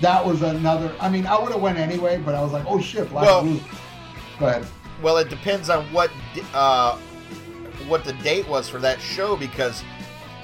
that 0.01 0.25
was 0.25 0.41
another. 0.41 0.91
I 0.99 1.09
mean, 1.09 1.25
I 1.25 1.39
would 1.39 1.51
have 1.51 1.61
went 1.61 1.77
anyway, 1.77 2.17
but 2.23 2.35
I 2.35 2.41
was 2.41 2.51
like, 2.51 2.65
oh 2.67 2.79
shit, 2.81 3.09
Black 3.09 3.25
Well- 3.25 3.39
and 3.41 3.59
Blue. 3.59 3.69
Go 4.39 4.47
ahead. 4.47 4.65
Well, 5.01 5.17
it 5.17 5.29
depends 5.29 5.69
on 5.69 5.85
what 5.93 6.11
uh, 6.53 6.97
what 7.87 8.03
the 8.03 8.13
date 8.13 8.47
was 8.47 8.69
for 8.69 8.79
that 8.79 9.01
show 9.01 9.35
because 9.35 9.83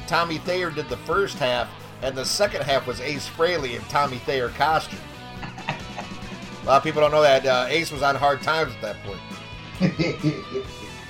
Tommy 0.07 0.37
Thayer 0.39 0.69
did 0.69 0.89
the 0.89 0.97
first 0.97 1.37
half, 1.37 1.69
and 2.01 2.15
the 2.15 2.25
second 2.25 2.63
half 2.63 2.87
was 2.87 2.99
Ace 3.01 3.27
Frehley 3.27 3.75
in 3.75 3.81
Tommy 3.83 4.17
Thayer 4.17 4.49
costume. 4.49 4.99
A 5.41 6.65
lot 6.65 6.77
of 6.77 6.83
people 6.83 7.01
don't 7.01 7.11
know 7.11 7.21
that 7.21 7.45
uh, 7.45 7.65
Ace 7.69 7.91
was 7.91 8.01
on 8.01 8.15
hard 8.15 8.41
times 8.41 8.73
at 8.73 8.81
that 8.81 8.95
point. 9.03 9.19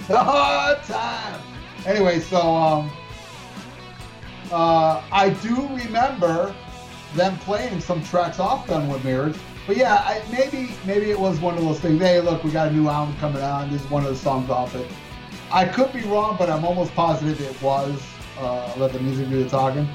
the 0.07 0.17
hard 0.17 0.83
time. 0.83 1.41
Anyway, 1.85 2.19
so 2.19 2.41
um, 2.41 2.91
uh, 4.51 5.01
I 5.11 5.29
do 5.41 5.67
remember 5.75 6.53
them 7.13 7.37
playing 7.39 7.79
some 7.79 8.03
tracks 8.03 8.39
off 8.39 8.67
Done 8.67 8.89
with 8.89 9.03
Mirrors. 9.05 9.37
But 9.67 9.77
yeah, 9.77 9.95
I, 9.95 10.21
maybe 10.31 10.71
maybe 10.85 11.09
it 11.09 11.19
was 11.19 11.39
one 11.39 11.57
of 11.57 11.63
those 11.63 11.79
things. 11.79 11.99
Hey, 11.99 12.21
look, 12.21 12.43
we 12.43 12.51
got 12.51 12.67
a 12.67 12.71
new 12.71 12.87
album 12.87 13.15
coming 13.19 13.41
out. 13.41 13.69
This 13.71 13.83
is 13.83 13.89
one 13.89 14.03
of 14.03 14.09
the 14.09 14.15
songs 14.15 14.49
off 14.49 14.75
it. 14.75 14.87
I 15.51 15.65
could 15.65 15.91
be 15.93 16.01
wrong, 16.01 16.35
but 16.37 16.49
I'm 16.49 16.63
almost 16.65 16.93
positive 16.93 17.39
it 17.41 17.59
was 17.61 18.01
uh, 18.37 18.73
Let 18.77 18.93
the 18.93 18.99
Music 18.99 19.29
Do 19.29 19.43
the 19.43 19.49
Talking. 19.49 19.87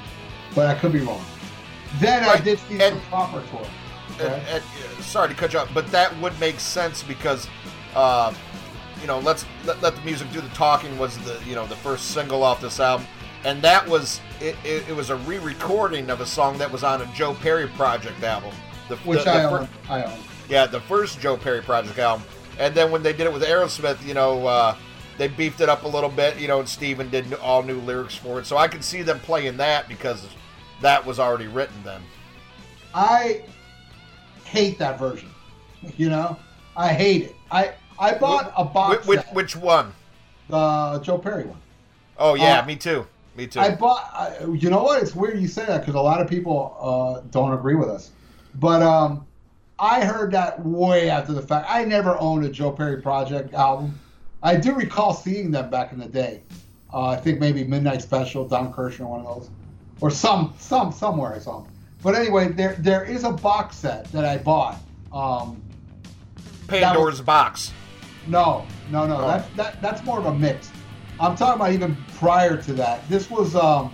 But 0.55 0.67
I 0.67 0.75
could 0.75 0.91
be 0.91 0.99
wrong. 0.99 1.23
Then 1.99 2.23
I 2.23 2.37
did 2.37 2.59
see 2.59 2.81
and- 2.81 2.97
the 2.97 3.01
proper 3.09 3.41
tour. 3.49 3.61
And- 3.61 3.71
Okay? 4.19 4.43
and, 4.51 4.63
uh, 4.63 5.01
sorry 5.01 5.29
to 5.29 5.33
cut 5.33 5.53
you 5.53 5.59
off, 5.59 5.69
but 5.73 5.87
that 5.87 6.15
would 6.19 6.37
make 6.39 6.59
sense 6.59 7.01
because, 7.01 7.47
uh, 7.95 8.33
you 8.99 9.07
know, 9.07 9.19
let's 9.19 9.45
let, 9.65 9.81
let 9.81 9.95
the 9.95 10.01
music 10.01 10.31
do 10.33 10.41
the 10.41 10.49
talking 10.49 10.95
was 10.99 11.17
the 11.19 11.39
you 11.47 11.55
know 11.55 11.65
the 11.65 11.77
first 11.77 12.11
single 12.11 12.43
off 12.43 12.59
this 12.61 12.79
album, 12.79 13.07
and 13.45 13.61
that 13.61 13.87
was 13.87 14.19
it. 14.41 14.55
It, 14.65 14.89
it 14.89 14.95
was 14.95 15.09
a 15.09 15.15
re-recording 15.15 16.09
of 16.09 16.19
a 16.21 16.25
song 16.25 16.57
that 16.57 16.69
was 16.71 16.83
on 16.83 17.01
a 17.01 17.05
Joe 17.15 17.33
Perry 17.35 17.67
Project 17.69 18.21
album. 18.21 18.53
The, 18.91 18.97
Which 18.97 19.23
the- 19.23 19.31
I 19.31 19.41
the 19.43 19.49
fir- 19.49 19.59
own. 19.59 19.69
I 19.89 20.03
own. 20.03 20.19
Yeah, 20.49 20.65
the 20.65 20.81
first 20.81 21.21
Joe 21.21 21.37
Perry 21.37 21.61
Project 21.61 21.97
album. 21.97 22.25
And 22.59 22.75
then 22.75 22.91
when 22.91 23.01
they 23.01 23.13
did 23.13 23.21
it 23.21 23.31
with 23.31 23.41
Aerosmith, 23.41 24.05
you 24.05 24.13
know, 24.13 24.45
uh, 24.45 24.75
they 25.17 25.29
beefed 25.29 25.61
it 25.61 25.69
up 25.69 25.85
a 25.85 25.87
little 25.87 26.09
bit, 26.09 26.37
you 26.37 26.49
know, 26.49 26.59
and 26.59 26.67
Steven 26.67 27.09
did 27.09 27.33
all 27.35 27.63
new 27.63 27.79
lyrics 27.79 28.15
for 28.15 28.39
it. 28.41 28.45
So 28.45 28.57
I 28.57 28.67
could 28.67 28.83
see 28.83 29.01
them 29.01 29.19
playing 29.21 29.55
that 29.57 29.87
because 29.87 30.27
that 30.81 31.05
was 31.05 31.19
already 31.19 31.47
written 31.47 31.75
then. 31.85 32.01
I 32.93 33.43
hate 34.43 34.77
that 34.79 34.99
version. 34.99 35.29
You 35.95 36.09
know, 36.09 36.37
I 36.75 36.89
hate 36.89 37.23
it. 37.23 37.35
I 37.49 37.71
I 37.97 38.15
bought 38.15 38.51
a 38.57 38.65
box 38.65 39.07
Which, 39.07 39.17
which, 39.19 39.25
set, 39.25 39.33
which 39.33 39.55
one? 39.55 39.93
the 40.49 40.99
Joe 41.01 41.17
Perry 41.17 41.45
one. 41.45 41.59
Oh, 42.17 42.33
yeah, 42.33 42.59
Uh, 42.59 42.65
me 42.65 42.75
too. 42.75 43.07
Me 43.37 43.47
too. 43.47 43.61
I 43.61 43.73
bought. 43.73 44.11
I, 44.13 44.43
you 44.51 44.69
know 44.69 44.83
what? 44.83 45.01
It's 45.01 45.15
weird 45.15 45.39
you 45.39 45.47
say 45.47 45.65
that 45.65 45.79
because 45.79 45.95
a 45.95 46.01
lot 46.01 46.19
of 46.19 46.27
people 46.29 46.75
uh, 46.81 47.25
don't 47.31 47.53
agree 47.53 47.75
with 47.75 47.87
us. 47.87 48.11
But 48.55 48.81
um, 48.81 49.25
I 49.79 50.03
heard 50.03 50.31
that 50.31 50.63
way 50.65 51.09
after 51.09 51.33
the 51.33 51.41
fact. 51.41 51.67
I 51.69 51.85
never 51.85 52.17
owned 52.19 52.45
a 52.45 52.49
Joe 52.49 52.71
Perry 52.71 53.01
Project 53.01 53.53
album. 53.53 53.99
I 54.43 54.55
do 54.55 54.73
recall 54.73 55.13
seeing 55.13 55.51
them 55.51 55.69
back 55.69 55.91
in 55.91 55.99
the 55.99 56.07
day. 56.07 56.41
Uh, 56.93 57.07
I 57.07 57.15
think 57.15 57.39
maybe 57.39 57.63
Midnight 57.63 58.01
Special, 58.01 58.47
Don 58.47 58.73
Kirshner, 58.73 59.07
one 59.07 59.25
of 59.25 59.35
those, 59.35 59.49
or 60.01 60.11
some 60.11 60.53
some 60.57 60.91
somewhere 60.91 61.33
I 61.33 61.39
saw 61.39 61.61
them. 61.61 61.71
But 62.03 62.15
anyway, 62.15 62.49
there 62.49 62.75
there 62.79 63.05
is 63.05 63.23
a 63.23 63.31
box 63.31 63.77
set 63.77 64.05
that 64.11 64.25
I 64.25 64.37
bought. 64.37 64.77
Um, 65.13 65.61
Pandora's 66.67 67.21
Box. 67.21 67.71
no, 68.27 68.65
no, 68.89 69.07
no. 69.07 69.17
Oh. 69.17 69.27
That, 69.27 69.55
that 69.55 69.81
that's 69.81 70.03
more 70.03 70.19
of 70.19 70.25
a 70.25 70.33
mix. 70.33 70.69
I'm 71.19 71.35
talking 71.35 71.61
about 71.61 71.71
even 71.71 71.95
prior 72.15 72.57
to 72.57 72.73
that. 72.73 73.07
This 73.07 73.29
was 73.29 73.55
um, 73.55 73.93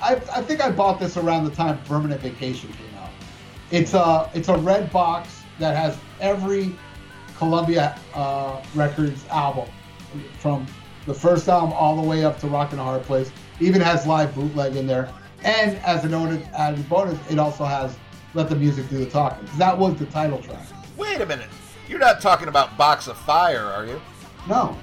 I, 0.00 0.14
I 0.14 0.42
think 0.42 0.60
I 0.60 0.70
bought 0.70 0.98
this 0.98 1.16
around 1.16 1.44
the 1.44 1.50
time 1.50 1.78
Permanent 1.84 2.20
Vacation 2.20 2.72
came. 2.72 2.81
It's 3.72 3.94
a 3.94 4.30
it's 4.34 4.48
a 4.48 4.56
red 4.58 4.92
box 4.92 5.42
that 5.58 5.74
has 5.74 5.96
every 6.20 6.74
Columbia 7.38 7.98
uh, 8.14 8.62
Records 8.74 9.24
album 9.30 9.68
from 10.38 10.66
the 11.06 11.14
first 11.14 11.48
album 11.48 11.72
all 11.72 12.00
the 12.00 12.06
way 12.06 12.22
up 12.24 12.38
to 12.40 12.46
Rock 12.46 12.72
and 12.72 12.80
a 12.80 12.84
Hard 12.84 13.02
Place. 13.02 13.32
Even 13.60 13.80
has 13.80 14.06
live 14.06 14.34
bootleg 14.34 14.76
in 14.76 14.86
there, 14.86 15.10
and 15.42 15.76
as 15.78 16.04
an 16.04 16.12
added, 16.14 16.46
added 16.54 16.86
bonus, 16.88 17.18
it 17.30 17.38
also 17.38 17.64
has 17.64 17.96
Let 18.34 18.48
the 18.50 18.56
Music 18.56 18.88
Do 18.90 18.98
the 18.98 19.06
Talking. 19.06 19.48
That 19.56 19.76
was 19.76 19.96
the 19.96 20.06
title 20.06 20.38
track. 20.42 20.66
Wait 20.98 21.20
a 21.22 21.26
minute. 21.26 21.48
You're 21.88 21.98
not 21.98 22.20
talking 22.20 22.48
about 22.48 22.76
Box 22.76 23.08
of 23.08 23.16
Fire, 23.16 23.64
are 23.64 23.86
you? 23.86 24.00
No, 24.48 24.76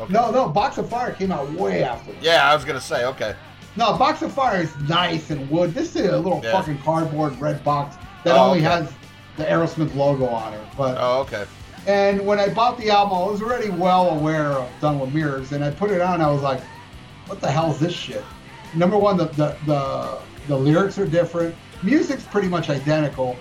Okay. 0.00 0.12
no, 0.12 0.30
no. 0.30 0.48
Box 0.48 0.78
of 0.78 0.88
Fire 0.88 1.12
came 1.12 1.32
out 1.32 1.50
way 1.52 1.82
after. 1.82 2.12
that. 2.12 2.22
Yeah, 2.22 2.48
I 2.48 2.54
was 2.54 2.64
to 2.78 2.84
say, 2.84 3.04
okay. 3.06 3.34
No, 3.76 3.96
Box 3.98 4.22
of 4.22 4.32
Fire 4.32 4.62
is 4.62 4.74
nice 4.88 5.30
and 5.30 5.48
wood. 5.50 5.74
This 5.74 5.96
is 5.96 6.06
a 6.08 6.16
little 6.16 6.40
Yeah. 6.42 6.52
fucking 6.52 6.78
cardboard 6.82 7.38
red 7.40 7.62
box 7.64 7.96
that 8.24 8.34
Oh, 8.36 8.46
only 8.46 8.58
okay. 8.58 8.68
has 8.68 8.92
the 9.36 9.44
Aerosmith 9.44 9.94
logo 9.94 10.26
on 10.26 10.52
it. 10.54 10.60
But 10.76 10.96
Oh, 11.00 11.20
okay. 11.20 11.44
and 11.86 12.24
when 12.26 12.38
I 12.40 12.48
bought 12.48 12.78
the 12.78 12.90
album, 12.90 13.18
I 13.18 13.26
was 13.26 13.40
already 13.42 13.70
well 13.70 14.10
aware 14.10 14.52
of 14.52 14.68
Done 14.80 14.98
with 14.98 15.12
Mirrors, 15.14 15.52
and 15.52 15.64
I 15.64 15.70
put 15.70 15.90
it 15.90 16.00
on. 16.00 16.20
I 16.20 16.30
was 16.30 16.42
like, 16.42 16.60
"What 17.26 17.40
the 17.40 17.50
hell 17.50 17.70
is 17.70 17.78
this 17.78 17.92
shit?" 17.94 18.24
Number 18.74 18.98
one, 18.98 19.16
the 19.16 19.26
the 19.26 19.56
the, 19.66 20.18
the 20.48 20.56
lyrics 20.56 20.98
are 20.98 21.06
different. 21.06 21.54
Music's 21.82 22.24
pretty 22.24 22.48
much 22.48 22.68
identical, 22.70 23.36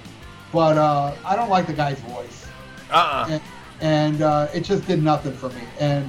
but 0.54 0.78
uh, 0.78 1.14
I 1.26 1.36
don't 1.36 1.50
like 1.50 1.66
the 1.66 1.74
guy's 1.74 2.00
voice 2.02 2.46
Uh-uh. 2.92 3.26
and, 3.30 3.42
and 3.82 4.22
uh, 4.22 4.48
it 4.54 4.62
just 4.62 4.86
did 4.86 5.02
nothing 5.04 5.34
for 5.34 5.50
me. 5.50 5.62
And 5.80 6.08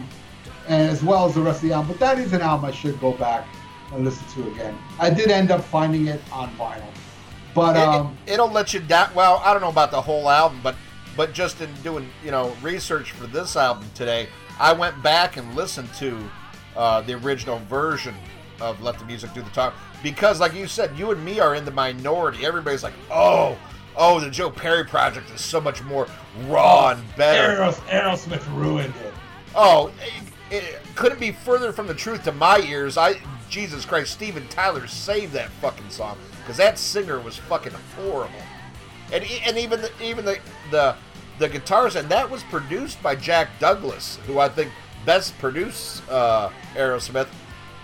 and 0.69 0.91
as 0.91 1.03
well 1.03 1.25
as 1.27 1.35
the 1.35 1.41
rest 1.41 1.63
of 1.63 1.69
the 1.71 1.75
album. 1.75 1.89
But 1.93 2.01
that 2.01 2.19
is 2.19 2.35
an 2.35 2.43
album 2.43 2.67
I 2.67 2.73
should 2.73 3.01
go 3.01 3.13
back 3.13 3.47
and 3.95 4.05
listen 4.05 4.27
to 4.35 4.51
again. 4.51 4.77
I 5.01 5.09
did 5.09 5.31
end 5.31 5.51
up 5.51 5.65
finding 5.65 6.09
it 6.09 6.21
on 6.31 6.51
vinyl, 6.59 6.85
but 7.59 7.77
um, 7.77 8.17
it, 8.27 8.39
will 8.39 8.51
let 8.51 8.73
you 8.73 8.81
down. 8.81 9.15
Well, 9.15 9.43
I 9.45 9.53
don't 9.53 9.63
know 9.63 9.69
about 9.69 9.91
the 9.91 10.01
whole 10.01 10.29
album, 10.29 10.61
but 10.63 10.77
but 11.17 11.33
just 11.33 11.61
in 11.61 11.73
doing 11.83 12.09
you 12.25 12.31
know 12.31 12.55
research 12.63 13.13
for 13.13 13.27
this 13.27 13.57
album 13.57 13.85
today, 13.95 14.29
I 14.59 14.73
went 14.73 15.03
back 15.03 15.37
and 15.37 15.55
listened 15.55 15.93
to 15.95 16.19
uh, 16.77 17.01
the 17.03 17.15
original 17.15 17.59
version 17.69 18.15
of 18.61 18.81
"Let 18.83 18.99
the 18.99 19.05
Music 19.05 19.33
Do 19.35 19.43
the 19.43 19.51
Talk" 19.51 19.75
because, 20.03 20.41
like 20.41 20.55
you 20.55 20.67
said, 20.67 20.97
you 20.99 21.11
and 21.11 21.25
me 21.25 21.41
are 21.41 21.55
in 21.55 21.65
the 21.65 21.71
minority. 21.71 22.47
Everybody's 22.47 22.83
like, 22.83 22.95
"Oh, 23.11 23.59
oh, 23.97 24.21
the 24.21 24.31
Joe 24.31 24.51
Perry 24.51 24.85
project 24.85 25.31
is 25.31 25.41
so 25.41 25.61
much 25.61 25.83
more 25.83 26.07
raw 26.47 26.91
and 26.91 27.17
better." 27.17 27.63
Aeros, 27.63 27.75
Aerosmith 27.89 28.57
ruined 28.57 28.95
it. 29.05 29.15
Oh, 29.55 29.93
it, 30.51 30.63
it 30.63 30.81
couldn't 30.95 31.21
be 31.21 31.33
further 31.33 31.73
from 31.73 31.87
the 31.87 31.95
truth 31.95 32.25
to 32.25 32.33
my 32.33 32.61
ears. 32.61 32.97
I, 32.97 33.15
Jesus 33.49 33.85
Christ, 33.85 34.13
Steven 34.13 34.47
Tyler 34.49 34.87
saved 34.87 35.33
that 35.33 35.49
fucking 35.61 35.91
song 35.91 36.19
because 36.49 36.57
that 36.57 36.79
singer 36.79 37.21
was 37.21 37.37
fucking 37.37 37.75
horrible, 37.95 38.41
and 39.13 39.23
and 39.45 39.59
even 39.59 39.83
the, 39.83 39.91
even 40.03 40.25
the 40.25 40.39
the 40.71 40.97
the 41.39 41.47
guitars 41.47 41.95
and 41.95 42.09
that 42.09 42.29
was 42.29 42.43
produced 42.45 43.03
by 43.03 43.15
Jack 43.15 43.51
Douglas, 43.61 44.19
who 44.27 44.39
I 44.39 44.49
think 44.49 44.73
best 45.05 45.39
produced 45.39 46.03
uh, 46.09 46.49
Aerosmith. 46.75 47.29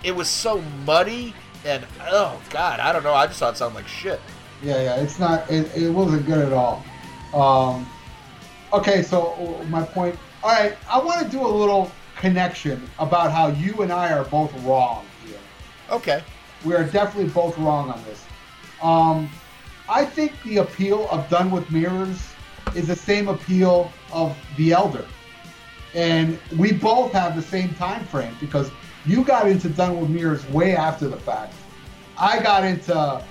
it 0.03 0.15
was 0.15 0.27
so 0.27 0.63
muddy 0.83 1.35
and 1.63 1.85
oh 2.09 2.41
god, 2.49 2.79
I 2.79 2.91
don't 2.91 3.03
know. 3.03 3.13
I 3.13 3.27
just 3.27 3.37
thought 3.37 3.53
it 3.53 3.57
sounded 3.57 3.75
like 3.75 3.87
shit. 3.87 4.19
Yeah, 4.63 4.81
yeah, 4.81 4.95
it's 4.95 5.19
not. 5.19 5.49
It, 5.51 5.71
it 5.77 5.91
wasn't 5.91 6.25
good 6.25 6.39
at 6.39 6.51
all. 6.51 6.83
Um, 7.35 7.87
okay, 8.73 9.03
so 9.03 9.59
uh, 9.61 9.63
my 9.65 9.83
point. 9.83 10.17
All 10.43 10.51
right, 10.51 10.75
I 10.89 10.97
want 10.97 11.23
to 11.23 11.29
do 11.29 11.45
a 11.45 11.47
little 11.47 11.91
connection 12.17 12.81
about 12.97 13.31
how 13.31 13.49
you 13.49 13.83
and 13.83 13.91
I 13.91 14.11
are 14.11 14.25
both 14.25 14.51
wrong 14.63 15.05
here. 15.23 15.37
Okay. 15.91 16.23
We 16.63 16.73
are 16.73 16.83
definitely 16.83 17.29
both 17.29 17.55
wrong 17.59 17.91
on 17.91 18.03
this. 18.05 18.24
Um, 18.81 19.29
I 19.87 20.05
think 20.05 20.33
the 20.43 20.57
appeal 20.57 21.07
of 21.09 21.29
Done 21.29 21.51
with 21.51 21.69
Mirrors 21.71 22.33
is 22.75 22.87
the 22.87 22.95
same 22.95 23.27
appeal 23.27 23.91
of 24.11 24.35
The 24.57 24.71
Elder, 24.73 25.05
and 25.93 26.39
we 26.57 26.73
both 26.73 27.11
have 27.13 27.35
the 27.35 27.41
same 27.41 27.73
time 27.75 28.03
frame 28.05 28.35
because 28.39 28.71
you 29.05 29.23
got 29.23 29.47
into 29.47 29.69
Done 29.69 29.99
with 29.99 30.09
Mirrors 30.09 30.47
way 30.49 30.75
after 30.75 31.07
the 31.07 31.17
fact. 31.17 31.53
I 32.17 32.41
got 32.41 32.63
into 32.63 33.21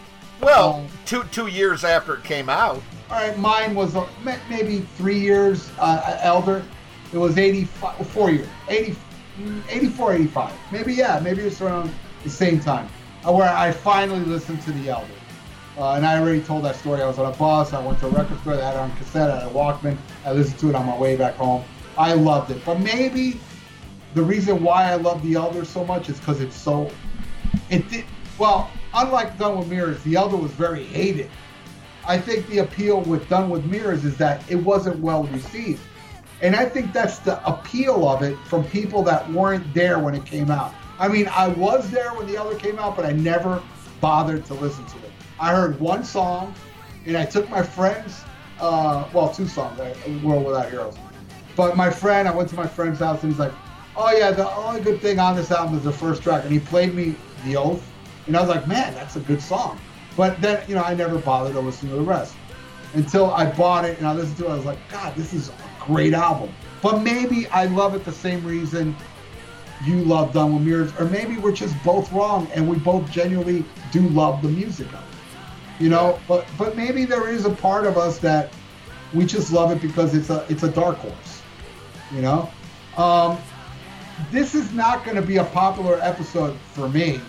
Well, 0.41 0.75
Um, 0.75 0.89
two 1.07 1.25
two 1.25 1.47
years 1.49 1.85
after 1.85 2.15
it 2.15 2.25
came 2.25 2.49
out. 2.49 2.83
All 3.11 3.21
right, 3.21 3.39
mine 3.39 3.75
was 3.75 3.97
uh, 3.97 4.07
maybe 4.49 4.81
three 4.97 5.19
years 5.19 5.71
uh, 5.79 6.19
elder. 6.23 6.65
It 7.13 7.19
was 7.19 7.39
85, 7.39 8.07
four 8.09 8.31
years, 8.31 8.49
80, 8.69 8.97
mm, 9.39 9.63
84, 9.71 10.15
85. 10.15 10.53
Maybe, 10.73 10.95
yeah, 10.95 11.21
maybe 11.23 11.43
it's 11.43 11.61
around 11.61 11.95
the 12.25 12.31
same 12.31 12.59
time 12.59 12.89
uh, 13.25 13.33
where 13.33 13.49
I 13.49 13.71
finally 13.71 14.25
listened 14.25 14.63
to 14.63 14.73
The 14.73 14.89
Elder. 14.89 15.07
Uh, 15.77 15.95
and 15.95 16.07
I 16.07 16.21
already 16.21 16.41
told 16.41 16.65
that 16.65 16.77
story. 16.77 17.03
I 17.03 17.07
was 17.07 17.19
on 17.19 17.33
a 17.33 17.37
bus. 17.37 17.73
I 17.73 17.85
went 17.85 17.99
to 18.01 18.07
a 18.07 18.11
record 18.11 18.39
store. 18.41 18.57
They 18.57 18.63
had 18.63 18.75
it 18.75 18.79
on 18.79 18.95
cassette. 18.97 19.31
I 19.31 19.41
had 19.41 19.49
a 19.51 19.55
Walkman. 19.55 19.97
I 20.25 20.33
listened 20.33 20.59
to 20.61 20.69
it 20.69 20.75
on 20.75 20.87
my 20.87 20.97
way 20.97 21.17
back 21.17 21.35
home. 21.35 21.65
I 21.99 22.15
loved 22.15 22.51
it. 22.51 22.65
But 22.65 22.81
maybe 22.81 23.41
the 24.15 24.23
reason 24.23 24.63
why 24.63 24.91
I 24.91 24.95
love 24.95 25.23
The 25.23 25.35
Elder 25.35 25.65
so 25.65 25.85
much 25.85 26.09
is 26.09 26.19
because 26.19 26.41
it's 26.41 26.57
so. 26.57 26.91
It 27.71 27.89
did 27.89 28.05
well. 28.39 28.71
Unlike 28.95 29.39
Done 29.39 29.59
with 29.59 29.69
Mirrors, 29.69 30.01
The 30.05 30.15
Elder 30.15 30.37
was 30.37 30.53
very 30.53 30.85
hated. 30.85 31.29
I 32.07 32.19
think 32.19 32.47
the 32.47 32.59
appeal 32.59 33.01
with 33.01 33.29
Done 33.29 33.51
with 33.51 33.65
Mirrors 33.65 34.05
is 34.05 34.17
that 34.19 34.49
it 34.49 34.57
wasn't 34.57 35.01
well 35.01 35.25
received. 35.25 35.81
And 36.43 36.55
I 36.55 36.67
think 36.67 36.93
that's 36.93 37.19
the 37.19 37.45
appeal 37.49 38.09
of 38.09 38.23
it 38.23 38.37
from 38.47 38.65
people 38.65 39.03
that 39.05 39.29
weren't 39.33 39.73
there 39.75 39.99
when 39.99 40.15
it 40.15 40.25
came 40.25 40.51
out. 40.51 40.75
I 40.99 41.09
mean, 41.09 41.27
I 41.29 41.49
was 41.49 41.91
there 41.91 42.11
when 42.11 42.27
the 42.27 42.37
other 42.37 42.55
came 42.57 42.79
out, 42.79 42.95
but 42.95 43.05
I 43.05 43.13
never 43.13 43.63
bothered 44.01 44.45
to 44.47 44.55
listen 44.55 44.85
to 44.87 44.99
it. 44.99 45.04
I 45.39 45.55
heard 45.55 45.81
one 45.81 46.05
song, 46.05 46.55
and 47.07 47.17
I 47.17 47.25
took 47.25 47.49
my 47.51 47.63
friends, 47.63 48.23
uh, 48.61 49.09
well, 49.13 49.33
two 49.33 49.49
songs, 49.49 49.79
uh, 49.81 49.95
World 50.23 50.47
Without 50.47 50.71
Heroes. 50.71 50.97
But 51.57 51.77
my 51.77 51.91
friend, 51.91 52.29
I 52.29 52.35
went 52.35 52.49
to 52.51 52.57
my 52.57 52.67
friend's 52.67 53.01
house, 53.01 53.23
and 53.23 53.33
he's 53.33 53.39
like, 53.39 53.53
oh 53.97 54.13
yeah, 54.17 54.31
the 54.31 54.51
only 54.55 54.81
good 54.81 55.01
thing 55.01 55.19
on 55.19 55.37
this 55.37 55.51
album 55.51 55.77
is 55.77 55.85
the 55.85 55.93
first 55.93 56.23
track. 56.23 56.45
And 56.45 56.53
he 56.53 56.59
played 56.59 56.95
me 56.95 57.17
The 57.45 57.57
Oath, 57.57 57.85
and 58.27 58.37
I 58.37 58.41
was 58.41 58.49
like, 58.49 58.67
man, 58.67 58.95
that's 58.95 59.17
a 59.17 59.21
good 59.21 59.43
song. 59.43 59.79
But 60.17 60.41
then, 60.41 60.63
you 60.69 60.75
know, 60.75 60.83
I 60.83 60.95
never 60.95 61.19
bothered 61.19 61.55
to 61.55 61.61
listen 61.61 61.89
to 61.91 61.97
the 61.97 62.03
rest 62.03 62.37
until 62.95 63.33
I 63.33 63.51
bought 63.51 63.85
it 63.85 63.99
and 63.99 64.07
I 64.07 64.13
listened 64.13 64.37
to 64.39 64.47
it. 64.47 64.51
I 64.51 64.55
was 64.55 64.65
like, 64.65 64.79
God, 64.89 65.17
this 65.17 65.33
is 65.33 65.49
a 65.49 65.55
great 65.81 66.15
album. 66.15 66.55
But 66.81 67.03
maybe 67.03 67.49
I 67.49 67.67
love 67.67 67.95
it 67.97 68.05
the 68.05 68.13
same 68.13 68.45
reason 68.47 68.95
you 69.85 69.97
love 70.05 70.35
with 70.35 70.63
Mirrors, 70.63 70.93
or 70.99 71.07
maybe 71.07 71.37
we're 71.37 71.53
just 71.53 71.75
both 71.83 72.11
wrong 72.13 72.49
and 72.55 72.69
we 72.69 72.79
both 72.79 73.11
genuinely 73.11 73.65
do 73.91 74.09
love 74.11 74.41
the 74.41 74.49
music 74.49 74.87
of 74.89 74.95
it. 74.95 75.14
You 75.81 75.89
know, 75.89 76.21
but 76.29 76.47
but 76.57 76.77
maybe 76.77 77.05
there 77.05 77.29
is 77.29 77.45
a 77.45 77.51
part 77.51 77.87
of 77.87 77.99
us 77.99 78.19
that 78.19 78.53
we 79.13 79.25
just 79.25 79.53
love 79.53 79.71
it 79.73 79.81
because 79.81 80.15
it's 80.15 80.31
a 80.31 80.47
it's 80.49 80.63
a 80.63 80.71
dark 80.71 80.99
horse. 80.99 81.43
You 82.13 82.23
know, 82.23 82.51
um, 82.97 83.39
this 84.31 84.55
is 84.55 84.73
not 84.73 85.05
going 85.05 85.17
to 85.17 85.23
be 85.23 85.39
a 85.39 85.45
popular 85.45 85.99
episode 86.01 86.57
for 86.73 86.89
me 86.89 87.21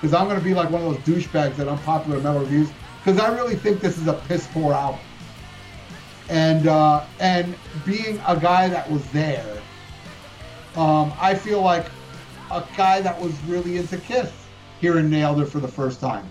because 0.00 0.14
I'm 0.14 0.28
going 0.28 0.38
to 0.38 0.44
be 0.44 0.54
like 0.54 0.70
one 0.70 0.82
of 0.82 1.04
those 1.04 1.24
douchebags 1.24 1.56
that 1.56 1.66
unpopular 1.66 2.20
metal 2.20 2.40
reviews 2.40 2.70
because 2.98 3.20
I 3.20 3.34
really 3.34 3.56
think 3.56 3.80
this 3.80 3.98
is 3.98 4.06
a 4.06 4.12
piss 4.12 4.46
poor 4.48 4.72
album. 4.72 5.00
And 6.28 6.66
uh, 6.66 7.04
and 7.20 7.54
being 7.86 8.20
a 8.26 8.38
guy 8.38 8.68
that 8.68 8.88
was 8.90 9.04
there, 9.10 9.62
um, 10.76 11.12
I 11.20 11.34
feel 11.34 11.62
like 11.62 11.86
a 12.50 12.62
guy 12.76 13.00
that 13.00 13.18
was 13.20 13.32
really 13.44 13.78
into 13.78 13.96
Kiss 13.96 14.30
hearing 14.80 15.10
Nailed 15.10 15.40
It 15.40 15.46
for 15.46 15.58
the 15.58 15.68
first 15.68 16.00
time, 16.00 16.28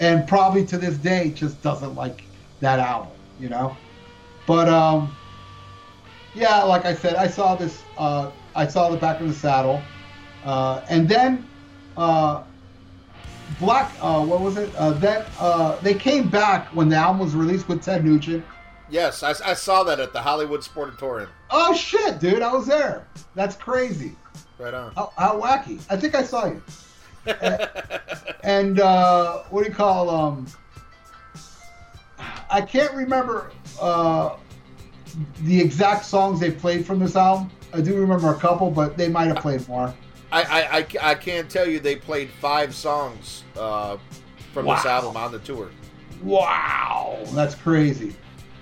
and 0.00 0.26
probably 0.26 0.64
to 0.66 0.78
this 0.78 0.96
day 0.96 1.30
just 1.30 1.62
doesn't 1.62 1.94
like 1.94 2.24
that 2.60 2.78
album, 2.80 3.12
you 3.38 3.48
know. 3.48 3.76
But 4.46 4.68
um, 4.68 5.14
yeah, 6.34 6.62
like 6.62 6.84
I 6.86 6.94
said, 6.94 7.14
I 7.14 7.28
saw 7.28 7.54
this. 7.54 7.82
Uh, 7.96 8.30
I 8.56 8.66
saw 8.66 8.88
the 8.90 8.96
back 8.96 9.20
of 9.20 9.28
the 9.28 9.34
saddle, 9.34 9.80
uh, 10.44 10.82
and 10.88 11.08
then 11.08 11.46
uh, 11.96 12.42
Black. 13.60 13.92
Uh, 14.00 14.24
what 14.24 14.40
was 14.40 14.56
it? 14.56 14.74
Uh, 14.74 14.92
then 14.94 15.24
uh, 15.38 15.78
they 15.80 15.94
came 15.94 16.28
back 16.28 16.68
when 16.68 16.88
the 16.88 16.96
album 16.96 17.20
was 17.20 17.34
released 17.34 17.68
with 17.68 17.82
Ted 17.82 18.04
Nugent. 18.04 18.44
Yes, 18.88 19.22
I, 19.22 19.30
I 19.44 19.54
saw 19.54 19.84
that 19.84 20.00
at 20.00 20.12
the 20.12 20.20
Hollywood 20.20 20.62
Sportatorium. 20.62 21.28
Oh 21.50 21.74
shit, 21.74 22.18
dude! 22.18 22.42
I 22.42 22.52
was 22.52 22.66
there. 22.66 23.06
That's 23.34 23.54
crazy. 23.54 24.16
Right 24.58 24.74
on. 24.74 24.92
How, 24.94 25.12
how 25.16 25.40
wacky! 25.40 25.80
I 25.90 25.96
think 25.96 26.14
I 26.14 26.24
saw 26.24 26.46
you. 26.46 26.62
And 28.44 28.80
uh, 28.80 29.38
what 29.50 29.64
do 29.64 29.68
you 29.70 29.74
call 29.74 30.10
um? 30.10 30.46
I 32.50 32.60
can't 32.60 32.92
remember 32.94 33.52
uh, 33.80 34.36
the 35.42 35.60
exact 35.60 36.04
songs 36.04 36.40
they 36.40 36.50
played 36.50 36.84
from 36.84 36.98
this 36.98 37.16
album. 37.16 37.50
I 37.72 37.80
do 37.80 37.96
remember 37.96 38.30
a 38.34 38.38
couple, 38.38 38.70
but 38.70 38.96
they 38.96 39.08
might 39.08 39.26
have 39.28 39.36
played 39.36 39.66
more. 39.68 39.94
I, 40.32 40.42
I, 40.42 40.78
I, 40.78 41.10
I 41.10 41.14
can't 41.14 41.48
tell 41.48 41.68
you 41.68 41.78
they 41.80 41.96
played 41.96 42.30
five 42.40 42.74
songs 42.74 43.44
uh, 43.56 43.96
from 44.52 44.66
this 44.66 44.84
album 44.84 45.16
on 45.16 45.32
the 45.32 45.38
tour. 45.40 45.70
Wow, 46.22 47.20
that's 47.32 47.54
crazy. 47.54 48.14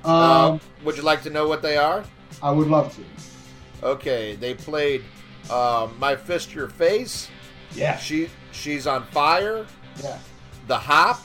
Um, 0.05 0.12
Uh, 0.14 0.59
would 0.85 0.97
you 0.97 1.02
like 1.02 1.22
to 1.22 1.30
know 1.30 1.48
what 1.48 1.60
they 1.62 1.76
are? 1.76 2.05
I 2.43 2.51
would 2.51 2.68
love 2.68 2.94
to. 2.97 3.86
Okay, 3.86 4.36
they 4.36 4.55
played 4.55 5.02
uh, 5.51 5.89
"My 5.98 6.14
Fist 6.14 6.55
Your 6.55 6.68
Face," 6.68 7.28
Yeah, 7.74 7.97
"She 7.97 8.28
She's 8.59 8.86
on 8.86 9.05
Fire," 9.06 9.66
yeah. 10.02 10.18
"The 10.66 10.76
Hop," 10.76 11.24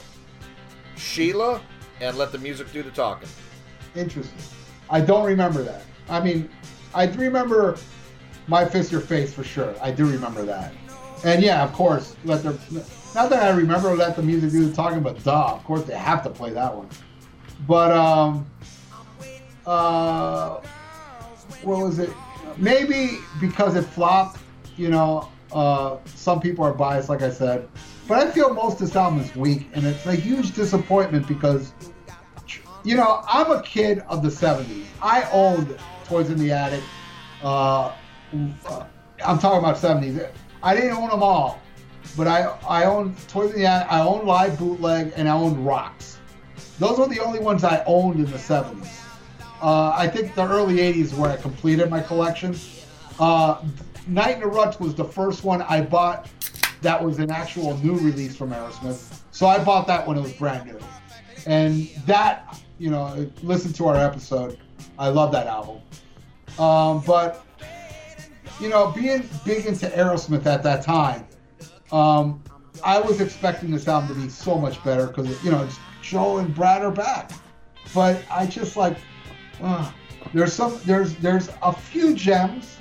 "Sheila," 0.95 1.61
and 1.99 2.17
"Let 2.17 2.31
the 2.31 2.37
Music 2.37 2.71
Do 2.71 2.83
the 2.83 2.91
Talking." 2.91 3.29
Interesting. 3.95 4.37
I 4.89 5.01
don't 5.01 5.25
remember 5.25 5.63
that. 5.63 5.83
I 6.09 6.19
mean, 6.19 6.49
I 6.93 7.05
do 7.07 7.19
remember 7.19 7.77
my 8.47 8.65
fist 8.65 8.91
your 8.91 9.01
face 9.01 9.33
for 9.33 9.43
sure. 9.43 9.73
I 9.81 9.91
do 9.91 10.05
remember 10.05 10.43
that. 10.43 10.73
And 11.23 11.41
yeah, 11.41 11.63
of 11.63 11.73
course, 11.73 12.15
let 12.25 12.43
the 12.43 12.51
not 13.15 13.29
that 13.29 13.43
I 13.43 13.49
remember 13.55 13.95
let 13.95 14.15
the 14.15 14.23
music 14.23 14.51
do 14.51 14.67
the 14.67 14.75
talking, 14.75 15.01
but 15.01 15.23
duh, 15.23 15.53
of 15.53 15.63
course 15.63 15.83
they 15.83 15.95
have 15.95 16.23
to 16.23 16.29
play 16.29 16.51
that 16.51 16.75
one. 16.75 16.89
But 17.67 17.91
um, 17.91 18.45
uh, 19.65 20.59
what 21.63 21.79
was 21.79 21.99
it? 21.99 22.09
Maybe 22.57 23.19
because 23.39 23.75
it 23.75 23.83
flopped. 23.83 24.39
You 24.75 24.89
know, 24.89 25.29
uh, 25.53 25.97
some 26.05 26.39
people 26.39 26.65
are 26.65 26.73
biased, 26.73 27.09
like 27.09 27.21
I 27.21 27.29
said. 27.29 27.67
But 28.07 28.27
I 28.27 28.31
feel 28.31 28.53
most 28.53 28.73
of 28.73 28.87
this 28.87 28.95
album 28.95 29.19
is 29.19 29.35
weak, 29.35 29.67
and 29.73 29.85
it's 29.85 30.05
a 30.05 30.15
huge 30.15 30.53
disappointment 30.53 31.27
because 31.27 31.73
you 32.83 32.95
know, 32.95 33.23
I'm 33.27 33.49
a 33.51 33.61
kid 33.63 33.99
of 34.09 34.21
the 34.21 34.29
70s. 34.29 34.85
I 35.01 35.23
owned 35.31 35.77
Toys 36.05 36.29
in 36.29 36.37
the 36.37 36.51
Attic. 36.51 36.83
Uh, 37.41 37.93
uh, 38.65 38.85
I'm 39.25 39.39
talking 39.39 39.59
about 39.59 39.77
70s. 39.77 40.29
I 40.61 40.75
didn't 40.75 40.91
own 40.91 41.09
them 41.09 41.23
all, 41.23 41.61
but 42.17 42.27
I, 42.27 42.41
I 42.67 42.85
owned 42.85 43.17
Toys 43.29 43.51
in 43.53 43.59
the 43.59 43.65
Attic. 43.65 43.91
I 43.91 44.01
owned 44.01 44.27
Live 44.27 44.59
Bootleg, 44.59 45.13
and 45.15 45.29
I 45.29 45.33
owned 45.33 45.65
Rocks. 45.65 46.19
Those 46.79 46.99
were 46.99 47.07
the 47.07 47.19
only 47.19 47.39
ones 47.39 47.63
I 47.63 47.83
owned 47.85 48.19
in 48.19 48.25
the 48.25 48.37
70s. 48.37 48.99
Uh, 49.61 49.93
I 49.95 50.07
think 50.07 50.35
the 50.35 50.45
early 50.45 50.77
80s 50.77 50.95
is 50.97 51.13
where 51.13 51.31
I 51.31 51.37
completed 51.37 51.89
my 51.89 52.01
collection. 52.01 52.55
Uh, 53.17 53.63
Night 54.07 54.35
in 54.35 54.41
the 54.41 54.47
Ruts 54.47 54.79
was 54.79 54.95
the 54.95 55.05
first 55.05 55.43
one 55.43 55.61
I 55.63 55.81
bought 55.81 56.29
that 56.81 57.03
was 57.03 57.19
an 57.19 57.31
actual 57.31 57.77
new 57.77 57.97
release 57.97 58.35
from 58.35 58.51
Aerosmith. 58.51 59.21
So 59.31 59.47
I 59.47 59.63
bought 59.63 59.87
that 59.87 60.05
when 60.05 60.17
it 60.17 60.21
was 60.21 60.33
brand 60.33 60.65
new. 60.65 60.79
And 61.45 61.87
that, 62.05 62.61
you 62.77 62.89
know, 62.89 63.29
listen 63.41 63.73
to 63.73 63.87
our 63.87 63.95
episode. 63.95 64.59
I 64.99 65.07
love 65.07 65.31
that 65.31 65.47
album. 65.47 65.81
Um, 66.59 67.01
but, 67.05 67.45
you 68.59 68.69
know, 68.69 68.91
being 68.91 69.27
big 69.45 69.65
into 69.65 69.87
Aerosmith 69.87 70.45
at 70.45 70.63
that 70.63 70.83
time, 70.83 71.25
um, 71.91 72.43
I 72.83 72.99
was 72.99 73.21
expecting 73.21 73.71
this 73.71 73.87
album 73.87 74.15
to 74.15 74.21
be 74.21 74.29
so 74.29 74.57
much 74.57 74.83
better 74.83 75.07
because, 75.07 75.43
you 75.43 75.51
know, 75.51 75.67
Joe 76.01 76.37
and 76.37 76.53
Brad 76.53 76.83
are 76.83 76.91
back. 76.91 77.31
But 77.93 78.23
I 78.29 78.45
just 78.45 78.75
like, 78.75 78.97
uh, 79.61 79.91
there's 80.33 80.53
some, 80.53 80.79
there's, 80.85 81.15
there's 81.15 81.49
a 81.61 81.71
few 81.71 82.13
gems, 82.13 82.77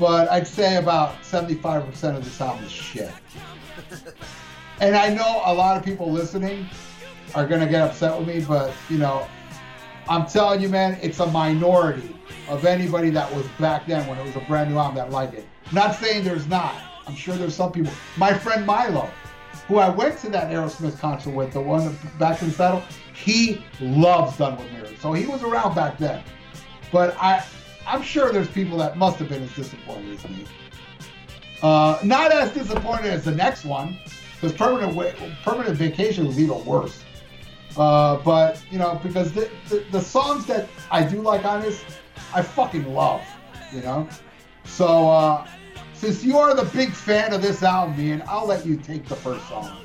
but 0.00 0.30
I'd 0.30 0.46
say 0.46 0.76
about 0.76 1.22
75% 1.22 2.16
of 2.16 2.24
this 2.24 2.40
album 2.40 2.64
is 2.64 2.72
shit. 2.72 3.12
and 4.80 4.96
I 4.96 5.12
know 5.12 5.42
a 5.44 5.52
lot 5.52 5.76
of 5.76 5.84
people 5.84 6.10
listening 6.10 6.66
are 7.34 7.46
going 7.46 7.60
to 7.60 7.66
get 7.66 7.82
upset 7.82 8.18
with 8.18 8.26
me, 8.26 8.40
but, 8.40 8.72
you 8.88 8.96
know, 8.96 9.28
I'm 10.08 10.26
telling 10.26 10.62
you, 10.62 10.70
man, 10.70 10.98
it's 11.02 11.20
a 11.20 11.26
minority 11.26 12.16
of 12.48 12.64
anybody 12.64 13.10
that 13.10 13.32
was 13.34 13.46
back 13.60 13.86
then 13.86 14.08
when 14.08 14.18
it 14.18 14.24
was 14.24 14.34
a 14.36 14.40
brand 14.48 14.70
new 14.70 14.78
album 14.78 14.96
that 14.96 15.10
liked 15.10 15.34
it. 15.34 15.46
Not 15.70 15.94
saying 15.94 16.24
there's 16.24 16.46
not. 16.46 16.74
I'm 17.06 17.14
sure 17.14 17.36
there's 17.36 17.54
some 17.54 17.70
people. 17.70 17.92
My 18.16 18.32
friend 18.32 18.64
Milo, 18.64 19.10
who 19.68 19.76
I 19.76 19.90
went 19.90 20.18
to 20.20 20.30
that 20.30 20.50
Aerosmith 20.50 20.98
concert 20.98 21.34
with, 21.34 21.52
the 21.52 21.60
one 21.60 21.96
back 22.18 22.40
in 22.40 22.48
the 22.48 22.54
Saddle, 22.54 22.82
he 23.12 23.62
loves 23.80 24.38
Done 24.38 24.56
with 24.56 24.72
Mirrors. 24.72 24.98
So 24.98 25.12
he 25.12 25.26
was 25.26 25.42
around 25.42 25.74
back 25.74 25.98
then. 25.98 26.24
But 26.90 27.14
I, 27.20 27.44
I'm 27.90 28.02
sure 28.02 28.32
there's 28.32 28.48
people 28.48 28.78
that 28.78 28.96
must 28.96 29.18
have 29.18 29.28
been 29.28 29.42
as 29.42 29.52
disappointed 29.56 30.16
as 30.16 30.28
me. 30.30 30.44
Uh, 31.60 31.98
not 32.04 32.30
as 32.30 32.52
disappointed 32.52 33.06
as 33.06 33.24
the 33.24 33.34
next 33.34 33.64
one, 33.64 33.98
because 34.34 34.56
permanent 34.56 34.94
Wa- 34.94 35.12
permanent 35.42 35.76
vacation 35.76 36.24
was 36.24 36.38
even 36.38 36.64
worse. 36.64 37.02
Uh, 37.76 38.16
but 38.18 38.62
you 38.70 38.78
know, 38.78 39.00
because 39.02 39.32
the, 39.32 39.50
the 39.68 39.84
the 39.90 40.00
songs 40.00 40.46
that 40.46 40.68
I 40.92 41.02
do 41.02 41.20
like 41.20 41.44
on 41.44 41.62
this, 41.62 41.82
I 42.32 42.42
fucking 42.42 42.94
love. 42.94 43.22
You 43.72 43.80
know, 43.82 44.08
so 44.64 45.10
uh, 45.10 45.48
since 45.92 46.22
you 46.22 46.38
are 46.38 46.54
the 46.54 46.64
big 46.66 46.92
fan 46.92 47.32
of 47.32 47.42
this 47.42 47.64
album, 47.64 48.00
Ian, 48.00 48.22
I'll 48.28 48.46
let 48.46 48.64
you 48.64 48.76
take 48.76 49.06
the 49.06 49.16
first 49.16 49.48
song. 49.48 49.84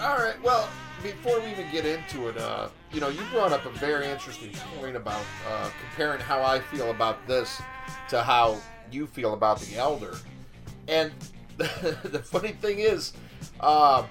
All 0.00 0.16
right. 0.16 0.42
Well, 0.42 0.68
before 1.12 1.40
we 1.40 1.50
even 1.50 1.70
get 1.70 1.86
into 1.86 2.28
it, 2.28 2.38
uh, 2.38 2.68
you 2.92 3.00
know, 3.00 3.08
you 3.08 3.20
brought 3.32 3.52
up 3.52 3.64
a 3.64 3.70
very 3.70 4.06
interesting 4.06 4.50
point 4.78 4.96
about 4.96 5.22
uh, 5.48 5.70
comparing 5.80 6.20
how 6.20 6.42
I 6.42 6.60
feel 6.60 6.90
about 6.90 7.26
this 7.26 7.60
to 8.08 8.22
how 8.22 8.58
you 8.90 9.06
feel 9.06 9.34
about 9.34 9.60
the 9.60 9.76
Elder. 9.76 10.14
And 10.88 11.12
the 11.56 12.22
funny 12.24 12.52
thing 12.52 12.80
is, 12.80 13.12
uh, 13.60 14.04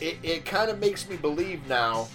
it, 0.00 0.16
it 0.22 0.44
kind 0.44 0.70
of 0.70 0.78
makes 0.78 1.08
me 1.08 1.16
believe 1.16 1.66
now 1.68 2.08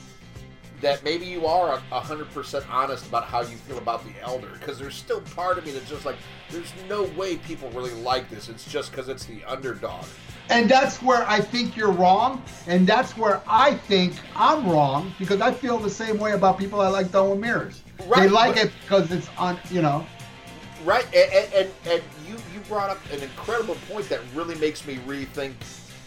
that 0.82 1.04
maybe 1.04 1.26
you 1.26 1.46
are 1.46 1.82
a 1.92 2.00
hundred 2.00 2.32
percent 2.32 2.66
honest 2.72 3.06
about 3.08 3.26
how 3.26 3.42
you 3.42 3.58
feel 3.58 3.78
about 3.78 4.04
the 4.06 4.22
Elder, 4.22 4.50
because 4.60 4.80
there's 4.80 4.96
still 4.96 5.22
part 5.22 5.58
of 5.58 5.66
me 5.66 5.72
that's 5.72 5.90
just 5.90 6.06
like, 6.06 6.16
there's 6.50 6.72
no 6.88 7.04
way 7.18 7.38
people 7.38 7.70
really 7.72 7.94
like 7.94 8.30
this. 8.30 8.50
It's 8.50 8.72
just 8.72 8.92
because 8.92 9.10
it's 9.10 9.26
the 9.26 9.44
underdog. 9.44 10.06
And 10.50 10.68
that's 10.68 11.02
where 11.02 11.28
I 11.30 11.40
think 11.40 11.78
you're 11.78 11.92
wrong, 11.92 12.44
and 12.66 12.88
that's 12.88 13.16
where 13.16 13.42
I 13.48 13.76
think 13.76 14.16
I'm 14.36 14.68
wrong 14.68 15.14
because 15.20 15.42
I 15.42 15.54
feel 15.54 15.78
the 15.78 15.92
same 15.92 16.18
way 16.18 16.32
about 16.32 16.58
people 16.58 16.82
I 16.82 16.88
like 16.88 17.12
Done 17.12 17.30
with 17.30 17.40
Mirrors. 17.40 17.84
they 18.16 18.28
like 18.28 18.58
it 18.58 18.72
because 18.82 19.12
it's 19.12 19.30
on, 19.38 19.60
you 19.70 19.84
know. 19.84 20.06
Right, 20.84 21.06
and, 21.14 21.32
and, 21.34 21.54
and, 21.54 21.72
and 21.88 22.04
you, 22.28 22.36
you 22.54 22.62
brought 22.68 22.90
up 22.90 22.98
an 23.12 23.22
incredible 23.22 23.76
point 23.88 24.10
that 24.10 24.22
really 24.34 24.56
makes 24.56 24.88
me 24.88 24.96
rethink 25.06 25.54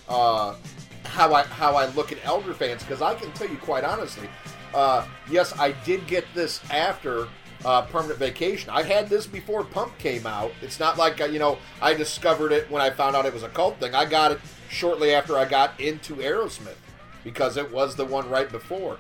uh, 0.09 0.57
how 1.05 1.35
I 1.35 1.45
how 1.45 1.77
I 1.77 1.87
look 1.91 2.11
at 2.11 2.19
Elder 2.25 2.55
fans 2.55 2.83
because 2.83 3.03
I 3.03 3.15
can 3.15 3.31
tell 3.33 3.49
you 3.49 3.59
quite 3.59 3.85
honestly, 3.85 4.29
uh, 4.75 5.07
yes, 5.31 5.57
I 5.59 5.73
did 5.85 6.07
get 6.07 6.25
this 6.35 6.61
after 6.71 7.29
uh, 7.65 7.83
Permanent 7.83 8.19
Vacation. 8.19 8.71
I've 8.71 8.87
had 8.87 9.09
this 9.09 9.27
before 9.27 9.65
Pump 9.65 9.97
came 9.99 10.27
out. 10.27 10.53
It's 10.63 10.81
not 10.81 10.99
like 10.99 11.21
uh, 11.21 11.27
you 11.27 11.39
know 11.39 11.59
I 11.81 11.95
discovered 11.95 12.53
it 12.53 12.71
when 12.71 12.83
I 12.83 12.91
found 12.91 13.17
out 13.17 13.27
it 13.27 13.35
was 13.35 13.43
a 13.43 13.49
cult 13.49 13.79
thing. 13.81 13.95
I 13.95 14.05
got 14.05 14.33
it 14.33 14.41
shortly 14.69 15.15
after 15.15 15.37
I 15.37 15.45
got 15.45 15.79
into 15.81 16.17
Aerosmith 16.17 16.77
because 17.25 17.57
it 17.57 17.71
was 17.73 17.97
the 17.97 18.05
one 18.05 18.29
right 18.29 18.51
before. 18.51 18.99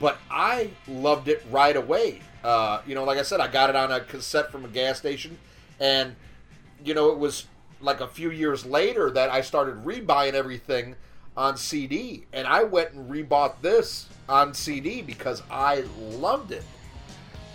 But 0.00 0.18
I 0.30 0.70
loved 0.86 1.28
it 1.28 1.44
right 1.50 1.76
away. 1.76 2.20
Uh, 2.44 2.80
you 2.86 2.94
know, 2.94 3.04
like 3.04 3.18
I 3.18 3.22
said, 3.22 3.40
I 3.40 3.48
got 3.48 3.68
it 3.68 3.76
on 3.76 3.90
a 3.90 4.00
cassette 4.00 4.52
from 4.52 4.64
a 4.64 4.68
gas 4.68 4.98
station, 4.98 5.36
and 5.80 6.14
you 6.84 6.94
know, 6.94 7.10
it 7.10 7.18
was 7.18 7.46
like 7.80 8.00
a 8.00 8.08
few 8.08 8.30
years 8.30 8.64
later 8.64 9.10
that 9.10 9.30
I 9.30 9.40
started 9.40 9.84
rebuying 9.84 10.34
everything 10.34 10.94
on 11.36 11.56
CD, 11.56 12.26
and 12.32 12.46
I 12.46 12.64
went 12.64 12.92
and 12.92 13.10
rebought 13.10 13.60
this 13.62 14.08
on 14.28 14.54
CD 14.54 15.02
because 15.02 15.42
I 15.50 15.84
loved 15.98 16.52
it. 16.52 16.64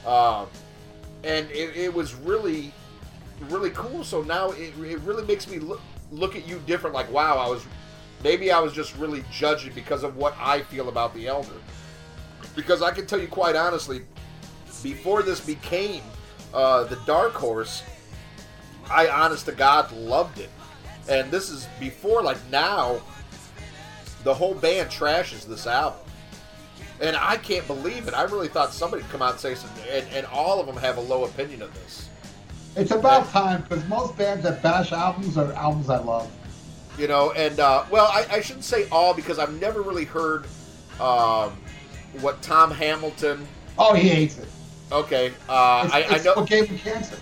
Um, 0.05 0.47
and 1.23 1.49
it, 1.51 1.75
it 1.75 1.93
was 1.93 2.15
really, 2.15 2.73
really 3.49 3.69
cool. 3.71 4.03
So 4.03 4.21
now 4.21 4.51
it, 4.51 4.73
it 4.79 4.99
really 5.01 5.25
makes 5.25 5.47
me 5.47 5.59
look, 5.59 5.81
look 6.11 6.35
at 6.35 6.47
you 6.47 6.61
different. 6.65 6.93
Like, 6.93 7.11
wow, 7.11 7.37
I 7.37 7.47
was 7.49 7.65
maybe 8.23 8.51
I 8.51 8.59
was 8.59 8.73
just 8.73 8.95
really 8.97 9.23
judging 9.31 9.73
because 9.73 10.03
of 10.03 10.15
what 10.17 10.35
I 10.39 10.61
feel 10.63 10.89
about 10.89 11.13
the 11.13 11.27
Elder. 11.27 11.49
Because 12.55 12.81
I 12.81 12.91
can 12.91 13.05
tell 13.05 13.19
you 13.19 13.27
quite 13.27 13.55
honestly, 13.55 14.01
before 14.81 15.23
this 15.23 15.39
became 15.39 16.03
uh, 16.53 16.83
the 16.83 16.97
Dark 17.05 17.33
Horse, 17.33 17.83
I 18.89 19.07
honest 19.07 19.45
to 19.45 19.53
God 19.53 19.91
loved 19.91 20.39
it. 20.39 20.49
And 21.09 21.31
this 21.31 21.49
is 21.49 21.67
before, 21.79 22.21
like 22.21 22.37
now, 22.51 23.01
the 24.23 24.33
whole 24.33 24.53
band 24.53 24.89
trashes 24.89 25.45
this 25.45 25.67
album. 25.67 25.99
And 27.01 27.15
I 27.15 27.37
can't 27.37 27.65
believe 27.67 28.07
it. 28.07 28.13
I 28.13 28.23
really 28.23 28.47
thought 28.47 28.73
somebody'd 28.73 29.09
come 29.09 29.21
out 29.21 29.31
and 29.31 29.39
say 29.39 29.55
something, 29.55 29.83
and, 29.91 30.05
and 30.13 30.25
all 30.27 30.59
of 30.59 30.67
them 30.67 30.77
have 30.77 30.97
a 30.97 31.01
low 31.01 31.25
opinion 31.25 31.61
of 31.61 31.73
this. 31.73 32.09
It's 32.75 32.91
about 32.91 33.29
time 33.29 33.61
because 33.61 33.85
most 33.87 34.17
bands 34.17 34.43
that 34.43 34.61
bash 34.63 34.91
albums 34.91 35.37
are 35.37 35.51
albums 35.53 35.89
I 35.89 35.99
love. 35.99 36.31
You 36.97 37.07
know, 37.07 37.31
and 37.31 37.59
uh, 37.59 37.85
well, 37.89 38.05
I, 38.05 38.25
I 38.31 38.41
shouldn't 38.41 38.65
say 38.65 38.87
all 38.91 39.13
because 39.13 39.39
I've 39.39 39.59
never 39.59 39.81
really 39.81 40.05
heard 40.05 40.45
um, 40.99 41.51
what 42.21 42.41
Tom 42.41 42.69
Hamilton. 42.71 43.47
Oh, 43.77 43.93
he 43.93 44.07
hates 44.09 44.37
it. 44.37 44.47
Okay, 44.91 45.33
uh, 45.49 45.83
It's, 45.85 45.93
I, 45.93 46.05
I 46.19 46.23
know. 46.23 46.33
what 46.35 46.47
gave 46.49 46.67
him 46.67 46.77
cancer. 46.77 47.17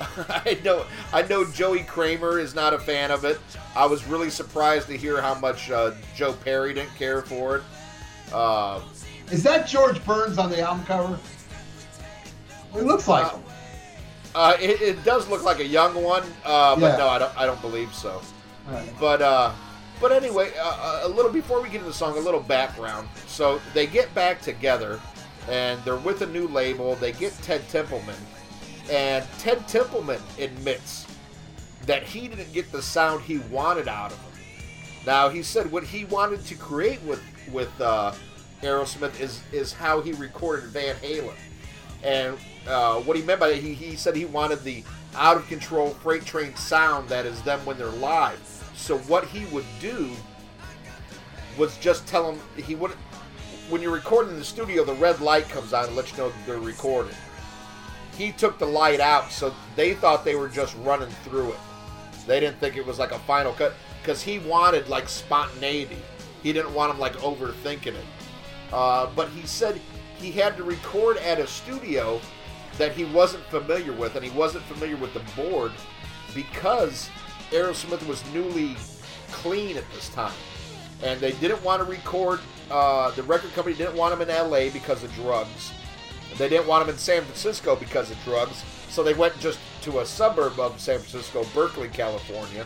I 0.00 0.58
know. 0.64 0.86
I 1.12 1.22
know 1.22 1.44
Joey 1.44 1.80
Kramer 1.82 2.38
is 2.38 2.54
not 2.54 2.72
a 2.72 2.78
fan 2.78 3.10
of 3.10 3.24
it. 3.24 3.38
I 3.74 3.86
was 3.86 4.06
really 4.06 4.30
surprised 4.30 4.86
to 4.88 4.96
hear 4.96 5.20
how 5.20 5.34
much 5.34 5.70
uh, 5.70 5.92
Joe 6.14 6.32
Perry 6.32 6.72
didn't 6.72 6.94
care 6.94 7.20
for 7.22 7.56
it. 7.56 7.62
Uh, 8.32 8.80
Is 9.30 9.42
that 9.44 9.66
George 9.66 10.04
Burns 10.04 10.38
on 10.38 10.50
the 10.50 10.60
album 10.60 10.84
cover? 10.86 11.18
It 12.74 12.84
looks 12.84 13.06
like 13.08 13.26
Uh, 13.26 13.30
him. 13.36 13.42
uh, 14.34 14.56
it, 14.60 14.80
it 14.80 15.04
does 15.04 15.28
look 15.28 15.42
like 15.42 15.58
a 15.60 15.64
young 15.66 16.00
one, 16.02 16.22
uh, 16.44 16.74
but 16.76 16.92
Yeah. 16.92 16.96
no, 16.96 17.08
I 17.08 17.18
don't. 17.18 17.38
I 17.38 17.46
don't 17.46 17.60
believe 17.60 17.94
so. 17.94 18.20
Right. 18.68 18.88
But 19.00 19.22
uh, 19.22 19.52
but 20.00 20.12
anyway, 20.12 20.52
uh, 20.60 21.00
a 21.04 21.08
little 21.08 21.30
before 21.32 21.60
we 21.60 21.68
get 21.68 21.76
into 21.76 21.88
the 21.88 21.92
song, 21.94 22.16
a 22.16 22.20
little 22.20 22.40
background. 22.40 23.08
So 23.26 23.60
they 23.74 23.86
get 23.86 24.12
back 24.14 24.40
together, 24.40 25.00
and 25.48 25.82
they're 25.84 25.96
with 25.96 26.22
a 26.22 26.26
new 26.26 26.46
label. 26.48 26.94
They 26.96 27.12
get 27.12 27.32
Ted 27.42 27.68
Templeman, 27.68 28.16
and 28.90 29.24
Ted 29.38 29.66
Templeman 29.68 30.20
admits 30.38 31.06
that 31.86 32.02
he 32.04 32.28
didn't 32.28 32.52
get 32.52 32.70
the 32.72 32.82
sound 32.82 33.22
he 33.22 33.38
wanted 33.50 33.88
out 33.88 34.12
of 34.12 34.18
him. 34.18 34.26
Now 35.06 35.28
he 35.28 35.42
said 35.42 35.70
what 35.72 35.82
he 35.84 36.04
wanted 36.04 36.44
to 36.46 36.54
create 36.54 37.02
with 37.02 37.22
with 37.52 37.70
uh, 37.80 38.12
Aerosmith 38.62 39.18
is 39.20 39.42
is 39.52 39.72
how 39.72 40.00
he 40.00 40.12
recorded 40.12 40.66
Van 40.66 40.94
Halen, 40.96 41.34
and 42.02 42.36
uh, 42.66 43.00
what 43.00 43.16
he 43.16 43.22
meant 43.22 43.40
by 43.40 43.48
that, 43.48 43.58
he, 43.58 43.72
he 43.72 43.96
said 43.96 44.14
he 44.14 44.26
wanted 44.26 44.62
the 44.62 44.84
out 45.14 45.36
of 45.36 45.46
control 45.48 45.90
freight 45.90 46.24
train 46.24 46.54
sound 46.56 47.08
that 47.08 47.26
is 47.26 47.42
them 47.42 47.64
when 47.64 47.78
they're 47.78 47.88
live. 47.88 48.38
So 48.74 48.98
what 48.98 49.24
he 49.24 49.44
would 49.46 49.64
do 49.80 50.10
was 51.58 51.76
just 51.78 52.06
tell 52.06 52.30
him 52.30 52.40
he 52.62 52.74
would 52.74 52.92
when 53.70 53.80
you're 53.80 53.92
recording 53.92 54.32
in 54.32 54.38
the 54.38 54.44
studio, 54.44 54.84
the 54.84 54.94
red 54.94 55.20
light 55.20 55.48
comes 55.48 55.72
on 55.72 55.86
and 55.86 55.96
lets 55.96 56.12
you 56.12 56.18
know 56.18 56.32
they're 56.44 56.58
recording. 56.58 57.14
He 58.16 58.32
took 58.32 58.58
the 58.58 58.66
light 58.66 59.00
out, 59.00 59.30
so 59.30 59.54
they 59.76 59.94
thought 59.94 60.24
they 60.24 60.34
were 60.34 60.48
just 60.48 60.76
running 60.78 61.08
through 61.24 61.50
it. 61.50 61.58
They 62.26 62.40
didn't 62.40 62.58
think 62.58 62.76
it 62.76 62.84
was 62.84 62.98
like 62.98 63.12
a 63.12 63.18
final 63.20 63.52
cut 63.52 63.74
because 64.02 64.22
he 64.22 64.40
wanted 64.40 64.88
like 64.88 65.08
spontaneity. 65.08 65.98
He 66.42 66.52
didn't 66.52 66.74
want 66.74 66.92
them 66.92 67.00
like 67.00 67.14
overthinking 67.14 67.94
it. 67.94 68.04
Uh, 68.72 69.08
but 69.16 69.28
he 69.30 69.46
said 69.46 69.80
he 70.18 70.30
had 70.30 70.56
to 70.56 70.64
record 70.64 71.16
at 71.18 71.38
a 71.38 71.46
studio 71.46 72.20
that 72.78 72.92
he 72.92 73.04
wasn't 73.04 73.44
familiar 73.44 73.92
with, 73.92 74.16
and 74.16 74.24
he 74.24 74.30
wasn't 74.30 74.64
familiar 74.64 74.96
with 74.96 75.12
the 75.14 75.22
board 75.40 75.72
because 76.34 77.10
Aerosmith 77.50 78.06
was 78.06 78.22
newly 78.32 78.76
clean 79.32 79.76
at 79.76 79.84
this 79.92 80.08
time, 80.10 80.32
and 81.02 81.20
they 81.20 81.32
didn't 81.32 81.62
want 81.62 81.80
to 81.82 81.90
record. 81.90 82.40
Uh, 82.70 83.10
the 83.12 83.22
record 83.24 83.52
company 83.54 83.76
didn't 83.76 83.96
want 83.96 84.14
him 84.14 84.20
in 84.20 84.30
L.A. 84.30 84.70
because 84.70 85.02
of 85.02 85.12
drugs. 85.14 85.72
They 86.38 86.48
didn't 86.48 86.68
want 86.68 86.84
him 86.84 86.90
in 86.90 86.98
San 86.98 87.22
Francisco 87.22 87.74
because 87.74 88.10
of 88.10 88.16
drugs, 88.24 88.64
so 88.88 89.02
they 89.02 89.14
went 89.14 89.38
just 89.40 89.58
to 89.82 90.00
a 90.00 90.06
suburb 90.06 90.58
of 90.58 90.80
San 90.80 90.98
Francisco, 90.98 91.44
Berkeley, 91.54 91.88
California, 91.88 92.64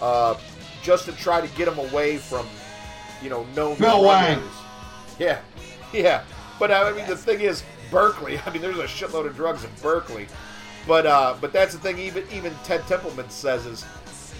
uh, 0.00 0.36
just 0.82 1.04
to 1.04 1.12
try 1.12 1.40
to 1.40 1.48
get 1.56 1.68
him 1.68 1.78
away 1.78 2.16
from, 2.16 2.46
you 3.22 3.28
know, 3.28 3.44
known 3.54 3.76
Wang. 3.78 4.42
Yeah, 5.18 5.40
yeah. 5.92 6.24
But 6.58 6.72
I 6.72 6.92
mean, 6.92 7.06
the 7.06 7.16
thing 7.16 7.40
is, 7.40 7.62
Berkeley. 7.90 8.38
I 8.46 8.50
mean, 8.50 8.60
there's 8.60 8.78
a 8.78 8.84
shitload 8.84 9.26
of 9.26 9.36
drugs 9.36 9.62
in 9.62 9.70
Berkeley. 9.80 10.26
But 10.86 11.06
uh, 11.06 11.36
but 11.40 11.52
that's 11.52 11.72
the 11.72 11.80
thing. 11.80 11.98
Even 11.98 12.24
even 12.32 12.52
Ted 12.64 12.86
Templeman 12.86 13.30
says 13.30 13.64
is 13.66 13.84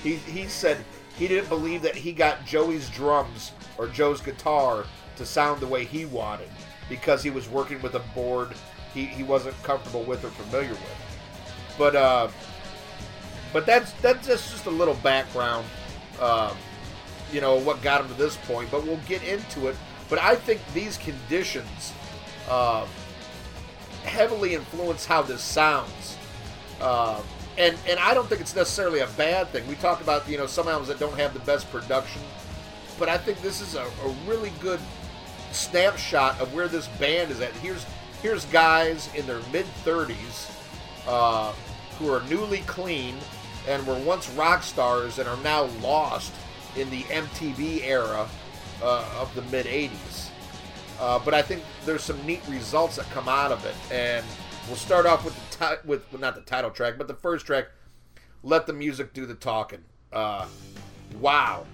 he 0.02 0.16
he 0.16 0.46
said 0.48 0.78
he 1.16 1.28
didn't 1.28 1.48
believe 1.48 1.80
that 1.82 1.94
he 1.94 2.12
got 2.12 2.44
Joey's 2.44 2.90
drums 2.90 3.52
or 3.78 3.86
Joe's 3.86 4.20
guitar 4.20 4.84
to 5.16 5.24
sound 5.24 5.60
the 5.60 5.66
way 5.66 5.84
he 5.84 6.04
wanted 6.04 6.48
because 6.88 7.22
he 7.22 7.30
was 7.30 7.48
working 7.48 7.80
with 7.80 7.94
a 7.94 8.02
board 8.14 8.54
he, 8.94 9.06
he 9.06 9.22
wasn't 9.24 9.60
comfortable 9.62 10.04
with 10.04 10.24
or 10.24 10.30
familiar 10.30 10.70
with. 10.70 11.76
But 11.76 11.96
uh, 11.96 12.28
but 13.52 13.66
that's 13.66 13.92
that's 13.94 14.26
just 14.26 14.52
just 14.52 14.66
a 14.66 14.70
little 14.70 14.94
background. 14.94 15.66
Um, 16.20 16.56
you 17.32 17.40
know 17.40 17.56
what 17.56 17.82
got 17.82 18.00
him 18.00 18.08
to 18.08 18.14
this 18.14 18.36
point, 18.46 18.70
but 18.70 18.84
we'll 18.84 19.00
get 19.08 19.22
into 19.24 19.66
it. 19.68 19.76
But 20.14 20.22
I 20.22 20.36
think 20.36 20.60
these 20.74 20.96
conditions 20.96 21.92
um, 22.48 22.86
heavily 24.04 24.54
influence 24.54 25.04
how 25.04 25.22
this 25.22 25.42
sounds. 25.42 26.16
Um, 26.80 27.20
and 27.58 27.76
and 27.88 27.98
I 27.98 28.14
don't 28.14 28.28
think 28.28 28.40
it's 28.40 28.54
necessarily 28.54 29.00
a 29.00 29.08
bad 29.08 29.48
thing. 29.48 29.66
We 29.66 29.74
talk 29.74 30.00
about 30.02 30.28
you 30.28 30.38
know 30.38 30.46
some 30.46 30.68
albums 30.68 30.86
that 30.86 31.00
don't 31.00 31.18
have 31.18 31.34
the 31.34 31.40
best 31.40 31.68
production, 31.68 32.22
but 32.96 33.08
I 33.08 33.18
think 33.18 33.42
this 33.42 33.60
is 33.60 33.74
a, 33.74 33.82
a 33.82 34.08
really 34.24 34.52
good 34.60 34.78
snapshot 35.50 36.40
of 36.40 36.54
where 36.54 36.68
this 36.68 36.86
band 36.86 37.32
is 37.32 37.40
at. 37.40 37.50
Here's 37.54 37.84
here's 38.22 38.44
guys 38.44 39.12
in 39.16 39.26
their 39.26 39.40
mid 39.52 39.66
30s 39.84 40.48
uh, 41.08 41.52
who 41.98 42.08
are 42.12 42.22
newly 42.30 42.60
clean 42.68 43.16
and 43.66 43.84
were 43.84 43.98
once 43.98 44.30
rock 44.30 44.62
stars 44.62 45.18
and 45.18 45.28
are 45.28 45.42
now 45.42 45.64
lost 45.82 46.32
in 46.76 46.88
the 46.90 47.02
MTV 47.02 47.82
era 47.82 48.28
uh, 48.84 49.04
of 49.18 49.34
the 49.34 49.42
mid 49.50 49.66
80s. 49.66 50.28
Uh, 51.00 51.18
but 51.24 51.34
I 51.34 51.42
think 51.42 51.62
there's 51.84 52.02
some 52.02 52.24
neat 52.24 52.40
results 52.48 52.96
that 52.96 53.06
come 53.10 53.28
out 53.28 53.50
of 53.50 53.64
it, 53.64 53.74
and 53.90 54.24
we'll 54.68 54.76
start 54.76 55.06
off 55.06 55.24
with 55.24 55.34
the 55.50 55.56
ti- 55.66 55.80
with 55.88 56.04
well, 56.12 56.20
not 56.20 56.36
the 56.36 56.42
title 56.42 56.70
track, 56.70 56.94
but 56.98 57.08
the 57.08 57.14
first 57.14 57.46
track. 57.46 57.66
Let 58.44 58.66
the 58.66 58.72
music 58.74 59.12
do 59.14 59.24
the 59.26 59.34
talking. 59.34 59.82
Uh, 60.12 60.46
wow, 61.20 61.66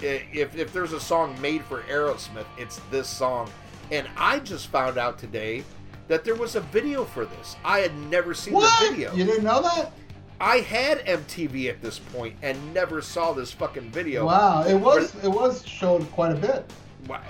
if 0.00 0.54
if 0.56 0.72
there's 0.72 0.92
a 0.92 1.00
song 1.00 1.40
made 1.40 1.64
for 1.64 1.82
Aerosmith, 1.82 2.46
it's 2.58 2.80
this 2.90 3.08
song. 3.08 3.48
And 3.92 4.08
I 4.16 4.40
just 4.40 4.66
found 4.66 4.98
out 4.98 5.18
today 5.18 5.62
that 6.08 6.24
there 6.24 6.34
was 6.34 6.56
a 6.56 6.60
video 6.60 7.04
for 7.04 7.24
this. 7.24 7.56
I 7.64 7.78
had 7.78 7.96
never 7.96 8.34
seen 8.34 8.54
What? 8.54 8.80
the 8.82 8.90
video. 8.90 9.14
You 9.14 9.24
didn't 9.24 9.44
know 9.44 9.62
that? 9.62 9.92
I 10.40 10.58
had 10.58 10.98
MTV 11.06 11.70
at 11.70 11.80
this 11.80 11.98
point 11.98 12.36
and 12.42 12.74
never 12.74 13.00
saw 13.00 13.32
this 13.32 13.52
fucking 13.52 13.90
video. 13.90 14.26
Wow, 14.26 14.64
it 14.64 14.74
was 14.74 15.14
it 15.24 15.28
was 15.28 15.66
showed 15.66 16.10
quite 16.12 16.32
a 16.32 16.36
bit. 16.36 16.70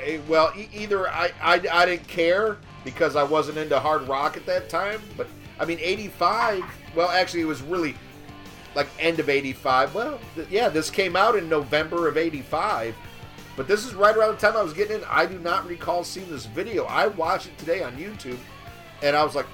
Eh, 0.04 0.18
Well, 0.28 0.52
either 0.72 1.08
I, 1.08 1.30
I 1.42 1.60
I 1.72 1.86
didn't 1.86 2.08
care 2.08 2.56
because 2.84 3.14
I 3.16 3.22
wasn't 3.22 3.58
into 3.58 3.78
hard 3.78 4.02
rock 4.08 4.36
at 4.36 4.46
that 4.46 4.68
time, 4.68 5.00
but 5.16 5.28
I 5.60 5.64
mean 5.64 5.78
'85. 5.80 6.64
Well, 6.94 7.08
actually, 7.10 7.42
it 7.42 7.46
was 7.46 7.62
really 7.62 7.94
like 8.74 8.88
end 8.98 9.20
of 9.20 9.28
'85. 9.28 9.94
Well, 9.94 10.18
th- 10.34 10.48
yeah, 10.48 10.68
this 10.68 10.90
came 10.90 11.14
out 11.14 11.36
in 11.36 11.48
November 11.48 12.08
of 12.08 12.16
'85, 12.16 12.94
but 13.56 13.68
this 13.68 13.86
is 13.86 13.94
right 13.94 14.16
around 14.16 14.32
the 14.34 14.40
time 14.40 14.56
I 14.56 14.62
was 14.62 14.72
getting 14.72 14.96
in. 14.96 15.04
I 15.08 15.26
do 15.26 15.38
not 15.38 15.66
recall 15.68 16.02
seeing 16.02 16.28
this 16.30 16.46
video. 16.46 16.84
I 16.86 17.06
watched 17.06 17.46
it 17.46 17.58
today 17.58 17.82
on 17.84 17.96
YouTube, 17.96 18.38
and 19.02 19.14
I 19.14 19.22
was 19.24 19.34
like, 19.36 19.46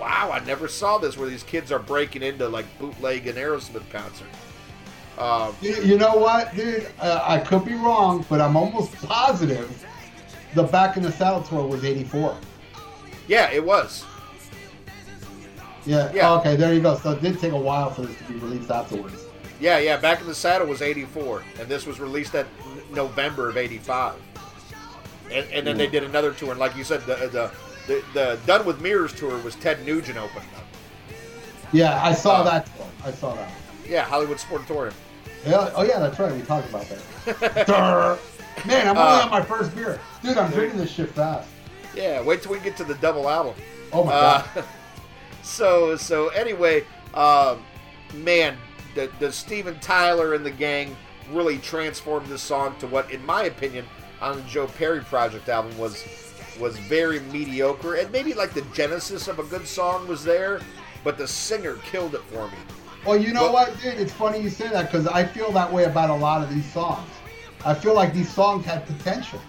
"Wow, 0.00 0.30
I 0.32 0.40
never 0.44 0.68
saw 0.68 0.98
this 0.98 1.16
where 1.16 1.28
these 1.28 1.42
kids 1.42 1.70
are 1.72 1.78
breaking 1.78 2.22
into 2.22 2.48
like 2.48 2.66
bootleg 2.78 3.26
an 3.26 3.36
Aerosmith 3.36 3.88
concert." 3.90 4.28
Um, 5.18 5.54
You, 5.60 5.74
you 5.82 5.98
know 5.98 6.14
what, 6.16 6.54
dude? 6.54 6.86
Uh, 7.00 7.20
I 7.24 7.38
could 7.38 7.64
be 7.64 7.74
wrong, 7.74 8.24
but 8.28 8.40
I'm 8.40 8.56
almost 8.56 8.92
positive 9.02 9.84
the 10.54 10.62
Back 10.62 10.96
in 10.96 11.02
the 11.02 11.12
Saddle 11.12 11.42
tour 11.42 11.66
was 11.66 11.84
'84. 11.84 12.36
yeah, 13.26 13.50
it 13.50 13.64
was. 13.64 14.04
Yeah. 15.84 16.10
Yeah. 16.12 16.32
Okay, 16.34 16.56
there 16.56 16.74
you 16.74 16.80
go. 16.80 16.96
So 16.96 17.12
it 17.12 17.22
did 17.22 17.38
take 17.38 17.52
a 17.52 17.58
while 17.58 17.90
for 17.90 18.02
this 18.02 18.16
to 18.18 18.24
be 18.24 18.34
released 18.38 18.70
afterwards. 18.70 19.24
Yeah, 19.60 19.78
yeah. 19.78 19.96
Back 19.96 20.20
in 20.20 20.26
the 20.26 20.34
Saddle 20.34 20.66
was 20.66 20.82
'84, 20.82 21.42
and 21.58 21.68
this 21.68 21.86
was 21.86 21.98
released 21.98 22.34
at 22.34 22.46
November 22.92 23.48
of 23.48 23.56
'85. 23.56 24.14
And, 25.30 25.46
and 25.52 25.66
then 25.66 25.76
they 25.76 25.86
did 25.86 26.04
another 26.04 26.32
tour, 26.32 26.52
and 26.52 26.60
like 26.60 26.76
you 26.76 26.84
said, 26.84 27.02
the 27.02 27.14
the 27.28 27.50
the, 27.88 28.04
the 28.14 28.38
Done 28.46 28.64
with 28.64 28.80
Mirrors 28.80 29.12
tour 29.12 29.36
was 29.38 29.56
Ted 29.56 29.84
Nugent 29.84 30.16
opening 30.18 30.48
up. 30.56 30.64
Yeah, 31.72 32.00
I 32.02 32.12
saw 32.14 32.36
Uh, 32.42 32.44
that. 32.44 32.66
Tour. 32.76 32.86
I 33.04 33.10
saw 33.10 33.34
that. 33.34 33.50
Yeah, 33.88 34.04
Hollywood 34.04 34.38
Sportatorium. 34.38 34.94
Yeah, 35.46 35.70
oh 35.74 35.82
yeah, 35.82 35.98
that's 35.98 36.18
right. 36.18 36.32
We 36.32 36.42
talked 36.42 36.68
about 36.68 36.86
that. 37.26 38.18
Man, 38.66 38.88
I'm 38.88 38.96
only 38.98 39.00
Uh, 39.20 39.24
on 39.24 39.30
my 39.30 39.42
first 39.42 39.74
beer, 39.74 40.00
dude. 40.22 40.36
I'm 40.36 40.50
drinking 40.50 40.78
this 40.78 40.90
shit 40.90 41.10
fast. 41.10 41.48
Yeah, 41.94 42.20
wait 42.22 42.42
till 42.42 42.52
we 42.52 42.58
get 42.60 42.76
to 42.78 42.84
the 42.84 42.94
double 42.94 43.28
album. 43.28 43.54
Oh 43.92 44.04
my 44.04 44.12
Uh, 44.12 44.42
god. 44.54 44.64
so 45.42 45.96
so 45.96 46.28
anyway, 46.28 46.84
um, 47.14 47.62
man, 48.14 48.56
the 48.94 49.10
the 49.20 49.32
Steven 49.32 49.78
Tyler 49.80 50.34
and 50.34 50.44
the 50.44 50.50
gang 50.50 50.96
really 51.30 51.58
transformed 51.58 52.26
this 52.26 52.42
song 52.42 52.74
to 52.80 52.86
what, 52.86 53.10
in 53.10 53.24
my 53.24 53.44
opinion, 53.44 53.84
on 54.20 54.36
the 54.36 54.42
Joe 54.42 54.66
Perry 54.66 55.00
Project 55.00 55.48
album 55.48 55.76
was 55.78 56.02
was 56.58 56.76
very 56.78 57.20
mediocre, 57.20 57.94
and 57.94 58.10
maybe 58.12 58.34
like 58.34 58.52
the 58.54 58.62
genesis 58.74 59.28
of 59.28 59.38
a 59.38 59.44
good 59.44 59.66
song 59.66 60.06
was 60.08 60.24
there, 60.24 60.60
but 61.04 61.16
the 61.18 61.26
singer 61.26 61.76
killed 61.90 62.14
it 62.14 62.22
for 62.32 62.48
me. 62.48 62.54
Well, 63.06 63.16
you 63.16 63.32
know 63.32 63.44
Well- 63.44 63.52
what, 63.52 63.80
dude? 63.80 63.94
It's 63.94 64.12
funny 64.12 64.40
you 64.40 64.50
say 64.50 64.68
that 64.68 64.90
because 64.90 65.06
I 65.06 65.24
feel 65.24 65.52
that 65.52 65.72
way 65.72 65.84
about 65.84 66.10
a 66.10 66.14
lot 66.14 66.42
of 66.42 66.52
these 66.52 66.70
songs. 66.72 67.08
I 67.64 67.74
feel 67.74 67.94
like 67.94 68.12
these 68.12 68.28
songs 68.32 68.64
had 68.64 68.86
potential. 68.86 69.40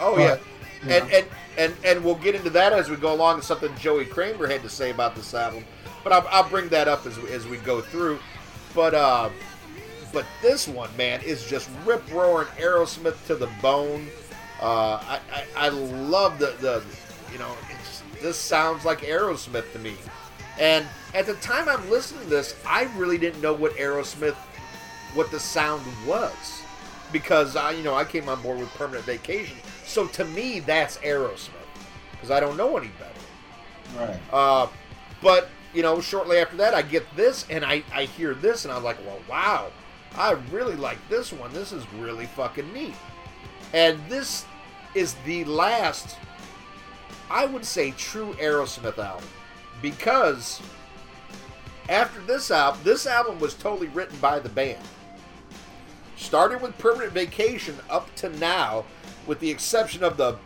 Oh 0.00 0.16
But, 0.16 0.40
yeah, 0.86 0.96
and, 0.96 1.08
know. 1.10 1.16
and 1.18 1.26
and 1.56 1.74
and 1.84 2.04
we'll 2.04 2.14
get 2.16 2.34
into 2.34 2.50
that 2.50 2.72
as 2.72 2.90
we 2.90 2.96
go 2.96 3.12
along. 3.12 3.42
Something 3.42 3.74
Joey 3.76 4.04
Kramer 4.06 4.46
had 4.46 4.62
to 4.62 4.68
say 4.68 4.90
about 4.90 5.14
this 5.14 5.34
album, 5.34 5.64
but 6.02 6.12
I'll, 6.12 6.26
I'll 6.30 6.48
bring 6.48 6.68
that 6.70 6.88
up 6.88 7.06
as 7.06 7.18
we, 7.18 7.30
as 7.32 7.46
we 7.46 7.58
go 7.58 7.80
through. 7.80 8.18
But 8.74 8.94
uh, 8.94 9.28
but 10.12 10.24
this 10.42 10.66
one, 10.66 10.90
man, 10.96 11.20
is 11.22 11.44
just 11.46 11.68
rip 11.84 12.02
roaring 12.12 12.48
Aerosmith 12.58 13.24
to 13.26 13.34
the 13.34 13.48
bone. 13.62 14.08
Uh, 14.60 14.98
I, 15.02 15.20
I 15.32 15.66
I 15.66 15.68
love 15.68 16.38
the 16.38 16.54
the 16.60 16.82
you 17.32 17.38
know 17.38 17.52
it's, 17.70 18.02
this 18.22 18.38
sounds 18.38 18.84
like 18.84 19.00
Aerosmith 19.00 19.72
to 19.72 19.78
me. 19.78 19.96
And 20.58 20.86
at 21.14 21.26
the 21.26 21.34
time 21.34 21.68
I'm 21.68 21.90
listening 21.90 22.22
to 22.22 22.30
this, 22.30 22.54
I 22.64 22.84
really 22.96 23.18
didn't 23.18 23.42
know 23.42 23.52
what 23.52 23.72
Aerosmith, 23.72 24.36
what 25.14 25.30
the 25.32 25.40
sound 25.40 25.84
was, 26.06 26.62
because 27.12 27.56
I, 27.56 27.72
you 27.72 27.82
know, 27.82 27.94
I 27.94 28.04
came 28.04 28.28
on 28.28 28.40
board 28.40 28.60
with 28.60 28.68
Permanent 28.74 29.04
Vacation. 29.04 29.56
So 29.84 30.06
to 30.06 30.24
me, 30.24 30.60
that's 30.60 30.98
Aerosmith, 30.98 31.50
because 32.12 32.30
I 32.30 32.38
don't 32.38 32.56
know 32.56 32.76
any 32.76 32.90
better. 32.98 34.08
Right. 34.10 34.20
Uh, 34.32 34.68
but 35.20 35.48
you 35.74 35.82
know, 35.82 36.00
shortly 36.00 36.38
after 36.38 36.56
that, 36.58 36.72
I 36.72 36.82
get 36.82 37.04
this, 37.16 37.46
and 37.50 37.64
I 37.64 37.82
I 37.92 38.04
hear 38.04 38.32
this, 38.34 38.64
and 38.64 38.72
I'm 38.72 38.84
like, 38.84 38.98
well, 39.04 39.18
wow, 39.28 39.72
I 40.16 40.32
really 40.52 40.76
like 40.76 40.98
this 41.08 41.32
one. 41.32 41.52
This 41.52 41.72
is 41.72 41.84
really 41.94 42.26
fucking 42.26 42.72
neat. 42.72 42.94
And 43.74 43.98
this 44.08 44.46
is 44.94 45.16
the 45.26 45.44
last, 45.46 46.16
I 47.28 47.44
would 47.44 47.64
say, 47.64 47.90
true 47.90 48.34
Aerosmith 48.34 48.98
album, 48.98 49.28
because 49.82 50.62
after 51.88 52.20
this 52.20 52.52
album, 52.52 52.80
this 52.84 53.04
album 53.04 53.40
was 53.40 53.52
totally 53.54 53.88
written 53.88 54.16
by 54.18 54.38
the 54.38 54.48
band. 54.48 54.78
Started 56.16 56.62
with 56.62 56.78
Permanent 56.78 57.12
Vacation 57.12 57.76
up 57.90 58.14
to 58.14 58.28
now, 58.38 58.84
with 59.26 59.40
the 59.40 59.50
exception 59.50 60.04
of 60.04 60.16
the 60.16 60.36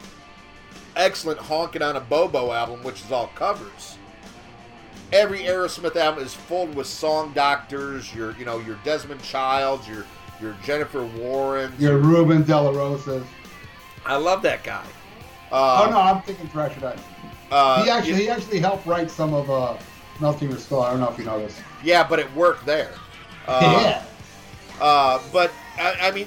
excellent 0.97 1.39
Honkin' 1.39 1.87
on 1.87 1.97
a 1.97 2.01
Bobo 2.01 2.51
album, 2.51 2.83
which 2.83 3.05
is 3.05 3.13
all 3.13 3.29
covers. 3.35 3.99
Every 5.13 5.41
Aerosmith 5.41 5.97
album 5.97 6.25
is 6.25 6.33
filled 6.33 6.75
with 6.75 6.87
song 6.87 7.35
doctors, 7.35 8.15
your 8.15 8.33
you 8.39 8.47
know, 8.47 8.59
your 8.59 8.79
Desmond 8.85 9.23
Childs, 9.23 9.87
your 9.87 10.07
your 10.41 10.57
Jennifer 10.65 11.05
Warren. 11.05 11.73
Your 11.79 11.99
Ruben 11.99 12.43
De 12.43 12.61
La 12.61 12.71
Rosas. 12.71 13.25
I 14.07 14.17
love 14.17 14.43
that 14.43 14.63
guy. 14.65 14.85
Uh, 15.51 15.85
oh 15.87 15.91
no, 15.91 15.99
I'm 16.01 16.23
thinking 16.23 16.49
Thrash 16.49 16.77
or 16.77 16.81
Die. 16.81 16.97
uh, 17.51 17.83
he 17.85 17.91
actually 17.91 18.15
he 18.15 18.29
actually 18.29 18.61
helped 18.61 18.87
write 18.87 19.11
some 19.11 19.35
of 19.35 19.51
uh, 19.51 19.77
Melting 20.21 20.51
Your 20.51 20.59
Skull. 20.59 20.83
I 20.83 20.91
don't 20.91 21.01
know 21.01 21.11
if 21.11 21.19
you 21.19 21.25
know 21.25 21.39
this. 21.39 21.59
yeah, 21.83 22.07
but 22.07 22.19
it 22.19 22.33
worked 22.35 22.67
there. 22.67 22.93
Uh, 23.47 23.79
yeah. 23.83 24.05
Uh, 24.81 25.21
but 25.33 25.51
I, 25.79 25.97
I 26.03 26.11
mean, 26.13 26.27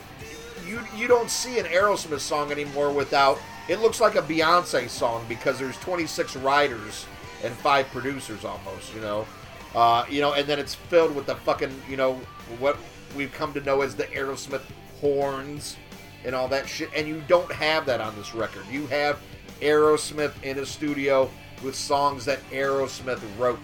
you 0.65 0.79
you 0.95 1.07
don't 1.07 1.29
see 1.29 1.59
an 1.59 1.65
Aerosmith 1.65 2.19
song 2.19 2.51
anymore 2.51 2.91
without. 2.91 3.39
It 3.67 3.79
looks 3.79 4.01
like 4.01 4.15
a 4.15 4.21
Beyonce 4.23 4.89
song 4.89 5.23
because 5.29 5.59
there's 5.59 5.77
26 5.77 6.35
writers 6.37 7.05
and 7.43 7.53
five 7.53 7.87
producers 7.87 8.43
almost. 8.43 8.93
You 8.93 9.01
know, 9.01 9.27
uh, 9.75 10.05
you 10.09 10.21
know, 10.21 10.33
and 10.33 10.47
then 10.47 10.59
it's 10.59 10.75
filled 10.75 11.15
with 11.15 11.25
the 11.25 11.35
fucking 11.35 11.73
you 11.89 11.97
know 11.97 12.15
what 12.59 12.77
we've 13.15 13.31
come 13.33 13.53
to 13.53 13.61
know 13.61 13.81
as 13.81 13.95
the 13.95 14.05
Aerosmith 14.05 14.61
horns 14.99 15.77
and 16.23 16.35
all 16.35 16.47
that 16.47 16.67
shit. 16.67 16.89
And 16.95 17.07
you 17.07 17.23
don't 17.27 17.51
have 17.51 17.85
that 17.87 18.01
on 18.01 18.15
this 18.15 18.33
record. 18.33 18.63
You 18.69 18.87
have 18.87 19.19
Aerosmith 19.61 20.33
in 20.43 20.59
a 20.59 20.65
studio 20.65 21.29
with 21.63 21.75
songs 21.75 22.25
that 22.25 22.39
Aerosmith 22.51 23.21
wrote 23.37 23.59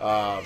uh, 0.00 0.42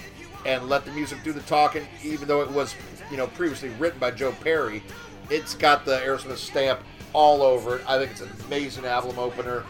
and 0.47 0.69
let 0.69 0.85
the 0.85 0.93
music 0.93 1.19
do 1.25 1.33
the 1.33 1.41
talking. 1.43 1.87
Even 2.03 2.29
though 2.29 2.43
it 2.43 2.51
was, 2.51 2.75
you 3.11 3.17
know, 3.17 3.27
previously 3.29 3.71
written 3.71 3.99
by 3.99 4.11
Joe 4.11 4.33
Perry, 4.43 4.83
it's 5.31 5.55
got 5.55 5.85
the 5.85 5.99
Aerosmith 5.99 6.37
stamp 6.37 6.81
all 7.13 7.43
over 7.43 7.77
it. 7.77 7.85
I 7.89 7.99
think 7.99 8.11
it's 8.13 8.21
an 8.21 8.31
amazing 8.47 8.85
album 8.85 9.19
opener. 9.19 9.65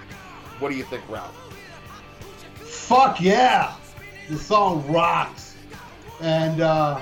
What 0.58 0.70
do 0.70 0.76
you 0.76 0.84
think, 0.84 1.08
Ralph? 1.08 1.34
Fuck 2.56 3.20
yeah! 3.20 3.74
The 4.28 4.36
song 4.36 4.86
rocks. 4.92 5.56
And 6.20 6.60
uh, 6.60 7.00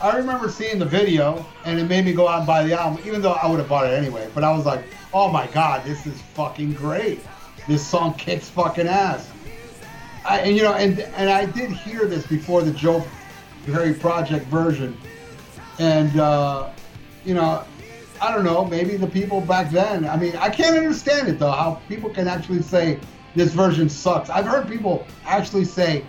I 0.00 0.16
remember 0.16 0.48
seeing 0.48 0.78
the 0.78 0.84
video, 0.84 1.46
and 1.64 1.78
it 1.78 1.84
made 1.84 2.04
me 2.04 2.12
go 2.12 2.26
out 2.26 2.38
and 2.38 2.46
buy 2.46 2.64
the 2.64 2.78
album, 2.78 3.02
even 3.06 3.22
though 3.22 3.32
I 3.32 3.48
would 3.48 3.60
have 3.60 3.68
bought 3.68 3.86
it 3.86 3.94
anyway. 3.94 4.28
But 4.34 4.42
I 4.42 4.50
was 4.56 4.66
like, 4.66 4.84
oh 5.14 5.30
my 5.30 5.46
god, 5.48 5.84
this 5.84 6.06
is 6.06 6.20
fucking 6.34 6.72
great. 6.74 7.20
This 7.68 7.86
song 7.86 8.14
kicks 8.14 8.48
fucking 8.48 8.88
ass. 8.88 9.30
I, 10.24 10.40
and 10.40 10.56
you 10.56 10.62
know, 10.62 10.74
and 10.74 11.00
and 11.00 11.30
I 11.30 11.46
did 11.46 11.70
hear 11.70 12.06
this 12.06 12.26
before 12.26 12.62
the 12.62 12.72
Joe 12.72 13.04
Perry 13.66 13.94
Project 13.94 14.46
version, 14.46 14.96
and 15.78 16.18
uh, 16.18 16.70
you 17.24 17.34
know, 17.34 17.64
I 18.20 18.32
don't 18.34 18.44
know, 18.44 18.64
maybe 18.64 18.96
the 18.96 19.06
people 19.06 19.40
back 19.40 19.70
then. 19.70 20.04
I 20.04 20.16
mean, 20.16 20.34
I 20.36 20.48
can't 20.48 20.76
understand 20.76 21.28
it 21.28 21.38
though. 21.38 21.50
How 21.50 21.80
people 21.88 22.10
can 22.10 22.26
actually 22.26 22.62
say 22.62 22.98
this 23.34 23.52
version 23.52 23.88
sucks. 23.88 24.30
I've 24.30 24.46
heard 24.46 24.68
people 24.68 25.06
actually 25.24 25.64
say 25.64 26.04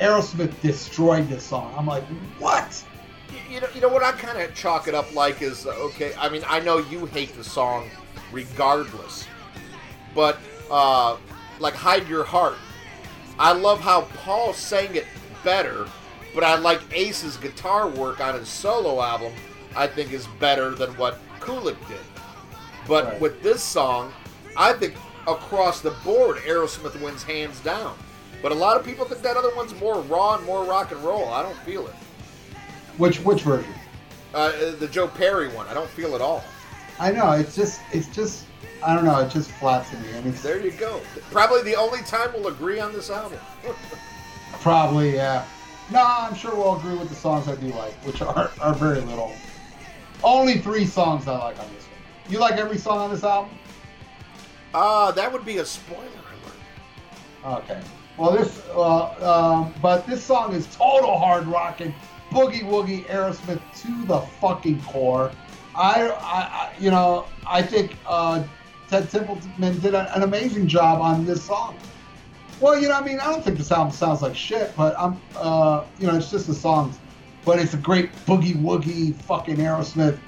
Aerosmith 0.00 0.60
destroyed 0.60 1.28
this 1.28 1.44
song. 1.44 1.74
I'm 1.76 1.86
like, 1.86 2.04
what? 2.38 2.84
You, 3.50 3.60
know, 3.60 3.68
you 3.74 3.80
know 3.80 3.88
what 3.88 4.02
I 4.02 4.12
kind 4.12 4.40
of 4.40 4.54
chalk 4.54 4.88
it 4.88 4.94
up 4.94 5.14
like 5.14 5.42
is 5.42 5.66
okay. 5.66 6.12
I 6.18 6.28
mean, 6.28 6.42
I 6.46 6.60
know 6.60 6.78
you 6.78 7.06
hate 7.06 7.34
the 7.36 7.44
song, 7.44 7.90
regardless, 8.32 9.26
but 10.14 10.38
uh, 10.70 11.16
like 11.58 11.74
"Hide 11.74 12.08
Your 12.08 12.24
Heart," 12.24 12.56
I 13.38 13.52
love 13.52 13.80
how 13.80 14.02
Paul 14.24 14.52
sang 14.52 14.94
it 14.94 15.06
better, 15.44 15.86
but 16.34 16.44
I 16.44 16.56
like 16.56 16.80
Ace's 16.92 17.36
guitar 17.36 17.88
work 17.88 18.20
on 18.20 18.34
his 18.34 18.48
solo 18.48 19.00
album. 19.02 19.32
I 19.74 19.86
think 19.86 20.12
is 20.12 20.26
better 20.40 20.70
than 20.70 20.90
what 20.96 21.18
Kulick 21.40 21.76
did. 21.88 21.98
But 22.88 23.04
Right. 23.04 23.20
with 23.20 23.42
this 23.42 23.62
song, 23.62 24.12
I 24.56 24.72
think 24.72 24.94
across 25.26 25.80
the 25.80 25.90
board, 26.02 26.38
Aerosmith 26.38 26.98
wins 27.02 27.22
hands 27.22 27.60
down. 27.60 27.96
But 28.42 28.52
a 28.52 28.54
lot 28.54 28.78
of 28.78 28.84
people 28.84 29.04
think 29.04 29.22
that 29.22 29.36
other 29.36 29.54
one's 29.56 29.78
more 29.80 30.00
raw 30.02 30.36
and 30.36 30.44
more 30.46 30.64
rock 30.64 30.92
and 30.92 31.02
roll. 31.02 31.28
I 31.28 31.42
don't 31.42 31.56
feel 31.58 31.86
it. 31.86 31.94
Which 32.98 33.18
which 33.20 33.42
version? 33.42 33.72
Uh, 34.34 34.72
the 34.78 34.88
Joe 34.88 35.08
Perry 35.08 35.48
one, 35.48 35.66
I 35.68 35.74
don't 35.74 35.88
feel 35.88 36.12
it 36.12 36.16
at 36.16 36.20
all. 36.20 36.44
I 36.98 37.12
know 37.12 37.32
it's 37.32 37.54
just 37.54 37.80
it's 37.92 38.08
just 38.08 38.44
I 38.84 38.94
don't 38.94 39.04
know. 39.04 39.18
It 39.20 39.30
just 39.30 39.50
flat 39.52 39.86
to 39.90 39.98
me, 39.98 40.10
and 40.12 40.26
it's 40.26 40.42
There 40.42 40.60
you 40.60 40.70
go. 40.72 41.00
Probably 41.30 41.62
the 41.62 41.76
only 41.76 42.00
time 42.02 42.32
we'll 42.32 42.48
agree 42.48 42.78
on 42.78 42.92
this 42.92 43.10
album. 43.10 43.38
probably 44.60 45.14
yeah. 45.14 45.44
No, 45.90 46.02
I'm 46.04 46.34
sure 46.34 46.54
we'll 46.54 46.76
agree 46.76 46.96
with 46.96 47.08
the 47.08 47.14
songs 47.14 47.48
I 47.48 47.54
do 47.56 47.68
like, 47.68 47.94
which 48.04 48.22
are 48.22 48.50
are 48.60 48.74
very 48.74 49.00
little. 49.00 49.32
Only 50.24 50.58
three 50.58 50.86
songs 50.86 51.28
I 51.28 51.38
like 51.38 51.58
on 51.58 51.68
this 51.74 51.84
one. 51.84 52.32
You 52.32 52.38
like 52.38 52.54
every 52.54 52.78
song 52.78 52.98
on 52.98 53.10
this 53.10 53.24
album? 53.24 53.50
Ah, 54.74 55.10
that 55.12 55.32
would 55.32 55.44
be 55.44 55.58
a 55.58 55.64
spoiler 55.64 56.02
alert. 56.02 57.58
Okay. 57.64 57.80
Well, 58.18 58.32
this, 58.32 58.62
uh, 58.74 59.04
um, 59.20 59.74
but 59.82 60.06
this 60.06 60.24
song 60.24 60.54
is 60.54 60.66
total 60.74 61.18
hard 61.18 61.46
rocking, 61.46 61.94
boogie 62.30 62.62
woogie 62.62 63.04
Aerosmith 63.06 63.60
to 63.82 64.04
the 64.06 64.20
fucking 64.40 64.80
core. 64.82 65.30
I, 65.74 66.10
I, 66.10 66.72
you 66.78 66.90
know, 66.90 67.26
I 67.46 67.60
think 67.60 67.96
uh, 68.06 68.42
Ted 68.88 69.10
Templeman 69.10 69.78
did 69.80 69.94
an 69.94 70.22
amazing 70.22 70.66
job 70.66 71.02
on 71.02 71.26
this 71.26 71.44
song. 71.44 71.76
Well, 72.58 72.80
you 72.80 72.88
know, 72.88 72.94
I 72.94 73.04
mean, 73.04 73.20
I 73.20 73.26
don't 73.26 73.44
think 73.44 73.58
this 73.58 73.70
album 73.70 73.92
sounds 73.92 74.22
like 74.22 74.34
shit, 74.34 74.72
but 74.76 74.98
I'm, 74.98 75.20
uh, 75.36 75.84
you 75.98 76.06
know, 76.06 76.16
it's 76.16 76.30
just 76.30 76.46
the 76.46 76.54
songs. 76.54 76.98
But 77.44 77.58
it's 77.58 77.74
a 77.74 77.78
great 77.78 78.10
boogie 78.26 78.56
woogie 78.56 79.14
fucking 79.14 79.56
Aerosmith, 79.56 80.18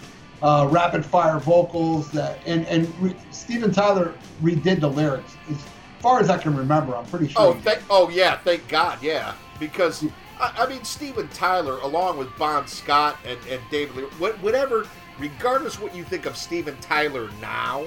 uh, 0.42 0.68
rapid 0.70 1.04
fire 1.04 1.38
vocals 1.38 2.10
that, 2.12 2.38
and 2.46 2.66
and 2.66 2.86
re- 3.00 3.16
Steven 3.30 3.72
Tyler 3.72 4.14
redid 4.42 4.80
the 4.80 4.88
lyrics. 4.88 5.36
As 5.50 5.56
far 6.00 6.20
as 6.20 6.30
I 6.30 6.38
can 6.38 6.56
remember, 6.56 6.96
I'm 6.96 7.06
pretty 7.06 7.28
sure. 7.28 7.42
Oh, 7.42 7.54
thank, 7.54 7.80
oh 7.90 8.08
yeah, 8.08 8.38
thank 8.38 8.66
God, 8.68 9.02
yeah. 9.02 9.34
Because 9.60 10.04
I, 10.40 10.54
I 10.58 10.68
mean, 10.68 10.84
Steven 10.84 11.28
Tyler, 11.28 11.78
along 11.80 12.18
with 12.18 12.28
Bon 12.38 12.66
Scott 12.66 13.16
and, 13.26 13.38
and 13.50 13.60
David 13.70 13.96
Lee, 13.96 14.30
whatever, 14.40 14.86
regardless 15.18 15.80
what 15.80 15.94
you 15.94 16.04
think 16.04 16.26
of 16.26 16.36
Steven 16.36 16.76
Tyler 16.80 17.28
now, 17.40 17.84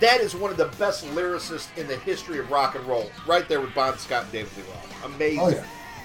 that 0.00 0.20
is 0.20 0.34
one 0.34 0.50
of 0.50 0.56
the 0.56 0.66
best 0.78 1.04
lyricists 1.06 1.68
in 1.78 1.86
the 1.86 1.96
history 1.98 2.38
of 2.38 2.50
rock 2.50 2.74
and 2.74 2.84
roll. 2.86 3.10
Right 3.26 3.48
there 3.48 3.60
with 3.60 3.74
Bon 3.74 3.96
Scott 3.98 4.24
and 4.24 4.32
David 4.32 4.50
Lee 4.56 4.64
Roth. 4.64 5.04
Amazing. 5.04 5.40
oh 5.40 5.48
yeah, 5.48 5.64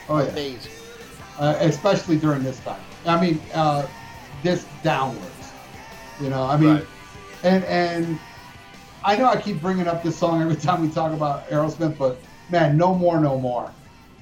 oh 0.09 0.17
yeah. 0.19 0.25
Amazing. 0.29 0.71
uh, 1.39 1.55
especially 1.61 2.17
during 2.17 2.43
this 2.43 2.59
time. 2.59 2.79
I 3.05 3.19
mean, 3.19 3.41
uh, 3.53 3.87
this 4.43 4.65
downwards. 4.83 5.31
You 6.21 6.29
know, 6.29 6.43
I 6.43 6.57
mean, 6.57 6.75
Right. 6.75 6.85
and 7.43 7.63
and 7.65 8.19
I 9.07 9.15
know 9.15 9.29
I 9.29 9.39
keep 9.39 9.61
bringing 9.61 9.87
up 9.87 10.03
this 10.03 10.17
song 10.17 10.41
every 10.41 10.57
time 10.57 10.81
we 10.81 10.89
talk 10.89 11.13
about 11.13 11.47
Aerosmith, 11.47 11.97
but 11.97 12.19
man, 12.49 12.75
no 12.75 12.93
more, 12.93 13.21
no 13.21 13.39
more. 13.39 13.71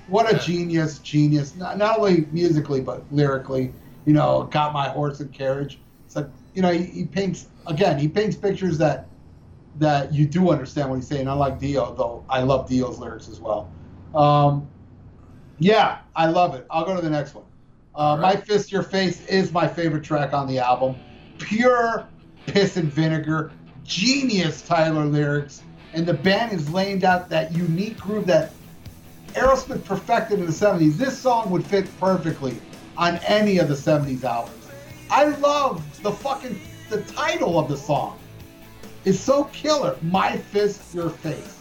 What 0.05 0.31
a 0.31 0.37
genius, 0.37 0.99
genius! 0.99 1.55
Not, 1.55 1.79
not 1.79 1.97
only 1.97 2.27
musically 2.31 2.81
but 2.81 3.01
lyrically. 3.11 3.73
You 4.05 4.13
know, 4.13 4.43
got 4.51 4.73
my 4.73 4.87
horse 4.89 5.19
and 5.21 5.33
carriage. 5.33 5.79
It's 6.05 6.15
like 6.15 6.27
you 6.53 6.61
know, 6.61 6.71
he, 6.71 6.83
he 6.83 7.03
paints 7.03 7.47
again. 7.65 7.97
He 7.97 8.07
paints 8.07 8.35
pictures 8.35 8.77
that 8.77 9.07
that 9.79 10.13
you 10.13 10.27
do 10.27 10.51
understand 10.51 10.91
what 10.91 10.97
he's 10.97 11.07
saying. 11.07 11.27
Unlike 11.27 11.57
Dio, 11.57 11.95
though, 11.95 12.23
I 12.29 12.41
love 12.41 12.69
Dio's 12.69 12.99
lyrics 12.99 13.27
as 13.27 13.39
well. 13.39 13.71
Um, 14.13 14.67
yeah, 15.57 16.01
I 16.15 16.27
love 16.27 16.53
it. 16.53 16.67
I'll 16.69 16.85
go 16.85 16.95
to 16.95 17.01
the 17.01 17.09
next 17.09 17.33
one. 17.33 17.45
Uh, 17.95 18.19
right. 18.21 18.35
My 18.35 18.39
Fist 18.39 18.71
Your 18.71 18.83
Face 18.83 19.25
is 19.25 19.51
my 19.51 19.67
favorite 19.67 20.03
track 20.03 20.33
on 20.33 20.45
the 20.45 20.59
album. 20.59 20.95
Pure 21.39 22.07
piss 22.45 22.77
and 22.77 22.93
vinegar, 22.93 23.51
genius 23.85 24.61
Tyler 24.61 25.05
lyrics, 25.05 25.61
and 25.93 26.05
the 26.05 26.13
band 26.13 26.51
is 26.51 26.69
laying 26.69 27.05
out 27.05 27.29
that 27.29 27.53
unique 27.53 27.97
groove 27.99 28.25
that 28.25 28.51
Aerosmith 29.33 29.83
perfected 29.85 30.39
in 30.39 30.45
the 30.45 30.51
70s. 30.51 30.97
This 30.97 31.17
song 31.17 31.49
would 31.51 31.65
fit 31.65 31.87
perfectly 31.99 32.57
on 32.97 33.17
any 33.27 33.57
of 33.57 33.67
the 33.67 33.73
70s 33.73 34.23
albums. 34.23 34.67
I 35.09 35.25
love 35.25 35.83
the 36.01 36.11
fucking 36.11 36.59
the 36.89 37.01
title 37.03 37.59
of 37.59 37.67
the 37.67 37.77
song. 37.77 38.19
It's 39.03 39.19
so 39.19 39.45
killer. 39.45 39.97
My 40.01 40.37
Fist 40.37 40.93
Your 40.93 41.09
Face. 41.09 41.59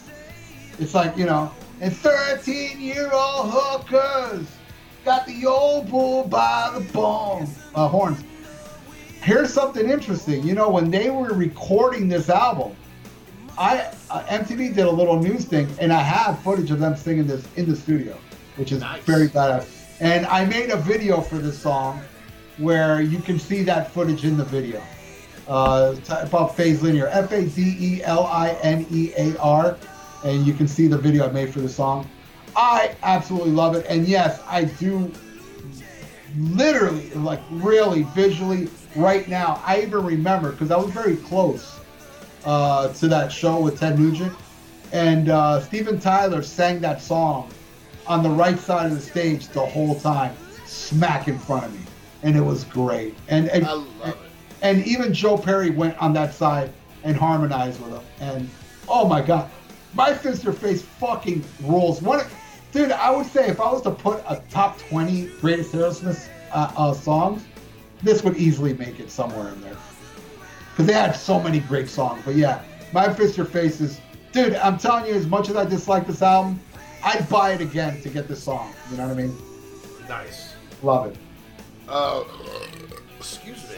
It's 0.79 0.93
like, 0.93 1.17
you 1.17 1.25
know, 1.25 1.51
and 1.81 1.95
13 1.95 2.79
year 2.79 3.11
old 3.11 3.51
hookers 3.51 4.47
got 5.03 5.25
the 5.27 5.45
old 5.45 5.89
bull 5.89 6.23
by 6.25 6.71
the 6.73 6.81
bone. 6.91 7.47
Uh, 7.75 7.87
horns. 7.87 8.23
Here's 9.25 9.51
something 9.51 9.89
interesting. 9.89 10.43
You 10.43 10.53
know, 10.53 10.69
when 10.69 10.91
they 10.91 11.09
were 11.09 11.33
recording 11.33 12.07
this 12.07 12.29
album, 12.29 12.75
I 13.57 13.91
uh, 14.11 14.21
MTV 14.25 14.75
did 14.75 14.85
a 14.85 14.91
little 14.91 15.19
news 15.19 15.45
thing, 15.45 15.67
and 15.79 15.91
I 15.91 15.99
have 15.99 16.37
footage 16.43 16.69
of 16.69 16.77
them 16.79 16.95
singing 16.95 17.25
this 17.25 17.43
in 17.55 17.67
the 17.67 17.75
studio, 17.75 18.15
which 18.57 18.71
is 18.71 18.81
Nice. 18.81 19.01
very 19.01 19.27
badass. 19.27 19.67
And 19.99 20.27
I 20.27 20.45
made 20.45 20.69
a 20.69 20.77
video 20.77 21.21
for 21.21 21.39
this 21.39 21.57
song 21.57 22.01
where 22.59 23.01
you 23.01 23.17
can 23.17 23.39
see 23.39 23.63
that 23.63 23.89
footage 23.91 24.25
in 24.25 24.37
the 24.37 24.43
video. 24.45 24.79
Uh, 25.47 25.95
type 26.03 26.31
up 26.35 26.55
Faze 26.55 26.83
Linear, 26.83 27.07
F 27.07 27.31
A 27.31 27.47
Z 27.47 27.77
E 27.79 28.03
L 28.03 28.27
I 28.27 28.49
N 28.61 28.85
E 28.91 29.11
A 29.17 29.35
R, 29.39 29.75
and 30.23 30.45
you 30.45 30.53
can 30.53 30.67
see 30.67 30.85
the 30.85 30.99
video 30.99 31.27
I 31.27 31.31
made 31.31 31.51
for 31.51 31.61
the 31.61 31.69
song. 31.69 32.07
I 32.55 32.95
absolutely 33.01 33.53
love 33.53 33.75
it, 33.75 33.87
and 33.89 34.07
yes, 34.07 34.39
I 34.47 34.65
do 34.65 35.11
literally, 36.37 37.09
like 37.15 37.41
really 37.49 38.03
visually, 38.13 38.69
right 38.95 39.27
now. 39.27 39.61
I 39.65 39.81
even 39.81 40.03
remember 40.05 40.51
because 40.51 40.71
I 40.71 40.77
was 40.77 40.91
very 40.91 41.17
close 41.17 41.79
uh, 42.43 42.89
to 42.93 43.07
that 43.07 43.31
show 43.31 43.59
with 43.59 43.79
Ted 43.79 43.99
Nugent, 43.99 44.33
and 44.91 45.29
uh, 45.29 45.61
Steven 45.61 45.99
Tyler 45.99 46.41
sang 46.41 46.79
that 46.81 47.01
song 47.01 47.51
on 48.07 48.23
the 48.23 48.29
right 48.29 48.59
side 48.59 48.91
of 48.91 48.95
the 48.95 49.01
stage 49.01 49.47
the 49.49 49.65
whole 49.65 49.99
time, 49.99 50.35
smack 50.65 51.27
in 51.27 51.37
front 51.37 51.65
of 51.65 51.73
me, 51.73 51.85
and 52.23 52.35
it 52.35 52.41
was 52.41 52.63
great. 52.65 53.15
And 53.27 53.49
and, 53.49 53.65
I 53.65 53.73
love 53.73 53.87
it. 54.05 54.17
and 54.61 54.85
even 54.85 55.13
Joe 55.13 55.37
Perry 55.37 55.71
went 55.71 55.97
on 55.97 56.13
that 56.13 56.33
side 56.33 56.71
and 57.03 57.15
harmonized 57.15 57.81
with 57.81 57.93
him, 57.93 58.03
and 58.19 58.49
oh 58.87 59.07
my 59.07 59.21
god, 59.21 59.49
my 59.93 60.13
fist 60.13 60.43
your 60.43 60.53
face 60.53 60.81
fucking 60.81 61.43
rules. 61.63 62.01
One, 62.01 62.25
dude, 62.71 62.91
I 62.91 63.09
would 63.11 63.25
say 63.25 63.47
if 63.47 63.59
I 63.59 63.71
was 63.71 63.81
to 63.83 63.91
put 63.91 64.23
a 64.27 64.41
top 64.49 64.79
twenty 64.79 65.27
greatest 65.41 65.73
Aerosmith 65.73 66.29
uh, 66.51 66.71
uh, 66.77 66.93
songs, 66.93 67.43
this 68.03 68.23
would 68.23 68.37
easily 68.37 68.73
make 68.73 68.99
it 68.99 69.09
somewhere 69.09 69.49
in 69.49 69.61
there 69.61 69.77
because 70.71 70.87
they 70.87 70.93
had 70.93 71.13
so 71.13 71.39
many 71.39 71.59
great 71.61 71.87
songs. 71.87 72.21
But 72.25 72.35
yeah, 72.35 72.61
My 72.91 73.11
Fist 73.13 73.37
Your 73.37 73.45
Face 73.45 73.79
is, 73.79 73.99
dude. 74.31 74.55
I'm 74.55 74.77
telling 74.77 75.05
you, 75.05 75.13
as 75.13 75.25
much 75.25 75.49
as 75.49 75.55
I 75.55 75.65
dislike 75.65 76.05
this 76.05 76.21
album, 76.21 76.59
I'd 77.03 77.27
buy 77.29 77.53
it 77.53 77.61
again 77.61 78.01
to 78.01 78.09
get 78.09 78.27
this 78.27 78.43
song. 78.43 78.73
You 78.91 78.97
know 78.97 79.07
what 79.07 79.17
I 79.17 79.21
mean? 79.21 79.37
Nice. 80.09 80.53
Love 80.83 81.11
it. 81.11 81.17
Uh, 81.87 82.23
excuse 83.17 83.63
me. 83.69 83.77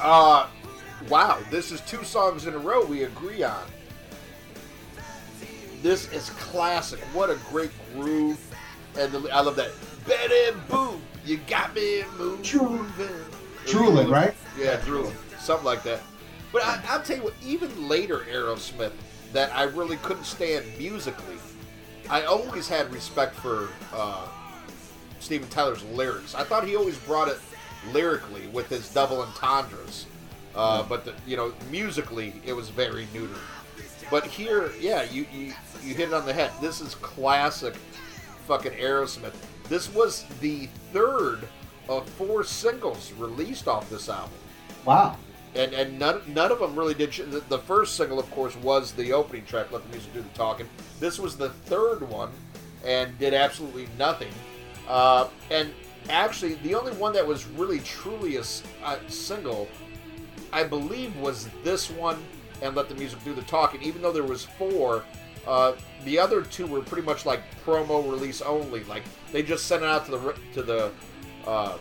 Uh, 0.00 0.46
wow, 1.08 1.38
this 1.50 1.72
is 1.72 1.80
two 1.82 2.04
songs 2.04 2.46
in 2.46 2.54
a 2.54 2.58
row 2.58 2.84
we 2.84 3.04
agree 3.04 3.42
on. 3.42 3.64
This 5.82 6.12
is 6.12 6.30
classic. 6.30 7.00
What 7.14 7.30
a 7.30 7.38
great 7.50 7.70
groove. 7.94 8.38
And 8.98 9.12
the, 9.12 9.30
I 9.30 9.40
love 9.40 9.56
that. 9.56 9.70
Betty 10.06 10.58
Boop, 10.68 10.98
you 11.28 11.36
got 11.46 11.74
me 11.74 12.04
moving. 12.16 12.88
Drooling, 13.66 14.08
right? 14.08 14.34
Yeah, 14.58 14.80
drooling. 14.84 15.14
Something 15.38 15.66
like 15.66 15.82
that. 15.82 16.00
But 16.52 16.64
I, 16.64 16.80
I'll 16.88 17.02
tell 17.02 17.18
you 17.18 17.24
what, 17.24 17.34
even 17.44 17.88
later 17.88 18.26
Aerosmith, 18.30 18.92
that 19.34 19.54
I 19.54 19.64
really 19.64 19.98
couldn't 19.98 20.24
stand 20.24 20.64
musically, 20.78 21.36
I 22.08 22.22
always 22.22 22.66
had 22.66 22.90
respect 22.92 23.34
for 23.34 23.68
uh, 23.92 24.26
Steven 25.20 25.48
Tyler's 25.50 25.84
lyrics. 25.84 26.34
I 26.34 26.44
thought 26.44 26.66
he 26.66 26.76
always 26.76 26.96
brought 26.96 27.28
it 27.28 27.38
lyrically 27.92 28.46
with 28.48 28.70
his 28.70 28.88
double 28.92 29.20
entendres. 29.20 30.06
Uh, 30.54 30.82
but 30.82 31.04
the, 31.04 31.14
you 31.26 31.36
know, 31.36 31.52
musically, 31.70 32.32
it 32.46 32.54
was 32.54 32.70
very 32.70 33.06
neuter. 33.12 33.38
But 34.10 34.24
here, 34.24 34.72
yeah, 34.80 35.02
you, 35.02 35.26
you 35.30 35.52
you 35.84 35.94
hit 35.94 36.08
it 36.08 36.14
on 36.14 36.24
the 36.24 36.32
head. 36.32 36.50
This 36.62 36.80
is 36.80 36.94
classic, 36.94 37.74
fucking 38.46 38.72
Aerosmith. 38.72 39.34
This 39.68 39.92
was 39.92 40.24
the 40.40 40.68
third 40.92 41.40
of 41.88 42.08
four 42.10 42.44
singles 42.44 43.12
released 43.12 43.68
off 43.68 43.88
this 43.90 44.08
album, 44.08 44.30
Wow. 44.84 45.16
and 45.54 45.72
and 45.72 45.98
none 45.98 46.20
none 46.26 46.50
of 46.52 46.58
them 46.58 46.76
really 46.78 46.94
did. 46.94 47.12
Sh- 47.14 47.20
the, 47.28 47.40
the 47.48 47.58
first 47.58 47.96
single, 47.96 48.18
of 48.18 48.30
course, 48.30 48.56
was 48.56 48.92
the 48.92 49.12
opening 49.12 49.44
track. 49.46 49.70
Let 49.72 49.82
the 49.84 49.90
music 49.90 50.12
do 50.14 50.22
the 50.22 50.28
talking. 50.30 50.68
This 51.00 51.18
was 51.18 51.36
the 51.36 51.50
third 51.50 52.08
one, 52.08 52.30
and 52.84 53.18
did 53.18 53.34
absolutely 53.34 53.88
nothing. 53.98 54.32
Uh, 54.88 55.28
and 55.50 55.72
actually, 56.08 56.54
the 56.56 56.74
only 56.74 56.92
one 56.92 57.12
that 57.14 57.26
was 57.26 57.46
really 57.46 57.80
truly 57.80 58.36
a 58.36 58.44
single, 59.08 59.68
I 60.52 60.64
believe, 60.64 61.14
was 61.16 61.48
this 61.62 61.90
one 61.90 62.22
and 62.62 62.74
Let 62.74 62.88
the 62.88 62.94
Music 62.94 63.22
Do 63.24 63.34
the 63.34 63.42
Talking. 63.42 63.82
Even 63.82 64.02
though 64.02 64.12
there 64.12 64.22
was 64.24 64.44
four, 64.44 65.04
uh, 65.46 65.72
the 66.04 66.18
other 66.18 66.42
two 66.42 66.66
were 66.66 66.80
pretty 66.80 67.06
much 67.06 67.24
like 67.26 67.40
promo 67.64 68.08
release 68.10 68.40
only. 68.42 68.84
Like 68.84 69.02
they 69.32 69.42
just 69.42 69.66
sent 69.66 69.82
it 69.82 69.88
out 69.88 70.04
to 70.06 70.10
the 70.12 70.34
to 70.54 70.62
the 70.62 70.92
uh, 71.46 71.76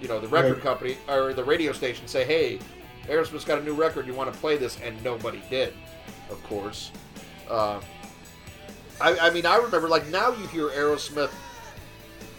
you 0.00 0.08
know 0.08 0.20
the 0.20 0.28
record 0.28 0.54
Right. 0.54 0.62
company 0.62 0.96
or 1.08 1.32
the 1.34 1.44
radio 1.44 1.72
station, 1.72 2.06
say, 2.08 2.24
hey, 2.24 2.58
Aerosmith's 3.08 3.44
got 3.44 3.58
a 3.58 3.64
new 3.64 3.74
record. 3.74 4.06
You 4.06 4.14
want 4.14 4.32
to 4.32 4.38
play 4.40 4.56
this? 4.56 4.78
And 4.82 5.02
nobody 5.04 5.42
did, 5.50 5.74
of 6.30 6.42
course. 6.44 6.90
Uh, 7.48 7.80
I, 9.00 9.18
I 9.18 9.30
mean, 9.30 9.46
I 9.46 9.56
remember 9.56 9.88
like 9.88 10.06
now 10.08 10.30
you 10.32 10.46
hear 10.48 10.68
Aerosmith 10.68 11.30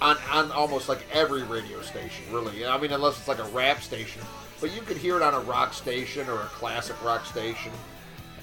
on 0.02 0.18
on 0.32 0.52
almost 0.52 0.90
like 0.90 1.06
every 1.14 1.44
radio 1.44 1.82
station, 1.82 2.24
really. 2.32 2.66
I 2.66 2.78
mean, 2.80 2.92
unless 2.92 3.18
it's 3.18 3.28
like 3.28 3.40
a 3.40 3.50
rap 3.50 3.82
station, 3.82 4.22
but 4.60 4.74
you 4.76 4.82
could 4.82 4.98
hear 4.98 5.16
it 5.18 5.22
on 5.24 5.34
a 5.34 5.40
rock 5.42 5.74
station 5.74 6.28
or 6.30 6.36
a 6.42 6.46
classic 6.46 7.02
rock 7.04 7.26
station. 7.26 7.72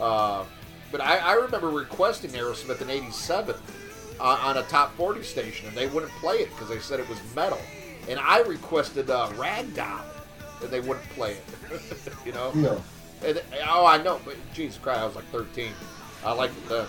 Uh, 0.00 0.44
but 0.90 1.00
I, 1.00 1.18
I 1.18 1.32
remember 1.34 1.68
requesting 1.68 2.30
Aerosmith 2.30 2.80
in 2.80 2.90
'87 2.90 3.54
uh, 4.20 4.38
on 4.42 4.56
a 4.56 4.62
top 4.64 4.94
40 4.96 5.22
station, 5.22 5.68
and 5.68 5.76
they 5.76 5.86
wouldn't 5.86 6.12
play 6.12 6.36
it 6.36 6.50
because 6.50 6.68
they 6.68 6.78
said 6.78 7.00
it 7.00 7.08
was 7.08 7.18
metal. 7.34 7.60
And 8.08 8.18
I 8.18 8.40
requested 8.40 9.10
uh, 9.10 9.28
Ragdoll, 9.34 10.02
and 10.62 10.70
they 10.70 10.80
wouldn't 10.80 11.08
play 11.10 11.32
it. 11.32 11.44
you 12.26 12.32
know. 12.32 12.52
Yeah. 12.54 12.78
And, 13.24 13.42
oh, 13.68 13.84
I 13.84 14.02
know, 14.02 14.20
but 14.24 14.36
Jesus 14.54 14.78
Christ, 14.78 15.00
I 15.00 15.06
was 15.06 15.16
like 15.16 15.24
13. 15.26 15.72
I 16.24 16.32
liked 16.32 16.56
it 16.56 16.68
then. 16.68 16.86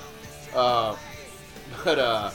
Uh, 0.53 0.95
but, 1.83 1.99
uh, 1.99 2.31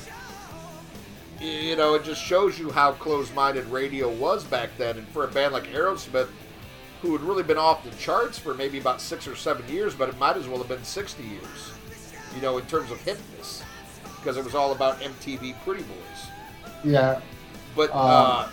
you 1.40 1.76
know, 1.76 1.94
it 1.94 2.04
just 2.04 2.22
shows 2.22 2.58
you 2.58 2.70
how 2.70 2.92
close 2.92 3.32
minded 3.34 3.66
radio 3.66 4.08
was 4.08 4.44
back 4.44 4.70
then. 4.78 4.98
And 4.98 5.08
for 5.08 5.24
a 5.24 5.28
band 5.28 5.52
like 5.52 5.64
Aerosmith, 5.68 6.28
who 7.04 7.12
had 7.12 7.20
really 7.20 7.42
been 7.42 7.58
off 7.58 7.84
the 7.84 7.90
charts 7.96 8.38
for 8.38 8.54
maybe 8.54 8.78
about 8.78 8.98
six 8.98 9.28
or 9.28 9.36
seven 9.36 9.68
years, 9.68 9.94
but 9.94 10.08
it 10.08 10.18
might 10.18 10.38
as 10.38 10.48
well 10.48 10.56
have 10.56 10.68
been 10.68 10.82
60 10.82 11.22
years, 11.22 11.72
you 12.34 12.40
know, 12.40 12.56
in 12.56 12.64
terms 12.64 12.90
of 12.90 12.98
hipness, 13.04 13.62
because 14.16 14.38
it 14.38 14.44
was 14.44 14.54
all 14.54 14.72
about 14.72 14.98
MTV 15.00 15.54
Pretty 15.64 15.82
Boys. 15.82 16.30
Yeah. 16.82 17.20
But 17.76 17.90
Um, 17.90 17.98
uh, 18.00 18.48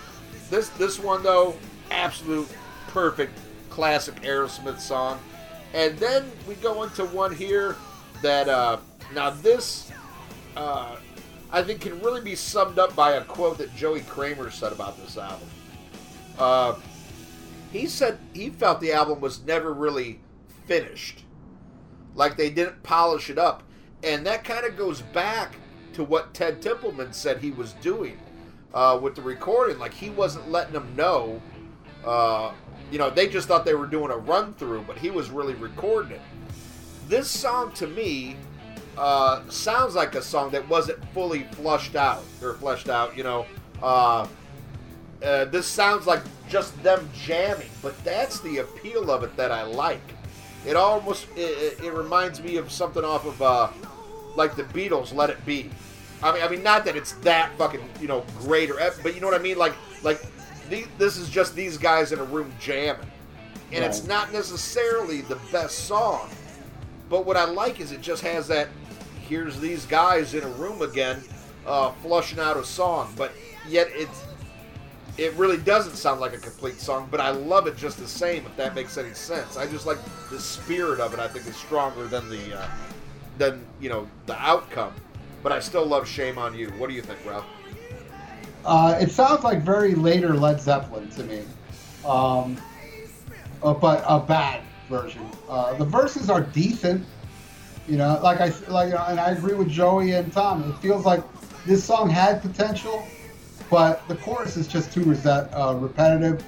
this 0.49 0.67
this 0.69 0.99
one 0.99 1.23
though, 1.23 1.55
absolute 1.91 2.49
perfect 2.87 3.39
classic 3.69 4.15
Aerosmith 4.21 4.81
song. 4.81 5.17
And 5.73 5.97
then 5.97 6.29
we 6.45 6.55
go 6.55 6.83
into 6.83 7.05
one 7.05 7.33
here 7.33 7.77
that 8.21 8.49
uh, 8.49 8.77
now 9.13 9.29
this 9.29 9.89
uh, 10.57 10.97
I 11.53 11.63
think 11.63 11.79
can 11.79 12.01
really 12.01 12.19
be 12.19 12.35
summed 12.35 12.79
up 12.79 12.93
by 12.97 13.13
a 13.13 13.23
quote 13.23 13.57
that 13.59 13.73
Joey 13.77 14.01
Kramer 14.01 14.51
said 14.51 14.73
about 14.73 14.97
this 14.97 15.17
album. 15.17 15.47
Uh, 17.71 17.77
he 17.77 17.87
said 17.87 18.17
he 18.33 18.49
felt 18.49 18.81
the 18.81 18.91
album 18.91 19.19
was 19.21 19.43
never 19.43 19.73
really 19.73 20.19
finished, 20.65 21.23
like 22.15 22.37
they 22.37 22.49
didn't 22.49 22.83
polish 22.83 23.29
it 23.29 23.37
up, 23.37 23.63
and 24.03 24.25
that 24.25 24.43
kind 24.43 24.65
of 24.65 24.77
goes 24.77 25.01
back 25.01 25.55
to 25.93 26.03
what 26.03 26.33
Ted 26.33 26.61
Templeman 26.61 27.13
said 27.13 27.39
he 27.39 27.51
was 27.51 27.73
doing 27.73 28.17
uh, 28.73 28.99
with 29.01 29.15
the 29.15 29.21
recording. 29.21 29.79
Like 29.79 29.93
he 29.93 30.09
wasn't 30.09 30.49
letting 30.49 30.73
them 30.73 30.95
know. 30.95 31.41
Uh, 32.05 32.51
you 32.91 32.97
know, 32.97 33.09
they 33.09 33.27
just 33.27 33.47
thought 33.47 33.63
they 33.63 33.75
were 33.75 33.87
doing 33.87 34.11
a 34.11 34.17
run 34.17 34.53
through, 34.53 34.83
but 34.83 34.97
he 34.97 35.09
was 35.11 35.29
really 35.29 35.53
recording 35.55 36.13
it. 36.13 36.21
This 37.07 37.29
song 37.29 37.71
to 37.73 37.87
me 37.87 38.35
uh, 38.97 39.47
sounds 39.49 39.95
like 39.95 40.15
a 40.15 40.21
song 40.21 40.51
that 40.51 40.67
wasn't 40.67 41.03
fully 41.13 41.43
flushed 41.51 41.95
out 41.95 42.23
or 42.41 42.53
fleshed 42.55 42.89
out. 42.89 43.15
You 43.15 43.23
know, 43.23 43.45
uh, 45.23 45.45
this 45.45 45.67
sounds 45.67 46.07
like 46.07 46.21
just 46.49 46.81
them 46.83 47.09
jamming, 47.15 47.69
but 47.81 48.01
that's 48.03 48.39
the 48.41 48.57
appeal 48.59 49.09
of 49.11 49.23
it 49.23 49.35
that 49.37 49.51
I 49.51 49.63
like. 49.63 50.01
It 50.65 50.75
almost 50.75 51.27
it, 51.35 51.41
it- 51.79 51.83
it 51.85 51.93
reminds 51.93 52.41
me 52.41 52.57
of 52.57 52.71
something 52.71 53.03
off 53.03 53.25
of 53.25 53.41
uh, 53.41 53.69
like 54.35 54.55
the 54.55 54.63
Beatles, 54.63 55.13
"Let 55.13 55.29
It 55.29 55.43
Be." 55.45 55.69
I 56.23 56.31
mean, 56.33 56.43
I 56.43 56.47
mean, 56.49 56.61
not 56.63 56.85
that 56.85 56.95
it's 56.95 57.13
that 57.23 57.51
fucking 57.57 57.81
you 57.99 58.07
know 58.07 58.23
great 58.39 58.69
or, 58.69 58.77
but 59.01 59.15
you 59.15 59.21
know 59.21 59.27
what 59.27 59.39
I 59.39 59.43
mean. 59.43 59.57
Like, 59.57 59.73
like 60.03 60.21
the, 60.69 60.85
this 60.97 61.17
is 61.17 61.29
just 61.29 61.55
these 61.55 61.77
guys 61.77 62.11
in 62.11 62.19
a 62.19 62.23
room 62.23 62.53
jamming, 62.59 63.09
and 63.71 63.83
it's 63.83 64.05
not 64.05 64.31
necessarily 64.31 65.21
the 65.21 65.37
best 65.51 65.85
song. 65.87 66.29
But 67.09 67.25
what 67.25 67.37
I 67.37 67.45
like 67.45 67.79
is 67.79 67.91
it 67.91 68.01
just 68.01 68.21
has 68.23 68.47
that. 68.49 68.67
Here's 69.27 69.59
these 69.59 69.85
guys 69.85 70.33
in 70.33 70.43
a 70.43 70.47
room 70.49 70.81
again, 70.81 71.23
uh, 71.65 71.91
flushing 72.03 72.39
out 72.39 72.57
a 72.57 72.63
song, 72.65 73.13
but 73.17 73.31
yet 73.67 73.87
it's 73.93 74.23
it 75.17 75.33
really 75.33 75.57
doesn't 75.57 75.95
sound 75.95 76.21
like 76.21 76.33
a 76.33 76.37
complete 76.37 76.79
song, 76.79 77.07
but 77.11 77.19
I 77.19 77.31
love 77.31 77.67
it 77.67 77.75
just 77.77 77.97
the 77.97 78.07
same. 78.07 78.45
If 78.45 78.55
that 78.57 78.75
makes 78.75 78.97
any 78.97 79.13
sense, 79.13 79.57
I 79.57 79.67
just 79.67 79.85
like 79.85 79.99
the 80.29 80.39
spirit 80.39 80.99
of 80.99 81.13
it. 81.13 81.19
I 81.19 81.27
think 81.27 81.45
is 81.47 81.55
stronger 81.55 82.07
than 82.07 82.29
the 82.29 82.59
uh, 82.59 82.67
than 83.37 83.65
you 83.79 83.89
know 83.89 84.07
the 84.25 84.39
outcome. 84.41 84.93
But 85.43 85.51
I 85.51 85.59
still 85.59 85.85
love 85.85 86.07
"Shame 86.07 86.37
on 86.37 86.55
You." 86.55 86.69
What 86.71 86.89
do 86.89 86.95
you 86.95 87.01
think, 87.01 87.19
Ralph? 87.25 87.45
Uh, 88.63 88.97
it 89.01 89.11
sounds 89.11 89.43
like 89.43 89.61
very 89.61 89.95
later 89.95 90.35
Led 90.35 90.61
Zeppelin 90.61 91.09
to 91.11 91.23
me, 91.23 91.43
um, 92.05 92.61
uh, 93.63 93.73
but 93.73 94.03
a 94.07 94.19
bad 94.19 94.61
version. 94.87 95.25
Uh, 95.49 95.73
the 95.73 95.85
verses 95.85 96.29
are 96.29 96.41
decent, 96.41 97.05
you 97.87 97.97
know. 97.97 98.19
Like 98.21 98.39
I 98.39 98.53
like, 98.67 98.89
you 98.89 98.95
know, 98.95 99.05
and 99.07 99.19
I 99.19 99.31
agree 99.31 99.55
with 99.55 99.69
Joey 99.69 100.11
and 100.11 100.31
Tom. 100.31 100.69
It 100.69 100.77
feels 100.77 101.05
like 101.05 101.23
this 101.65 101.83
song 101.83 102.09
had 102.09 102.41
potential, 102.41 103.03
but 103.71 104.05
the 104.09 104.15
chorus 104.17 104.57
is 104.57 104.67
just 104.67 104.91
too 104.91 105.01
uh, 105.25 105.75
repetitive, 105.79 106.43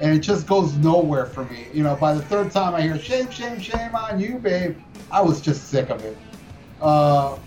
and 0.00 0.14
it 0.14 0.18
just 0.18 0.46
goes 0.46 0.74
nowhere 0.74 1.24
for 1.24 1.44
me. 1.44 1.68
You 1.72 1.84
know, 1.84 1.94
by 1.94 2.12
the 2.12 2.22
third 2.22 2.50
time 2.50 2.74
I 2.74 2.82
hear 2.82 2.98
"Shame, 2.98 3.30
shame, 3.30 3.60
shame 3.60 3.94
on 3.94 4.20
you, 4.20 4.38
babe," 4.38 4.76
I 5.10 5.22
was 5.22 5.40
just 5.40 5.68
sick 5.68 5.88
of 5.88 6.04
it. 6.04 6.18
Uh, 6.80 7.38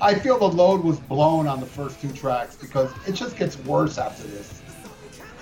I 0.00 0.14
feel 0.14 0.38
the 0.38 0.48
load 0.48 0.84
was 0.84 1.00
blown 1.00 1.46
on 1.46 1.60
the 1.60 1.66
first 1.66 2.00
two 2.00 2.12
tracks 2.12 2.56
because 2.56 2.92
it 3.08 3.12
just 3.12 3.38
gets 3.38 3.56
worse 3.60 3.96
after 3.96 4.24
this. 4.24 4.60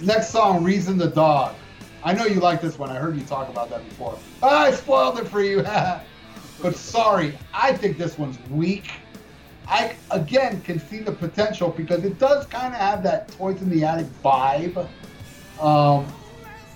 Next 0.00 0.30
song, 0.30 0.62
Reason 0.62 0.96
the 0.96 1.08
Dog. 1.08 1.56
I 2.04 2.12
know 2.12 2.26
you 2.26 2.38
like 2.38 2.60
this 2.60 2.78
one. 2.78 2.90
I 2.90 2.96
heard 2.96 3.16
you 3.16 3.24
talk 3.24 3.48
about 3.48 3.70
that 3.70 3.86
before. 3.88 4.16
I 4.42 4.70
spoiled 4.70 5.18
it 5.18 5.26
for 5.26 5.42
you. 5.42 5.62
but 6.62 6.76
sorry, 6.76 7.36
I 7.52 7.72
think 7.72 7.98
this 7.98 8.16
one's 8.16 8.38
weak. 8.50 8.90
I, 9.66 9.96
again, 10.10 10.60
can 10.62 10.78
see 10.78 10.98
the 10.98 11.12
potential 11.12 11.70
because 11.70 12.04
it 12.04 12.18
does 12.18 12.46
kind 12.46 12.74
of 12.74 12.80
have 12.80 13.02
that 13.04 13.28
Toys 13.28 13.62
in 13.62 13.70
the 13.70 13.84
Attic 13.84 14.06
vibe. 14.22 14.88
Um, 15.60 16.06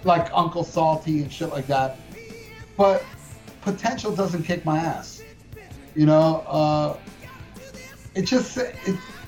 like 0.04 0.28
Uncle 0.32 0.64
Salty 0.64 1.22
and 1.22 1.32
shit 1.32 1.50
like 1.50 1.66
that. 1.66 1.98
But 2.76 3.04
potential 3.62 4.14
doesn't 4.14 4.44
kick 4.44 4.64
my 4.64 4.78
ass. 4.78 5.22
You 5.94 6.06
know, 6.06 6.44
uh, 6.46 6.96
it 8.14 8.22
just 8.22 8.56
it 8.56 8.76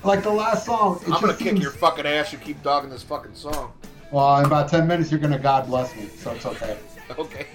like 0.03 0.23
the 0.23 0.31
last 0.31 0.65
song. 0.65 1.01
I'm 1.05 1.19
gonna 1.19 1.33
kick 1.33 1.49
seems, 1.49 1.61
your 1.61 1.71
fucking 1.71 2.05
ass. 2.05 2.31
You 2.31 2.39
keep 2.39 2.61
dogging 2.63 2.89
this 2.89 3.03
fucking 3.03 3.35
song. 3.35 3.73
Well, 4.11 4.39
in 4.39 4.45
about 4.45 4.69
ten 4.69 4.87
minutes, 4.87 5.11
you're 5.11 5.19
gonna 5.19 5.39
God 5.39 5.67
bless 5.67 5.95
me, 5.95 6.07
so 6.07 6.31
it's 6.31 6.45
okay. 6.45 6.77
Okay. 7.19 7.45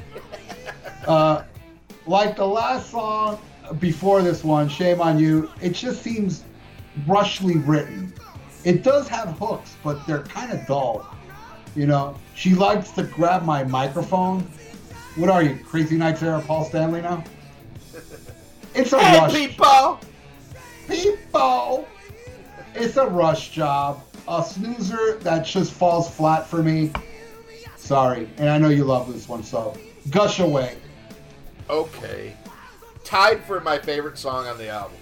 Uh, 1.07 1.45
like 2.07 2.37
the 2.37 2.47
last 2.47 2.91
song 2.91 3.39
before 3.79 4.23
this 4.23 4.45
one, 4.45 4.69
"Shame 4.69 5.01
on 5.01 5.19
You," 5.19 5.51
it 5.61 5.71
just 5.71 6.03
seems 6.03 6.45
rushly 7.07 7.59
written. 7.59 8.13
It 8.65 8.83
does 8.83 9.09
have 9.09 9.39
hooks, 9.39 9.77
but 9.85 10.07
they're 10.07 10.23
kind 10.23 10.53
of 10.53 10.67
dull. 10.67 11.07
You 11.75 11.87
know, 11.87 12.17
she 12.35 12.55
likes 12.55 12.91
to 12.93 13.03
grab 13.03 13.45
my 13.45 13.65
microphone. 13.65 14.41
What 15.17 15.31
are 15.31 15.43
you, 15.43 15.59
Crazy 15.65 15.97
Nights 15.97 16.23
era 16.23 16.43
Paul 16.47 16.65
Stanley 16.65 17.03
now? 17.03 17.25
It's 18.75 18.93
a 18.93 18.99
rush. 18.99 19.33
people. 19.33 19.99
people. 20.87 21.89
It's 22.75 22.99
a 22.99 23.07
rush 23.07 23.51
job. 23.53 24.03
A 24.29 24.45
snoozer 24.45 25.17
that 25.21 25.47
just 25.47 25.73
falls 25.73 26.11
flat 26.11 26.47
for 26.47 26.63
me. 26.63 26.93
Sorry, 27.77 28.29
and 28.37 28.51
I 28.51 28.59
know 28.59 28.69
you 28.69 28.85
love 28.85 29.11
this 29.11 29.31
one, 29.31 29.43
so 29.43 29.75
gush 30.11 30.41
away. 30.41 30.77
Okay. 31.71 32.35
Tied 33.07 33.45
for 33.45 33.61
my 33.61 33.78
favorite 33.78 34.19
song 34.19 34.47
on 34.49 34.59
the 34.59 34.69
album. 34.69 34.99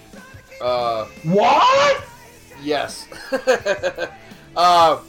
Uh, 0.61 1.07
What? 1.25 2.05
yes. 2.63 3.09
uh, 4.57 5.01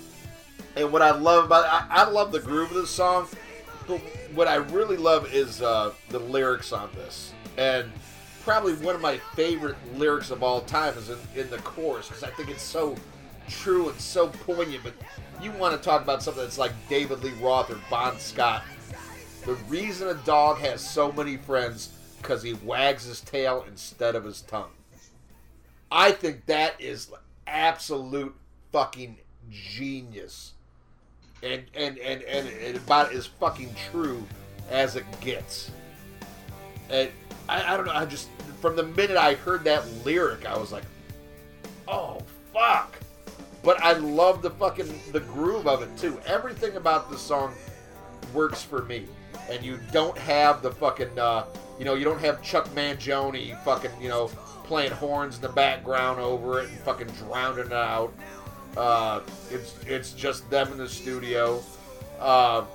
and 0.78 0.92
what 0.94 1.02
I 1.02 1.12
love 1.12 1.44
about 1.46 1.66
I, 1.66 2.04
I 2.04 2.10
love 2.10 2.32
the 2.32 2.40
groove 2.40 2.72
of 2.72 2.78
this 2.78 2.90
song. 2.90 3.28
But 3.86 4.00
what 4.34 4.48
I 4.48 4.56
really 4.56 4.96
love 4.96 5.32
is 5.34 5.62
uh, 5.62 5.92
the 6.08 6.20
lyrics 6.20 6.72
on 6.72 6.90
this, 6.96 7.34
and 7.58 7.92
probably 8.44 8.74
one 8.76 8.96
of 8.96 9.02
my 9.02 9.18
favorite 9.36 9.76
lyrics 9.96 10.32
of 10.32 10.42
all 10.42 10.62
time 10.62 10.98
is 10.98 11.10
in, 11.10 11.18
in 11.36 11.50
the 11.50 11.58
chorus 11.60 12.08
because 12.08 12.24
I 12.24 12.30
think 12.32 12.50
it's 12.50 12.64
so 12.64 12.96
true 13.50 13.90
and 13.90 14.00
so 14.00 14.30
poignant. 14.30 14.84
But 14.84 14.94
you 15.42 15.52
want 15.52 15.76
to 15.76 15.84
talk 15.84 16.02
about 16.02 16.24
something 16.24 16.42
that's 16.42 16.58
like 16.58 16.72
David 16.88 17.24
Lee 17.26 17.34
Roth 17.42 17.70
or 17.70 17.80
Bon 17.90 18.18
Scott. 18.20 18.64
The 19.46 19.54
reason 19.68 20.08
a 20.08 20.14
dog 20.26 20.60
has 20.60 20.80
so 20.82 21.12
many 21.12 21.36
friends 21.38 21.90
because 22.26 22.42
he 22.42 22.54
wags 22.54 23.06
his 23.06 23.22
tail 23.22 23.64
instead 23.68 24.16
of 24.16 24.24
his 24.24 24.42
tongue. 24.42 24.72
I 25.92 26.12
think 26.12 26.48
that 26.48 26.80
is 26.82 27.12
absolute 27.46 28.36
fucking 28.72 29.18
genius, 29.52 30.54
and 31.44 31.64
and 31.76 31.98
and 32.00 32.24
and, 32.24 32.48
and 32.48 32.78
about 32.78 33.14
as 33.14 33.28
fucking 33.28 33.76
true 33.92 34.24
as 34.72 34.96
it 34.96 35.06
gets. 35.22 35.70
And 36.90 37.12
I, 37.48 37.74
I 37.74 37.78
don't 37.78 37.86
know. 37.86 37.94
I 37.94 38.06
just 38.06 38.30
from 38.60 38.76
the 38.76 38.84
minute 38.84 39.18
I 39.18 39.36
heard 39.36 39.64
that 39.66 39.88
lyric, 40.04 40.48
I 40.48 40.58
was 40.58 40.72
like, 40.72 40.86
oh 41.88 42.22
fuck. 42.52 42.98
But 43.64 43.82
I 43.84 43.94
love 43.94 44.42
the 44.42 44.52
fucking 44.52 45.00
the 45.12 45.20
groove 45.20 45.68
of 45.68 45.84
it 45.84 45.96
too. 45.98 46.20
Everything 46.26 46.76
about 46.76 47.12
the 47.12 47.18
song 47.18 47.54
works 48.34 48.64
for 48.64 48.82
me. 48.84 49.06
And 49.50 49.64
you 49.64 49.80
don't 49.92 50.18
have 50.18 50.64
the 50.64 50.72
fucking 50.72 51.20
uh, 51.20 51.46
you 51.78 51.86
know, 51.86 51.96
you 51.96 52.04
don't 52.04 52.22
have 52.22 52.42
Chuck 52.42 52.68
Mangione 52.70 53.62
fucking, 53.64 53.92
you 54.00 54.10
know, 54.10 54.28
playing 54.64 54.92
horns 54.92 55.36
in 55.36 55.42
the 55.42 55.50
background 55.50 56.20
over 56.20 56.62
it 56.62 56.70
and 56.70 56.78
fucking 56.80 57.08
drowning 57.08 57.68
it 57.68 57.74
out. 57.74 58.14
Uh, 58.78 59.22
it's 59.52 59.76
it's 59.86 60.12
just 60.12 60.50
them 60.50 60.72
in 60.72 60.78
the 60.78 60.90
studio. 60.90 61.62
Uh, 62.20 62.66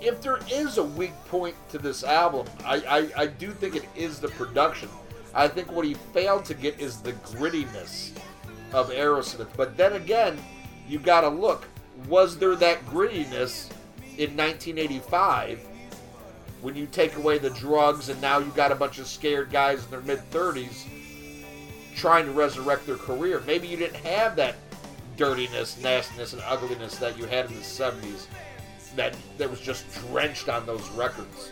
if 0.00 0.22
there 0.22 0.38
is 0.50 0.78
a 0.78 0.82
weak 0.82 1.12
point 1.26 1.54
to 1.70 1.78
this 1.78 2.04
album, 2.04 2.46
I, 2.64 2.76
I, 3.16 3.22
I 3.22 3.26
do 3.26 3.50
think 3.50 3.76
it 3.76 3.84
is 3.94 4.18
the 4.18 4.28
production. 4.28 4.88
I 5.34 5.46
think 5.46 5.70
what 5.70 5.84
he 5.84 5.94
failed 5.94 6.44
to 6.46 6.54
get 6.54 6.80
is 6.80 7.00
the 7.00 7.12
grittiness 7.12 8.12
of 8.72 8.90
Aerosmith. 8.90 9.48
But 9.56 9.76
then 9.76 9.94
again, 9.94 10.38
you 10.88 10.98
got 10.98 11.20
to 11.22 11.28
look. 11.28 11.68
Was 12.08 12.38
there 12.38 12.56
that 12.56 12.84
grittiness 12.86 13.70
in 14.16 14.36
1985 14.36 15.66
when 16.62 16.74
you 16.76 16.86
take 16.86 17.16
away 17.16 17.38
the 17.38 17.50
drugs 17.50 18.08
and 18.08 18.20
now 18.20 18.38
you 18.38 18.50
got 18.54 18.72
a 18.72 18.74
bunch 18.74 18.98
of 18.98 19.06
scared 19.06 19.50
guys 19.50 19.84
in 19.84 19.90
their 19.90 20.00
mid 20.02 20.18
30s 20.30 20.86
trying 21.96 22.26
to 22.26 22.32
resurrect 22.32 22.86
their 22.86 22.96
career? 22.96 23.42
Maybe 23.46 23.66
you 23.68 23.76
didn't 23.76 23.96
have 24.04 24.36
that 24.36 24.56
dirtiness, 25.16 25.80
nastiness, 25.82 26.32
and 26.32 26.42
ugliness 26.46 26.96
that 26.96 27.18
you 27.18 27.26
had 27.26 27.46
in 27.46 27.54
the 27.54 27.60
70s 27.60 28.26
that 28.96 29.14
that 29.38 29.48
was 29.48 29.60
just 29.60 29.84
drenched 30.08 30.48
on 30.48 30.66
those 30.66 30.88
records. 30.90 31.50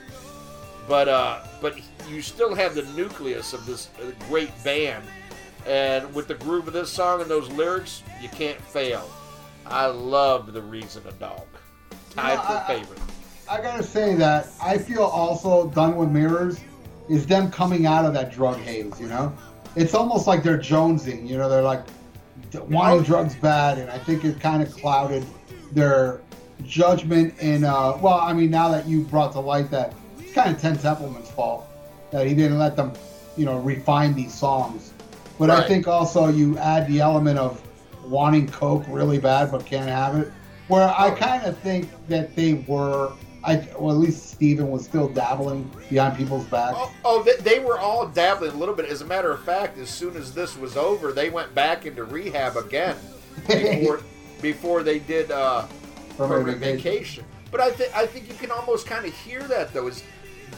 But 0.88 1.08
uh, 1.08 1.40
but 1.60 1.78
you 2.08 2.22
still 2.22 2.54
have 2.54 2.74
the 2.74 2.82
nucleus 2.96 3.52
of 3.52 3.64
this 3.66 3.90
uh, 4.02 4.10
great 4.28 4.50
band, 4.64 5.04
and 5.66 6.12
with 6.14 6.28
the 6.28 6.34
groove 6.34 6.66
of 6.66 6.72
this 6.72 6.90
song 6.90 7.20
and 7.20 7.30
those 7.30 7.48
lyrics, 7.50 8.02
you 8.22 8.28
can't 8.30 8.60
fail. 8.60 9.08
I 9.66 9.86
love 9.86 10.52
the 10.54 10.62
reason 10.62 11.02
a 11.06 11.12
dog. 11.12 11.46
Tied 12.10 12.32
Yeah, 12.32 12.40
for 12.40 12.72
I- 12.72 12.78
favorite. 12.78 13.00
I 13.00 13.17
gotta 13.56 13.82
say 13.82 14.14
that 14.16 14.48
I 14.62 14.76
feel 14.76 15.02
also 15.02 15.70
done 15.70 15.96
with 15.96 16.10
mirrors 16.10 16.60
is 17.08 17.26
them 17.26 17.50
coming 17.50 17.86
out 17.86 18.04
of 18.04 18.12
that 18.12 18.30
drug 18.30 18.58
haze. 18.58 19.00
You 19.00 19.08
know, 19.08 19.32
it's 19.74 19.94
almost 19.94 20.26
like 20.26 20.42
they're 20.42 20.58
jonesing. 20.58 21.26
You 21.26 21.38
know, 21.38 21.48
they're 21.48 21.62
like 21.62 21.84
wanting 22.68 23.02
drugs 23.02 23.34
bad, 23.34 23.78
and 23.78 23.90
I 23.90 23.98
think 23.98 24.24
it 24.24 24.38
kind 24.40 24.62
of 24.62 24.70
clouded 24.72 25.24
their 25.72 26.20
judgment. 26.64 27.34
And 27.40 27.64
uh, 27.64 27.96
well, 28.00 28.20
I 28.20 28.32
mean, 28.32 28.50
now 28.50 28.68
that 28.68 28.86
you 28.86 29.04
brought 29.04 29.32
to 29.32 29.40
light 29.40 29.70
that 29.70 29.94
it's 30.18 30.32
kind 30.32 30.54
of 30.54 30.60
Ted 30.60 30.80
Templeman's 30.80 31.30
fault 31.30 31.66
that 32.10 32.26
he 32.26 32.34
didn't 32.34 32.58
let 32.58 32.76
them, 32.76 32.92
you 33.36 33.44
know, 33.44 33.58
refine 33.58 34.14
these 34.14 34.34
songs. 34.34 34.92
But 35.38 35.50
I 35.50 35.66
think 35.66 35.86
also 35.86 36.28
you 36.28 36.58
add 36.58 36.88
the 36.88 37.00
element 37.00 37.38
of 37.38 37.62
wanting 38.04 38.48
coke 38.48 38.84
really 38.88 39.18
bad 39.18 39.50
but 39.52 39.64
can't 39.64 39.88
have 39.88 40.16
it. 40.16 40.32
Where 40.66 40.88
I 40.98 41.10
kind 41.12 41.44
of 41.44 41.56
think 41.58 41.88
that 42.08 42.34
they 42.34 42.54
were, 42.66 43.12
I 43.44 43.68
well 43.78 43.92
at 43.92 43.98
least 43.98 44.30
Steven 44.30 44.70
was 44.70 44.84
still 44.84 45.08
dabbling 45.08 45.70
behind 45.88 46.16
people's 46.16 46.44
backs. 46.46 46.76
Oh, 46.78 46.92
oh 47.04 47.22
they, 47.22 47.36
they 47.42 47.58
were 47.60 47.78
all 47.78 48.06
dabbling 48.06 48.50
a 48.52 48.56
little 48.56 48.74
bit. 48.74 48.86
As 48.86 49.00
a 49.00 49.06
matter 49.06 49.30
of 49.30 49.42
fact, 49.44 49.78
as 49.78 49.88
soon 49.88 50.16
as 50.16 50.34
this 50.34 50.56
was 50.56 50.76
over, 50.76 51.12
they 51.12 51.30
went 51.30 51.54
back 51.54 51.86
into 51.86 52.04
rehab 52.04 52.56
again 52.56 52.96
before 53.46 54.00
before 54.42 54.82
they 54.82 54.98
did 54.98 55.30
uh, 55.30 55.66
Permanent 56.16 56.58
permanent 56.58 56.60
vacation. 56.60 57.24
But 57.50 57.60
I 57.60 57.70
think 57.70 57.96
I 57.96 58.06
think 58.06 58.28
you 58.28 58.34
can 58.34 58.50
almost 58.50 58.86
kind 58.86 59.06
of 59.06 59.14
hear 59.14 59.42
that 59.44 59.72
though 59.72 59.86
is 59.86 60.02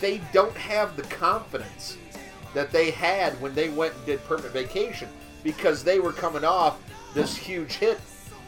they 0.00 0.20
don't 0.32 0.56
have 0.56 0.96
the 0.96 1.02
confidence 1.02 1.98
that 2.54 2.72
they 2.72 2.90
had 2.90 3.38
when 3.40 3.54
they 3.54 3.68
went 3.68 3.94
and 3.94 4.06
did 4.06 4.24
permanent 4.24 4.54
vacation 4.54 5.08
because 5.44 5.84
they 5.84 6.00
were 6.00 6.12
coming 6.12 6.44
off 6.44 6.80
this 7.14 7.36
huge 7.36 7.74
hit 7.74 8.00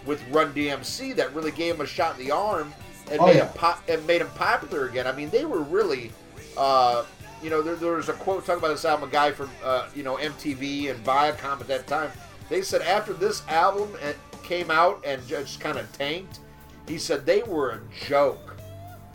with 0.07 0.27
Run 0.31 0.53
DMC 0.53 1.15
that 1.17 1.35
really 1.35 1.51
gave 1.51 1.77
them 1.77 1.85
a 1.85 1.89
shot 1.89 2.19
in 2.19 2.27
the 2.27 2.33
arm 2.33 2.73
and 3.11 3.21
Oh, 3.21 3.27
made 3.27 3.37
yeah. 3.37 3.45
them 3.45 3.55
pop 3.55 3.83
and 3.89 4.07
made 4.07 4.21
them 4.21 4.31
popular 4.35 4.89
again. 4.89 5.07
I 5.07 5.13
mean, 5.13 5.31
they 5.31 5.45
were 5.45 5.63
really. 5.63 6.13
Uh, 6.57 7.05
you 7.43 7.51
know, 7.51 7.61
there, 7.61 7.75
there 7.75 7.93
was 7.95 8.09
a 8.09 8.13
quote 8.13 8.47
talking 8.47 8.61
about 8.63 8.69
this 8.73 8.85
album, 8.85 9.09
a 9.09 9.13
guy 9.13 9.33
from, 9.33 9.51
uh, 9.65 9.89
you 9.97 10.05
know, 10.05 10.17
MTV 10.17 10.91
and 10.91 11.05
Viacom 11.05 11.61
at 11.61 11.67
that 11.67 11.89
time. 11.89 12.11
They 12.49 12.63
said 12.63 12.83
after 12.83 13.13
this 13.13 13.43
album 13.49 13.89
uh, 14.01 14.13
came 14.45 14.71
out 14.71 15.03
and 15.05 15.27
just 15.27 15.59
kind 15.59 15.77
of 15.77 15.91
tanked, 15.93 16.39
he 16.87 16.99
said 16.99 17.27
they 17.27 17.43
were 17.43 17.71
a 17.71 17.81
joke. 18.07 18.55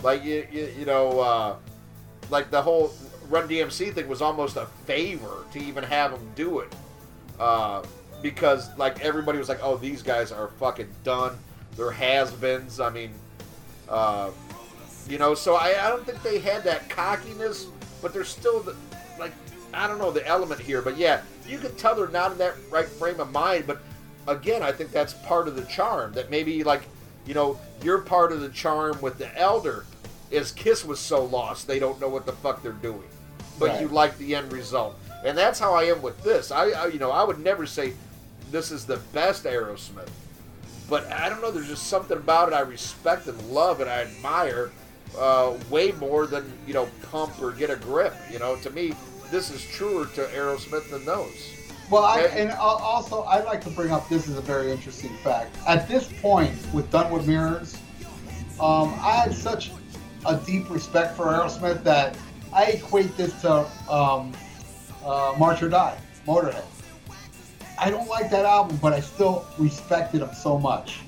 Like, 0.04 0.26
you, 0.26 0.46
you, 0.52 0.74
you 0.80 0.86
know, 0.86 1.20
uh, 1.22 1.56
like 2.30 2.52
the 2.52 2.62
whole 2.62 2.92
Run 3.30 3.48
DMC 3.48 3.94
thing 3.94 4.08
was 4.10 4.22
almost 4.22 4.58
a 4.58 4.66
favor 4.86 5.46
to 5.54 5.60
even 5.60 5.84
have 5.86 6.12
them 6.12 6.30
do 6.36 6.60
it. 6.60 6.74
Uh, 7.40 7.84
because, 8.22 8.76
like, 8.78 9.00
everybody 9.06 9.38
was 9.38 9.48
like, 9.48 9.60
oh, 9.62 9.78
these 9.78 10.02
guys 10.04 10.32
are 10.34 10.50
fucking 10.60 10.90
done. 11.06 11.38
They're 11.78 11.92
has 11.92 12.32
beens. 12.32 12.80
I 12.80 12.90
mean, 12.90 13.12
uh, 13.90 14.32
you 15.08 15.18
know, 15.18 15.34
so 15.34 15.56
I, 15.56 15.86
I 15.86 15.90
don't 15.90 16.06
think 16.06 16.22
they 16.24 16.40
had 16.40 16.64
that 16.66 16.90
cockiness, 16.90 17.68
but 18.02 18.14
there's 18.14 18.30
still 18.30 18.60
the, 18.60 18.76
like 19.20 19.32
I 19.74 19.88
don't 19.88 20.00
know 20.00 20.12
the 20.12 20.26
element 20.28 20.60
here. 20.60 20.82
But 20.82 20.98
yeah, 20.98 21.22
you 21.48 21.58
could 21.58 21.78
tell 21.78 21.96
they're 21.96 22.08
not 22.10 22.32
in 22.34 22.38
that 22.40 22.56
right 22.70 22.88
frame 22.88 23.20
of 23.20 23.32
mind. 23.32 23.66
But 23.68 23.82
again, 24.28 24.64
I 24.64 24.72
think 24.72 24.92
that's 24.92 25.14
part 25.14 25.48
of 25.48 25.56
the 25.56 25.64
charm. 25.66 26.14
That 26.14 26.30
maybe 26.30 26.64
like 26.64 26.84
you 27.26 27.34
know 27.34 27.60
you're 27.82 28.00
part 28.00 28.32
of 28.32 28.42
the 28.42 28.50
charm 28.50 29.00
with 29.02 29.18
the 29.18 29.36
elder. 29.38 29.86
Is 30.30 30.52
Kiss 30.52 30.84
was 30.84 31.00
so 31.00 31.24
lost 31.24 31.68
they 31.68 31.80
don't 31.80 32.02
know 32.02 32.10
what 32.10 32.26
the 32.26 32.34
fuck 32.34 32.62
they're 32.62 32.74
doing, 32.74 33.08
but 33.58 33.70
Right. 33.70 33.82
you 33.82 33.88
like 33.88 34.18
the 34.18 34.36
end 34.36 34.52
result, 34.52 35.00
and 35.24 35.38
that's 35.38 35.58
how 35.58 35.74
I 35.74 35.84
am 35.84 36.02
with 36.02 36.22
this. 36.22 36.52
I, 36.52 36.72
I 36.72 36.88
you 36.88 37.00
know 37.00 37.12
I 37.12 37.24
would 37.24 37.40
never 37.40 37.66
say 37.66 37.94
this 38.52 38.72
is 38.72 38.86
the 38.86 38.98
best 39.14 39.46
Aerosmith 39.46 40.10
but 40.90 41.12
I 41.12 41.30
don't 41.30 41.42
know. 41.42 41.52
There's 41.52 41.68
just 41.68 41.88
something 41.88 42.18
about 42.18 42.50
it 42.50 42.54
I 42.54 42.62
respect 42.62 43.28
and 43.28 43.40
love 43.50 43.82
and 43.82 43.90
I 43.90 44.02
admire 44.02 44.72
uh, 45.18 45.58
way 45.70 45.92
more 45.94 46.28
than 46.28 46.52
you 46.66 46.74
know 46.74 46.88
Pump 47.12 47.42
or 47.42 47.52
Get 47.52 47.70
a 47.70 47.76
Grip. 47.76 48.14
You 48.32 48.40
know, 48.40 48.56
to 48.58 48.70
me, 48.70 48.94
this 49.32 49.50
is 49.50 49.64
truer 49.66 50.06
to 50.16 50.22
Aerosmith 50.26 50.90
than 50.90 51.06
those. 51.06 51.54
Well, 51.90 52.04
I, 52.04 52.22
and 52.24 52.52
also 52.52 53.24
I'd 53.24 53.46
like 53.46 53.62
to 53.64 53.70
bring 53.70 53.92
up 53.92 54.10
this 54.10 54.28
is 54.28 54.38
a 54.38 54.42
very 54.42 54.72
interesting 54.72 55.16
fact. 55.18 55.56
At 55.68 55.88
this 55.88 56.12
point, 56.22 56.52
with 56.74 56.92
Done 56.92 57.12
with 57.12 57.26
Mirrors, 57.26 57.78
um, 58.60 58.94
I 59.00 59.12
had 59.24 59.34
such 59.34 59.72
a 60.26 60.36
deep 60.36 60.70
respect 60.70 61.16
for 61.16 61.28
Aerosmith 61.28 61.84
that 61.84 62.18
I 62.52 62.66
equate 62.66 63.16
this 63.16 63.40
to 63.42 63.66
um, 63.90 64.34
uh, 65.06 65.34
March 65.38 65.64
or 65.64 65.70
Die, 65.70 65.98
Motorhead. 66.26 66.66
I 67.80 67.90
don't 67.90 68.08
like 68.10 68.30
that 68.32 68.46
album, 68.46 68.78
but 68.82 68.94
I 68.94 69.00
still 69.00 69.46
respected 69.58 70.22
them 70.22 70.34
so 70.34 70.58
much. 70.58 71.00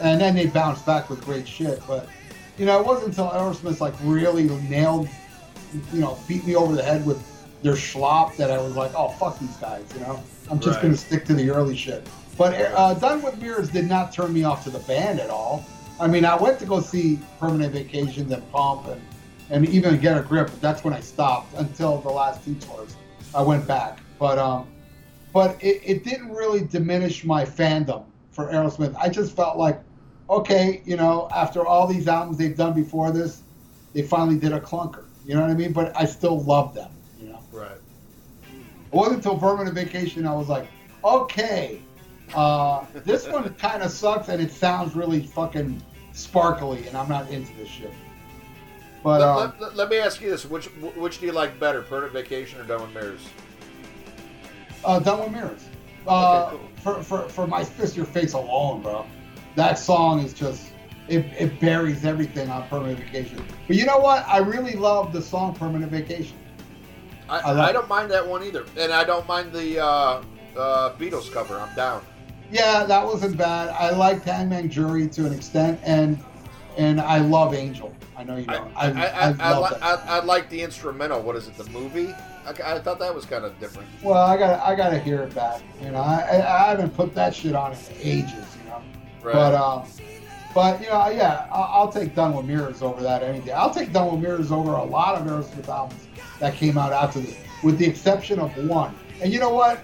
And 0.00 0.20
then 0.20 0.34
they 0.34 0.46
bounced 0.46 0.84
back 0.86 1.10
with 1.10 1.24
great 1.24 1.46
shit. 1.46 1.80
But 1.86 2.08
you 2.58 2.66
know, 2.66 2.80
it 2.80 2.86
wasn't 2.86 3.08
until 3.08 3.28
Aerosmith 3.30 3.80
like 3.80 3.94
really 4.02 4.44
nailed, 4.68 5.08
you 5.92 6.00
know, 6.00 6.18
beat 6.28 6.44
me 6.46 6.54
over 6.56 6.74
the 6.74 6.82
head 6.82 7.04
with 7.06 7.22
their 7.62 7.74
schlop 7.74 8.36
that 8.36 8.50
I 8.50 8.58
was 8.58 8.74
like, 8.74 8.92
oh 8.96 9.08
fuck 9.08 9.38
these 9.38 9.56
guys. 9.56 9.84
You 9.94 10.00
know, 10.00 10.22
I'm 10.50 10.58
just 10.58 10.76
Right. 10.76 10.82
gonna 10.82 10.96
stick 10.96 11.24
to 11.26 11.34
the 11.34 11.50
early 11.50 11.76
shit. 11.76 12.06
But 12.38 12.54
uh, 12.74 12.94
Done 12.94 13.22
with 13.22 13.40
Mirrors 13.40 13.68
did 13.68 13.86
not 13.86 14.12
turn 14.12 14.32
me 14.32 14.42
off 14.44 14.64
to 14.64 14.70
the 14.70 14.78
band 14.80 15.20
at 15.20 15.30
all. 15.30 15.64
I 16.00 16.06
mean, 16.08 16.24
I 16.24 16.34
went 16.34 16.58
to 16.60 16.64
go 16.66 16.80
see 16.80 17.20
Permanent 17.38 17.72
Vacations 17.74 18.32
and 18.32 18.50
Pump 18.50 18.86
and 18.88 19.00
and 19.50 19.68
even 19.68 19.98
Get 20.00 20.16
a 20.16 20.22
Grip, 20.22 20.46
but 20.48 20.60
that's 20.62 20.82
when 20.82 20.94
I 20.94 21.00
stopped 21.00 21.54
until 21.58 21.98
the 22.00 22.08
last 22.08 22.42
two 22.44 22.54
tours. 22.54 22.96
I 23.34 23.42
went 23.42 23.66
back, 23.66 24.00
but 24.18 24.38
um, 24.38 24.66
but 25.32 25.62
it, 25.62 25.80
it 25.84 26.04
didn't 26.04 26.30
really 26.30 26.64
diminish 26.64 27.24
my 27.24 27.44
fandom 27.44 28.04
for 28.30 28.46
Aerosmith. 28.46 28.94
I 28.96 29.08
just 29.08 29.34
felt 29.36 29.56
like, 29.56 29.80
okay, 30.28 30.82
you 30.84 30.96
know, 30.96 31.28
after 31.34 31.66
all 31.66 31.86
these 31.86 32.08
albums 32.08 32.38
they've 32.38 32.56
done 32.56 32.72
before 32.74 33.10
this, 33.10 33.42
they 33.92 34.02
finally 34.02 34.38
did 34.38 34.52
a 34.52 34.60
clunker. 34.60 35.04
You 35.26 35.34
know 35.34 35.42
what 35.42 35.50
I 35.50 35.54
mean? 35.54 35.72
But 35.72 35.92
I 35.96 36.04
still 36.06 36.40
love 36.42 36.74
them. 36.74 36.90
You 37.20 37.28
know, 37.28 37.38
Right. 37.52 37.70
it 37.72 38.92
wasn't 38.94 39.16
until 39.16 39.38
Permanent 39.38 39.74
Vacation 39.74 40.26
I 40.26 40.34
was 40.34 40.48
like, 40.48 40.66
okay, 41.04 41.80
uh, 42.34 42.84
this 43.04 43.26
one 43.28 43.52
kind 43.58 43.82
of 43.82 43.90
sucks 43.90 44.28
and 44.28 44.40
it 44.42 44.50
sounds 44.50 44.94
really 44.96 45.20
fucking 45.22 45.82
sparkly, 46.12 46.86
and 46.88 46.96
I'm 46.96 47.08
not 47.08 47.30
into 47.30 47.54
this 47.56 47.68
shit. 47.68 47.92
But 49.02 49.20
Let, 49.20 49.28
um, 49.28 49.36
let- 49.36 49.60
let- 49.60 49.76
let 49.76 49.88
me 49.90 49.98
ask 49.98 50.20
you 50.20 50.30
this: 50.30 50.44
which 50.44 50.66
which 50.96 51.18
do 51.18 51.26
you 51.26 51.32
like 51.32 51.58
better, 51.58 51.82
Permanent 51.82 52.12
Vacation 52.12 52.60
or 52.60 52.64
Done 52.64 52.82
with 52.82 52.94
Mirrors? 52.94 53.20
Uh, 54.84 54.98
Done 54.98 55.20
with 55.20 55.32
Mirrors. 55.32 55.64
Uh, 56.06 56.50
Okay, 56.52 56.62
for, 56.82 57.02
for, 57.02 57.28
for 57.28 57.46
My 57.46 57.62
Fist 57.64 57.96
Your 57.96 58.06
Face 58.06 58.32
alone, 58.32 58.82
bro. 58.82 59.06
That 59.54 59.78
song 59.78 60.20
is 60.20 60.32
just, 60.32 60.72
it, 61.08 61.24
it 61.38 61.60
buries 61.60 62.04
everything 62.04 62.50
on 62.50 62.66
Permanent 62.68 62.98
Vacation. 62.98 63.44
But 63.68 63.76
you 63.76 63.86
know 63.86 63.98
what? 63.98 64.26
I 64.26 64.38
really 64.38 64.74
love 64.74 65.12
the 65.12 65.22
song 65.22 65.54
Permanent 65.54 65.92
Vacation. 65.92 66.36
I, 67.28 67.38
I 67.38 67.52
like- 67.52 67.68
I 67.68 67.72
don't 67.72 67.88
mind 67.88 68.10
that 68.10 68.26
one 68.26 68.42
either, 68.42 68.66
and 68.76 68.92
I 68.92 69.04
don't 69.04 69.26
mind 69.28 69.52
the 69.52 69.78
uh, 69.80 70.22
uh, 70.56 70.92
Beatles 70.96 71.32
cover. 71.32 71.56
I'm 71.58 71.74
down. 71.76 72.04
Yeah, 72.50 72.84
that 72.84 73.06
wasn't 73.06 73.36
bad. 73.38 73.70
I 73.70 73.90
liked 73.90 74.24
Hangman 74.24 74.68
Jury 74.68 75.08
to 75.08 75.24
an 75.26 75.32
extent, 75.32 75.80
and 75.84 76.18
and 76.76 77.00
I 77.00 77.18
love 77.18 77.54
Angel. 77.54 77.94
I 78.16 78.24
know 78.24 78.36
you 78.36 78.44
I, 78.48 78.54
don't. 78.54 78.76
I, 78.76 78.90
I, 78.90 79.06
I, 79.06 79.34
I, 79.38 79.52
love 79.56 79.70
li- 79.72 79.78
I, 79.80 79.94
I 80.18 80.24
like 80.24 80.50
the 80.50 80.60
instrumental. 80.60 81.22
What 81.22 81.36
is 81.36 81.48
it? 81.48 81.56
The 81.56 81.64
movie? 81.70 82.14
I, 82.46 82.74
I 82.74 82.78
thought 82.80 82.98
that 82.98 83.14
was 83.14 83.24
kind 83.24 83.44
of 83.44 83.58
different. 83.60 83.88
Well, 84.02 84.20
I 84.22 84.36
got 84.36 84.60
I 84.60 84.74
got 84.74 84.90
to 84.90 84.98
hear 84.98 85.22
it 85.22 85.34
back. 85.34 85.62
You 85.82 85.90
know, 85.90 85.98
I, 86.00 86.20
I 86.20 86.64
I 86.64 86.68
haven't 86.70 86.94
put 86.96 87.14
that 87.14 87.34
shit 87.34 87.54
on 87.54 87.72
in 87.72 87.78
ages. 88.00 88.34
You 88.64 88.70
know, 88.70 88.82
Right. 89.22 89.32
but 89.34 89.54
um, 89.54 89.84
but 90.54 90.80
you 90.80 90.88
know, 90.88 91.08
yeah, 91.10 91.46
I'll, 91.52 91.82
I'll 91.82 91.92
take 91.92 92.14
Done 92.14 92.34
with 92.34 92.44
Mirrors 92.46 92.82
over 92.82 93.02
that 93.02 93.22
any 93.22 93.40
day. 93.40 93.52
I'll 93.52 93.72
take 93.72 93.92
Done 93.92 94.10
with 94.12 94.20
Mirrors 94.20 94.50
over 94.52 94.72
a 94.72 94.84
lot 94.84 95.20
of 95.20 95.26
Aerosmith 95.26 95.68
albums 95.68 96.06
that 96.40 96.54
came 96.54 96.76
out 96.76 96.92
after 96.92 97.20
this, 97.20 97.36
with 97.62 97.78
the 97.78 97.86
exception 97.86 98.38
of 98.40 98.50
one. 98.68 98.94
And 99.20 99.32
you 99.32 99.38
know 99.38 99.50
what? 99.54 99.80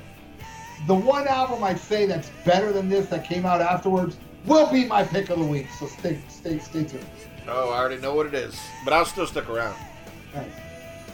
The 0.86 0.94
one 0.94 1.26
album 1.28 1.62
I'd 1.64 1.78
say 1.80 2.06
that's 2.06 2.30
better 2.44 2.72
than 2.72 2.88
this 2.88 3.06
that 3.06 3.24
came 3.24 3.46
out 3.46 3.60
afterwards 3.60 4.16
will 4.46 4.70
be 4.70 4.84
my 4.84 5.04
pick 5.04 5.30
of 5.30 5.38
the 5.38 5.44
week. 5.44 5.68
So 5.78 5.86
stay 5.86 6.20
stay 6.28 6.58
stay 6.58 6.84
tuned. 6.84 7.06
oh, 7.48 7.70
I 7.70 7.78
already 7.78 8.00
know 8.00 8.14
what 8.14 8.26
it 8.26 8.34
is, 8.34 8.58
but 8.84 8.92
I'll 8.92 9.04
still 9.04 9.26
stick 9.26 9.48
around. 9.48 9.76
Thanks. 10.32 10.54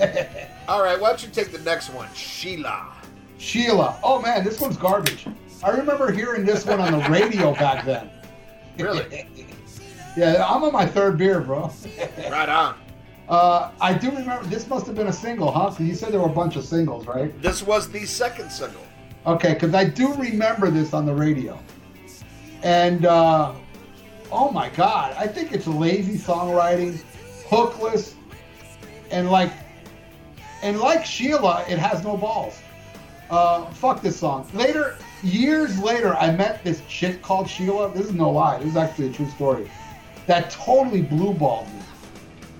All 0.68 0.82
right, 0.82 1.00
why 1.00 1.08
don't 1.10 1.22
you 1.22 1.28
take 1.30 1.52
the 1.52 1.58
next 1.60 1.90
one, 1.90 2.08
Sheila? 2.14 2.92
Sheila. 3.38 3.98
Oh 4.02 4.20
man, 4.20 4.44
this 4.44 4.60
one's 4.60 4.76
garbage. 4.76 5.26
I 5.62 5.70
remember 5.70 6.10
hearing 6.12 6.44
this 6.44 6.64
one 6.66 6.80
on 6.80 6.92
the 6.92 7.08
radio 7.10 7.52
back 7.54 7.84
then. 7.84 8.10
Really? 8.78 9.28
Yeah, 10.16 10.46
I'm 10.48 10.62
on 10.62 10.72
my 10.72 10.86
third 10.86 11.18
beer, 11.18 11.40
bro. 11.40 11.72
right 12.30 12.48
on. 12.48 12.76
Uh, 13.28 13.72
I 13.80 13.92
do 13.94 14.10
remember 14.12 14.44
this 14.44 14.68
must 14.68 14.86
have 14.86 14.94
been 14.94 15.08
a 15.08 15.12
single, 15.12 15.50
huh? 15.50 15.70
'Cause 15.70 15.80
you 15.80 15.96
said 15.96 16.12
there 16.12 16.20
were 16.20 16.26
a 16.28 16.32
bunch 16.32 16.54
of 16.54 16.64
singles, 16.64 17.04
right? 17.08 17.36
This 17.42 17.64
was 17.64 17.88
the 17.90 18.06
second 18.06 18.50
single. 18.52 18.82
Okay, 19.26 19.54
because 19.54 19.74
I 19.74 19.82
do 19.86 20.14
remember 20.14 20.70
this 20.70 20.94
on 20.94 21.04
the 21.04 21.12
radio. 21.12 21.58
And 22.62 23.06
uh, 23.06 23.54
oh 24.30 24.52
my 24.52 24.68
god, 24.68 25.16
I 25.18 25.26
think 25.26 25.50
it's 25.50 25.66
lazy 25.66 26.16
songwriting, 26.16 27.02
hookless, 27.48 28.14
and 29.10 29.32
like, 29.32 29.50
and 30.64 30.80
like 30.80 31.04
Sheila, 31.04 31.62
it 31.68 31.78
has 31.78 32.02
no 32.02 32.16
balls. 32.16 32.58
Uh, 33.28 33.66
fuck 33.72 34.00
this 34.00 34.18
song. 34.18 34.48
Later, 34.54 34.96
years 35.22 35.78
later, 35.78 36.14
I 36.16 36.34
met 36.34 36.64
this 36.64 36.80
chick 36.88 37.20
called 37.20 37.50
Sheila. 37.50 37.92
This 37.92 38.06
is 38.06 38.14
no 38.14 38.30
lie. 38.30 38.58
This 38.58 38.68
is 38.68 38.76
actually 38.76 39.08
a 39.08 39.12
true 39.12 39.28
story. 39.28 39.70
That 40.26 40.50
totally 40.50 41.02
blue 41.02 41.34
balled 41.34 41.68
me. 41.68 41.80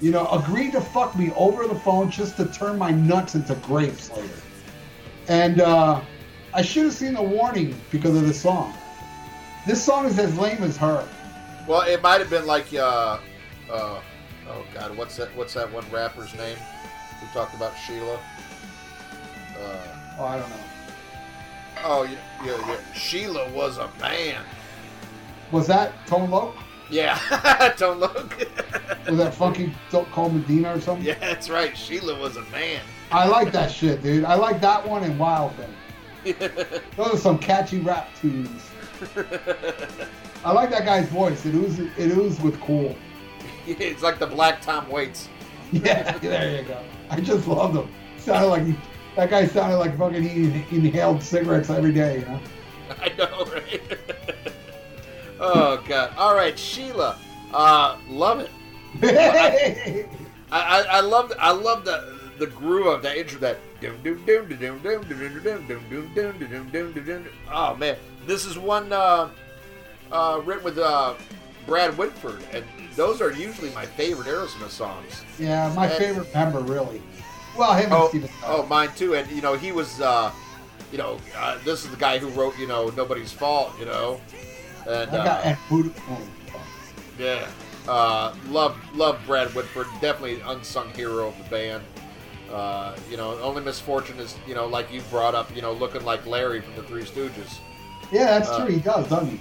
You 0.03 0.11
know, 0.11 0.29
agreed 0.29 0.73
to 0.73 0.83
fuck 0.83 1.17
me 1.17 1.33
over 1.35 1.67
the 1.67 1.75
phone 1.77 2.11
just 2.11 2.37
to 2.37 2.45
turn 2.45 2.77
my 2.77 2.91
nuts 2.91 3.37
into 3.37 3.55
grapes 3.55 4.11
later. 4.11 4.29
And 5.29 5.63
uh, 5.63 6.03
I 6.53 6.61
should 6.61 6.85
have 6.85 6.93
seen 6.93 7.15
the 7.15 7.23
warning 7.23 7.75
because 7.91 8.15
of 8.15 8.27
this 8.27 8.39
song. 8.39 8.75
This 9.67 9.83
song 9.83 10.05
is 10.05 10.19
as 10.19 10.37
lame 10.37 10.63
as 10.63 10.77
her. 10.77 11.09
Well, 11.67 11.81
it 11.81 12.03
might 12.03 12.21
have 12.21 12.29
been 12.29 12.45
like, 12.45 12.67
uh, 12.75 13.19
uh, 13.71 14.01
oh 14.51 14.65
god, 14.75 14.95
what's 14.95 15.17
that? 15.17 15.35
What's 15.35 15.55
that 15.55 15.73
one 15.73 15.91
rapper's 15.91 16.35
name 16.35 16.59
who 17.25 17.39
talked 17.39 17.55
about 17.55 17.73
Sheila? 17.77 18.19
Uh, 19.59 19.77
Oh, 20.17 20.25
I 20.27 20.39
don't 20.39 20.49
know. 20.49 20.57
oh, 21.85 22.03
yeah, 22.05 22.19
yeah, 22.45 22.69
yeah. 22.69 22.93
Sheila 22.95 23.51
was 23.51 23.79
a 23.79 23.91
man. 24.01 24.45
Was 25.51 25.67
that 25.67 25.93
Tone 26.07 26.31
Loc? 26.31 26.55
Yeah, 26.89 27.19
don't 27.79 27.99
look. 27.99 28.47
Was 29.09 29.19
that 29.19 29.35
Funky 29.35 29.75
Cold 29.91 30.35
Medina 30.35 30.77
or 30.77 30.81
something? 30.81 31.05
yeah, 31.05 31.19
that's 31.19 31.51
right. 31.51 31.77
Sheila 31.77 32.17
was 32.21 32.37
a 32.37 32.43
man. 32.43 32.81
I 33.11 33.27
like 33.27 33.51
that 33.53 33.73
shit, 33.73 34.03
dude. 34.05 34.25
I 34.25 34.35
like 34.35 34.61
that 34.61 34.87
one 34.87 35.03
and 35.03 35.19
Wild 35.19 35.53
Thing. 35.57 36.35
Those 36.97 37.15
are 37.15 37.17
some 37.17 37.39
catchy 37.39 37.81
rap 37.81 38.09
tunes. 38.21 38.71
I 40.45 40.53
like 40.53 40.71
that 40.71 40.85
guy's 40.85 41.09
voice. 41.09 41.45
It 41.45 41.55
oozes, 41.55 41.91
it 41.99 42.17
oozes 42.17 42.41
with 42.41 42.61
cool. 42.61 42.95
it's 43.67 44.03
like 44.03 44.21
the 44.21 44.27
Black 44.29 44.61
Tom 44.61 44.89
Waits. 44.89 45.29
Yeah, 45.73 46.17
there 46.19 46.61
you 46.61 46.69
go. 46.69 46.81
I 47.15 47.21
just 47.21 47.47
love 47.47 47.77
him. 47.77 47.89
Sounded 48.19 48.49
like 48.49 48.67
he, 48.67 48.75
that 49.15 49.31
guy 49.31 49.47
sounded 49.47 49.77
like 49.77 49.97
fucking 49.97 50.23
he 50.23 50.47
inhaled 50.75 51.23
cigarettes 51.23 51.71
every 51.71 51.93
day. 51.93 52.19
You 52.21 52.25
know? 52.25 52.41
I 53.01 53.09
know, 53.17 53.45
right? 53.53 53.83
oh 55.39 55.83
god. 55.87 56.13
All 56.17 56.35
right, 56.35 56.59
Sheila. 56.59 57.19
Uh, 57.53 57.97
love 58.09 58.41
it. 58.41 58.51
I, 60.51 60.61
I, 60.61 60.83
I 60.83 61.01
love 61.01 61.33
I 61.39 61.53
love 61.53 61.85
the 61.85 62.19
the 62.39 62.47
groove 62.49 62.87
of 62.87 63.03
that 63.03 63.17
intro 63.17 63.39
that 63.39 63.59
oh 67.51 67.77
man 67.77 67.97
this 68.27 68.45
is 68.45 68.59
one 68.59 68.93
uh, 68.93 69.29
uh, 70.11 70.41
written 70.45 70.65
with 70.65 70.79
uh, 70.79 71.15
Brad 71.67 71.97
Whitford 71.97 72.43
and 72.53 72.65
those 72.97 73.21
are 73.21 73.33
usually 73.33 73.71
my 73.71 73.87
favorite 73.87 74.27
Aerosmith 74.29 74.71
songs 74.71 75.23
yeah, 75.39 75.73
my 75.75 75.89
favorite 75.89 76.33
member, 76.35 76.61
really. 76.61 77.03
Well, 77.57 77.75
him 77.75 77.85
and 77.85 77.93
oh, 77.95 78.09
Steven 78.09 78.31
oh 78.47 78.67
mine 78.67 78.91
too 78.97 79.15
and 79.15 79.31
you 79.31 79.43
know 79.43 79.55
he 79.55 79.73
was 79.73 80.01
uh, 80.01 80.31
you 80.93 80.99
know 80.99 81.19
uh, 81.37 81.59
this 81.65 81.85
is 81.85 81.91
the 81.91 81.97
guy 81.97 82.19
who 82.19 82.29
wrote 82.31 82.59
you 82.59 82.67
know 82.67 82.91
nobody's 82.97 83.33
fault 83.33 83.73
you 83.79 83.87
know 83.87 84.21
and 84.87 85.11
uh, 85.11 85.41
and. 85.45 85.59
Yeah. 87.19 87.47
Uh, 87.87 88.35
love 88.49 88.77
love 88.95 89.21
Brad 89.27 89.55
Whitford. 89.55 89.87
Definitely 90.01 90.41
an 90.41 90.47
unsung 90.49 90.91
hero 90.95 91.29
of 91.29 91.39
the 91.39 91.45
band. 91.51 91.83
Uh, 92.51 92.97
you 93.11 93.17
know, 93.17 93.39
only 93.41 93.63
misfortune 93.63 94.19
is, 94.19 94.37
you 94.47 94.55
know, 94.55 94.67
like 94.67 94.93
you 94.93 95.01
brought 95.11 95.35
up, 95.35 95.55
you 95.55 95.63
know, 95.63 95.73
looking 95.73 96.05
like 96.05 96.25
Larry 96.27 96.61
from 96.61 96.75
the 96.77 96.83
Three 96.83 97.03
Stooges. 97.03 97.59
Yeah, 98.13 98.39
that's 98.39 98.49
Uh, 98.49 98.65
true. 98.65 98.75
He 98.75 98.81
does, 98.81 99.09
doesn't 99.09 99.31
he? 99.31 99.41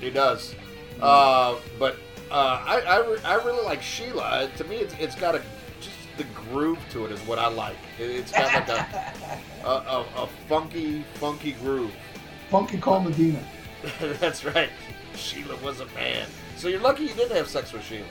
He 0.00 0.10
does. 0.10 0.54
Uh, 1.00 1.56
but 1.78 1.96
uh, 2.34 2.60
I, 2.66 2.80
I, 2.80 3.08
re- 3.08 3.22
I 3.24 3.34
really 3.36 3.64
like 3.64 3.80
Sheila. 3.80 4.22
Uh, 4.22 4.48
To 4.56 4.64
me, 4.64 4.76
it's, 4.78 4.94
it's 4.98 5.14
got 5.14 5.36
a 5.36 5.42
just 5.80 5.96
the 6.16 6.24
groove 6.50 6.80
to 6.90 7.04
it 7.04 7.12
is 7.12 7.20
what 7.20 7.38
I 7.38 7.46
like. 7.46 7.76
It, 8.00 8.10
it's 8.10 8.32
got 8.32 8.52
like 8.52 8.68
a, 8.68 9.12
a, 9.64 9.68
a, 9.68 10.06
a 10.16 10.28
funky, 10.48 11.04
funky 11.14 11.52
groove. 11.52 11.92
Funky 12.50 12.78
Cold 12.78 13.04
Medina. 13.04 13.38
That's 14.00 14.44
right. 14.44 14.70
Sheila 15.14 15.56
was 15.62 15.78
a 15.78 15.86
man. 15.86 16.26
So 16.56 16.66
you're 16.66 16.80
lucky 16.80 17.04
you 17.04 17.14
didn't 17.14 17.36
have 17.36 17.48
sex 17.48 17.72
with 17.72 17.84
Sheila. 17.84 18.04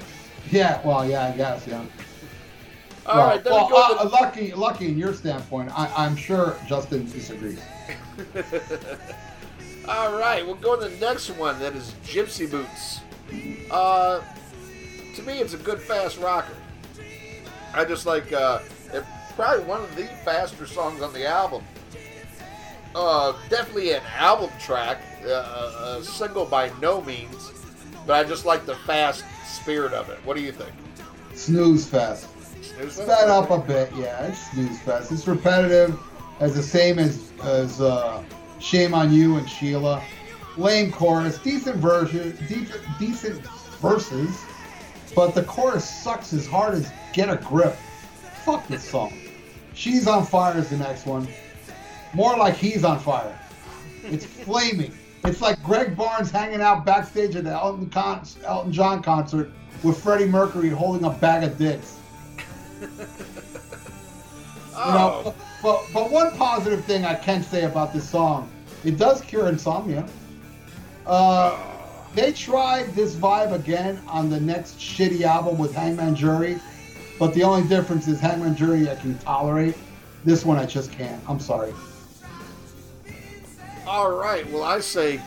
Yeah, 0.52 0.82
well, 0.86 1.06
yeah, 1.06 1.26
I 1.26 1.32
guess, 1.36 1.68
yeah. 1.68 1.84
All 3.06 3.18
well, 3.18 3.28
right, 3.28 3.44
then 3.44 3.52
well, 3.52 3.66
we 3.68 3.74
go 3.74 3.82
uh, 3.82 4.04
to 4.04 4.08
lucky, 4.10 4.54
lucky 4.54 4.88
in 4.88 4.98
your 4.98 5.14
standpoint. 5.14 5.78
I, 5.78 5.92
I'm 5.98 6.16
sure 6.16 6.56
Justin 6.66 7.10
disagrees. 7.12 7.60
All 9.90 10.18
right, 10.18 10.46
we'll 10.46 10.56
go 10.56 10.80
to 10.80 10.88
the 10.88 11.06
next 11.06 11.30
one. 11.32 11.60
That 11.60 11.76
is 11.76 11.94
Gypsy 12.06 12.50
Boots. 12.50 13.02
Uh, 13.72 14.22
to 15.16 15.24
me, 15.24 15.40
it's 15.40 15.54
a 15.54 15.58
good 15.58 15.80
fast 15.80 16.20
rocker. 16.20 16.56
I 17.74 17.86
just 17.86 18.06
like 18.06 18.32
uh, 18.34 18.60
it, 18.94 19.04
probably 19.36 19.66
one 19.66 19.82
of 19.82 19.96
the 19.96 20.06
faster 20.06 20.66
songs 20.68 21.02
on 21.02 21.14
the 21.14 21.28
album. 21.28 21.64
Uh, 22.96 23.34
definitely 23.50 23.94
an 23.94 24.04
album 24.16 24.52
track, 24.60 25.00
uh, 25.26 25.98
a 26.00 26.04
single 26.04 26.46
by 26.46 26.72
no 26.80 27.02
means, 27.02 27.52
but 28.06 28.14
I 28.14 28.28
just 28.28 28.46
like 28.46 28.66
the 28.66 28.76
fast 28.76 29.24
spirit 29.46 29.94
of 29.94 30.10
it. 30.10 30.20
What 30.24 30.38
do 30.38 30.44
you 30.44 30.52
think? 30.52 30.72
Snooze 31.34 31.88
fest. 31.88 32.28
Snooze 32.62 32.98
Fest? 32.98 33.28
up 33.28 33.50
a 33.50 33.58
bit, 33.58 33.92
yeah. 33.96 34.28
It's 34.28 34.52
snooze 34.52 34.80
fest. 34.82 35.12
It's 35.12 35.28
repetitive, 35.28 36.00
as 36.40 36.56
the 36.56 36.64
same 36.64 37.00
as 37.00 37.32
as 37.44 37.82
uh, 37.82 38.24
Shame 38.60 38.94
on 38.94 39.12
You 39.12 39.38
and 39.38 39.50
Sheila. 39.50 40.02
Lame 40.58 40.92
chorus, 40.92 41.38
decent 41.40 41.78
version, 41.78 42.38
decent, 42.48 42.82
decent 43.00 43.42
verses, 43.82 44.40
but 45.16 45.34
the 45.34 45.44
chorus 45.44 45.88
sucks 45.88 46.34
as 46.34 46.46
hard 46.48 46.76
as 46.76 46.92
Get 47.14 47.30
a 47.30 47.38
Grip. 47.38 47.76
Fuck 48.46 48.68
this 48.68 48.88
song. 48.88 49.14
She's 49.74 50.08
on 50.08 50.26
fire 50.26 50.58
is 50.58 50.70
the 50.70 50.78
next 50.78 51.06
one. 51.06 51.28
More 52.14 52.38
like 52.38 52.56
he's 52.56 52.84
on 52.84 53.00
fire. 53.00 53.38
It's 54.04 54.26
flaming. 54.46 54.94
It's 55.26 55.42
like 55.42 55.62
Greg 55.64 55.96
Barnes 55.96 56.30
hanging 56.30 56.62
out 56.62 56.86
backstage 56.86 57.36
at 57.36 57.46
the 57.46 57.52
Elton, 57.52 57.90
Con- 57.90 58.26
Elton 58.44 58.72
John 58.72 59.02
concert 59.02 59.52
with 59.82 59.98
Freddie 60.02 60.26
Mercury 60.28 60.70
holding 60.70 61.06
a 61.06 61.10
bag 61.10 61.44
of 61.44 61.58
dicks. 61.58 61.98
You 64.76 64.80
know, 64.92 65.22
Oh, 65.28 65.36
but 65.62 65.84
but 65.94 66.10
one 66.10 66.36
positive 66.36 66.84
thing 66.86 67.06
I 67.06 67.14
can 67.14 67.44
say 67.44 67.66
about 67.66 67.94
this 67.94 68.10
song, 68.10 68.50
it 68.84 68.98
does 68.98 69.22
cure 69.22 69.48
insomnia. 69.48 70.04
Uh, 71.06 71.60
they 72.16 72.32
tried 72.32 72.94
this 72.94 73.16
vibe 73.16 73.54
again 73.54 74.02
on 74.08 74.30
the 74.30 74.40
next 74.40 74.78
shitty 74.78 75.22
album 75.22 75.58
with 75.58 75.74
Hangman 75.74 76.16
Jury, 76.16 76.60
but 77.20 77.34
the 77.34 77.44
only 77.44 77.68
difference 77.68 78.08
is 78.08 78.20
Hangman 78.20 78.56
Jury 78.56 78.90
I 78.90 78.96
can 78.96 79.18
tolerate. 79.20 79.76
This 80.24 80.46
one 80.46 80.58
I 80.58 80.66
just 80.66 80.92
can't. 80.92 81.22
I'm 81.28 81.40
sorry. 81.40 81.74
all 83.88 84.12
right. 84.12 84.50
Well, 84.52 84.64
I 84.64 84.80
say, 84.80 85.22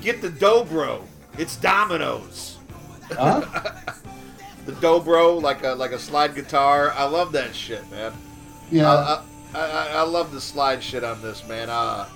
get 0.00 0.20
the 0.20 0.30
dobro. 0.30 1.02
It's 1.38 1.56
Dominoes. 1.56 2.58
Huh? 3.10 3.40
the 4.66 4.72
dobro, 4.72 5.40
like 5.40 5.64
a 5.64 5.70
like 5.70 5.92
a 5.92 5.98
slide 5.98 6.34
guitar. 6.34 6.92
I 6.92 7.04
love 7.04 7.32
that 7.32 7.54
shit, 7.54 7.88
man. 7.90 8.12
Yeah. 8.70 8.90
I, 8.90 9.22
I, 9.54 9.60
I, 9.60 9.88
I 9.96 10.02
love 10.02 10.32
the 10.32 10.40
slide 10.40 10.82
shit 10.82 11.04
on 11.04 11.20
this, 11.22 11.46
man. 11.46 11.68
Uh, 11.70 12.08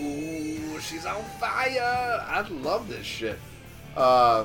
Ooh, 0.00 0.65
she's 0.78 1.06
on 1.06 1.22
fire. 1.40 2.24
I 2.26 2.46
love 2.50 2.88
this 2.88 3.04
shit. 3.04 3.38
Uh, 3.96 4.44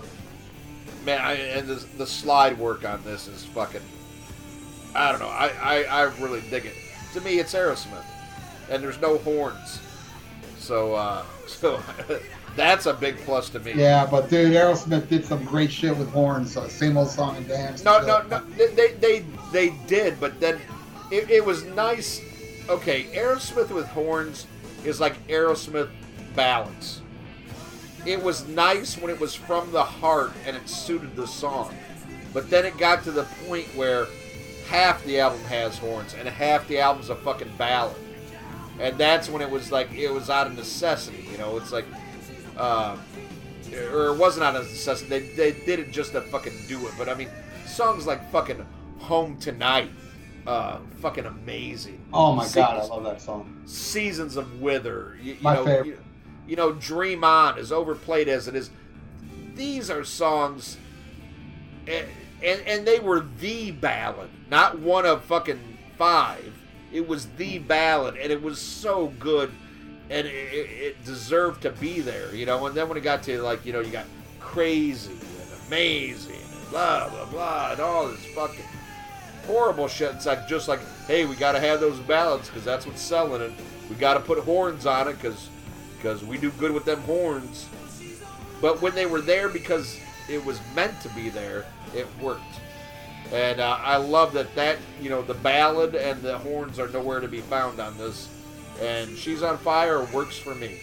man, 1.05 1.19
I, 1.21 1.33
and 1.33 1.67
the, 1.67 1.85
the 1.97 2.07
slide 2.07 2.57
work 2.57 2.85
on 2.85 3.03
this 3.03 3.27
is 3.27 3.43
fucking. 3.45 3.81
I 4.93 5.11
don't 5.11 5.19
know. 5.19 5.27
I, 5.27 5.51
I, 5.61 5.83
I 5.83 6.01
really 6.19 6.41
dig 6.49 6.65
it. 6.65 6.73
To 7.13 7.21
me, 7.21 7.39
it's 7.39 7.53
Aerosmith, 7.53 8.05
and 8.69 8.81
there's 8.81 8.99
no 9.01 9.17
horns, 9.19 9.81
so 10.57 10.95
uh, 10.95 11.23
so 11.47 11.81
that's 12.55 12.85
a 12.85 12.93
big 12.93 13.17
plus 13.19 13.49
to 13.49 13.59
me. 13.59 13.73
Yeah, 13.73 14.05
but 14.05 14.29
dude, 14.29 14.53
Aerosmith 14.53 15.09
did 15.09 15.25
some 15.25 15.43
great 15.43 15.71
shit 15.71 15.95
with 15.97 16.09
horns. 16.09 16.55
Uh, 16.55 16.67
same 16.67 16.97
old 16.97 17.09
song 17.09 17.35
and 17.37 17.47
dance. 17.47 17.83
No, 17.83 18.05
no, 18.05 18.21
no. 18.23 18.39
They, 18.57 18.93
they, 18.93 19.25
they 19.51 19.69
did, 19.87 20.19
but 20.19 20.39
then 20.39 20.59
it, 21.11 21.29
it 21.29 21.45
was 21.45 21.63
nice. 21.63 22.21
Okay, 22.69 23.03
Aerosmith 23.13 23.71
with 23.71 23.87
horns 23.87 24.47
is 24.85 24.99
like 24.99 25.27
Aerosmith 25.27 25.89
ballads. 26.35 27.01
It 28.05 28.21
was 28.21 28.47
nice 28.47 28.97
when 28.97 29.11
it 29.11 29.19
was 29.19 29.35
from 29.35 29.71
the 29.71 29.83
heart 29.83 30.33
and 30.45 30.55
it 30.55 30.67
suited 30.67 31.15
the 31.15 31.27
song. 31.27 31.75
But 32.33 32.49
then 32.49 32.65
it 32.65 32.77
got 32.77 33.03
to 33.03 33.11
the 33.11 33.23
point 33.47 33.67
where 33.75 34.07
half 34.67 35.03
the 35.03 35.19
album 35.19 35.41
has 35.43 35.77
horns 35.77 36.15
and 36.15 36.27
half 36.27 36.67
the 36.67 36.79
album's 36.79 37.09
a 37.09 37.15
fucking 37.15 37.51
ballad. 37.57 37.95
And 38.79 38.97
that's 38.97 39.29
when 39.29 39.41
it 39.41 39.49
was 39.49 39.71
like, 39.71 39.91
it 39.93 40.11
was 40.11 40.29
out 40.29 40.47
of 40.47 40.55
necessity, 40.55 41.27
you 41.31 41.37
know? 41.37 41.57
It's 41.57 41.71
like, 41.71 41.85
uh, 42.57 42.97
or 43.93 44.07
it 44.07 44.17
wasn't 44.17 44.45
out 44.45 44.55
of 44.55 44.63
necessity. 44.63 45.09
They, 45.09 45.51
they 45.51 45.65
did 45.65 45.79
it 45.79 45.91
just 45.91 46.13
to 46.13 46.21
fucking 46.21 46.53
do 46.67 46.87
it. 46.87 46.93
But 46.97 47.07
I 47.09 47.13
mean, 47.13 47.29
songs 47.65 48.07
like 48.07 48.31
fucking 48.31 48.65
Home 48.99 49.37
Tonight, 49.37 49.91
uh, 50.47 50.79
fucking 51.01 51.25
amazing. 51.25 52.03
Oh 52.13 52.33
my 52.33 52.45
Se- 52.45 52.61
god, 52.61 52.79
I 52.79 52.85
love 52.85 53.03
that 53.03 53.21
song. 53.21 53.61
Seasons 53.65 54.37
of 54.37 54.61
Wither. 54.61 55.17
You, 55.21 55.33
you 55.33 55.39
My 55.41 55.55
know, 55.55 55.65
favorite. 55.65 55.87
You, 55.87 55.97
you 56.47 56.55
know, 56.55 56.73
Dream 56.73 57.23
On, 57.23 57.57
as 57.57 57.71
overplayed 57.71 58.27
as 58.27 58.47
it 58.47 58.55
is, 58.55 58.69
these 59.55 59.89
are 59.89 60.03
songs, 60.03 60.77
and, 61.87 62.05
and, 62.43 62.61
and 62.61 62.87
they 62.87 62.99
were 62.99 63.25
the 63.39 63.71
ballad, 63.71 64.29
not 64.49 64.79
one 64.79 65.05
of 65.05 65.23
fucking 65.23 65.59
five. 65.97 66.53
It 66.91 67.07
was 67.07 67.27
the 67.37 67.59
ballad, 67.59 68.17
and 68.17 68.31
it 68.31 68.41
was 68.41 68.59
so 68.59 69.13
good, 69.19 69.51
and 70.09 70.27
it, 70.27 70.31
it, 70.31 71.05
deserved 71.05 71.61
to 71.61 71.71
be 71.71 72.01
there, 72.01 72.33
you 72.35 72.45
know. 72.45 72.65
And 72.65 72.75
then 72.75 72.89
when 72.89 72.97
it 72.97 73.01
got 73.01 73.23
to, 73.23 73.41
like, 73.41 73.65
you 73.65 73.71
know, 73.71 73.79
you 73.79 73.91
got 73.91 74.05
crazy 74.39 75.11
and 75.11 75.67
amazing 75.67 76.35
and 76.35 76.69
blah, 76.69 77.07
blah, 77.09 77.25
blah, 77.25 77.71
and 77.71 77.79
all 77.79 78.07
this 78.07 78.25
fucking 78.33 78.65
horrible 79.45 79.87
shit. 79.87 80.13
It's 80.15 80.25
like 80.25 80.47
just 80.47 80.67
like, 80.67 80.79
hey, 81.07 81.25
we 81.25 81.35
got 81.35 81.53
to 81.53 81.59
have 81.59 81.79
those 81.79 81.99
ballads 81.99 82.49
because 82.49 82.65
that's 82.65 82.85
what's 82.85 83.01
selling, 83.01 83.41
it. 83.41 83.53
we 83.89 83.95
got 83.95 84.15
to 84.15 84.19
put 84.19 84.39
horns 84.39 84.85
on 84.85 85.07
it 85.07 85.13
because 85.13 85.49
because 86.01 86.23
we 86.23 86.37
do 86.37 86.49
good 86.51 86.71
with 86.71 86.85
them 86.85 86.99
horns. 87.01 87.67
But 88.59 88.81
when 88.81 88.95
they 88.95 89.05
were 89.05 89.21
there 89.21 89.49
because 89.49 89.99
it 90.29 90.43
was 90.43 90.59
meant 90.75 90.99
to 91.01 91.09
be 91.09 91.29
there, 91.29 91.65
it 91.95 92.07
worked. 92.19 92.41
And 93.31 93.59
uh, 93.59 93.77
I 93.81 93.97
love 93.97 94.33
that 94.33 94.53
that 94.55 94.77
you 94.99 95.09
know 95.09 95.21
the 95.21 95.33
ballad 95.35 95.95
and 95.95 96.21
the 96.21 96.37
horns 96.39 96.79
are 96.79 96.89
nowhere 96.89 97.19
to 97.19 97.27
be 97.27 97.41
found 97.41 97.79
on 97.79 97.97
this. 97.97 98.29
And 98.81 99.15
she's 99.15 99.43
on 99.43 99.57
fire 99.59 100.03
works 100.05 100.37
for 100.37 100.55
me. 100.55 100.79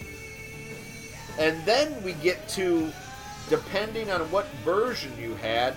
And 1.37 1.63
then 1.65 2.01
we 2.03 2.13
get 2.13 2.47
to, 2.49 2.91
depending 3.49 4.09
on 4.09 4.21
what 4.31 4.45
version 4.63 5.11
you 5.19 5.35
had, 5.35 5.73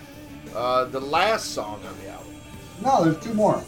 uh, 0.55 0.85
the 0.87 1.01
last 1.01 1.51
song 1.53 1.81
on 1.87 1.95
the 2.03 2.11
album. 2.11 2.35
No, 2.83 3.05
there's 3.05 3.23
two 3.23 3.35
more. 3.35 3.63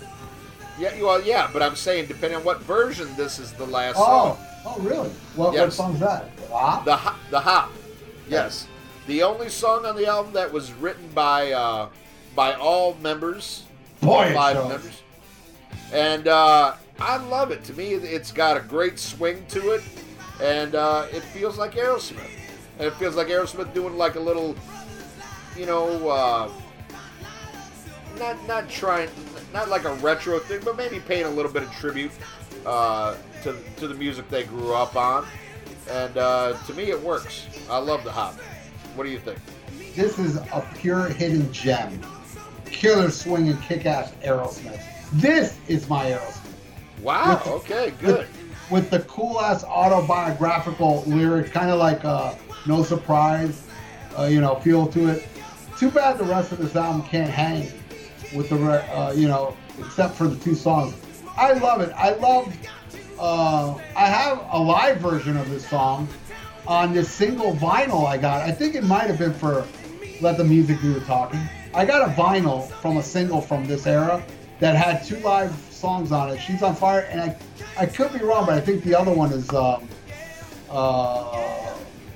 Yeah, 0.78 1.00
well, 1.02 1.22
yeah, 1.22 1.48
but 1.52 1.62
I'm 1.62 1.76
saying 1.76 2.06
depending 2.06 2.38
on 2.38 2.44
what 2.44 2.60
version 2.62 3.08
this 3.16 3.38
is 3.38 3.52
the 3.52 3.66
last 3.66 3.96
Oh, 3.98 4.36
song. 4.36 4.46
Oh 4.66 4.78
really? 4.80 5.08
What, 5.36 5.48
what 5.48 5.54
Yes. 5.54 5.74
song's 5.76 6.00
that? 6.00 6.36
The 6.84 6.96
hop, 6.96 7.18
the 7.30 7.40
hop. 7.40 7.72
Yes, 8.28 8.66
the 9.06 9.22
only 9.22 9.48
song 9.48 9.84
on 9.84 9.96
the 9.96 10.06
album 10.06 10.32
that 10.34 10.50
was 10.52 10.72
written 10.72 11.08
by 11.14 11.52
uh, 11.52 11.88
by 12.34 12.54
all 12.54 12.94
members, 13.02 13.64
Boy, 14.00 14.26
it 14.26 14.34
five 14.34 14.56
members, 14.68 15.02
and 15.92 16.26
uh, 16.28 16.74
I 16.98 17.16
love 17.16 17.50
it. 17.50 17.64
To 17.64 17.72
me, 17.74 17.92
it's 17.94 18.32
got 18.32 18.56
a 18.56 18.60
great 18.60 18.98
swing 18.98 19.44
to 19.48 19.70
it, 19.72 19.82
and 20.40 20.74
uh, 20.74 21.06
it 21.12 21.22
feels 21.22 21.58
like 21.58 21.72
Aerosmith. 21.74 22.30
And 22.78 22.88
it 22.88 22.94
feels 22.94 23.14
like 23.14 23.28
Aerosmith 23.28 23.72
doing 23.74 23.96
like 23.96 24.16
a 24.16 24.20
little, 24.20 24.56
you 25.56 25.66
know, 25.66 26.08
uh, 26.08 26.50
not 28.18 28.36
not 28.48 28.68
trying, 28.68 29.08
not 29.52 29.68
like 29.68 29.84
a 29.84 29.94
retro 29.94 30.38
thing, 30.38 30.60
but 30.64 30.76
maybe 30.76 30.98
paying 31.00 31.24
a 31.26 31.30
little 31.30 31.52
bit 31.52 31.62
of 31.62 31.70
tribute 31.72 32.10
uh, 32.66 33.14
to 33.44 33.56
to 33.76 33.88
the 33.88 33.94
music 33.94 34.28
they 34.28 34.44
grew 34.44 34.74
up 34.74 34.96
on. 34.96 35.26
And 35.90 36.16
uh, 36.16 36.56
to 36.66 36.74
me, 36.74 36.84
it 36.90 37.00
works. 37.00 37.46
I 37.70 37.78
love 37.78 38.04
the 38.04 38.10
hop. 38.10 38.34
What 38.94 39.04
do 39.04 39.10
you 39.10 39.18
think? 39.18 39.38
This 39.94 40.18
is 40.18 40.36
a 40.36 40.66
pure 40.76 41.08
hidden 41.08 41.52
gem. 41.52 42.00
Killer 42.64 43.10
swing 43.10 43.48
and 43.48 43.60
kick-ass 43.62 44.12
Aerosmith. 44.24 44.82
This 45.12 45.58
is 45.68 45.88
my 45.88 46.06
Aerosmith. 46.06 46.52
Wow. 47.02 47.42
Okay. 47.46 47.92
Good. 48.00 48.26
With, 48.70 48.70
with 48.70 48.90
the 48.90 49.00
cool-ass 49.00 49.62
autobiographical 49.64 51.04
lyric, 51.06 51.52
kind 51.52 51.70
of 51.70 51.78
like 51.78 52.04
uh, 52.04 52.34
No 52.66 52.82
Surprise, 52.82 53.66
uh, 54.18 54.24
you 54.24 54.40
know, 54.40 54.56
feel 54.56 54.86
to 54.88 55.08
it. 55.08 55.28
Too 55.78 55.90
bad 55.90 56.18
the 56.18 56.24
rest 56.24 56.50
of 56.52 56.58
this 56.58 56.74
album 56.74 57.02
can't 57.02 57.30
hang 57.30 57.70
with 58.34 58.48
the, 58.48 58.56
re- 58.56 58.88
uh, 58.88 59.12
you 59.12 59.28
know, 59.28 59.54
except 59.78 60.14
for 60.14 60.26
the 60.26 60.36
two 60.36 60.54
songs. 60.54 60.94
I 61.36 61.52
love 61.52 61.80
it. 61.82 61.92
I 61.96 62.14
love. 62.14 62.52
Uh, 63.18 63.78
I 63.96 64.06
have 64.06 64.46
a 64.52 64.58
live 64.58 64.98
version 64.98 65.36
of 65.36 65.48
this 65.50 65.66
song 65.68 66.08
on 66.66 66.92
this 66.92 67.10
single 67.10 67.52
vinyl 67.54 68.06
I 68.06 68.16
got. 68.16 68.42
I 68.42 68.50
think 68.50 68.74
it 68.74 68.84
might 68.84 69.04
have 69.04 69.18
been 69.18 69.32
for 69.34 69.66
Let 70.20 70.36
the 70.36 70.44
Music 70.44 70.80
Do 70.80 70.92
the 70.94 71.00
Talking. 71.00 71.40
I 71.74 71.84
got 71.84 72.08
a 72.08 72.12
vinyl 72.12 72.68
from 72.80 72.96
a 72.96 73.02
single 73.02 73.40
from 73.40 73.66
this 73.66 73.86
era 73.86 74.22
that 74.60 74.76
had 74.76 75.04
two 75.04 75.18
live 75.18 75.54
songs 75.70 76.12
on 76.12 76.30
it. 76.30 76.38
She's 76.38 76.62
on 76.62 76.74
Fire, 76.74 77.00
and 77.10 77.20
I, 77.20 77.36
I 77.78 77.86
could 77.86 78.12
be 78.12 78.20
wrong, 78.20 78.46
but 78.46 78.54
I 78.54 78.60
think 78.60 78.84
the 78.84 78.94
other 78.94 79.12
one 79.12 79.32
is 79.32 79.50
um, 79.52 79.88
uh, 80.70 81.72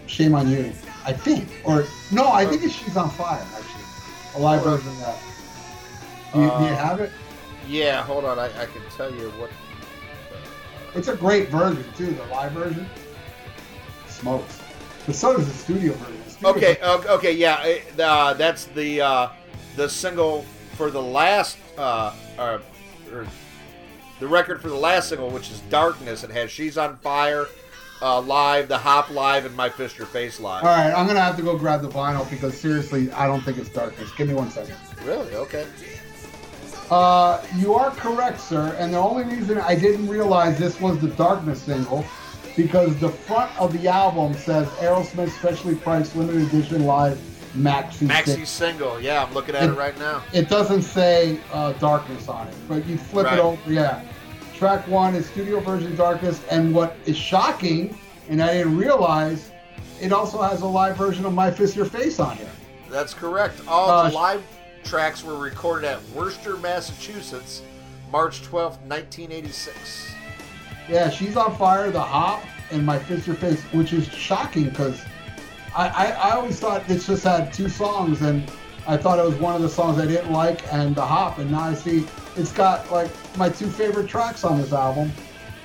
Shame 0.06 0.34
on 0.34 0.48
You. 0.50 0.72
I 1.04 1.12
think, 1.12 1.48
or 1.64 1.84
no, 2.12 2.30
I 2.30 2.44
think 2.46 2.62
it's 2.64 2.74
She's 2.74 2.96
on 2.96 3.10
Fire 3.10 3.44
actually, 3.54 3.84
a 4.36 4.38
live 4.40 4.62
version 4.62 4.88
of 4.88 4.98
that. 5.00 5.18
Do 6.32 6.40
you, 6.40 6.46
do 6.46 6.52
you 6.52 6.70
Uh, 6.70 6.76
have 6.76 7.00
it? 7.00 7.10
Yeah. 7.66 8.02
Hold 8.02 8.24
on. 8.24 8.38
I, 8.38 8.46
I 8.46 8.66
can 8.66 8.82
tell 8.96 9.12
you 9.12 9.30
what. 9.32 9.50
It's 10.98 11.06
a 11.06 11.16
great 11.16 11.48
version 11.48 11.84
too, 11.96 12.06
the 12.10 12.24
live 12.24 12.50
version. 12.52 12.84
Smokes. 14.08 14.60
But 15.06 15.14
so 15.14 15.36
does 15.36 15.46
the 15.46 15.54
studio 15.54 15.92
version. 15.92 16.20
The 16.24 16.30
studio 16.30 16.50
Okay. 16.50 16.78
Uh, 16.80 17.14
okay. 17.14 17.32
Yeah. 17.32 17.62
it- 17.64 18.00
Uh, 18.00 18.34
that's 18.34 18.64
the 18.66 19.00
uh, 19.00 19.28
the 19.76 19.88
single 19.88 20.44
for 20.76 20.90
the 20.90 21.00
last 21.00 21.56
uh, 21.78 22.12
uh, 22.36 22.58
or 23.12 23.26
the 24.18 24.26
record 24.26 24.60
for 24.60 24.68
the 24.68 24.74
last 24.74 25.08
single, 25.08 25.30
which 25.30 25.52
is 25.52 25.60
Darkness. 25.70 26.24
It 26.24 26.30
has 26.30 26.50
She's 26.50 26.76
on 26.76 26.96
Fire 26.96 27.46
uh, 28.02 28.20
live, 28.20 28.66
the 28.66 28.78
Hop 28.78 29.10
live, 29.10 29.44
and 29.46 29.54
My 29.56 29.68
Fist 29.68 29.98
Your 29.98 30.06
Face 30.08 30.40
live. 30.40 30.64
All 30.64 30.70
right, 30.70 30.92
I'm 30.92 31.06
gonna 31.06 31.20
have 31.20 31.36
to 31.36 31.42
go 31.42 31.56
grab 31.56 31.80
the 31.82 31.88
vinyl 31.88 32.28
because 32.28 32.58
seriously, 32.60 33.08
I 33.12 33.28
don't 33.28 33.40
think 33.42 33.56
it's 33.58 33.68
darkness. 33.68 34.10
Give 34.16 34.26
me 34.26 34.34
one 34.34 34.50
second. 34.50 34.74
Really? 35.04 35.32
Okay. 35.36 35.64
Uh, 36.90 37.42
you 37.56 37.74
are 37.74 37.90
correct, 37.92 38.40
sir. 38.40 38.74
And 38.78 38.94
the 38.94 38.98
only 38.98 39.24
reason 39.24 39.58
I 39.58 39.74
didn't 39.74 40.08
realize 40.08 40.58
this 40.58 40.80
was 40.80 40.98
the 41.00 41.08
darkness 41.08 41.62
single 41.62 42.04
because 42.56 42.98
the 42.98 43.10
front 43.10 43.50
of 43.60 43.72
the 43.80 43.88
album 43.88 44.34
says 44.34 44.66
Aerosmith 44.80 45.30
specially 45.30 45.74
priced 45.74 46.16
limited 46.16 46.42
edition 46.48 46.84
live 46.86 47.18
maxi. 47.54 48.06
Maxi 48.08 48.28
stick. 48.32 48.46
single. 48.46 49.00
Yeah, 49.00 49.22
I'm 49.24 49.32
looking 49.34 49.54
at 49.54 49.68
it 49.68 49.72
right 49.72 49.96
now. 49.98 50.22
It 50.32 50.48
doesn't 50.48 50.82
say 50.82 51.38
uh, 51.52 51.72
darkness 51.74 52.28
on 52.28 52.48
it, 52.48 52.54
but 52.68 52.86
you 52.86 52.96
flip 52.96 53.26
Right. 53.26 53.38
it 53.38 53.40
over. 53.40 53.72
Yeah. 53.72 54.02
Track 54.56 54.88
one 54.88 55.14
is 55.14 55.26
studio 55.28 55.60
version 55.60 55.94
darkness, 55.94 56.40
and 56.50 56.74
what 56.74 56.96
is 57.06 57.16
shocking, 57.16 57.96
and 58.28 58.42
I 58.42 58.54
didn't 58.54 58.76
realize, 58.76 59.50
it 60.00 60.12
also 60.12 60.42
has 60.42 60.62
a 60.62 60.66
live 60.66 60.96
version 60.96 61.24
of 61.26 61.32
My 61.34 61.50
Fist 61.50 61.76
Your 61.76 61.84
Face 61.86 62.18
on 62.18 62.36
here. 62.38 62.50
That's 62.90 63.14
correct. 63.14 63.60
All 63.68 63.88
Uh, 63.90 64.08
the 64.08 64.14
live 64.14 64.42
tracks 64.84 65.22
were 65.22 65.38
recorded 65.38 65.86
at 65.88 66.02
Worcester, 66.10 66.56
Massachusetts, 66.56 67.62
March 68.10 68.42
12, 68.42 68.72
1986. 68.88 70.12
Yeah, 70.88 71.10
she's 71.10 71.36
on 71.36 71.56
fire. 71.56 71.90
The 71.90 72.00
hop 72.00 72.42
and 72.70 72.84
my 72.84 72.98
fist 72.98 73.26
your 73.26 73.36
face, 73.36 73.62
which 73.72 73.92
is 73.92 74.08
shocking 74.08 74.64
because 74.64 75.02
I, 75.76 75.88
I 75.88 76.06
I 76.06 76.30
always 76.32 76.58
thought 76.58 76.86
this 76.86 77.06
just 77.06 77.24
had 77.24 77.52
two 77.52 77.68
songs, 77.68 78.22
and 78.22 78.50
I 78.86 78.96
thought 78.96 79.18
it 79.18 79.24
was 79.24 79.36
one 79.36 79.54
of 79.54 79.62
the 79.62 79.68
songs 79.68 79.98
I 79.98 80.06
didn't 80.06 80.32
like, 80.32 80.72
and 80.72 80.94
the 80.94 81.04
hop, 81.04 81.38
and 81.38 81.50
now 81.50 81.64
I 81.64 81.74
see 81.74 82.06
it's 82.36 82.52
got 82.52 82.90
like 82.90 83.10
my 83.36 83.48
two 83.50 83.66
favorite 83.66 84.08
tracks 84.08 84.44
on 84.44 84.58
this 84.58 84.72
album, 84.72 85.12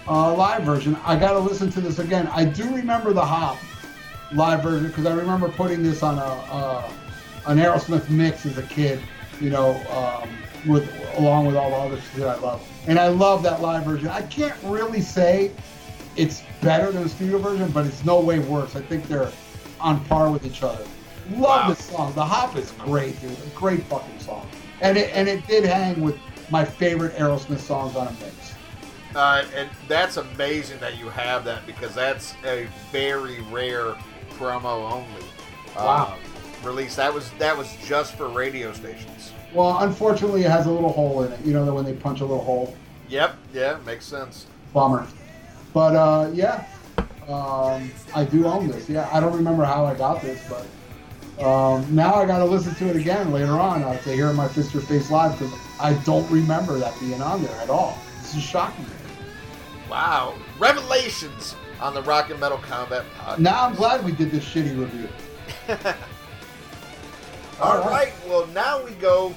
uh, 0.08 0.34
live 0.36 0.64
version. 0.64 0.98
I 1.06 1.16
got 1.16 1.34
to 1.34 1.40
listen 1.40 1.72
to 1.72 1.82
this 1.82 2.00
again. 2.00 2.28
I 2.28 2.44
do 2.44 2.64
remember 2.76 3.14
the 3.14 3.26
hop 3.26 3.58
live 4.34 4.64
version 4.64 4.88
because 4.88 5.06
I 5.06 5.14
remember 5.14 5.48
putting 5.50 5.84
this 5.84 6.04
on 6.04 6.18
a, 6.18 6.22
a 6.22 6.94
an 7.48 7.58
Aerosmith 7.58 8.10
mix 8.10 8.46
as 8.46 8.58
a 8.58 8.64
kid, 8.64 9.00
you 9.40 9.50
know, 9.50 9.76
um, 9.92 10.30
with 10.66 10.90
along 11.18 11.46
with 11.46 11.56
all 11.56 11.70
the 11.70 11.76
other 11.76 12.02
shit 12.16 12.24
I 12.24 12.36
love. 12.36 12.66
And 12.88 12.98
I 13.00 13.08
love 13.10 13.44
that 13.44 13.62
live 13.62 13.84
version. 13.86 14.08
I 14.10 14.22
can't 14.24 14.56
really 14.64 15.02
say 15.02 15.52
it's 16.16 16.44
better 16.62 16.92
than 16.92 17.04
the 17.04 17.10
studio 17.10 17.38
version, 17.38 17.70
but 17.72 17.86
it's 17.86 18.04
no 18.06 18.20
way 18.20 18.40
worse. 18.40 18.76
I 18.76 18.82
think 18.82 19.08
they're 19.08 19.32
on 19.80 20.04
par 20.06 20.32
with 20.32 20.46
each 20.46 20.64
other. 20.64 20.84
Love 21.32 21.40
Wow. 21.40 21.70
this 21.70 21.86
song. 21.86 22.14
The 22.14 22.26
hop 22.26 22.56
is 22.58 22.72
great, 22.72 23.20
dude. 23.22 23.32
A 23.32 23.50
great 23.56 23.84
fucking 23.84 24.20
song. 24.20 24.48
And 24.82 24.98
it 24.98 25.12
and 25.14 25.28
it 25.28 25.46
did 25.48 25.64
hang 25.66 26.02
with 26.02 26.18
my 26.50 26.64
favorite 26.66 27.16
Aerosmith 27.16 27.60
songs 27.60 27.96
on 27.96 28.08
a 28.08 28.12
mix. 28.12 28.54
Uh, 29.16 29.46
and 29.56 29.70
that's 29.88 30.18
amazing 30.18 30.80
that 30.80 30.98
you 30.98 31.08
have 31.08 31.46
that 31.46 31.66
because 31.66 31.94
that's 31.94 32.34
a 32.46 32.68
very 32.92 33.42
rare 33.52 33.96
promo 34.38 34.92
only 34.92 35.24
Wow. 35.76 36.18
Release. 36.64 36.96
That 36.96 37.14
was 37.14 37.30
that 37.40 37.58
was 37.58 37.76
just 37.86 38.16
for 38.16 38.28
radio 38.30 38.74
stations. 38.74 39.32
Well, 39.54 39.78
unfortunately, 39.84 40.44
it 40.44 40.52
has 40.52 40.66
a 40.66 40.72
little 40.72 40.92
hole 40.92 41.24
in 41.24 41.32
it. 41.32 41.40
You 41.46 41.54
know 41.54 41.66
that 41.66 41.74
when 41.74 41.86
they 41.86 41.94
punch 41.94 42.22
a 42.22 42.26
little 42.26 42.44
hole, 42.44 42.76
Yep, 43.10 43.36
yeah, 43.54 43.78
makes 43.86 44.06
sense. 44.06 44.48
bummer. 44.74 45.06
But 45.74 45.96
uh, 45.96 46.30
yeah, 46.34 46.66
um, 47.28 47.92
I 48.16 48.26
do 48.30 48.46
own 48.46 48.68
this. 48.68 48.90
Yeah, 48.90 49.10
I 49.12 49.20
don't 49.20 49.34
remember 49.36 49.64
how 49.64 49.86
I 49.86 49.94
got 49.96 50.22
this, 50.22 50.42
but 50.50 51.44
um, 51.44 51.86
now 51.94 52.16
I 52.16 52.26
got 52.26 52.40
to 52.40 52.46
listen 52.46 52.74
to 52.76 52.90
it 52.90 52.96
again 52.96 53.32
later 53.32 53.54
on 53.54 53.84
uh, 53.84 53.98
to 54.02 54.14
hear 54.14 54.32
my 54.34 54.48
Fist 54.48 54.74
Your 54.74 54.84
Face 54.84 55.10
live 55.12 55.38
because 55.38 55.54
I 55.80 55.94
don't 56.06 56.30
remember 56.32 56.78
that 56.80 57.00
being 57.00 57.22
on 57.22 57.44
there 57.44 57.56
at 57.62 57.70
all. 57.70 57.98
This 58.22 58.36
is 58.36 58.42
shocking. 58.44 58.86
Wow, 59.90 60.36
revelations 60.60 61.56
on 61.80 61.94
the 61.94 62.02
Rock 62.04 62.30
and 62.30 62.40
Metal 62.40 62.58
Combat 62.60 63.04
podcast. 63.20 63.40
Now 63.40 63.66
I'm 63.66 63.76
glad 63.76 64.04
we 64.06 64.12
did 64.14 64.32
this 64.32 64.44
shitty 64.46 64.80
review. 64.80 65.10
All 67.64 67.80
right, 67.90 68.12
well 68.28 68.46
now 68.48 68.84
we 68.84 68.92
go 68.96 69.34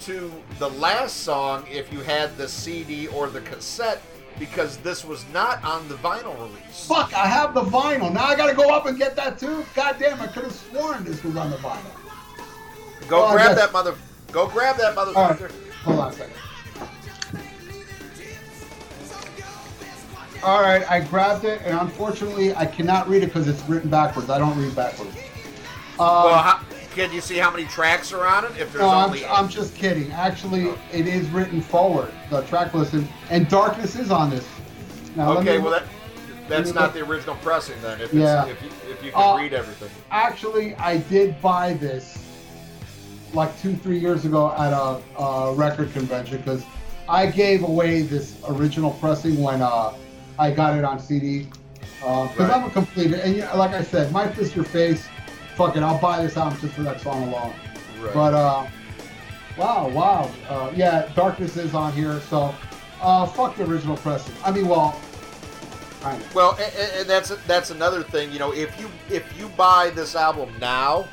to 0.00 0.32
the 0.58 0.68
last 0.70 1.18
song. 1.18 1.64
If 1.70 1.92
you 1.92 2.00
had 2.00 2.36
the 2.36 2.48
CD 2.48 3.06
or 3.08 3.28
the 3.28 3.40
cassette, 3.40 4.02
because 4.38 4.78
this 4.78 5.04
was 5.04 5.24
not 5.32 5.62
on 5.64 5.86
the 5.88 5.94
vinyl 5.96 6.36
release. 6.38 6.86
Fuck, 6.86 7.14
I 7.14 7.26
have 7.26 7.54
the 7.54 7.62
vinyl. 7.62 8.12
Now 8.12 8.24
I 8.24 8.36
got 8.36 8.48
to 8.48 8.54
go 8.54 8.70
up 8.74 8.86
and 8.86 8.98
get 8.98 9.14
that 9.16 9.38
too. 9.38 9.64
God 9.74 9.96
damn, 9.98 10.20
I 10.20 10.26
could 10.26 10.44
have 10.44 10.52
sworn 10.52 11.04
this 11.04 11.22
was 11.22 11.36
on 11.36 11.50
the 11.50 11.56
vinyl. 11.58 11.82
Go 13.08 13.26
Oh, 13.26 13.32
grab 13.32 13.56
that 13.56 13.72
mother. 13.72 13.94
Go 14.32 14.46
grab 14.48 14.76
that 14.78 14.96
All 14.98 15.04
right, 15.14 15.38
motherfucker. 15.38 15.72
hold 15.84 16.00
on 16.00 16.10
a 16.10 16.12
second. 16.14 16.34
All 20.44 20.62
right, 20.62 20.88
I 20.90 21.00
grabbed 21.00 21.44
it, 21.44 21.60
and 21.64 21.78
unfortunately, 21.78 22.54
I 22.54 22.64
cannot 22.66 23.08
read 23.08 23.22
it 23.22 23.26
because 23.26 23.48
it's 23.48 23.62
written 23.68 23.90
backwards. 23.90 24.30
I 24.30 24.38
don't 24.38 24.56
read 24.58 24.74
backwards. 24.76 25.16
Uh, 25.98 26.22
Well, 26.26 26.38
how, 26.38 26.60
can 26.94 27.12
you 27.12 27.20
see 27.20 27.36
how 27.36 27.50
many 27.50 27.64
tracks 27.64 28.12
are 28.12 28.26
on 28.26 28.44
it? 28.44 28.50
If 28.52 28.72
there's 28.72 28.76
no, 28.76 28.88
I'm, 28.88 29.06
only 29.10 29.24
I'm 29.26 29.48
just 29.48 29.74
kidding. 29.74 30.10
Actually, 30.12 30.68
it 30.92 31.06
is 31.06 31.28
written 31.30 31.60
forward, 31.60 32.10
the 32.30 32.42
track 32.42 32.74
listen, 32.74 33.08
and 33.30 33.48
Darkness 33.48 33.96
is 33.96 34.10
on 34.10 34.30
this. 34.30 34.46
Now, 35.16 35.36
okay, 35.38 35.58
me- 35.58 35.64
well 35.64 35.72
that 35.72 35.84
that's 36.48 36.72
not 36.72 36.94
the 36.94 37.00
original 37.04 37.36
pressing 37.36 37.76
then. 37.82 38.00
If 38.00 38.04
it's, 38.06 38.14
Yeah. 38.14 38.46
if 38.46 38.62
you, 38.62 38.68
if 38.90 39.04
you 39.04 39.12
can 39.12 39.22
Uh, 39.22 39.36
read 39.36 39.52
everything. 39.52 39.90
Actually, 40.10 40.74
I 40.76 40.96
did 40.96 41.40
buy 41.42 41.74
this 41.74 42.18
like 43.34 43.60
two, 43.60 43.76
three 43.76 43.98
years 43.98 44.24
ago 44.24 44.52
at 44.56 44.72
a, 44.72 44.98
a 45.22 45.52
record 45.54 45.92
convention 45.92 46.38
because 46.38 46.64
I 47.06 47.26
gave 47.26 47.62
away 47.64 48.00
this 48.00 48.36
original 48.48 48.92
pressing 48.92 49.42
when 49.42 49.60
uh, 49.60 49.92
I 50.38 50.50
got 50.50 50.78
it 50.78 50.84
on 50.84 50.98
CD. 50.98 51.48
Because 52.00 52.38
Right. 52.38 52.50
I'm 52.50 52.64
a 52.64 52.70
complete, 52.70 53.12
and 53.12 53.38
like 53.58 53.72
I 53.72 53.82
said, 53.82 54.10
my 54.12 54.26
fist 54.28 54.56
your 54.56 54.64
face. 54.64 55.06
Fuck 55.58 55.76
it, 55.76 55.82
I'll 55.82 55.98
buy 55.98 56.22
this 56.22 56.36
album 56.36 56.56
just 56.60 56.74
for 56.74 56.84
that 56.84 57.00
song 57.00 57.24
alone. 57.24 57.52
Right. 57.98 58.14
But 58.14 58.32
uh, 58.32 58.68
wow, 59.56 59.88
wow, 59.88 60.30
uh, 60.48 60.72
yeah, 60.72 61.10
Darkness 61.16 61.56
is 61.56 61.74
on 61.74 61.92
here, 61.94 62.20
so 62.20 62.54
uh, 63.02 63.26
fuck 63.26 63.56
the 63.56 63.64
original 63.64 63.96
pressing. 63.96 64.36
I 64.44 64.52
mean, 64.52 64.68
well, 64.68 65.00
kind 66.00 66.22
of. 66.22 66.32
Well, 66.32 66.56
and, 66.62 67.00
and 67.00 67.10
that's 67.10 67.30
that's 67.48 67.70
another 67.70 68.04
thing. 68.04 68.30
You 68.30 68.38
know, 68.38 68.52
if 68.54 68.80
you 68.80 68.88
if 69.10 69.36
you 69.36 69.48
buy 69.56 69.90
this 69.90 70.14
album 70.14 70.54
now, 70.60 71.08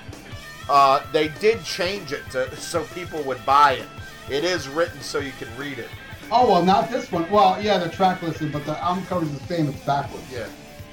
uh, 0.70 1.04
they 1.12 1.30
did 1.40 1.64
change 1.64 2.12
it 2.12 2.22
to 2.30 2.56
so 2.56 2.84
people 2.94 3.24
would 3.24 3.44
buy 3.48 3.74
it. 3.74 3.88
It 4.30 4.44
is 4.44 4.68
written 4.68 5.02
so 5.02 5.18
you 5.18 5.32
can 5.40 5.48
read 5.58 5.80
it. 5.80 5.90
Oh 6.32 6.48
well, 6.48 6.64
not 6.64 6.92
this 6.92 7.12
one. 7.12 7.28
Well, 7.32 7.60
yeah, 7.60 7.80
the 7.80 7.90
track 7.90 8.22
listing, 8.22 8.52
but 8.52 8.64
the 8.68 8.80
album 8.84 9.08
cover 9.08 9.26
is 9.26 9.40
the 9.40 9.48
same. 9.48 9.70
It's 9.70 9.84
backwards. 9.86 10.32
Yeah, 10.32 10.46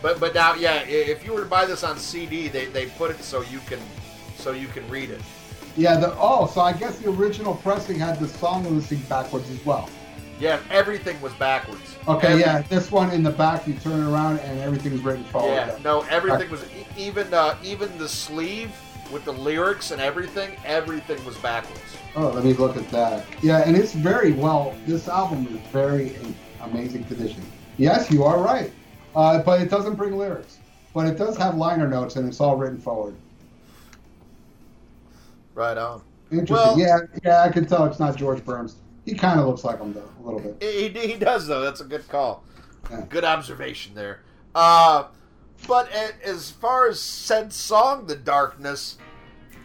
but 0.03 0.21
but 0.21 0.35
now, 0.35 0.55
yeah, 0.55 0.83
if 0.83 1.25
you 1.25 1.33
were 1.33 1.41
to 1.41 1.47
buy 1.47 1.65
this 1.65 1.85
on 1.85 1.97
CD, 1.97 2.49
they, 2.49 2.67
they 2.67 2.87
put 2.87 3.11
it 3.11 3.23
so 3.23 3.43
you 3.43 3.61
can 3.67 3.79
so 4.37 4.51
you 4.53 4.67
can 4.69 4.87
read 4.91 5.11
it. 5.11 5.21
Yeah. 5.77 5.97
The 5.97 6.15
oh, 6.19 6.47
so 6.47 6.61
I 6.61 6.73
guess 6.73 6.99
the 6.99 7.11
original 7.11 7.55
pressing 7.55 7.99
had 7.99 8.19
the 8.19 8.29
song 8.29 8.65
listing 8.65 8.99
backwards 9.09 9.49
as 9.51 9.65
well. 9.65 9.89
Yeah, 10.39 10.59
everything 10.71 11.21
was 11.21 11.33
backwards. 11.35 11.97
Okay. 12.09 12.29
Every- 12.33 12.41
yeah. 12.41 12.63
This 12.63 12.91
one 12.91 13.11
in 13.11 13.23
the 13.23 13.31
back, 13.31 13.67
you 13.69 13.75
turn 13.75 14.01
it 14.01 14.11
around 14.11 14.41
and 14.41 14.59
everything's 14.59 15.01
written 15.03 15.25
forward. 15.25 15.55
Yeah, 15.55 15.79
no, 15.85 16.03
everything 16.11 16.51
was 16.51 16.65
even 16.97 17.33
uh, 17.33 17.57
even 17.63 17.97
the 17.97 18.09
sleeve 18.09 18.73
with 19.13 19.25
the 19.25 19.33
lyrics 19.33 19.93
and 19.93 20.01
everything. 20.01 20.57
Everything 20.65 21.25
was 21.25 21.37
backwards. 21.39 21.81
Oh, 22.17 22.29
let 22.29 22.45
me 22.45 22.55
look 22.55 22.77
at 22.77 22.89
that. 22.91 23.25
Yeah, 23.41 23.63
and 23.65 23.77
it's 23.77 23.93
very 23.93 24.33
well. 24.33 24.75
This 24.85 25.09
album 25.09 25.47
is 25.47 25.61
very 25.71 26.15
in 26.17 26.35
amazing 26.61 27.05
condition. 27.05 27.43
Yes, 27.79 28.11
you 28.11 28.25
are 28.25 28.43
right. 28.43 28.73
Uh, 29.15 29.43
but 29.43 29.61
it 29.61 29.71
doesn't 29.71 29.95
bring 29.95 30.17
lyrics. 30.17 30.59
But 30.95 31.07
it 31.07 31.17
does 31.17 31.37
have 31.39 31.57
liner 31.57 31.89
notes, 31.89 32.17
and 32.17 32.29
it's 32.29 32.41
all 32.41 32.57
written 32.57 32.79
forward. 32.79 33.15
Right 35.55 35.77
on. 35.77 36.03
Interesting. 36.31 36.57
Well- 36.57 36.79
yeah, 36.79 36.99
yeah, 37.25 37.43
I 37.43 37.51
can 37.51 37.67
tell 37.67 37.85
it's 37.85 38.01
not 38.01 38.17
George 38.17 38.45
Burns. 38.45 38.77
He 39.05 39.15
kind 39.15 39.39
of 39.41 39.47
looks 39.47 39.65
like 39.65 39.79
him 39.81 39.93
though, 39.93 40.09
a 40.21 40.23
little 40.25 40.41
bit. 40.41 40.63
He, 40.63 40.89
he 40.89 41.15
does 41.17 41.47
though. 41.47 41.61
That's 41.61 41.81
a 41.81 41.85
good 41.85 42.09
call. 42.09 42.45
Yeah. 42.91 43.05
Good 43.09 43.25
observation 43.25 43.95
there. 43.95 44.21
Uh, 44.55 45.09
but 45.67 45.91
as 46.25 46.51
far 46.51 46.89
as 46.89 47.01
said 47.01 47.53
song, 47.53 48.07
"The 48.07 48.15
Darkness," 48.15 48.99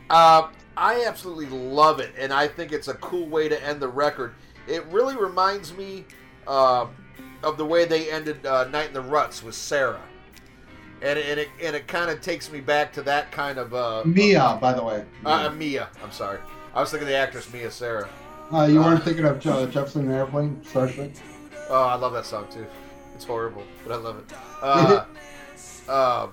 uh, 0.10 0.50
I 0.76 1.06
absolutely 1.06 1.46
love 1.48 2.00
it, 2.00 2.14
and 2.18 2.34
I 2.34 2.48
think 2.48 2.72
it's 2.72 2.88
a 2.88 2.96
cool 2.96 3.28
way 3.28 3.48
to 3.48 3.64
end 3.64 3.80
the 3.80 3.88
record. 3.88 4.34
It 4.68 4.86
really 4.88 5.16
reminds 5.16 5.74
me 5.74 6.06
uh, 6.48 6.88
of 7.44 7.58
the 7.58 7.66
way 7.66 7.86
they 7.86 8.12
ended 8.12 8.46
uh, 8.46 8.66
"Night 8.70 8.88
in 8.90 8.94
the 8.94 9.02
Ruts" 9.02 9.44
with 9.44 9.56
Sarah, 9.56 10.02
and 11.02 11.18
and 11.20 11.40
it 11.40 11.50
and 11.62 11.76
it 11.76 11.88
kind 11.88 12.10
of 12.10 12.22
takes 12.22 12.52
me 12.52 12.60
back 12.60 12.94
to 12.94 13.02
that 13.04 13.32
kind 13.32 13.58
of 13.58 13.74
uh, 13.74 14.04
Mia, 14.06 14.58
by 14.62 14.74
the 14.74 14.84
way. 14.84 15.06
uh, 15.26 15.50
Mia. 15.50 15.90
I'm 16.04 16.12
sorry, 16.12 16.40
I 16.74 16.82
was 16.82 16.92
thinking 16.92 17.08
of 17.08 17.12
the 17.12 17.18
actress 17.18 17.52
Mia 17.54 17.72
Sara. 17.72 18.10
Uh, 18.52 18.64
you 18.66 18.80
weren't 18.80 19.04
thinking 19.04 19.26
of 19.26 19.40
Je- 19.40 19.68
Jefferson 19.72 20.04
and 20.04 20.14
Airplane, 20.14 20.62
Starship? 20.64 21.14
Oh, 21.70 21.84
I 21.84 21.96
love 21.96 22.14
that 22.14 22.26
song 22.26 22.48
too. 22.50 22.66
It's 23.14 23.26
horrible, 23.26 23.64
but 23.86 23.94
I 23.94 23.98
love 23.98 24.20
it. 24.20 24.34
Uh, 24.62 25.04
um, 26.24 26.32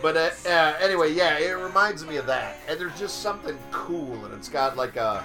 but 0.00 0.16
uh, 0.16 0.30
uh, 0.48 0.74
anyway, 0.80 1.12
yeah, 1.12 1.38
it 1.38 1.50
reminds 1.52 2.06
me 2.06 2.16
of 2.16 2.26
that. 2.26 2.56
And 2.68 2.80
there's 2.80 2.98
just 2.98 3.20
something 3.20 3.56
cool, 3.70 4.24
and 4.24 4.32
it's 4.34 4.48
got 4.48 4.76
like 4.78 4.96
a, 4.96 5.22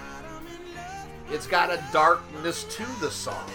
it's 1.30 1.46
got 1.46 1.70
a 1.70 1.82
darkness 1.92 2.64
to 2.64 2.84
the 3.00 3.10
song. 3.10 3.48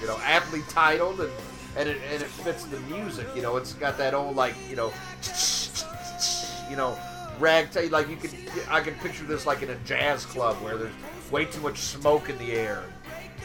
You 0.00 0.06
know, 0.06 0.18
aptly 0.24 0.62
titled, 0.68 1.20
and 1.20 1.32
and 1.76 1.88
it 1.88 1.98
and 2.12 2.22
it 2.22 2.28
fits 2.28 2.64
the 2.64 2.80
music. 2.80 3.26
You 3.34 3.42
know, 3.42 3.56
it's 3.56 3.72
got 3.74 3.98
that 3.98 4.14
old 4.14 4.36
like 4.36 4.54
you 4.68 4.76
know, 4.76 4.92
you 6.70 6.76
know, 6.76 6.98
ragtag. 7.38 7.92
Like 7.92 8.08
you 8.08 8.16
could, 8.16 8.30
I 8.68 8.80
can 8.80 8.94
picture 8.94 9.24
this 9.24 9.46
like 9.46 9.62
in 9.62 9.70
a 9.70 9.76
jazz 9.84 10.24
club 10.24 10.56
where 10.62 10.76
there's 10.76 10.92
way 11.30 11.44
too 11.44 11.60
much 11.60 11.78
smoke 11.78 12.28
in 12.28 12.38
the 12.38 12.52
air. 12.52 12.84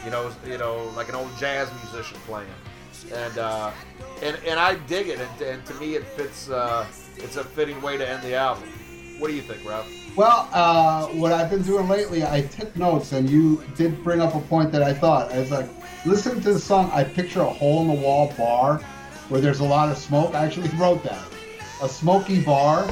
You 0.04 0.10
know, 0.10 0.32
you 0.46 0.58
know, 0.58 0.90
like 0.96 1.08
an 1.08 1.14
old 1.14 1.30
jazz 1.38 1.68
musician 1.82 2.18
playing, 2.26 2.48
and 3.14 3.38
uh, 3.38 3.70
and 4.22 4.36
and 4.46 4.58
I 4.58 4.74
dig 4.86 5.08
it, 5.08 5.20
and, 5.20 5.42
and 5.42 5.66
to 5.66 5.74
me 5.74 5.94
it 5.94 6.04
fits. 6.04 6.48
Uh, 6.48 6.86
it's 7.16 7.36
a 7.36 7.44
fitting 7.44 7.80
way 7.82 7.96
to 7.96 8.08
end 8.08 8.22
the 8.22 8.34
album. 8.34 8.68
What 9.18 9.28
do 9.28 9.34
you 9.34 9.42
think, 9.42 9.68
Rob? 9.68 9.86
Well, 10.16 10.48
uh, 10.52 11.06
what 11.08 11.32
I've 11.32 11.48
been 11.48 11.62
doing 11.62 11.88
lately, 11.88 12.24
I 12.24 12.42
took 12.42 12.74
notes, 12.76 13.12
and 13.12 13.30
you 13.30 13.62
did 13.76 14.02
bring 14.02 14.20
up 14.20 14.34
a 14.34 14.40
point 14.40 14.72
that 14.72 14.82
I 14.82 14.92
thought. 14.92 15.32
I 15.32 15.38
was 15.38 15.50
like, 15.50 15.68
listening 16.04 16.40
to 16.42 16.52
the 16.52 16.58
song, 16.58 16.90
I 16.92 17.04
picture 17.04 17.40
a 17.40 17.50
hole 17.50 17.82
in 17.82 17.88
the 17.88 17.94
wall 17.94 18.32
bar 18.36 18.78
where 19.28 19.40
there's 19.40 19.60
a 19.60 19.64
lot 19.64 19.90
of 19.90 19.96
smoke. 19.96 20.34
I 20.34 20.44
actually 20.44 20.68
wrote 20.76 21.02
that. 21.04 21.24
A 21.82 21.88
smoky 21.88 22.42
bar 22.42 22.86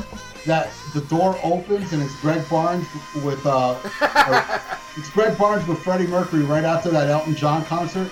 that 0.47 0.71
the 0.95 1.03
door 1.03 1.39
opens 1.43 1.93
and 1.93 2.03
it's 2.03 2.19
Greg 2.21 2.49
Barnes 2.49 2.87
with 3.23 3.45
uh, 3.45 3.77
it's 4.97 5.11
Greg 5.11 5.37
Barnes 5.37 5.67
with 5.67 5.79
Freddie 5.79 6.07
Mercury 6.07 6.43
right 6.43 6.65
after 6.65 6.91
that 6.91 7.09
Elton 7.09 7.35
John 7.35 7.65
concert, 7.67 8.11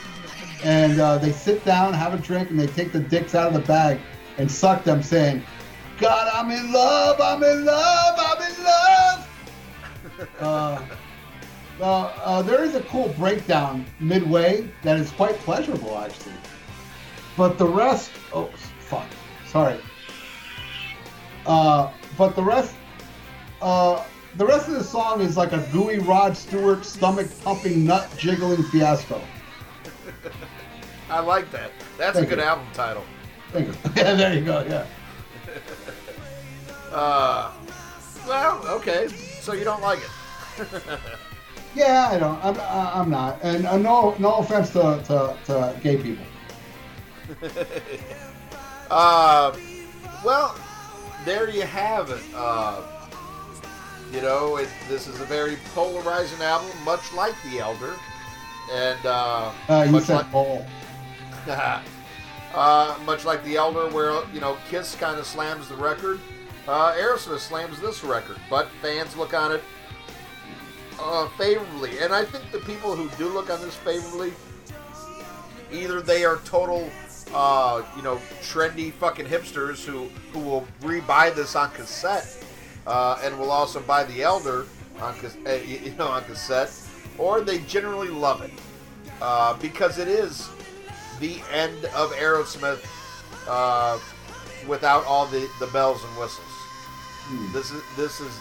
and 0.63 1.01
uh, 1.01 1.19
they 1.19 1.33
sit 1.33 1.65
down, 1.65 1.95
have 1.95 2.15
a 2.15 2.19
drink, 2.19 2.51
and 2.51 2.59
they 2.59 2.67
take 2.67 2.93
the 2.93 3.01
dicks 3.01 3.35
out 3.35 3.49
of 3.49 3.55
the 3.55 3.67
bag 3.67 3.99
and 4.37 4.51
suck 4.51 4.85
them, 4.85 5.03
saying, 5.03 5.43
"God, 5.99 6.31
I'm 6.33 6.51
in 6.51 6.71
love, 6.71 7.21
I'm 7.21 7.43
in 7.43 7.65
love, 7.65 8.15
I'm 8.19 8.53
in 8.53 8.65
love." 8.65 9.25
Uh, 10.41 10.83
uh, 11.81 12.13
uh, 12.23 12.43
there 12.43 12.65
is 12.65 12.75
a 12.75 12.83
cool 12.83 13.09
breakdown 13.19 13.85
midway 14.01 14.69
that 14.83 14.99
is 14.99 15.11
quite 15.13 15.37
pleasurable, 15.39 15.97
actually. 15.99 16.35
But 17.37 17.59
the 17.59 17.67
rest, 17.67 18.11
oh 18.33 18.51
fuck, 18.81 19.07
sorry. 19.47 19.79
Uh, 21.47 21.93
but 22.17 22.35
the 22.35 22.43
rest, 22.43 22.75
uh, 23.63 24.05
the 24.37 24.45
rest 24.45 24.69
of 24.69 24.75
the 24.75 24.85
song 24.85 25.21
is 25.21 25.37
like 25.37 25.53
a 25.53 25.67
gooey 25.73 25.99
Rod 25.99 26.37
Stewart 26.37 26.85
stomach 26.85 27.29
pumping 27.43 27.85
nut 27.85 28.09
jiggling 28.19 28.63
fiasco. 28.65 29.21
I 31.11 31.21
like 31.21 31.51
that. 31.53 31.71
That's 31.97 32.17
Thank 32.17 32.27
a 32.27 32.31
good 32.31 32.39
you. 32.39 32.45
album 32.45 32.67
title. 32.75 33.05
Bingo. 33.53 33.73
yeah, 33.97 34.15
there 34.15 34.35
you 34.35 34.45
go. 34.45 34.65
Yeah. 34.69 34.87
Uh, 36.91 37.53
well, 38.27 38.67
okay. 38.67 39.09
So 39.43 39.53
you 39.53 39.63
don't 39.63 39.83
like 39.83 39.99
it. 40.59 40.69
Yeah, 41.79 42.09
I 42.11 42.19
don't. 42.19 42.45
I'm, 42.45 42.59
I'm 42.61 43.09
not. 43.09 43.39
And 43.45 43.65
uh, 43.65 43.79
no, 43.79 44.17
no 44.19 44.35
offense 44.39 44.71
to, 44.71 45.01
to, 45.07 45.37
to 45.45 45.81
gay 45.81 45.97
people. 45.97 46.25
Uh, 48.91 49.57
well, 50.25 50.57
there 51.25 51.49
you 51.49 51.63
have 51.63 52.11
it. 52.11 52.23
Uh, 52.35 52.83
you 54.13 54.21
know, 54.21 54.57
it, 54.57 54.69
this 54.89 55.07
is 55.07 55.21
a 55.21 55.25
very 55.25 55.57
polarizing 55.73 56.43
album, 56.43 56.69
much 56.85 57.13
like 57.13 57.35
The 57.45 57.61
Elder. 57.61 57.95
And 58.73 59.07
uh, 59.07 59.53
Uh, 59.69 59.87
much 59.89 60.09
like, 60.09 60.29
Paul. 60.33 60.67
uh, 62.55 62.99
much 63.07 63.25
like 63.25 63.45
The 63.45 63.55
Elder, 63.55 63.89
where 63.95 64.21
you 64.35 64.41
know 64.41 64.57
Kiss 64.69 64.97
kind 64.97 65.21
of 65.21 65.27
slams 65.27 65.69
the 65.69 65.77
record, 65.77 66.19
uh, 66.67 66.95
Aerosmith 66.95 67.39
slams 67.39 67.81
this 67.81 68.03
record. 68.03 68.39
But 68.51 68.69
fans 68.83 69.17
look 69.17 69.33
on 69.33 69.53
it 69.53 69.63
uh, 71.01 71.29
favorably, 71.31 71.99
and 72.01 72.13
I 72.13 72.25
think 72.25 72.51
the 72.51 72.59
people 72.61 72.95
who 72.95 73.09
do 73.17 73.29
look 73.29 73.51
on 73.51 73.61
this 73.61 73.75
favorably, 73.77 74.33
either 75.73 76.01
they 76.01 76.25
are 76.25 76.37
total, 76.45 76.91
uh, 77.35 77.83
you 77.97 78.03
know, 78.03 78.17
trendy 78.43 78.93
fucking 78.93 79.27
hipsters 79.27 79.85
who 79.85 80.09
who 80.33 80.41
will 80.41 80.67
rebuy 80.81 81.35
this 81.35 81.57
on 81.57 81.71
cassette, 81.71 82.43
uh, 82.87 83.21
and 83.23 83.39
will 83.39 83.51
also 83.51 83.81
buy 83.81 84.05
The 84.05 84.23
Elder 84.23 84.67
on 85.01 85.15
uh, 85.47 85.53
you 85.53 85.93
know 85.99 86.09
on 86.09 86.25
cassette, 86.25 86.73
or 87.19 87.41
they 87.41 87.59
generally 87.61 88.09
love 88.09 88.43
it 88.43 88.53
uh, 89.21 89.55
because 89.55 89.99
it 89.99 90.09
is 90.09 90.49
the 91.21 91.41
end 91.53 91.85
of 91.87 92.13
Aerosmith 92.13 92.85
uh, 93.49 93.99
without 94.67 95.05
all 95.05 95.27
the, 95.27 95.49
the 95.61 95.67
bells 95.69 96.03
and 96.05 96.19
whistles. 96.19 96.45
This 97.53 97.71
is 97.71 97.83
this 97.97 98.21
is 98.21 98.33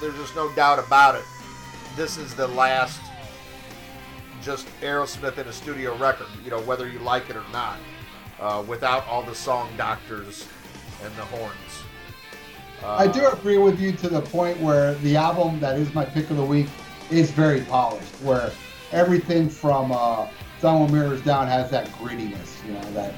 there's 0.00 0.16
just 0.16 0.36
no 0.36 0.52
doubt 0.52 0.78
about 0.78 1.14
it. 1.14 1.24
This 1.96 2.16
is 2.16 2.34
the 2.34 2.48
last 2.48 3.00
just 4.42 4.66
Aerosmith 4.80 5.38
in 5.38 5.46
a 5.46 5.52
studio 5.52 5.96
record. 5.96 6.26
You 6.44 6.50
know 6.50 6.60
whether 6.62 6.88
you 6.88 6.98
like 7.00 7.28
it 7.28 7.36
or 7.36 7.44
not, 7.52 7.78
uh, 8.40 8.64
without 8.66 9.06
all 9.06 9.22
the 9.22 9.34
song 9.34 9.68
doctors 9.76 10.46
and 11.04 11.14
the 11.16 11.24
horns. 11.26 11.54
Uh, 12.82 12.94
I 12.94 13.06
do 13.06 13.26
agree 13.28 13.58
with 13.58 13.78
you 13.78 13.92
to 13.92 14.08
the 14.08 14.22
point 14.22 14.58
where 14.58 14.94
the 14.96 15.16
album 15.16 15.60
that 15.60 15.78
is 15.78 15.92
my 15.94 16.04
pick 16.04 16.30
of 16.30 16.36
the 16.36 16.44
week 16.44 16.66
is 17.10 17.30
very 17.30 17.60
polished, 17.60 18.14
where 18.22 18.50
everything 18.90 19.48
from 19.48 19.92
uh, 19.92 20.26
with 20.62 20.92
Mirrors 20.92 21.22
Down 21.22 21.46
has 21.46 21.70
that 21.70 21.88
grittiness, 21.88 22.64
you 22.66 22.72
know, 22.72 22.92
that 22.92 23.14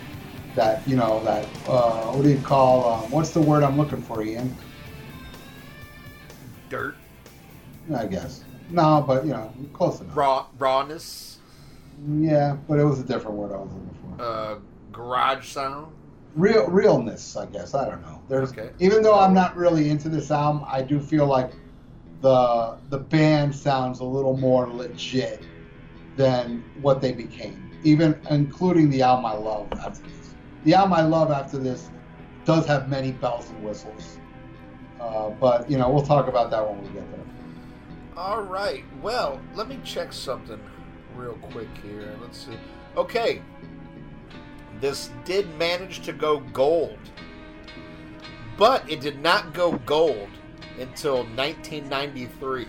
that 0.55 0.87
you 0.87 0.97
know 0.97 1.23
that 1.25 1.45
uh, 1.69 2.13
what 2.13 2.23
do 2.23 2.31
you 2.31 2.41
call 2.41 3.05
um, 3.05 3.11
what's 3.11 3.31
the 3.31 3.41
word 3.41 3.63
I'm 3.63 3.77
looking 3.77 4.03
for, 4.03 4.23
Ian? 4.23 4.55
dirt, 6.71 6.97
I 7.95 8.07
guess 8.07 8.44
no, 8.71 9.05
but 9.07 9.25
you 9.25 9.33
know, 9.33 9.53
close 9.73 10.01
enough. 10.01 10.17
raw 10.17 10.47
rawness, 10.59 11.39
Yeah, 12.19 12.57
but 12.69 12.79
it 12.79 12.85
was 12.85 13.01
a 13.01 13.05
different 13.05 13.37
word 13.37 13.53
I 13.53 13.57
was 13.59 13.71
looking 13.73 14.17
for. 14.17 14.25
uh, 14.25 14.59
garage 14.93 15.47
sound. 15.49 15.93
Real 16.35 16.67
realness, 16.69 17.37
I 17.37 17.47
guess. 17.47 17.75
I 17.75 17.89
don't 17.89 18.03
know. 18.03 18.21
There's 18.29 18.51
Okay. 18.53 18.71
even 18.81 19.03
though 19.03 19.19
I'm 19.19 19.35
not 19.35 19.57
really 19.57 19.89
into 19.91 20.09
this 20.09 20.31
album, 20.31 20.65
I 20.69 20.83
do 20.83 20.99
feel 21.01 21.27
like 21.27 21.53
the 22.23 22.77
the 22.91 22.99
band 22.99 23.55
sounds 23.55 24.01
a 24.01 24.05
little 24.05 24.37
more 24.37 24.69
legit 24.69 25.45
than 26.17 26.65
what 26.81 27.01
they 27.01 27.13
became. 27.13 27.71
Even 27.85 28.19
including 28.31 28.89
the 28.91 29.03
album 29.03 29.27
I 29.27 29.35
love 29.35 29.69
after 29.85 30.09
this. 30.09 30.35
The 30.65 30.75
album 30.75 30.95
I 30.95 31.03
love 31.03 31.31
after 31.31 31.59
this 31.59 31.91
does 32.45 32.67
have 32.67 32.89
many 32.89 33.13
bells 33.13 33.51
and 33.51 33.63
whistles. 33.63 34.19
Uh, 35.01 35.31
but 35.31 35.71
you 35.71 35.77
know, 35.79 35.89
we'll 35.91 36.05
talk 36.05 36.27
about 36.29 36.51
that 36.51 36.67
when 36.69 36.81
we 36.83 36.89
get 36.89 37.09
there. 37.13 37.24
All 38.17 38.43
right. 38.43 38.85
Well, 39.03 39.41
let 39.55 39.69
me 39.69 39.81
check 39.85 40.13
something 40.13 40.61
real 41.17 41.35
quick 41.35 41.69
here. 41.83 42.17
Let's 42.21 42.47
see. 42.47 42.57
Okay. 42.97 43.43
This 44.81 45.11
did 45.25 45.53
manage 45.59 46.01
to 46.03 46.13
go 46.13 46.41
gold, 46.53 46.99
but 48.57 48.89
it 48.91 49.01
did 49.01 49.21
not 49.21 49.53
go 49.53 49.73
gold 49.79 50.29
until 50.79 51.25
1993. 51.25 52.67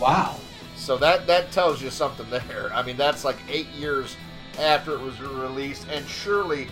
Wow. 0.00 0.36
So 0.76 0.96
that 0.98 1.26
that 1.28 1.52
tells 1.52 1.80
you 1.80 1.90
something 1.90 2.28
there. 2.30 2.72
I 2.72 2.82
mean, 2.82 2.96
that's 2.96 3.24
like 3.24 3.36
eight 3.48 3.68
years 3.68 4.16
after 4.58 4.92
it 4.94 5.00
was 5.00 5.20
released, 5.20 5.86
and 5.88 6.04
surely 6.06 6.68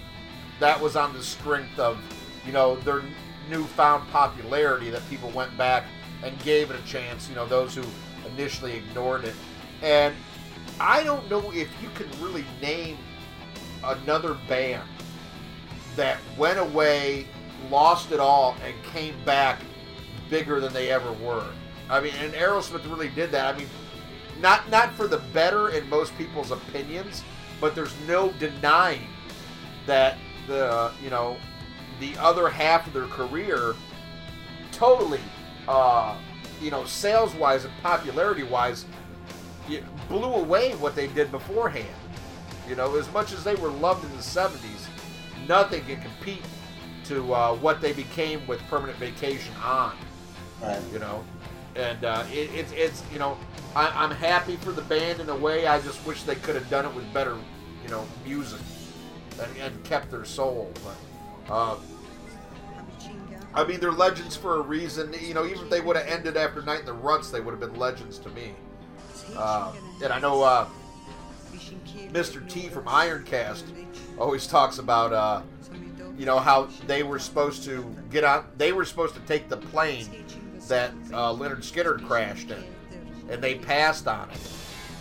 that 0.58 0.80
was 0.80 0.96
on 0.96 1.12
the 1.12 1.22
strength 1.22 1.78
of, 1.78 1.98
you 2.44 2.52
know, 2.52 2.76
their 2.76 3.02
newfound 3.48 4.08
popularity 4.10 4.90
that 4.90 5.08
people 5.08 5.30
went 5.30 5.56
back 5.56 5.84
and 6.22 6.38
gave 6.40 6.70
it 6.70 6.78
a 6.78 6.84
chance. 6.86 7.28
You 7.28 7.34
know, 7.34 7.46
those 7.46 7.74
who 7.74 7.82
initially 8.26 8.76
ignored 8.76 9.24
it, 9.24 9.34
and 9.82 10.14
I 10.80 11.02
don't 11.04 11.28
know 11.30 11.50
if 11.52 11.68
you 11.82 11.88
can 11.94 12.08
really 12.20 12.44
name 12.60 12.98
another 13.84 14.34
band 14.48 14.88
that 15.96 16.18
went 16.38 16.58
away, 16.58 17.26
lost 17.70 18.12
it 18.12 18.20
all, 18.20 18.56
and 18.64 18.74
came 18.84 19.14
back 19.24 19.60
bigger 20.30 20.60
than 20.60 20.72
they 20.72 20.90
ever 20.90 21.12
were. 21.12 21.46
I 21.90 22.00
mean, 22.00 22.14
and 22.20 22.32
Aerosmith 22.32 22.88
really 22.88 23.10
did 23.10 23.30
that. 23.32 23.54
I 23.54 23.58
mean, 23.58 23.68
not 24.40 24.68
not 24.70 24.92
for 24.94 25.06
the 25.06 25.18
better 25.18 25.70
in 25.70 25.88
most 25.88 26.16
people's 26.16 26.50
opinions, 26.50 27.22
but 27.60 27.74
there's 27.74 27.94
no 28.06 28.32
denying 28.32 29.06
that 29.86 30.16
the 30.46 30.90
you 31.02 31.10
know 31.10 31.36
the 32.00 32.16
other 32.18 32.48
half 32.48 32.86
of 32.86 32.92
their 32.92 33.06
career 33.06 33.74
totally 34.72 35.20
uh, 35.68 36.16
you 36.60 36.70
know 36.70 36.84
sales 36.84 37.34
wise 37.34 37.64
and 37.64 37.74
popularity 37.82 38.42
wise 38.42 38.84
it 39.68 39.84
blew 40.08 40.34
away 40.34 40.72
what 40.76 40.94
they 40.94 41.06
did 41.08 41.30
beforehand. 41.30 41.86
You 42.68 42.76
know, 42.76 42.96
as 42.96 43.10
much 43.12 43.32
as 43.32 43.44
they 43.44 43.54
were 43.56 43.68
loved 43.70 44.04
in 44.04 44.10
the 44.12 44.22
'70s, 44.22 44.86
nothing 45.46 45.84
can 45.84 46.00
compete 46.00 46.42
to 47.04 47.34
uh, 47.34 47.54
what 47.56 47.80
they 47.80 47.92
became 47.92 48.46
with 48.46 48.60
Permanent 48.68 48.98
Vacation 48.98 49.54
on 49.64 49.96
Right. 50.62 50.80
you 50.92 51.00
know 51.00 51.24
and 51.74 52.04
uh, 52.04 52.24
it, 52.30 52.48
it's 52.54 52.70
it's 52.72 53.02
you 53.12 53.18
know 53.18 53.36
I, 53.74 53.88
i'm 54.04 54.12
happy 54.12 54.54
for 54.56 54.70
the 54.70 54.82
band 54.82 55.18
in 55.18 55.28
a 55.28 55.34
way 55.34 55.66
i 55.66 55.80
just 55.80 56.06
wish 56.06 56.22
they 56.22 56.36
could 56.36 56.54
have 56.54 56.70
done 56.70 56.86
it 56.86 56.94
with 56.94 57.12
better 57.12 57.36
you 57.82 57.88
know 57.88 58.06
music 58.24 58.60
and, 59.40 59.56
and 59.56 59.84
kept 59.84 60.10
their 60.12 60.24
soul 60.24 60.70
but 60.84 61.52
uh, 61.52 61.76
i 63.54 63.64
mean 63.64 63.80
they're 63.80 63.92
legends 63.92 64.36
for 64.36 64.56
a 64.56 64.60
reason. 64.60 65.14
You 65.20 65.34
know 65.34 65.44
even 65.44 65.64
if 65.64 65.70
they 65.70 65.80
would 65.80 65.96
have 65.96 66.06
ended 66.06 66.36
after 66.36 66.62
night 66.62 66.80
in 66.80 66.86
the 66.86 66.92
ruts 66.92 67.30
they 67.30 67.40
would 67.40 67.52
have 67.52 67.60
been 67.60 67.78
legends 67.78 68.18
to 68.20 68.28
me. 68.30 68.52
Uh, 69.36 69.72
and 70.02 70.12
i 70.12 70.18
know 70.20 70.42
uh, 70.42 70.66
mr 72.12 72.46
t 72.48 72.68
from 72.68 72.84
ironcast 72.84 73.64
always 74.18 74.46
talks 74.46 74.78
about 74.78 75.12
uh, 75.12 75.42
you 76.18 76.26
know 76.26 76.38
how 76.38 76.68
they 76.86 77.02
were 77.02 77.18
supposed 77.18 77.64
to 77.64 77.94
get 78.10 78.24
on 78.24 78.44
they 78.56 78.72
were 78.72 78.84
supposed 78.84 79.14
to 79.14 79.20
take 79.22 79.48
the 79.48 79.56
plane 79.56 80.06
that 80.68 80.90
uh, 81.12 81.32
Lynyrd 81.32 81.58
Skynyrd 81.60 82.06
crashed 82.06 82.50
in 82.50 82.62
and 83.28 83.42
they 83.42 83.56
passed 83.56 84.06
on 84.06 84.28
it. 84.30 84.38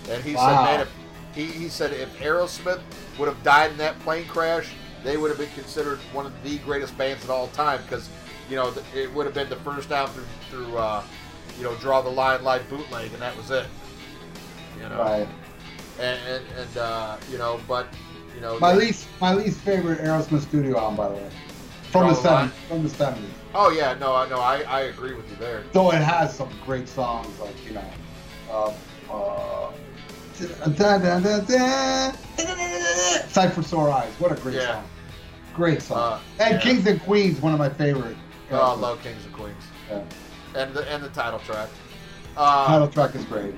And 0.10 0.23
he 0.23 0.34
Wow. 0.36 0.48
said 0.48 0.64
man 0.64 0.80
if 0.82 0.90
he, 1.36 1.45
he 1.45 1.69
said 1.69 1.91
if 1.94 2.10
aerosmith 2.19 2.82
would 3.18 3.28
have 3.28 3.41
died 3.44 3.72
in 3.72 3.78
that 3.78 3.98
plane 3.99 4.26
crash 4.28 4.68
they 5.03 5.18
would 5.18 5.30
have 5.30 5.38
been 5.38 5.52
considered 5.53 5.99
one 6.14 6.26
of 6.26 6.44
the 6.44 6.57
greatest 6.60 6.98
bands 6.98 7.23
of 7.23 7.30
all 7.30 7.48
time 7.49 7.82
because 7.84 8.10
you 8.52 8.57
know 8.57 8.73
it 8.94 9.11
would 9.14 9.26
have 9.26 9.34
been 9.34 9.48
the 9.49 9.56
first 9.57 9.91
album 9.91 10.26
through, 10.49 10.65
through 10.65 10.78
uh, 10.78 11.02
you 11.57 11.64
know 11.64 11.73
draw 11.76 12.02
the 12.02 12.10
line 12.10 12.44
live 12.44 12.68
bootleg 12.69 13.11
and 13.14 13.22
that 13.22 13.36
was 13.38 13.49
it 13.49 13.65
you 14.78 14.90
know 14.90 14.98
Right. 14.99 15.28
and 15.99 16.19
and, 16.28 16.45
and 16.60 16.78
uh, 16.78 17.15
you 17.32 17.38
know 17.38 17.61
but 17.68 17.88
you 18.36 18.41
know 18.41 18.60
My 18.60 18.73
they- 18.73 18.80
least 18.80 19.07
my 19.22 19.34
least 19.34 19.60
favorite 19.61 19.99
Aerosmith 19.99 20.41
studio 20.41 20.78
album, 20.78 20.98
by 20.98 21.07
the 21.07 21.14
way, 21.15 21.30
from 21.91 22.07
the 22.07 22.14
the 22.14 22.22
seventies. 22.22 22.57
From 22.68 22.84
the 22.84 22.90
seventies. 22.90 23.30
Oh 23.56 23.69
yeah, 23.69 23.94
no, 23.99 24.28
no, 24.28 24.40
I, 24.40 24.61
I 24.64 24.82
agree 24.82 25.14
with 25.14 25.30
you 25.30 25.36
there. 25.38 25.64
Though 25.72 25.91
it 25.91 26.02
has 26.02 26.36
some 26.36 26.49
great 26.65 26.88
songs, 26.90 27.38
like 27.40 27.56
you 27.65 27.73
know, 27.73 27.84
uh, 28.49 28.73
uh, 29.10 29.72
da, 30.76 30.98
da, 30.98 31.19
da, 31.19 31.40
da, 31.41 32.11
Sight 33.28 33.52
for 33.53 33.61
Sore 33.64 33.90
Eyes. 33.91 34.11
What 34.19 34.32
a 34.32 34.36
great 34.36 34.56
Yeah. 34.56 34.73
song! 34.76 34.84
Great 35.53 35.82
song. 35.82 35.98
Uh, 35.98 36.19
and 36.40 36.53
yeah. 36.56 36.60
Kings 36.61 36.86
and 36.88 37.02
Queens, 37.03 37.41
one 37.41 37.52
of 37.53 37.60
my 37.60 37.69
favorite. 37.69 38.15
Oh, 38.52 38.57
I 38.60 38.73
love 38.76 39.02
Kings 39.03 39.23
and 39.26 39.34
Queens 39.34 39.64
Yeah. 39.90 40.03
and 40.56 40.73
the 40.73 40.88
and 40.91 41.03
the 41.03 41.10
title 41.10 41.40
track. 41.40 41.69
Uh, 42.38 42.68
Title 42.68 42.88
track 42.88 43.15
is 43.15 43.26
great. 43.26 43.53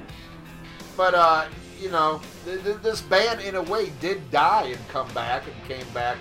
but 0.98 1.14
uh, 1.14 1.46
you 1.80 1.90
know, 1.90 2.22
th- 2.46 2.64
th- 2.64 2.78
this 2.78 3.02
band 3.02 3.42
in 3.42 3.56
a 3.56 3.62
way 3.64 3.92
did 4.00 4.30
die 4.32 4.68
and 4.68 4.88
come 4.90 5.12
back 5.14 5.44
and 5.48 5.56
came 5.68 5.88
back, 5.94 6.18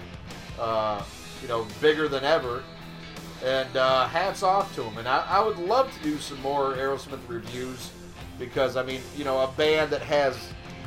uh, 0.59 1.03
you 1.40 1.49
know, 1.49 1.66
bigger 1.81 2.09
than 2.09 2.24
ever. 2.24 2.62
And 3.44 3.77
uh, 3.77 4.07
hats 4.07 4.44
off 4.44 4.73
to 4.77 4.82
them. 4.82 4.99
And 4.99 5.09
I, 5.09 5.24
I 5.28 5.44
would 5.44 5.59
love 5.59 5.93
to 5.97 6.03
do 6.05 6.16
some 6.19 6.40
more 6.43 6.74
Aerosmith 6.74 7.19
reviews 7.27 7.90
because 8.39 8.77
I 8.77 8.82
mean, 8.85 9.01
you 9.16 9.24
know, 9.24 9.40
a 9.40 9.49
band 9.53 9.90
that 9.90 10.03
has 10.03 10.36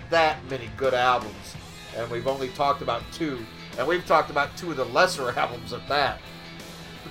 that 0.10 0.38
many 0.49 0.70
good 0.78 0.94
albums, 0.94 1.56
and 1.98 2.10
we've 2.10 2.28
only 2.28 2.48
talked 2.49 2.82
about 2.82 3.02
two. 3.12 3.45
and 3.78 3.86
we've 3.88 4.06
talked 4.06 4.30
about 4.30 4.56
two 4.57 4.72
of 4.72 4.78
the 4.78 4.86
lesser 4.86 5.30
albums 5.40 5.72
of 5.74 5.86
that. 5.90 6.20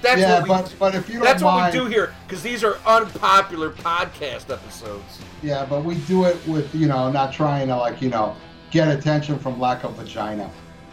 That's 0.04 0.20
yeah, 0.20 0.40
what 0.40 0.42
we, 0.42 0.48
but 0.48 0.74
but 0.78 0.94
if 0.94 1.08
you 1.08 1.14
don't 1.14 1.24
that's 1.24 1.42
mind, 1.42 1.74
what 1.74 1.74
we 1.74 1.78
do 1.78 1.86
here 1.86 2.14
because 2.26 2.42
these 2.42 2.62
are 2.62 2.78
unpopular 2.86 3.70
podcast 3.70 4.52
episodes. 4.52 5.20
yeah, 5.42 5.64
but 5.64 5.82
we 5.84 5.94
do 6.06 6.24
it 6.24 6.36
with 6.46 6.72
you 6.74 6.86
know 6.86 7.10
not 7.10 7.32
trying 7.32 7.68
to 7.68 7.76
like 7.76 8.00
you 8.02 8.10
know 8.10 8.36
get 8.70 8.88
attention 8.88 9.38
from 9.38 9.58
lack 9.60 9.84
of 9.84 9.94
vagina. 9.96 10.50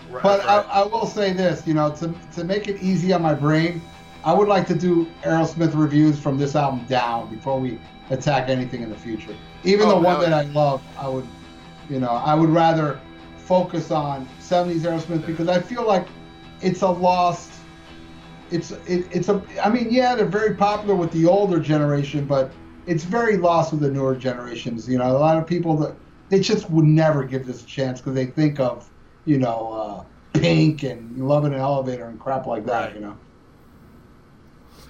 Right, 0.10 0.24
But 0.24 0.40
right. 0.46 0.66
I, 0.68 0.82
I 0.82 0.86
will 0.86 1.06
say 1.08 1.34
this, 1.34 1.66
you 1.66 1.74
know, 1.74 1.92
to, 1.96 2.14
to 2.34 2.44
make 2.44 2.68
it 2.68 2.82
easy 2.82 3.12
on 3.14 3.22
my 3.22 3.34
brain, 3.34 3.82
I 4.24 4.34
would 4.34 4.48
like 4.48 4.68
to 4.68 4.76
do 4.76 5.08
Aerosmith 5.24 5.74
reviews 5.74 6.20
from 6.20 6.38
this 6.38 6.56
album 6.56 6.86
down 6.88 7.30
before 7.34 7.60
we 7.60 7.80
attack 8.10 8.50
anything 8.50 8.84
in 8.84 8.90
the 8.90 8.96
future. 8.98 9.36
Even 9.64 9.88
Oh, 9.88 9.92
the 9.92 9.96
one 9.96 10.06
hell 10.06 10.22
that. 10.22 10.34
I 10.34 10.42
love, 10.50 10.82
I 10.98 11.08
would, 11.08 11.26
you 11.90 12.00
know, 12.00 12.10
I 12.12 12.36
would 12.36 12.50
rather 12.50 13.00
focus 13.38 13.90
on 13.90 14.28
70s 14.40 14.82
Aerosmith 14.82 15.26
because 15.26 15.48
I 15.48 15.60
feel 15.60 15.86
like 15.88 16.08
it's 16.62 16.82
a 16.82 16.90
lost. 16.90 17.51
It's 18.52 18.72
it, 18.72 19.06
it's 19.12 19.30
a. 19.30 19.42
I 19.64 19.70
mean, 19.70 19.88
yeah, 19.90 20.16
they're 20.16 20.26
very 20.26 20.56
popular 20.56 20.96
with 20.96 21.12
the 21.12 21.26
older 21.26 21.60
generation, 21.60 22.26
but 22.26 22.52
it's 22.86 23.04
very 23.04 23.38
lost 23.38 23.72
with 23.72 23.82
the 23.82 23.90
newer 23.90 24.16
generations. 24.16 24.88
You 24.90 24.98
know, 24.98 25.10
a 25.10 25.18
lot 25.18 25.38
of 25.38 25.48
people 25.48 25.78
that 25.78 25.96
they 26.30 26.40
just 26.40 26.70
would 26.70 26.86
never 26.86 27.24
give 27.24 27.46
this 27.46 27.64
a 27.64 27.66
chance 27.66 28.00
because 28.00 28.14
they 28.14 28.26
think 28.26 28.60
of, 28.60 28.90
you 29.26 29.38
know, 29.38 29.72
uh, 29.72 30.40
Pink 30.40 30.84
and 30.84 31.28
Love 31.28 31.46
in 31.46 31.54
an 31.54 31.60
Elevator 31.60 32.06
and 32.06 32.20
crap 32.20 32.46
like 32.46 32.66
that. 32.66 32.88
Right. 32.88 32.96
You 32.96 33.02
know. 33.02 33.18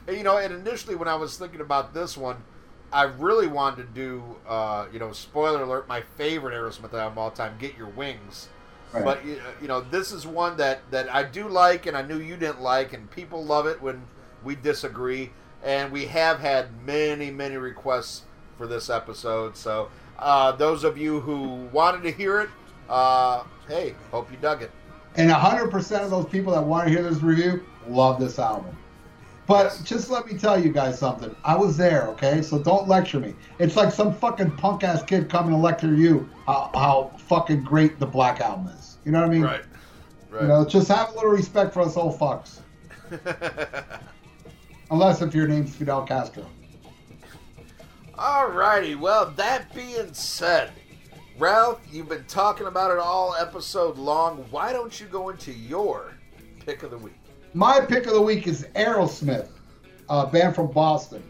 And, 0.07 0.17
you 0.17 0.23
know, 0.23 0.37
and 0.37 0.53
initially 0.53 0.95
when 0.95 1.07
I 1.07 1.15
was 1.15 1.37
thinking 1.37 1.61
about 1.61 1.93
this 1.93 2.17
one, 2.17 2.37
I 2.91 3.03
really 3.03 3.47
wanted 3.47 3.87
to 3.87 3.93
do, 3.93 4.23
uh, 4.47 4.87
you 4.91 4.99
know, 4.99 5.11
spoiler 5.13 5.63
alert, 5.63 5.87
my 5.87 6.01
favorite 6.01 6.53
Aerosmith 6.53 6.93
album 6.93 7.13
of 7.13 7.17
all 7.17 7.31
time, 7.31 7.55
"Get 7.59 7.77
Your 7.77 7.87
Wings." 7.87 8.49
Right. 8.93 9.05
But 9.05 9.25
you 9.25 9.41
you 9.61 9.67
know, 9.67 9.81
this 9.81 10.11
is 10.11 10.27
one 10.27 10.57
that 10.57 10.81
that 10.91 11.13
I 11.13 11.23
do 11.23 11.47
like, 11.47 11.85
and 11.85 11.95
I 11.95 12.01
knew 12.01 12.19
you 12.19 12.37
didn't 12.37 12.61
like, 12.61 12.93
and 12.93 13.09
people 13.09 13.43
love 13.43 13.65
it 13.65 13.81
when 13.81 14.03
we 14.43 14.55
disagree. 14.55 15.31
And 15.63 15.91
we 15.91 16.05
have 16.07 16.39
had 16.39 16.83
many, 16.85 17.29
many 17.29 17.55
requests 17.55 18.23
for 18.57 18.65
this 18.65 18.89
episode. 18.89 19.55
So 19.55 19.89
uh, 20.17 20.53
those 20.53 20.83
of 20.83 20.97
you 20.97 21.19
who 21.19 21.69
wanted 21.71 22.01
to 22.03 22.11
hear 22.11 22.41
it, 22.41 22.49
uh, 22.89 23.43
hey, 23.67 23.95
hope 24.09 24.31
you 24.31 24.37
dug 24.37 24.63
it. 24.63 24.71
And 25.15 25.29
100% 25.29 26.03
of 26.03 26.09
those 26.09 26.25
people 26.27 26.53
that 26.53 26.63
want 26.63 26.87
to 26.87 26.93
hear 26.93 27.03
this 27.03 27.21
review 27.21 27.63
love 27.87 28.19
this 28.19 28.39
album. 28.39 28.75
But 29.51 29.65
Yes. 29.65 29.81
just 29.81 30.09
let 30.09 30.25
me 30.25 30.37
tell 30.37 30.57
you 30.57 30.71
guys 30.71 30.97
something. 30.97 31.35
I 31.43 31.57
was 31.57 31.75
there, 31.75 32.03
okay? 32.11 32.41
So 32.41 32.57
don't 32.57 32.87
lecture 32.87 33.19
me. 33.19 33.33
It's 33.59 33.75
like 33.75 33.91
some 33.91 34.13
fucking 34.13 34.51
punk 34.51 34.85
ass 34.85 35.03
kid 35.03 35.29
coming 35.29 35.51
to 35.51 35.57
lecture 35.57 35.93
you 35.93 36.29
how, 36.45 36.71
how 36.73 37.11
fucking 37.17 37.65
great 37.65 37.99
the 37.99 38.05
Black 38.05 38.39
Album 38.39 38.67
is. 38.67 38.95
You 39.03 39.11
know 39.11 39.19
what 39.19 39.29
I 39.29 39.33
mean? 39.33 39.41
Right. 39.41 39.63
Right. 40.29 40.43
You 40.43 40.47
know, 40.47 40.63
just 40.63 40.87
have 40.87 41.09
a 41.09 41.15
little 41.15 41.31
respect 41.31 41.73
for 41.73 41.81
us 41.81 41.97
old 41.97 42.17
fucks. 42.17 42.61
Unless 44.89 45.21
if 45.21 45.35
your 45.35 45.49
name's 45.49 45.75
Fidel 45.75 46.05
Castro. 46.05 46.45
Alrighty, 48.13 48.97
well, 48.97 49.31
that 49.31 49.75
being 49.75 50.13
said, 50.13 50.71
Ralph, 51.37 51.81
you've 51.91 52.07
been 52.07 52.23
talking 52.23 52.67
about 52.67 52.91
it 52.91 52.99
all 52.99 53.35
episode 53.35 53.97
long. 53.97 54.45
Why 54.49 54.71
don't 54.71 54.97
you 54.97 55.07
go 55.07 55.27
into 55.27 55.51
your 55.51 56.13
pick 56.65 56.83
of 56.83 56.91
the 56.91 56.97
week? 56.97 57.15
My 57.53 57.81
pick 57.81 58.05
of 58.05 58.13
the 58.13 58.21
week 58.21 58.47
is 58.47 58.63
Aerosmith, 58.75 59.47
a 60.09 60.25
band 60.27 60.55
from 60.55 60.71
Boston. 60.71 61.23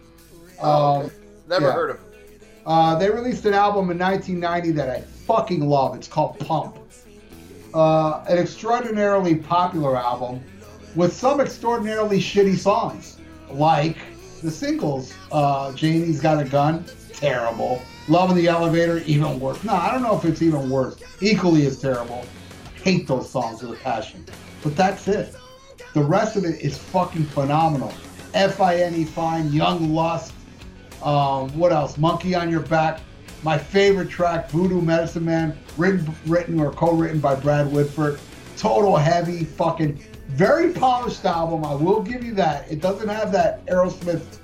Oh, 0.62 0.70
Um, 1.02 1.02
okay. 1.06 1.16
Never 1.48 1.66
yeah. 1.68 1.74
heard 1.74 1.90
of 1.92 1.98
him. 1.98 2.06
Uh, 2.66 2.96
they 2.96 3.10
released 3.10 3.46
an 3.46 3.54
album 3.56 3.90
in 3.90 3.98
1990 3.98 4.72
that 4.74 4.90
I 4.90 5.02
fucking 5.02 5.68
love. 5.68 5.96
It's 5.96 6.08
called 6.08 6.38
Pump. 6.40 6.78
Uh, 7.74 8.24
an 8.28 8.38
extraordinarily 8.38 9.36
popular 9.36 9.98
album 9.98 10.44
with 10.96 11.14
some 11.14 11.40
extraordinarily 11.42 12.20
shitty 12.20 12.58
songs, 12.58 13.18
like 13.50 13.98
the 14.44 14.52
singles. 14.52 15.14
Uh, 15.32 15.72
Janie's 15.74 16.20
Got 16.22 16.40
a 16.46 16.48
Gun, 16.48 16.86
terrible. 17.14 17.82
Love 18.10 18.30
in 18.30 18.36
the 18.36 18.48
Elevator, 18.48 19.00
even 19.06 19.40
worse. 19.40 19.64
No, 19.64 19.74
I 19.74 19.92
don't 19.92 20.04
know 20.04 20.16
if 20.18 20.26
it's 20.26 20.42
even 20.42 20.70
worse. 20.70 20.98
Equally 21.22 21.66
as 21.66 21.80
terrible. 21.80 22.26
Hate 22.84 23.08
those 23.08 23.30
songs 23.30 23.62
with 23.64 23.80
a 23.80 23.84
passion. 23.84 24.26
But 24.64 24.76
that's 24.76 25.08
it. 25.08 25.34
The 25.94 26.04
rest 26.04 26.36
of 26.36 26.46
it 26.46 26.62
is 26.62 26.78
fucking 26.78 27.26
phenomenal. 27.26 27.94
F-I-N-E 28.34 29.06
Fine, 29.06 29.52
Young 29.52 29.94
Lust, 29.94 30.34
um, 31.04 31.50
what 31.58 31.72
else? 31.72 31.98
Monkey 31.98 32.36
on 32.36 32.50
Your 32.50 32.62
Back. 32.62 33.02
My 33.44 33.58
favorite 33.58 34.10
track, 34.10 34.50
Voodoo 34.52 34.82
Medicine 34.82 35.26
Man, 35.26 35.58
written, 35.78 36.14
written 36.28 36.60
or 36.60 36.72
co-written 36.72 37.20
by 37.20 37.34
Brad 37.36 37.72
Whitford. 37.72 38.20
Total 38.56 38.96
heavy, 38.96 39.44
fucking, 39.44 40.00
very 40.28 40.72
polished 40.72 41.26
album. 41.26 41.66
I 41.66 41.74
will 41.74 42.02
give 42.02 42.24
you 42.24 42.36
that. 42.36 42.72
It 42.72 42.82
doesn't 42.82 43.10
have 43.10 43.32
that 43.32 43.66
Aerosmith 43.66 44.38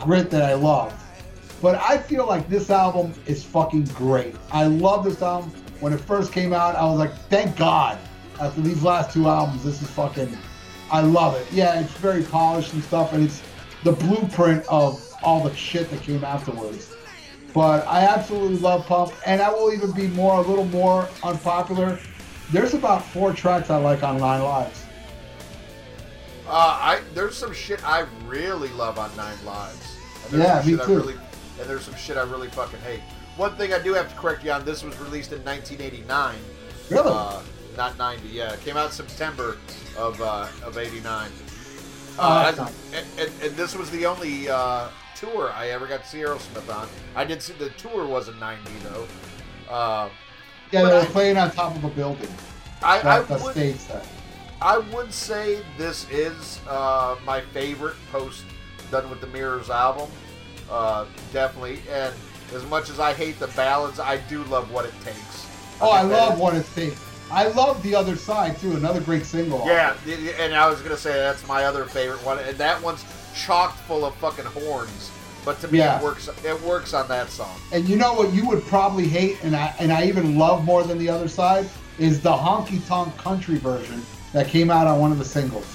grit 0.00 0.30
that 0.30 0.42
I 0.42 0.54
love, 0.54 0.92
but 1.62 1.76
I 1.76 1.98
feel 1.98 2.26
like 2.26 2.48
this 2.48 2.70
album 2.70 3.14
is 3.26 3.44
fucking 3.44 3.84
great. 3.94 4.34
I 4.50 4.64
love 4.64 5.04
this 5.04 5.22
album. 5.22 5.50
When 5.78 5.92
it 5.92 6.00
first 6.00 6.32
came 6.32 6.52
out, 6.52 6.74
I 6.74 6.84
was 6.84 6.98
like, 6.98 7.14
thank 7.28 7.56
God. 7.56 7.98
After 8.40 8.60
these 8.62 8.82
last 8.82 9.12
two 9.12 9.28
albums, 9.28 9.62
this 9.62 9.80
is 9.80 9.88
fucking. 9.90 10.36
I 10.90 11.00
love 11.02 11.34
it. 11.36 11.46
Yeah, 11.52 11.80
it's 11.80 11.92
very 11.92 12.22
polished 12.22 12.72
and 12.74 12.82
stuff, 12.82 13.12
and 13.12 13.24
it's 13.24 13.42
the 13.84 13.92
blueprint 13.92 14.64
of 14.68 15.00
all 15.22 15.42
the 15.46 15.54
shit 15.54 15.90
that 15.90 16.02
came 16.02 16.24
afterwards. 16.24 16.94
But 17.54 17.86
I 17.86 18.00
absolutely 18.02 18.58
love 18.58 18.86
Pump, 18.86 19.12
and 19.26 19.40
I 19.40 19.50
will 19.50 19.72
even 19.72 19.92
be 19.92 20.06
more, 20.08 20.38
a 20.38 20.46
little 20.46 20.66
more 20.66 21.08
unpopular. 21.22 21.98
There's 22.52 22.74
about 22.74 23.04
four 23.04 23.32
tracks 23.32 23.70
I 23.70 23.76
like 23.76 24.02
on 24.02 24.18
Nine 24.18 24.42
Lives. 24.42 24.84
Uh, 26.46 26.50
I 26.52 27.00
there's 27.14 27.36
some 27.36 27.52
shit 27.52 27.86
I 27.86 28.06
really 28.26 28.70
love 28.70 28.98
on 28.98 29.14
Nine 29.16 29.36
Lives. 29.44 29.96
And 30.24 30.32
there's 30.32 30.42
Yeah, 30.44 30.60
some 30.62 30.70
me 30.72 30.76
shit 30.78 30.86
too. 30.86 30.92
I 30.92 30.96
really, 30.96 31.14
and 31.60 31.68
there's 31.70 31.82
some 31.84 31.94
shit 31.94 32.16
I 32.16 32.22
really 32.22 32.48
fucking 32.48 32.80
hate. 32.80 33.00
One 33.36 33.54
thing 33.56 33.72
I 33.72 33.78
do 33.78 33.94
have 33.94 34.12
to 34.12 34.18
correct 34.20 34.44
you 34.44 34.50
on: 34.50 34.64
this 34.64 34.82
was 34.82 34.98
released 34.98 35.32
in 35.32 35.44
1989, 35.44 36.36
Really? 36.90 37.08
uh, 37.08 37.40
not 37.76 37.98
90. 37.98 38.28
Yeah, 38.28 38.52
it 38.52 38.60
came 38.62 38.76
out 38.76 38.92
September 38.92 39.56
of 39.96 40.20
uh, 40.20 40.48
of 40.64 40.76
'89. 40.78 41.30
Oh, 42.18 42.22
Uh, 42.22 42.50
that's 42.50 42.58
and, 42.94 43.06
and, 43.18 43.42
and 43.42 43.56
this 43.56 43.74
was 43.74 43.90
the 43.90 44.04
only 44.06 44.48
uh, 44.48 44.88
tour 45.16 45.52
I 45.54 45.68
ever 45.70 45.86
got 45.86 46.02
to 46.02 46.08
see 46.08 46.18
Aerosmith 46.18 46.68
on. 46.74 46.88
I 47.14 47.24
did 47.24 47.40
see 47.42 47.52
the 47.54 47.70
tour 47.70 48.06
wasn't 48.06 48.38
90 48.40 48.70
though. 48.84 49.06
Uh, 49.72 50.08
yeah, 50.72 50.82
they 50.84 50.92
were 50.92 51.00
I- 51.00 51.04
playing 51.06 51.36
on 51.38 51.50
top 51.52 51.74
of 51.76 51.84
a 51.84 51.88
building. 51.90 52.28
I, 52.82 53.00
I 53.18 53.20
the 53.22 53.34
would, 53.44 53.52
stage 53.52 53.76
set. 53.76 54.06
I 54.62 54.78
would 54.78 55.12
say 55.12 55.60
this 55.76 56.08
is 56.10 56.60
uh, 56.68 57.16
my 57.24 57.40
favorite 57.40 57.96
post 58.10 58.44
Done 58.90 59.08
with 59.10 59.20
the 59.20 59.26
Mirrors 59.28 59.70
album. 59.70 60.08
Uh, 60.70 61.04
definitely. 61.32 61.80
And 61.90 62.14
as 62.54 62.64
much 62.66 62.90
as 62.90 62.98
I 62.98 63.12
hate 63.12 63.38
the 63.38 63.46
ballads, 63.48 64.00
I 64.00 64.16
do 64.28 64.42
love 64.44 64.70
what 64.72 64.84
it 64.86 64.94
takes. 65.04 65.46
Oh, 65.80 65.90
I 65.90 66.04
that 66.04 66.10
love 66.30 66.38
what 66.40 66.54
it 66.54 66.66
takes. 66.74 67.00
I 67.30 67.48
love 67.48 67.82
the 67.82 67.94
other 67.94 68.16
side 68.16 68.58
too. 68.58 68.72
Another 68.72 69.00
great 69.00 69.24
single. 69.24 69.62
Yeah, 69.66 69.94
and 70.40 70.54
I 70.54 70.68
was 70.68 70.80
gonna 70.82 70.96
say 70.96 71.12
that's 71.12 71.46
my 71.46 71.64
other 71.64 71.84
favorite 71.84 72.24
one, 72.24 72.38
and 72.40 72.56
that 72.58 72.82
one's 72.82 73.04
chocked 73.34 73.78
full 73.80 74.04
of 74.04 74.14
fucking 74.16 74.46
horns. 74.46 75.10
But 75.44 75.60
to 75.62 75.68
me, 75.68 75.78
Yeah. 75.78 75.98
it 75.98 76.02
works. 76.04 76.28
It 76.44 76.60
works 76.62 76.92
on 76.92 77.08
that 77.08 77.30
song. 77.30 77.54
And 77.72 77.88
you 77.88 77.96
know 77.96 78.12
what 78.12 78.32
you 78.32 78.46
would 78.48 78.66
probably 78.66 79.06
hate, 79.08 79.38
and 79.42 79.54
I 79.56 79.72
and 79.78 79.92
I 79.92 80.04
even 80.04 80.38
love 80.38 80.64
more 80.64 80.82
than 80.82 80.98
the 80.98 81.08
other 81.08 81.28
side 81.28 81.68
is 81.98 82.20
the 82.20 82.32
honky 82.32 82.86
tonk 82.88 83.16
country 83.16 83.56
version 83.58 84.04
that 84.32 84.48
came 84.48 84.70
out 84.70 84.86
on 84.86 84.98
one 84.98 85.12
of 85.12 85.18
the 85.18 85.24
singles. 85.24 85.66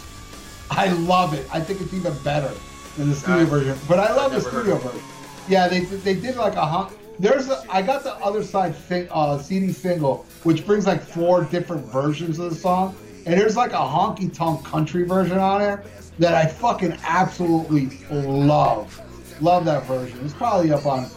I 0.72 0.88
love 0.90 1.34
it. 1.34 1.48
I 1.54 1.60
think 1.62 1.82
it's 1.82 1.94
even 1.94 2.14
better 2.24 2.52
than 2.98 3.10
the 3.10 3.16
studio 3.16 3.42
I- 3.42 3.46
version. 3.46 3.80
But 3.88 4.00
I 4.00 4.14
love 4.14 4.32
the 4.34 4.42
studio 4.42 4.76
version. 4.78 5.02
Yeah, 5.48 5.68
they 5.68 5.82
they 5.82 6.16
did 6.16 6.36
like 6.36 6.56
a 6.56 6.66
honk. 6.66 6.92
There's 7.20 7.50
a 7.50 7.64
I 7.70 7.82
got 7.82 8.04
the 8.04 8.14
other 8.16 8.44
side 8.44 8.76
thing, 8.76 9.08
uh, 9.12 9.38
CD 9.38 9.72
single, 9.72 10.26
which 10.44 10.66
brings 10.66 10.86
like 10.86 11.02
four 11.02 11.44
different 11.46 11.86
versions 11.86 12.40
of 12.40 12.50
the 12.50 12.56
song, 12.56 12.96
and 13.26 13.40
there's 13.40 13.56
like 13.56 13.72
a 13.72 13.76
honky 13.76 14.34
tonk 14.34 14.66
country 14.66 15.04
version 15.04 15.38
on 15.38 15.60
there 15.60 15.84
that 16.20 16.34
I 16.34 16.46
fucking 16.46 16.98
absolutely 17.04 18.00
love. 18.12 19.02
Love 19.42 19.66
that 19.66 19.86
version. 19.86 20.20
It's 20.24 20.34
probably 20.34 20.72
up 20.72 20.86
on 20.86 21.10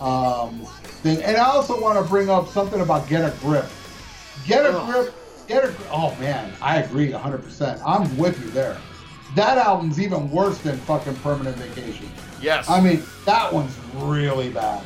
um, 0.00 0.66
thing. 1.02 1.22
And 1.22 1.36
I 1.36 1.44
also 1.44 1.80
want 1.80 2.02
to 2.02 2.08
bring 2.08 2.30
up 2.30 2.48
something 2.48 2.80
about 2.80 3.08
Get 3.08 3.24
a 3.24 3.36
Grip. 3.38 3.66
Get 4.46 4.64
a 4.64 4.76
Ugh. 4.76 4.86
Grip. 4.86 5.14
Get 5.46 5.64
a 5.64 5.68
Grip. 5.68 5.88
Oh 5.92 6.14
man, 6.16 6.52
I 6.60 6.78
agree 6.78 7.10
100%. 7.10 7.82
I'm 7.84 8.16
with 8.16 8.40
you 8.40 8.50
there. 8.50 8.76
That 9.36 9.58
album's 9.58 10.00
even 10.00 10.30
worse 10.30 10.58
than 10.58 10.76
fucking 10.78 11.14
Permanent 11.16 11.56
Vacation. 11.56 12.10
Yes. 12.40 12.68
I 12.68 12.80
mean, 12.80 13.02
that 13.26 13.52
one's 13.52 13.76
really 13.94 14.50
bad. 14.50 14.84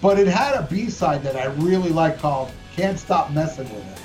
But 0.00 0.18
it 0.18 0.28
had 0.28 0.54
a 0.54 0.62
B 0.62 0.90
side 0.90 1.22
that 1.24 1.36
I 1.36 1.46
really 1.46 1.90
like 1.90 2.18
called 2.18 2.50
Can't 2.74 2.98
Stop 2.98 3.32
Messing 3.32 3.68
with 3.74 3.84
It. 3.84 4.02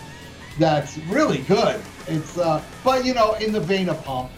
That's 0.60 0.98
really 1.10 1.40
good. 1.40 1.82
It's, 2.08 2.38
uh, 2.38 2.64
but 2.84 3.06
you 3.06 3.14
know, 3.14 3.34
in 3.36 3.52
the 3.52 3.60
vein 3.60 3.90
of 3.90 4.04
Pump, 4.04 4.32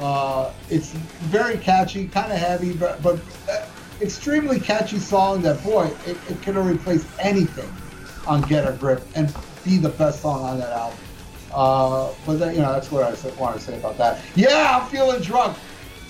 uh, 0.00 0.52
it's 0.70 0.90
very 0.90 1.58
catchy, 1.58 2.06
kind 2.08 2.32
of 2.32 2.38
heavy, 2.38 2.72
but, 2.72 3.02
but 3.02 3.18
uh, 3.50 3.66
extremely 4.00 4.60
catchy 4.60 4.98
song 4.98 5.42
that, 5.42 5.62
boy, 5.64 5.90
it, 6.06 6.16
it 6.28 6.42
could 6.42 6.54
have 6.54 6.66
replaced 6.66 7.06
anything 7.18 7.70
on 8.26 8.42
Get 8.42 8.68
a 8.68 8.72
Grip 8.72 9.02
and 9.14 9.34
be 9.64 9.78
the 9.78 9.88
best 9.88 10.22
song 10.22 10.42
on 10.44 10.58
that 10.58 10.70
album. 10.70 10.98
Uh, 11.52 12.12
but 12.26 12.38
then, 12.38 12.54
you 12.54 12.60
know, 12.60 12.72
that's 12.72 12.92
what 12.92 13.02
I 13.02 13.40
want 13.40 13.56
to 13.56 13.60
say 13.60 13.76
about 13.76 13.96
that. 13.98 14.20
Yeah, 14.36 14.78
I'm 14.80 14.88
feeling 14.88 15.22
drunk. 15.22 15.56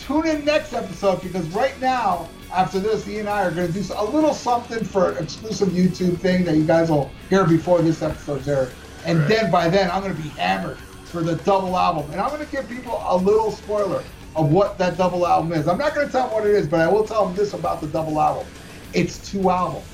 Tune 0.01 0.27
in 0.27 0.45
next 0.45 0.73
episode 0.73 1.23
because 1.23 1.47
right 1.51 1.79
now, 1.81 2.29
after 2.53 2.81
this, 2.81 3.05
he 3.05 3.19
and 3.19 3.29
I 3.29 3.45
are 3.45 3.51
going 3.51 3.67
to 3.67 3.73
do 3.73 3.85
a 3.97 4.05
little 4.05 4.33
something 4.35 4.85
for 4.85 5.13
an 5.13 5.23
exclusive 5.23 5.69
YouTube 5.69 6.19
thing 6.19 6.45
that 6.45 6.57
you 6.57 6.65
guys 6.65 6.91
will 6.91 7.11
hear 7.29 7.45
before 7.47 7.83
this 7.83 8.03
episode's 8.03 8.49
aired. 8.49 8.73
And 9.05 9.21
Right. 9.21 9.29
then 9.29 9.51
by 9.51 9.69
then, 9.69 9.91
I'm 9.91 10.03
going 10.03 10.15
to 10.17 10.23
be 10.23 10.29
hammered 10.31 10.79
for 11.05 11.23
the 11.23 11.37
double 11.37 11.77
album. 11.77 12.11
And 12.13 12.21
I'm 12.21 12.31
going 12.31 12.45
to 12.45 12.51
give 12.51 12.69
people 12.69 13.03
a 13.07 13.17
little 13.17 13.51
spoiler 13.51 14.03
of 14.37 14.51
what 14.53 14.79
that 14.79 14.97
double 14.97 15.27
album 15.27 15.53
is. 15.53 15.69
I'm 15.69 15.79
not 15.79 15.95
going 15.95 16.07
to 16.07 16.13
tell 16.13 16.25
them 16.29 16.35
what 16.35 16.47
it 16.47 16.55
is, 16.55 16.67
but 16.67 16.81
I 16.81 16.89
will 16.89 17.05
tell 17.05 17.27
them 17.27 17.35
this 17.37 17.55
about 17.55 17.81
the 17.81 17.87
double 17.87 18.21
album. 18.21 18.47
It's 18.95 19.31
two 19.31 19.51
albums. 19.51 19.85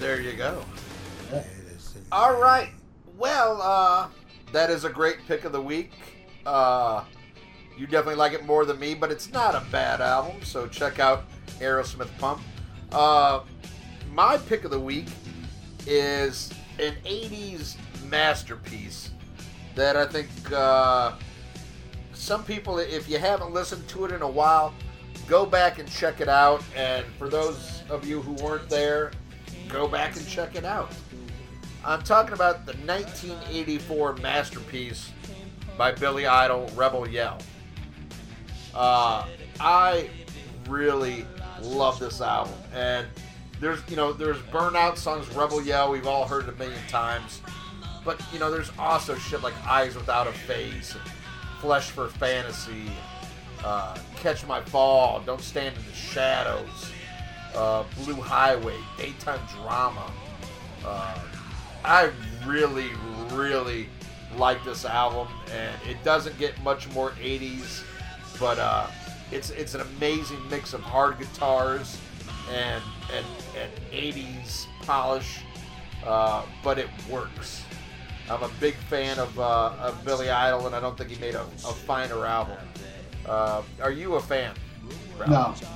There 0.00 0.20
you 0.20 0.32
go. 0.34 0.64
Yeah. 1.32 1.42
All 2.10 2.40
right. 2.40 2.70
Well, 3.18 3.60
uh, 3.62 4.08
that 4.52 4.70
is 4.70 4.84
a 4.84 4.90
great 4.90 5.18
pick 5.26 5.44
of 5.44 5.52
the 5.52 5.60
week. 5.62 5.92
Uh, 6.44 7.04
you 7.82 7.88
definitely 7.88 8.14
like 8.14 8.32
it 8.32 8.46
more 8.46 8.64
than 8.64 8.78
me, 8.78 8.94
but 8.94 9.10
it's 9.10 9.32
not 9.32 9.56
a 9.56 9.62
bad 9.72 10.00
album. 10.00 10.40
So 10.44 10.68
check 10.68 11.00
out 11.00 11.24
Aerosmith 11.58 12.16
Pump. 12.18 12.40
Uh, 12.92 13.40
my 14.12 14.38
pick 14.38 14.62
of 14.62 14.70
the 14.70 14.78
week 14.78 15.08
is 15.84 16.52
an 16.78 16.94
80s 17.04 17.74
masterpiece 18.08 19.10
that 19.74 19.96
I 19.96 20.06
think 20.06 20.28
uh, 20.52 21.14
some 22.12 22.44
people, 22.44 22.78
if 22.78 23.08
you 23.08 23.18
haven't 23.18 23.52
listened 23.52 23.88
to 23.88 24.04
it 24.04 24.12
in 24.12 24.22
a 24.22 24.30
while, 24.30 24.72
go 25.26 25.44
back 25.44 25.80
and 25.80 25.90
check 25.90 26.20
it 26.20 26.28
out. 26.28 26.62
And 26.76 27.04
for 27.18 27.28
those 27.28 27.82
of 27.90 28.06
you 28.06 28.22
who 28.22 28.34
weren't 28.44 28.68
there, 28.68 29.10
go 29.68 29.88
back 29.88 30.16
and 30.16 30.28
check 30.28 30.54
it 30.54 30.64
out. 30.64 30.92
I'm 31.84 32.02
talking 32.02 32.34
about 32.34 32.64
the 32.64 32.74
1984 32.86 34.18
masterpiece 34.18 35.10
by 35.76 35.90
Billy 35.90 36.28
Idol, 36.28 36.70
Rebel 36.76 37.08
Yell. 37.08 37.38
Uh, 38.74 39.26
I 39.60 40.08
really 40.68 41.26
love 41.60 41.98
this 41.98 42.20
album, 42.20 42.54
and 42.74 43.06
there's 43.60 43.80
you 43.88 43.96
know 43.96 44.12
there's 44.12 44.38
burnout 44.38 44.96
songs, 44.96 45.28
Rebel 45.34 45.62
Yell. 45.62 45.90
We've 45.92 46.06
all 46.06 46.26
heard 46.26 46.44
it 46.44 46.54
a 46.54 46.56
million 46.58 46.80
times, 46.88 47.42
but 48.04 48.20
you 48.32 48.38
know 48.38 48.50
there's 48.50 48.70
also 48.78 49.14
shit 49.16 49.42
like 49.42 49.54
Eyes 49.66 49.94
Without 49.94 50.26
a 50.26 50.32
Face, 50.32 50.96
Flesh 51.60 51.90
for 51.90 52.08
Fantasy, 52.08 52.90
uh, 53.64 53.96
Catch 54.16 54.46
My 54.46 54.60
Fall, 54.62 55.20
Don't 55.20 55.40
Stand 55.40 55.76
in 55.76 55.84
the 55.84 55.92
Shadows, 55.92 56.92
uh, 57.54 57.84
Blue 58.02 58.20
Highway, 58.20 58.76
Daytime 58.98 59.40
Drama. 59.54 60.10
Uh, 60.84 61.18
I 61.84 62.10
really, 62.46 62.90
really 63.32 63.88
like 64.36 64.64
this 64.64 64.84
album, 64.84 65.28
and 65.52 65.74
it 65.88 66.02
doesn't 66.04 66.38
get 66.38 66.60
much 66.62 66.88
more 66.90 67.10
80s, 67.12 67.82
but 68.42 68.58
uh, 68.58 68.88
it's 69.30 69.50
it's 69.50 69.74
an 69.74 69.82
amazing 69.82 70.36
mix 70.50 70.74
of 70.74 70.82
hard 70.82 71.16
guitars 71.18 71.96
and 72.52 72.82
and, 73.14 73.24
and 73.56 73.70
80s 73.92 74.66
polish, 74.80 75.38
uh, 76.04 76.42
but 76.64 76.76
it 76.76 76.88
works. 77.08 77.62
I'm 78.28 78.42
a 78.42 78.50
big 78.60 78.74
fan 78.74 79.18
of, 79.18 79.38
uh, 79.38 79.72
of 79.78 80.04
Billy 80.04 80.30
Idol, 80.30 80.66
and 80.66 80.74
I 80.74 80.80
don't 80.80 80.96
think 80.96 81.10
he 81.10 81.20
made 81.20 81.34
a, 81.34 81.42
a 81.42 81.72
finer 81.72 82.24
album. 82.24 82.56
Uh, 83.26 83.62
are 83.80 83.90
you 83.90 84.14
a 84.14 84.20
fan? 84.20 84.54
Ralph? 85.18 85.62
No. 85.62 85.68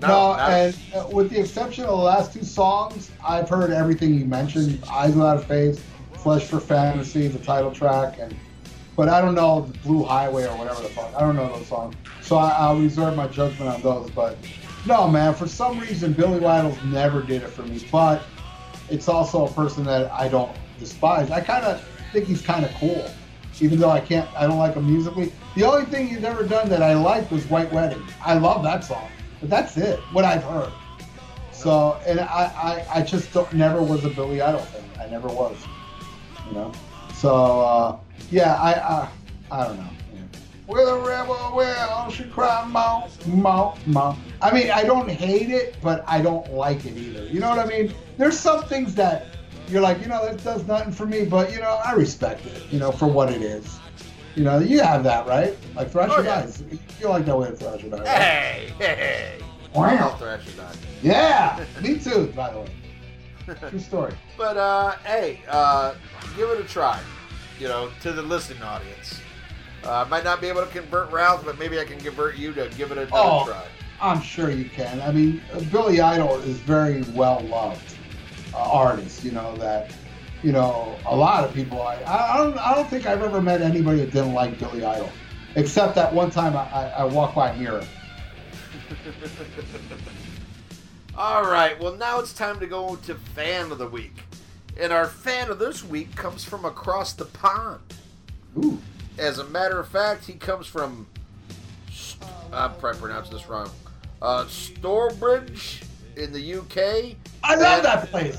No, 0.00 0.32
No, 0.32 0.40
and 0.40 0.78
uh, 0.94 1.06
with 1.12 1.30
the 1.30 1.40
exception 1.40 1.84
of 1.84 1.90
the 1.90 1.96
last 1.96 2.32
two 2.32 2.42
songs, 2.42 3.10
I've 3.26 3.48
heard 3.48 3.70
everything 3.70 4.14
you 4.14 4.24
mentioned. 4.24 4.82
Eyes 4.90 5.14
Without 5.14 5.36
a 5.36 5.40
Face, 5.40 5.82
Flesh 6.14 6.44
for 6.44 6.58
Fantasy, 6.58 7.28
the 7.28 7.38
title 7.38 7.70
track, 7.70 8.18
and 8.18 8.34
but 8.96 9.08
I 9.08 9.20
don't 9.20 9.34
know 9.34 9.70
Blue 9.82 10.04
Highway 10.04 10.44
or 10.44 10.56
whatever 10.56 10.82
the 10.82 10.88
fuck. 10.88 11.14
I 11.14 11.20
don't 11.20 11.36
know 11.36 11.48
those 11.54 11.66
songs, 11.66 11.94
so 12.22 12.36
I, 12.36 12.50
I'll 12.50 12.78
reserve 12.78 13.16
my 13.16 13.28
judgment 13.28 13.70
on 13.70 13.82
those. 13.82 14.10
But 14.10 14.36
no, 14.86 15.08
man, 15.08 15.34
for 15.34 15.46
some 15.46 15.78
reason 15.78 16.12
Billy 16.12 16.44
Idol's 16.44 16.82
never 16.84 17.22
did 17.22 17.42
it 17.42 17.48
for 17.48 17.62
me. 17.62 17.84
But 17.90 18.22
it's 18.88 19.08
also 19.08 19.46
a 19.46 19.50
person 19.52 19.84
that 19.84 20.10
I 20.12 20.28
don't 20.28 20.54
despise. 20.78 21.30
I 21.30 21.40
kind 21.40 21.64
of 21.64 21.84
think 22.12 22.26
he's 22.26 22.42
kind 22.42 22.64
of 22.64 22.72
cool, 22.74 23.10
even 23.60 23.78
though 23.78 23.90
I 23.90 24.00
can't. 24.00 24.28
I 24.36 24.46
don't 24.46 24.58
like 24.58 24.74
him 24.74 24.86
musically. 24.86 25.32
The 25.54 25.64
only 25.64 25.86
thing 25.86 26.08
he's 26.08 26.24
ever 26.24 26.44
done 26.44 26.68
that 26.68 26.82
I 26.82 26.94
liked 26.94 27.30
was 27.30 27.48
White 27.48 27.72
Wedding. 27.72 28.02
I 28.24 28.34
love 28.34 28.62
that 28.64 28.84
song, 28.84 29.10
but 29.40 29.50
that's 29.50 29.76
it. 29.76 29.98
What 30.12 30.24
I've 30.24 30.44
heard. 30.44 30.72
So, 31.52 32.00
and 32.06 32.20
I, 32.20 32.84
I, 32.94 33.00
I 33.00 33.02
just 33.02 33.34
never 33.52 33.82
was 33.82 34.04
a 34.04 34.08
Billy 34.08 34.40
Idol 34.40 34.60
fan. 34.60 34.82
I 34.98 35.10
never 35.10 35.28
was. 35.28 35.56
You 36.46 36.54
know. 36.54 36.72
So, 37.14 37.60
uh, 37.60 37.98
yeah, 38.30 38.54
I, 38.54 38.72
I, 38.74 39.08
I 39.50 39.66
don't 39.66 39.76
know. 39.78 39.90
Yeah. 40.14 40.20
With 40.66 40.88
a 40.88 40.98
rebel, 40.98 41.52
well, 41.54 42.10
she 42.10 42.24
cry, 42.24 42.64
mo, 42.66 43.08
mo, 43.26 43.76
mo. 43.86 44.16
I 44.40 44.52
mean, 44.52 44.70
I 44.70 44.84
don't 44.84 45.10
hate 45.10 45.50
it, 45.50 45.76
but 45.82 46.04
I 46.06 46.22
don't 46.22 46.52
like 46.52 46.84
it 46.86 46.96
either. 46.96 47.24
You 47.26 47.40
know 47.40 47.50
what 47.50 47.58
I 47.58 47.66
mean? 47.66 47.92
There's 48.18 48.38
some 48.38 48.62
things 48.64 48.94
that 48.94 49.26
you're 49.68 49.80
like, 49.80 50.00
you 50.00 50.06
know, 50.06 50.24
that 50.24 50.42
does 50.44 50.66
nothing 50.66 50.92
for 50.92 51.06
me, 51.06 51.24
but 51.24 51.52
you 51.52 51.60
know, 51.60 51.80
I 51.84 51.92
respect 51.92 52.46
it. 52.46 52.62
You 52.70 52.78
know, 52.78 52.92
for 52.92 53.06
what 53.06 53.32
it 53.32 53.42
is. 53.42 53.78
You 54.36 54.44
know, 54.44 54.58
you 54.60 54.80
have 54.80 55.02
that, 55.04 55.26
right? 55.26 55.56
Like 55.74 55.90
Thrash 55.90 56.10
or 56.10 56.20
Oh, 56.20 56.22
yeah. 56.22 56.42
Dice. 56.42 56.62
You 57.00 57.08
like 57.08 57.24
that 57.26 57.36
way 57.36 57.48
at 57.48 57.58
Thrash 57.58 57.82
or 57.82 57.88
Die. 57.90 57.98
Right? 57.98 58.06
Hey, 58.06 58.72
hey, 58.78 58.94
hey. 58.94 59.38
Wow. 59.74 60.16
Thrash 60.18 60.46
or 60.48 60.52
Die. 60.52 60.72
Yeah, 61.02 61.64
me 61.82 61.98
too, 61.98 62.32
by 62.36 62.52
the 62.52 62.60
way. 62.60 63.68
True 63.70 63.78
story. 63.80 64.14
But 64.38 64.56
uh, 64.56 64.92
hey, 65.04 65.42
uh, 65.48 65.94
give 66.36 66.48
it 66.50 66.60
a 66.60 66.64
try. 66.64 67.00
You 67.60 67.68
know, 67.68 67.90
to 68.00 68.12
the 68.12 68.22
listening 68.22 68.62
audience. 68.62 69.20
Uh, 69.84 70.06
might 70.10 70.24
not 70.24 70.40
be 70.40 70.48
able 70.48 70.64
to 70.64 70.70
convert 70.72 71.10
Ralph, 71.10 71.44
but 71.44 71.58
maybe 71.58 71.78
I 71.78 71.84
can 71.84 71.98
convert 72.00 72.36
you 72.36 72.52
to 72.54 72.68
give 72.76 72.90
it 72.90 72.98
another 72.98 73.10
Oh. 73.14 73.44
try. 73.46 73.64
I'm 74.00 74.20
sure 74.22 74.50
you 74.50 74.64
can. 74.64 75.00
I 75.02 75.12
mean, 75.12 75.42
uh, 75.52 75.60
Billy 75.70 76.00
Idol 76.00 76.36
is 76.40 76.56
very 76.58 77.02
well 77.14 77.40
loved 77.40 77.96
uh, 78.54 78.58
artist. 78.58 79.22
You 79.24 79.32
know 79.32 79.54
that. 79.56 79.92
You 80.42 80.52
know, 80.52 80.96
a 81.04 81.14
lot 81.14 81.44
of 81.44 81.52
people. 81.52 81.82
I, 81.82 81.96
I 82.06 82.38
don't. 82.38 82.56
I 82.58 82.74
don't 82.74 82.88
think 82.88 83.04
I've 83.04 83.22
ever 83.22 83.42
met 83.42 83.60
anybody 83.60 83.98
that 83.98 84.10
didn't 84.10 84.32
like 84.32 84.58
Billy 84.58 84.82
Idol, 84.82 85.10
except 85.54 85.94
that 85.96 86.14
one 86.14 86.30
time 86.30 86.56
I, 86.56 86.62
I, 86.72 86.88
I 87.00 87.04
walked 87.04 87.34
by 87.34 87.50
a 87.50 87.56
mirror. 87.58 87.84
All 91.16 91.42
right, 91.42 91.78
well 91.78 91.94
now 91.96 92.20
it's 92.20 92.32
time 92.32 92.58
to 92.60 92.66
go 92.66 92.96
to 92.96 93.14
fan 93.34 93.70
of 93.70 93.76
the 93.76 93.86
week, 93.86 94.22
and 94.78 94.92
our 94.92 95.06
fan 95.06 95.50
of 95.50 95.58
this 95.58 95.84
week 95.84 96.14
comes 96.14 96.44
from 96.44 96.64
across 96.64 97.12
the 97.12 97.24
pond. 97.24 97.80
Ooh. 98.56 98.78
As 99.18 99.38
a 99.38 99.44
matter 99.44 99.78
of 99.78 99.88
fact, 99.88 100.24
he 100.26 100.34
comes 100.34 100.66
from. 100.66 101.06
St- 101.92 102.28
I'm 102.52 102.74
probably 102.74 103.00
pronouncing 103.00 103.32
this 103.34 103.48
wrong. 103.48 103.70
Uh, 104.22 104.46
Stourbridge 104.46 105.82
in 106.16 106.32
the 106.32 106.54
UK. 106.54 107.16
I 107.42 107.54
love 107.54 107.82
that 107.82 108.10
place. 108.10 108.38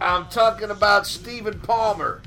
I'm 0.00 0.26
talking 0.28 0.70
about 0.70 1.06
Stephen 1.06 1.58
Palmer. 1.60 2.22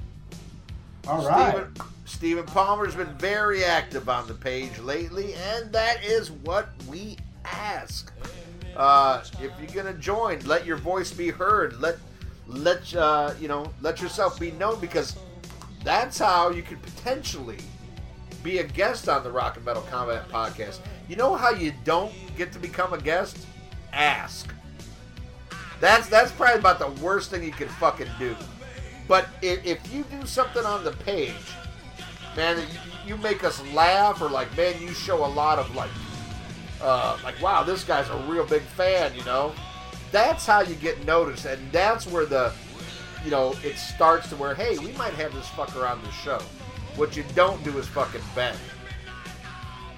All 1.07 1.25
right. 1.27 1.51
Stephen, 1.51 1.73
Stephen 2.05 2.45
Palmer's 2.45 2.95
been 2.95 3.13
very 3.17 3.63
active 3.63 4.07
on 4.09 4.27
the 4.27 4.33
page 4.33 4.77
lately, 4.79 5.33
and 5.33 5.71
that 5.71 6.03
is 6.03 6.31
what 6.31 6.69
we 6.87 7.17
ask. 7.43 8.11
Uh, 8.75 9.23
if 9.41 9.51
you're 9.59 9.83
gonna 9.83 9.97
join, 9.97 10.39
let 10.45 10.65
your 10.65 10.77
voice 10.77 11.11
be 11.11 11.29
heard. 11.29 11.79
Let 11.81 11.97
let 12.47 12.95
uh, 12.95 13.33
you 13.39 13.47
know 13.47 13.71
let 13.81 14.01
yourself 14.01 14.39
be 14.39 14.51
known 14.51 14.79
because 14.79 15.17
that's 15.83 16.19
how 16.19 16.49
you 16.49 16.61
could 16.61 16.81
potentially 16.81 17.57
be 18.43 18.59
a 18.59 18.63
guest 18.63 19.09
on 19.09 19.23
the 19.23 19.31
Rock 19.31 19.55
and 19.55 19.65
Metal 19.65 19.83
Combat 19.83 20.27
podcast. 20.29 20.79
You 21.07 21.15
know 21.15 21.35
how 21.35 21.51
you 21.51 21.73
don't 21.83 22.13
get 22.37 22.51
to 22.53 22.59
become 22.59 22.93
a 22.93 22.99
guest? 22.99 23.45
Ask. 23.93 24.53
That's 25.79 26.07
that's 26.07 26.31
probably 26.31 26.59
about 26.59 26.79
the 26.79 26.89
worst 27.03 27.31
thing 27.31 27.43
you 27.43 27.51
could 27.51 27.69
fucking 27.69 28.07
do. 28.19 28.35
But 29.07 29.27
if, 29.41 29.65
if 29.65 29.93
you 29.93 30.03
do 30.03 30.25
something 30.25 30.65
on 30.65 30.83
the 30.83 30.91
page, 30.91 31.33
man, 32.35 32.57
you, 32.57 33.13
you 33.15 33.17
make 33.17 33.43
us 33.43 33.61
laugh, 33.71 34.21
or 34.21 34.29
like, 34.29 34.55
man, 34.57 34.81
you 34.81 34.89
show 34.89 35.23
a 35.23 35.27
lot 35.27 35.59
of 35.59 35.75
like, 35.75 35.91
uh, 36.81 37.17
like, 37.23 37.39
wow, 37.41 37.63
this 37.63 37.83
guy's 37.83 38.09
a 38.09 38.17
real 38.27 38.45
big 38.45 38.63
fan, 38.63 39.13
you 39.15 39.23
know. 39.23 39.53
That's 40.11 40.45
how 40.45 40.61
you 40.61 40.75
get 40.75 41.03
noticed, 41.05 41.45
and 41.45 41.59
that's 41.71 42.07
where 42.07 42.25
the, 42.25 42.53
you 43.23 43.31
know, 43.31 43.53
it 43.63 43.77
starts 43.77 44.29
to 44.29 44.35
where, 44.35 44.55
hey, 44.55 44.77
we 44.79 44.91
might 44.93 45.13
have 45.15 45.33
this 45.33 45.47
fucker 45.47 45.89
on 45.89 46.01
the 46.03 46.11
show. 46.11 46.39
What 46.95 47.17
you 47.17 47.23
don't 47.35 47.61
do 47.63 47.77
is 47.77 47.87
fucking 47.87 48.21
beg. 48.33 48.55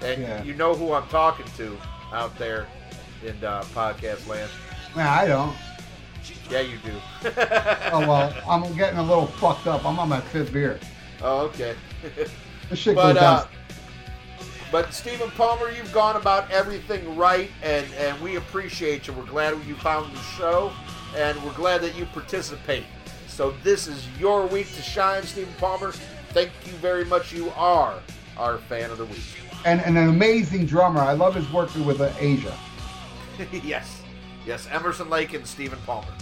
And 0.00 0.22
Yeah. 0.22 0.42
you 0.42 0.54
know 0.54 0.74
who 0.74 0.92
I'm 0.92 1.06
talking 1.08 1.46
to 1.56 1.76
out 2.12 2.36
there 2.38 2.66
in 3.24 3.42
uh, 3.44 3.62
podcast 3.74 4.26
land. 4.28 4.50
Man, 4.96 5.06
I 5.06 5.26
don't. 5.26 5.56
Yeah, 6.50 6.60
you 6.60 6.78
do. 6.78 6.92
Oh 7.92 8.00
well, 8.00 8.34
I'm 8.48 8.74
getting 8.76 8.98
a 8.98 9.02
little 9.02 9.26
fucked 9.26 9.66
up. 9.66 9.84
I'm 9.84 9.98
on 9.98 10.08
my 10.08 10.20
fifth 10.20 10.52
beer. 10.52 10.78
Oh, 11.22 11.40
okay. 11.46 11.74
This 12.70 12.78
shit 12.80 12.96
but 12.96 13.14
goes 13.14 13.22
uh, 13.22 13.40
down. 13.40 13.48
But 14.70 14.92
Stephen 14.92 15.30
Palmer, 15.30 15.70
you've 15.70 15.92
gone 15.92 16.16
about 16.16 16.50
everything 16.50 17.16
right, 17.16 17.50
and 17.62 17.86
and 17.94 18.20
we 18.20 18.36
appreciate 18.36 19.06
you. 19.06 19.12
We're 19.12 19.24
glad 19.24 19.54
you 19.66 19.74
found 19.76 20.14
the 20.14 20.20
show, 20.20 20.72
and 21.16 21.42
we're 21.42 21.54
glad 21.54 21.80
that 21.82 21.96
you 21.96 22.06
participate. 22.06 22.84
So 23.26 23.54
this 23.62 23.86
is 23.86 24.06
your 24.18 24.46
week 24.46 24.66
to 24.74 24.82
shine, 24.82 25.22
Stephen 25.22 25.54
Palmer. 25.58 25.92
thank 26.30 26.50
you 26.66 26.72
very 26.74 27.04
much. 27.04 27.32
You 27.32 27.50
are 27.56 28.00
our 28.36 28.58
fan 28.58 28.90
of 28.90 28.98
the 28.98 29.04
week. 29.06 29.22
And, 29.64 29.80
and 29.80 29.96
an 29.96 30.08
amazing 30.08 30.66
drummer. 30.66 31.00
I 31.00 31.12
love 31.12 31.34
his 31.34 31.50
work 31.52 31.74
with 31.74 32.00
uh, 32.00 32.12
Asia. 32.18 32.56
yes, 33.62 34.02
yes, 34.46 34.68
Emerson 34.70 35.08
Lake 35.08 35.34
and 35.34 35.46
Stephen 35.46 35.78
Palmer. 35.86 36.12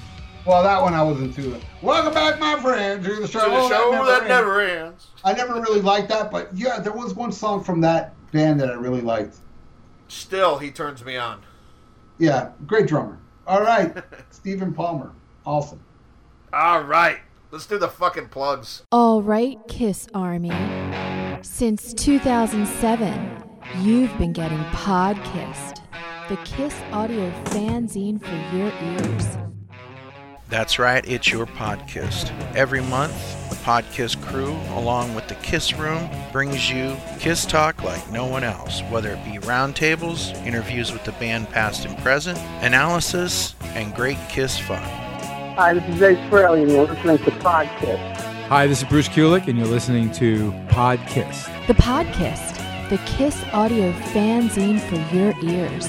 Well, 0.46 0.62
that 0.62 0.80
one 0.80 0.94
I 0.94 1.02
wasn't 1.02 1.34
too. 1.34 1.58
Welcome 1.82 2.14
back, 2.14 2.38
my 2.38 2.60
friend, 2.60 3.02
to 3.02 3.16
the 3.16 3.26
show, 3.26 3.44
To 3.44 3.50
the 3.50 3.68
show 3.68 4.04
that 4.04 4.18
ends. 4.18 4.28
never 4.28 4.60
ends. 4.60 5.08
I 5.24 5.32
never 5.32 5.54
really 5.54 5.80
liked 5.80 6.08
that, 6.10 6.30
but 6.30 6.50
yeah, 6.54 6.78
there 6.78 6.92
was 6.92 7.14
one 7.14 7.32
song 7.32 7.64
from 7.64 7.80
that 7.80 8.14
band 8.32 8.60
that 8.60 8.70
I 8.70 8.74
really 8.74 9.00
liked. 9.00 9.36
Still, 10.08 10.58
he 10.58 10.70
turns 10.70 11.04
me 11.04 11.16
on. 11.16 11.42
Yeah, 12.18 12.50
great 12.66 12.86
drummer. 12.86 13.18
All 13.46 13.60
right, 13.60 13.94
Stephen 14.30 14.72
Palmer, 14.72 15.12
awesome. 15.44 15.80
All 16.52 16.82
right, 16.82 17.18
let's 17.50 17.66
do 17.66 17.78
the 17.78 17.88
fucking 17.88 18.28
plugs. 18.28 18.82
All 18.92 19.22
right, 19.22 19.58
Kiss 19.68 20.08
Army. 20.14 20.52
Since 21.42 21.94
2007, 21.94 23.42
you've 23.80 24.16
been 24.18 24.32
getting 24.32 24.62
Podkissed, 24.66 25.80
the 26.28 26.36
Kiss 26.38 26.74
audio 26.92 27.30
fanzine 27.46 28.20
for 28.20 28.56
your 28.56 28.72
ears. 28.82 29.45
That's 30.48 30.78
right, 30.78 31.04
it's 31.08 31.32
your 31.32 31.44
podcast. 31.44 32.30
Every 32.54 32.80
month, 32.80 33.12
the 33.50 33.56
Podkiss 33.56 34.22
crew, 34.26 34.52
along 34.78 35.16
with 35.16 35.26
the 35.26 35.34
Kiss 35.36 35.72
Room, 35.72 36.08
brings 36.30 36.70
you 36.70 36.96
Kiss 37.18 37.44
Talk 37.44 37.82
like 37.82 38.08
no 38.12 38.26
one 38.26 38.44
else, 38.44 38.80
whether 38.82 39.10
it 39.10 39.24
be 39.24 39.38
roundtables, 39.44 40.32
interviews 40.46 40.92
with 40.92 41.02
the 41.02 41.10
band 41.12 41.48
past 41.48 41.84
and 41.84 41.98
present, 41.98 42.38
analysis, 42.62 43.56
and 43.74 43.92
great 43.92 44.18
Kiss 44.28 44.56
fun. 44.56 44.78
Hi, 45.56 45.74
this 45.74 45.96
is 45.96 46.00
Ace 46.00 46.18
Frehley, 46.30 46.62
and 46.62 46.70
you're 46.70 46.86
listening 46.86 47.18
to 47.18 47.30
Podkiss. 47.42 48.16
Hi, 48.46 48.68
this 48.68 48.82
is 48.82 48.88
Bruce 48.88 49.08
Kulick, 49.08 49.48
and 49.48 49.58
you're 49.58 49.66
listening 49.66 50.12
to 50.12 50.52
Podkiss. 50.68 51.66
The 51.66 51.74
Podkissed, 51.74 52.88
the 52.88 52.98
Kiss 52.98 53.42
audio 53.52 53.90
fanzine 53.90 54.78
for 54.78 55.16
your 55.16 55.34
ears. 55.42 55.88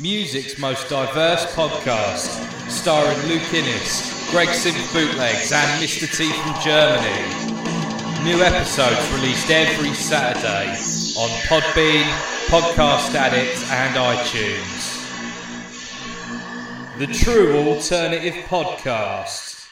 Music's 0.00 0.56
most 0.60 0.88
diverse 0.88 1.44
podcast, 1.56 2.70
starring 2.70 3.18
Luke 3.26 3.52
Innes, 3.52 4.30
Greg 4.30 4.48
Simp 4.50 4.76
Bootlegs, 4.92 5.50
and 5.50 5.82
Mr. 5.82 6.06
T 6.16 6.30
from 6.30 6.54
Germany. 6.62 7.26
New 8.22 8.40
episodes 8.40 9.12
released 9.14 9.50
every 9.50 9.92
Saturday 9.94 10.70
on 11.18 11.30
Podbean, 11.48 12.04
Podcast 12.46 13.12
Addict, 13.16 13.58
and 13.72 13.96
iTunes. 13.96 14.94
The 16.98 17.08
true 17.08 17.56
alternative 17.56 18.34
podcast. 18.44 19.66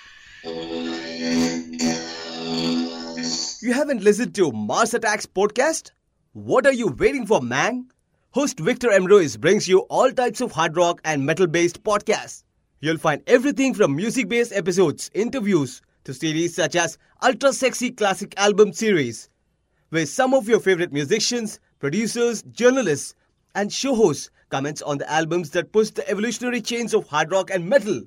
You 3.62 3.72
haven't 3.72 4.02
listened 4.02 4.34
to 4.34 4.50
Mars 4.50 4.92
Attacks 4.92 5.26
podcast? 5.26 5.92
What 6.32 6.66
are 6.66 6.72
you 6.72 6.88
waiting 6.88 7.26
for, 7.26 7.40
man? 7.40 7.92
Host 8.36 8.60
Victor 8.60 8.88
Emrois 8.88 9.40
brings 9.40 9.66
you 9.66 9.78
all 9.88 10.12
types 10.12 10.42
of 10.42 10.52
hard 10.52 10.76
rock 10.76 11.00
and 11.06 11.24
metal 11.24 11.46
based 11.46 11.82
podcasts. 11.82 12.44
You'll 12.80 12.98
find 12.98 13.22
everything 13.26 13.72
from 13.72 13.96
music 13.96 14.28
based 14.28 14.52
episodes, 14.52 15.10
interviews, 15.14 15.80
to 16.04 16.12
series 16.12 16.54
such 16.54 16.76
as 16.76 16.98
Ultra 17.22 17.54
Sexy 17.54 17.92
Classic 17.92 18.34
Album 18.36 18.74
Series, 18.74 19.30
where 19.88 20.04
some 20.04 20.34
of 20.34 20.50
your 20.50 20.60
favorite 20.60 20.92
musicians, 20.92 21.60
producers, 21.78 22.42
journalists, 22.52 23.14
and 23.54 23.72
show 23.72 23.94
hosts 23.94 24.28
comments 24.50 24.82
on 24.82 24.98
the 24.98 25.10
albums 25.10 25.52
that 25.52 25.72
push 25.72 25.88
the 25.88 26.06
evolutionary 26.06 26.60
chains 26.60 26.92
of 26.92 27.08
hard 27.08 27.32
rock 27.32 27.48
and 27.50 27.66
metal. 27.66 28.02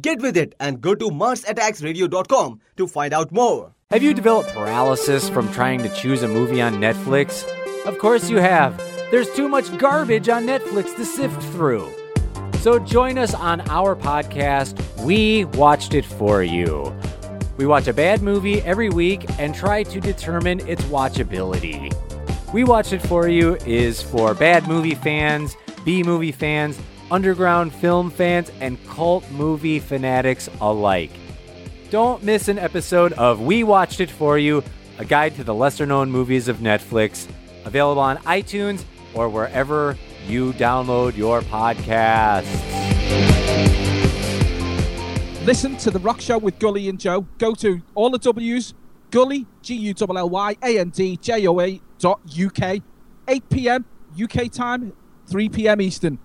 Get 0.00 0.22
with 0.22 0.38
it 0.38 0.54
and 0.58 0.80
go 0.80 0.94
to 0.94 1.10
MarsAttacksRadio.com 1.10 2.60
to 2.78 2.86
find 2.86 3.12
out 3.12 3.30
more. 3.30 3.74
Have 3.90 4.02
you 4.02 4.14
developed 4.14 4.54
paralysis 4.54 5.28
from 5.28 5.52
trying 5.52 5.82
to 5.82 5.90
choose 5.90 6.22
a 6.22 6.28
movie 6.28 6.62
on 6.62 6.76
Netflix? 6.76 7.44
Of 7.84 7.98
course 7.98 8.30
you 8.30 8.38
have. 8.38 8.95
There's 9.08 9.32
too 9.34 9.48
much 9.48 9.78
garbage 9.78 10.28
on 10.28 10.46
Netflix 10.46 10.96
to 10.96 11.04
sift 11.04 11.40
through. 11.52 11.92
So 12.58 12.80
join 12.80 13.18
us 13.18 13.34
on 13.34 13.60
our 13.70 13.94
podcast, 13.94 14.76
We 15.04 15.44
Watched 15.44 15.94
It 15.94 16.04
For 16.04 16.42
You. 16.42 16.92
We 17.56 17.66
watch 17.66 17.86
a 17.86 17.92
bad 17.92 18.20
movie 18.20 18.60
every 18.62 18.90
week 18.90 19.24
and 19.38 19.54
try 19.54 19.84
to 19.84 20.00
determine 20.00 20.58
its 20.66 20.82
watchability. 20.86 21.94
We 22.52 22.64
Watched 22.64 22.94
It 22.94 23.02
For 23.02 23.28
You 23.28 23.54
is 23.64 24.02
for 24.02 24.34
bad 24.34 24.66
movie 24.66 24.96
fans, 24.96 25.56
B 25.84 26.02
movie 26.02 26.32
fans, 26.32 26.76
underground 27.08 27.72
film 27.72 28.10
fans, 28.10 28.50
and 28.60 28.76
cult 28.88 29.30
movie 29.30 29.78
fanatics 29.78 30.50
alike. 30.60 31.12
Don't 31.90 32.24
miss 32.24 32.48
an 32.48 32.58
episode 32.58 33.12
of 33.12 33.40
We 33.40 33.62
Watched 33.62 34.00
It 34.00 34.10
For 34.10 34.36
You, 34.36 34.64
a 34.98 35.04
guide 35.04 35.36
to 35.36 35.44
the 35.44 35.54
lesser 35.54 35.86
known 35.86 36.10
movies 36.10 36.48
of 36.48 36.56
Netflix, 36.56 37.28
available 37.64 38.02
on 38.02 38.16
iTunes 38.18 38.82
or 39.16 39.28
wherever 39.28 39.96
you 40.28 40.52
download 40.52 41.16
your 41.16 41.40
podcasts. 41.42 42.44
Listen 45.44 45.76
to 45.78 45.90
The 45.90 46.00
Rock 46.00 46.20
Show 46.20 46.38
with 46.38 46.58
Gully 46.58 46.88
and 46.88 46.98
Joe. 46.98 47.22
Go 47.38 47.54
to 47.54 47.80
all 47.94 48.10
the 48.10 48.18
W's, 48.18 48.74
Gully, 49.10 49.46
G 49.62 49.74
U 49.76 49.94
L 50.00 50.18
L 50.18 50.28
Y 50.28 50.56
A 50.62 50.78
N 50.78 50.90
D 50.90 51.16
J 51.16 51.46
O 51.46 51.60
A 51.60 51.80
dot 51.98 52.20
UK, 52.38 52.82
8 53.28 53.48
p.m. 53.48 53.84
UK 54.20 54.50
time, 54.50 54.92
3 55.26 55.48
p.m. 55.48 55.80
Eastern. 55.80 56.18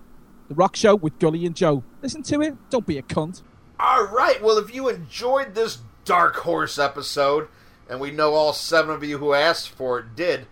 The 0.48 0.54
Rock 0.54 0.76
Show 0.76 0.96
with 0.96 1.18
Gully 1.18 1.46
and 1.46 1.54
Joe. 1.54 1.84
Listen 2.02 2.22
to 2.24 2.40
it. 2.42 2.56
Don't 2.68 2.86
be 2.86 2.98
a 2.98 3.02
cunt. 3.02 3.42
All 3.78 4.06
right. 4.06 4.42
Well, 4.42 4.58
if 4.58 4.74
you 4.74 4.88
enjoyed 4.88 5.54
this 5.54 5.78
Dark 6.04 6.36
Horse 6.36 6.78
episode, 6.78 7.48
and 7.88 8.00
we 8.00 8.10
know 8.10 8.34
all 8.34 8.52
seven 8.52 8.94
of 8.94 9.04
you 9.04 9.18
who 9.18 9.34
asked 9.34 9.70
for 9.70 10.00
it 10.00 10.16
did, 10.16 10.46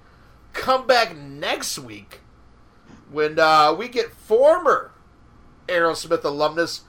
come 0.53 0.87
back 0.87 1.17
next 1.17 1.79
week 1.79 2.21
when 3.11 3.39
uh, 3.39 3.75
we 3.75 3.89
get 3.89 4.13
former 4.13 4.93
Aerosmith 5.69 6.25
alumnus 6.25 6.83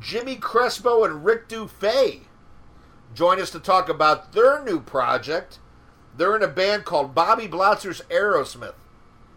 Jimmy 0.00 0.36
Crespo 0.36 1.04
and 1.04 1.24
Rick 1.24 1.48
Dufay 1.48 2.22
join 3.14 3.40
us 3.40 3.50
to 3.50 3.60
talk 3.60 3.88
about 3.88 4.32
their 4.32 4.62
new 4.62 4.80
project. 4.80 5.58
They're 6.16 6.36
in 6.36 6.42
a 6.42 6.48
band 6.48 6.84
called 6.84 7.14
Bobby 7.14 7.48
Blotzer's 7.48 8.02
Aerosmith. 8.10 8.74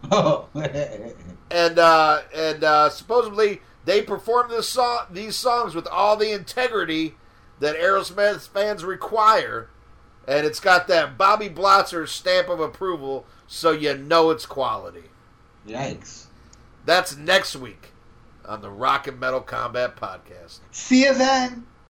and 1.50 1.78
uh, 1.78 2.22
and 2.34 2.62
uh, 2.62 2.90
supposedly 2.90 3.60
they 3.84 4.02
perform 4.02 4.50
this 4.50 4.68
song, 4.68 5.06
these 5.10 5.34
songs 5.34 5.74
with 5.74 5.86
all 5.88 6.16
the 6.16 6.30
integrity 6.32 7.14
that 7.58 7.76
Aerosmith 7.76 8.48
fans 8.48 8.84
require, 8.84 9.70
and 10.28 10.46
it's 10.46 10.60
got 10.60 10.86
that 10.86 11.18
Bobby 11.18 11.48
Blotzer 11.48 12.06
stamp 12.06 12.48
of 12.48 12.60
approval, 12.60 13.26
so 13.48 13.72
you 13.72 13.96
know 13.96 14.30
it's 14.30 14.46
quality. 14.46 15.04
Yikes! 15.66 16.27
That's 16.88 17.18
next 17.18 17.54
week 17.54 17.90
on 18.46 18.62
the 18.62 18.70
Rock 18.70 19.06
and 19.06 19.20
Metal 19.20 19.42
Combat 19.42 19.94
Podcast. 19.94 20.60
See 20.70 21.04
you 21.04 21.12
then. 21.12 21.66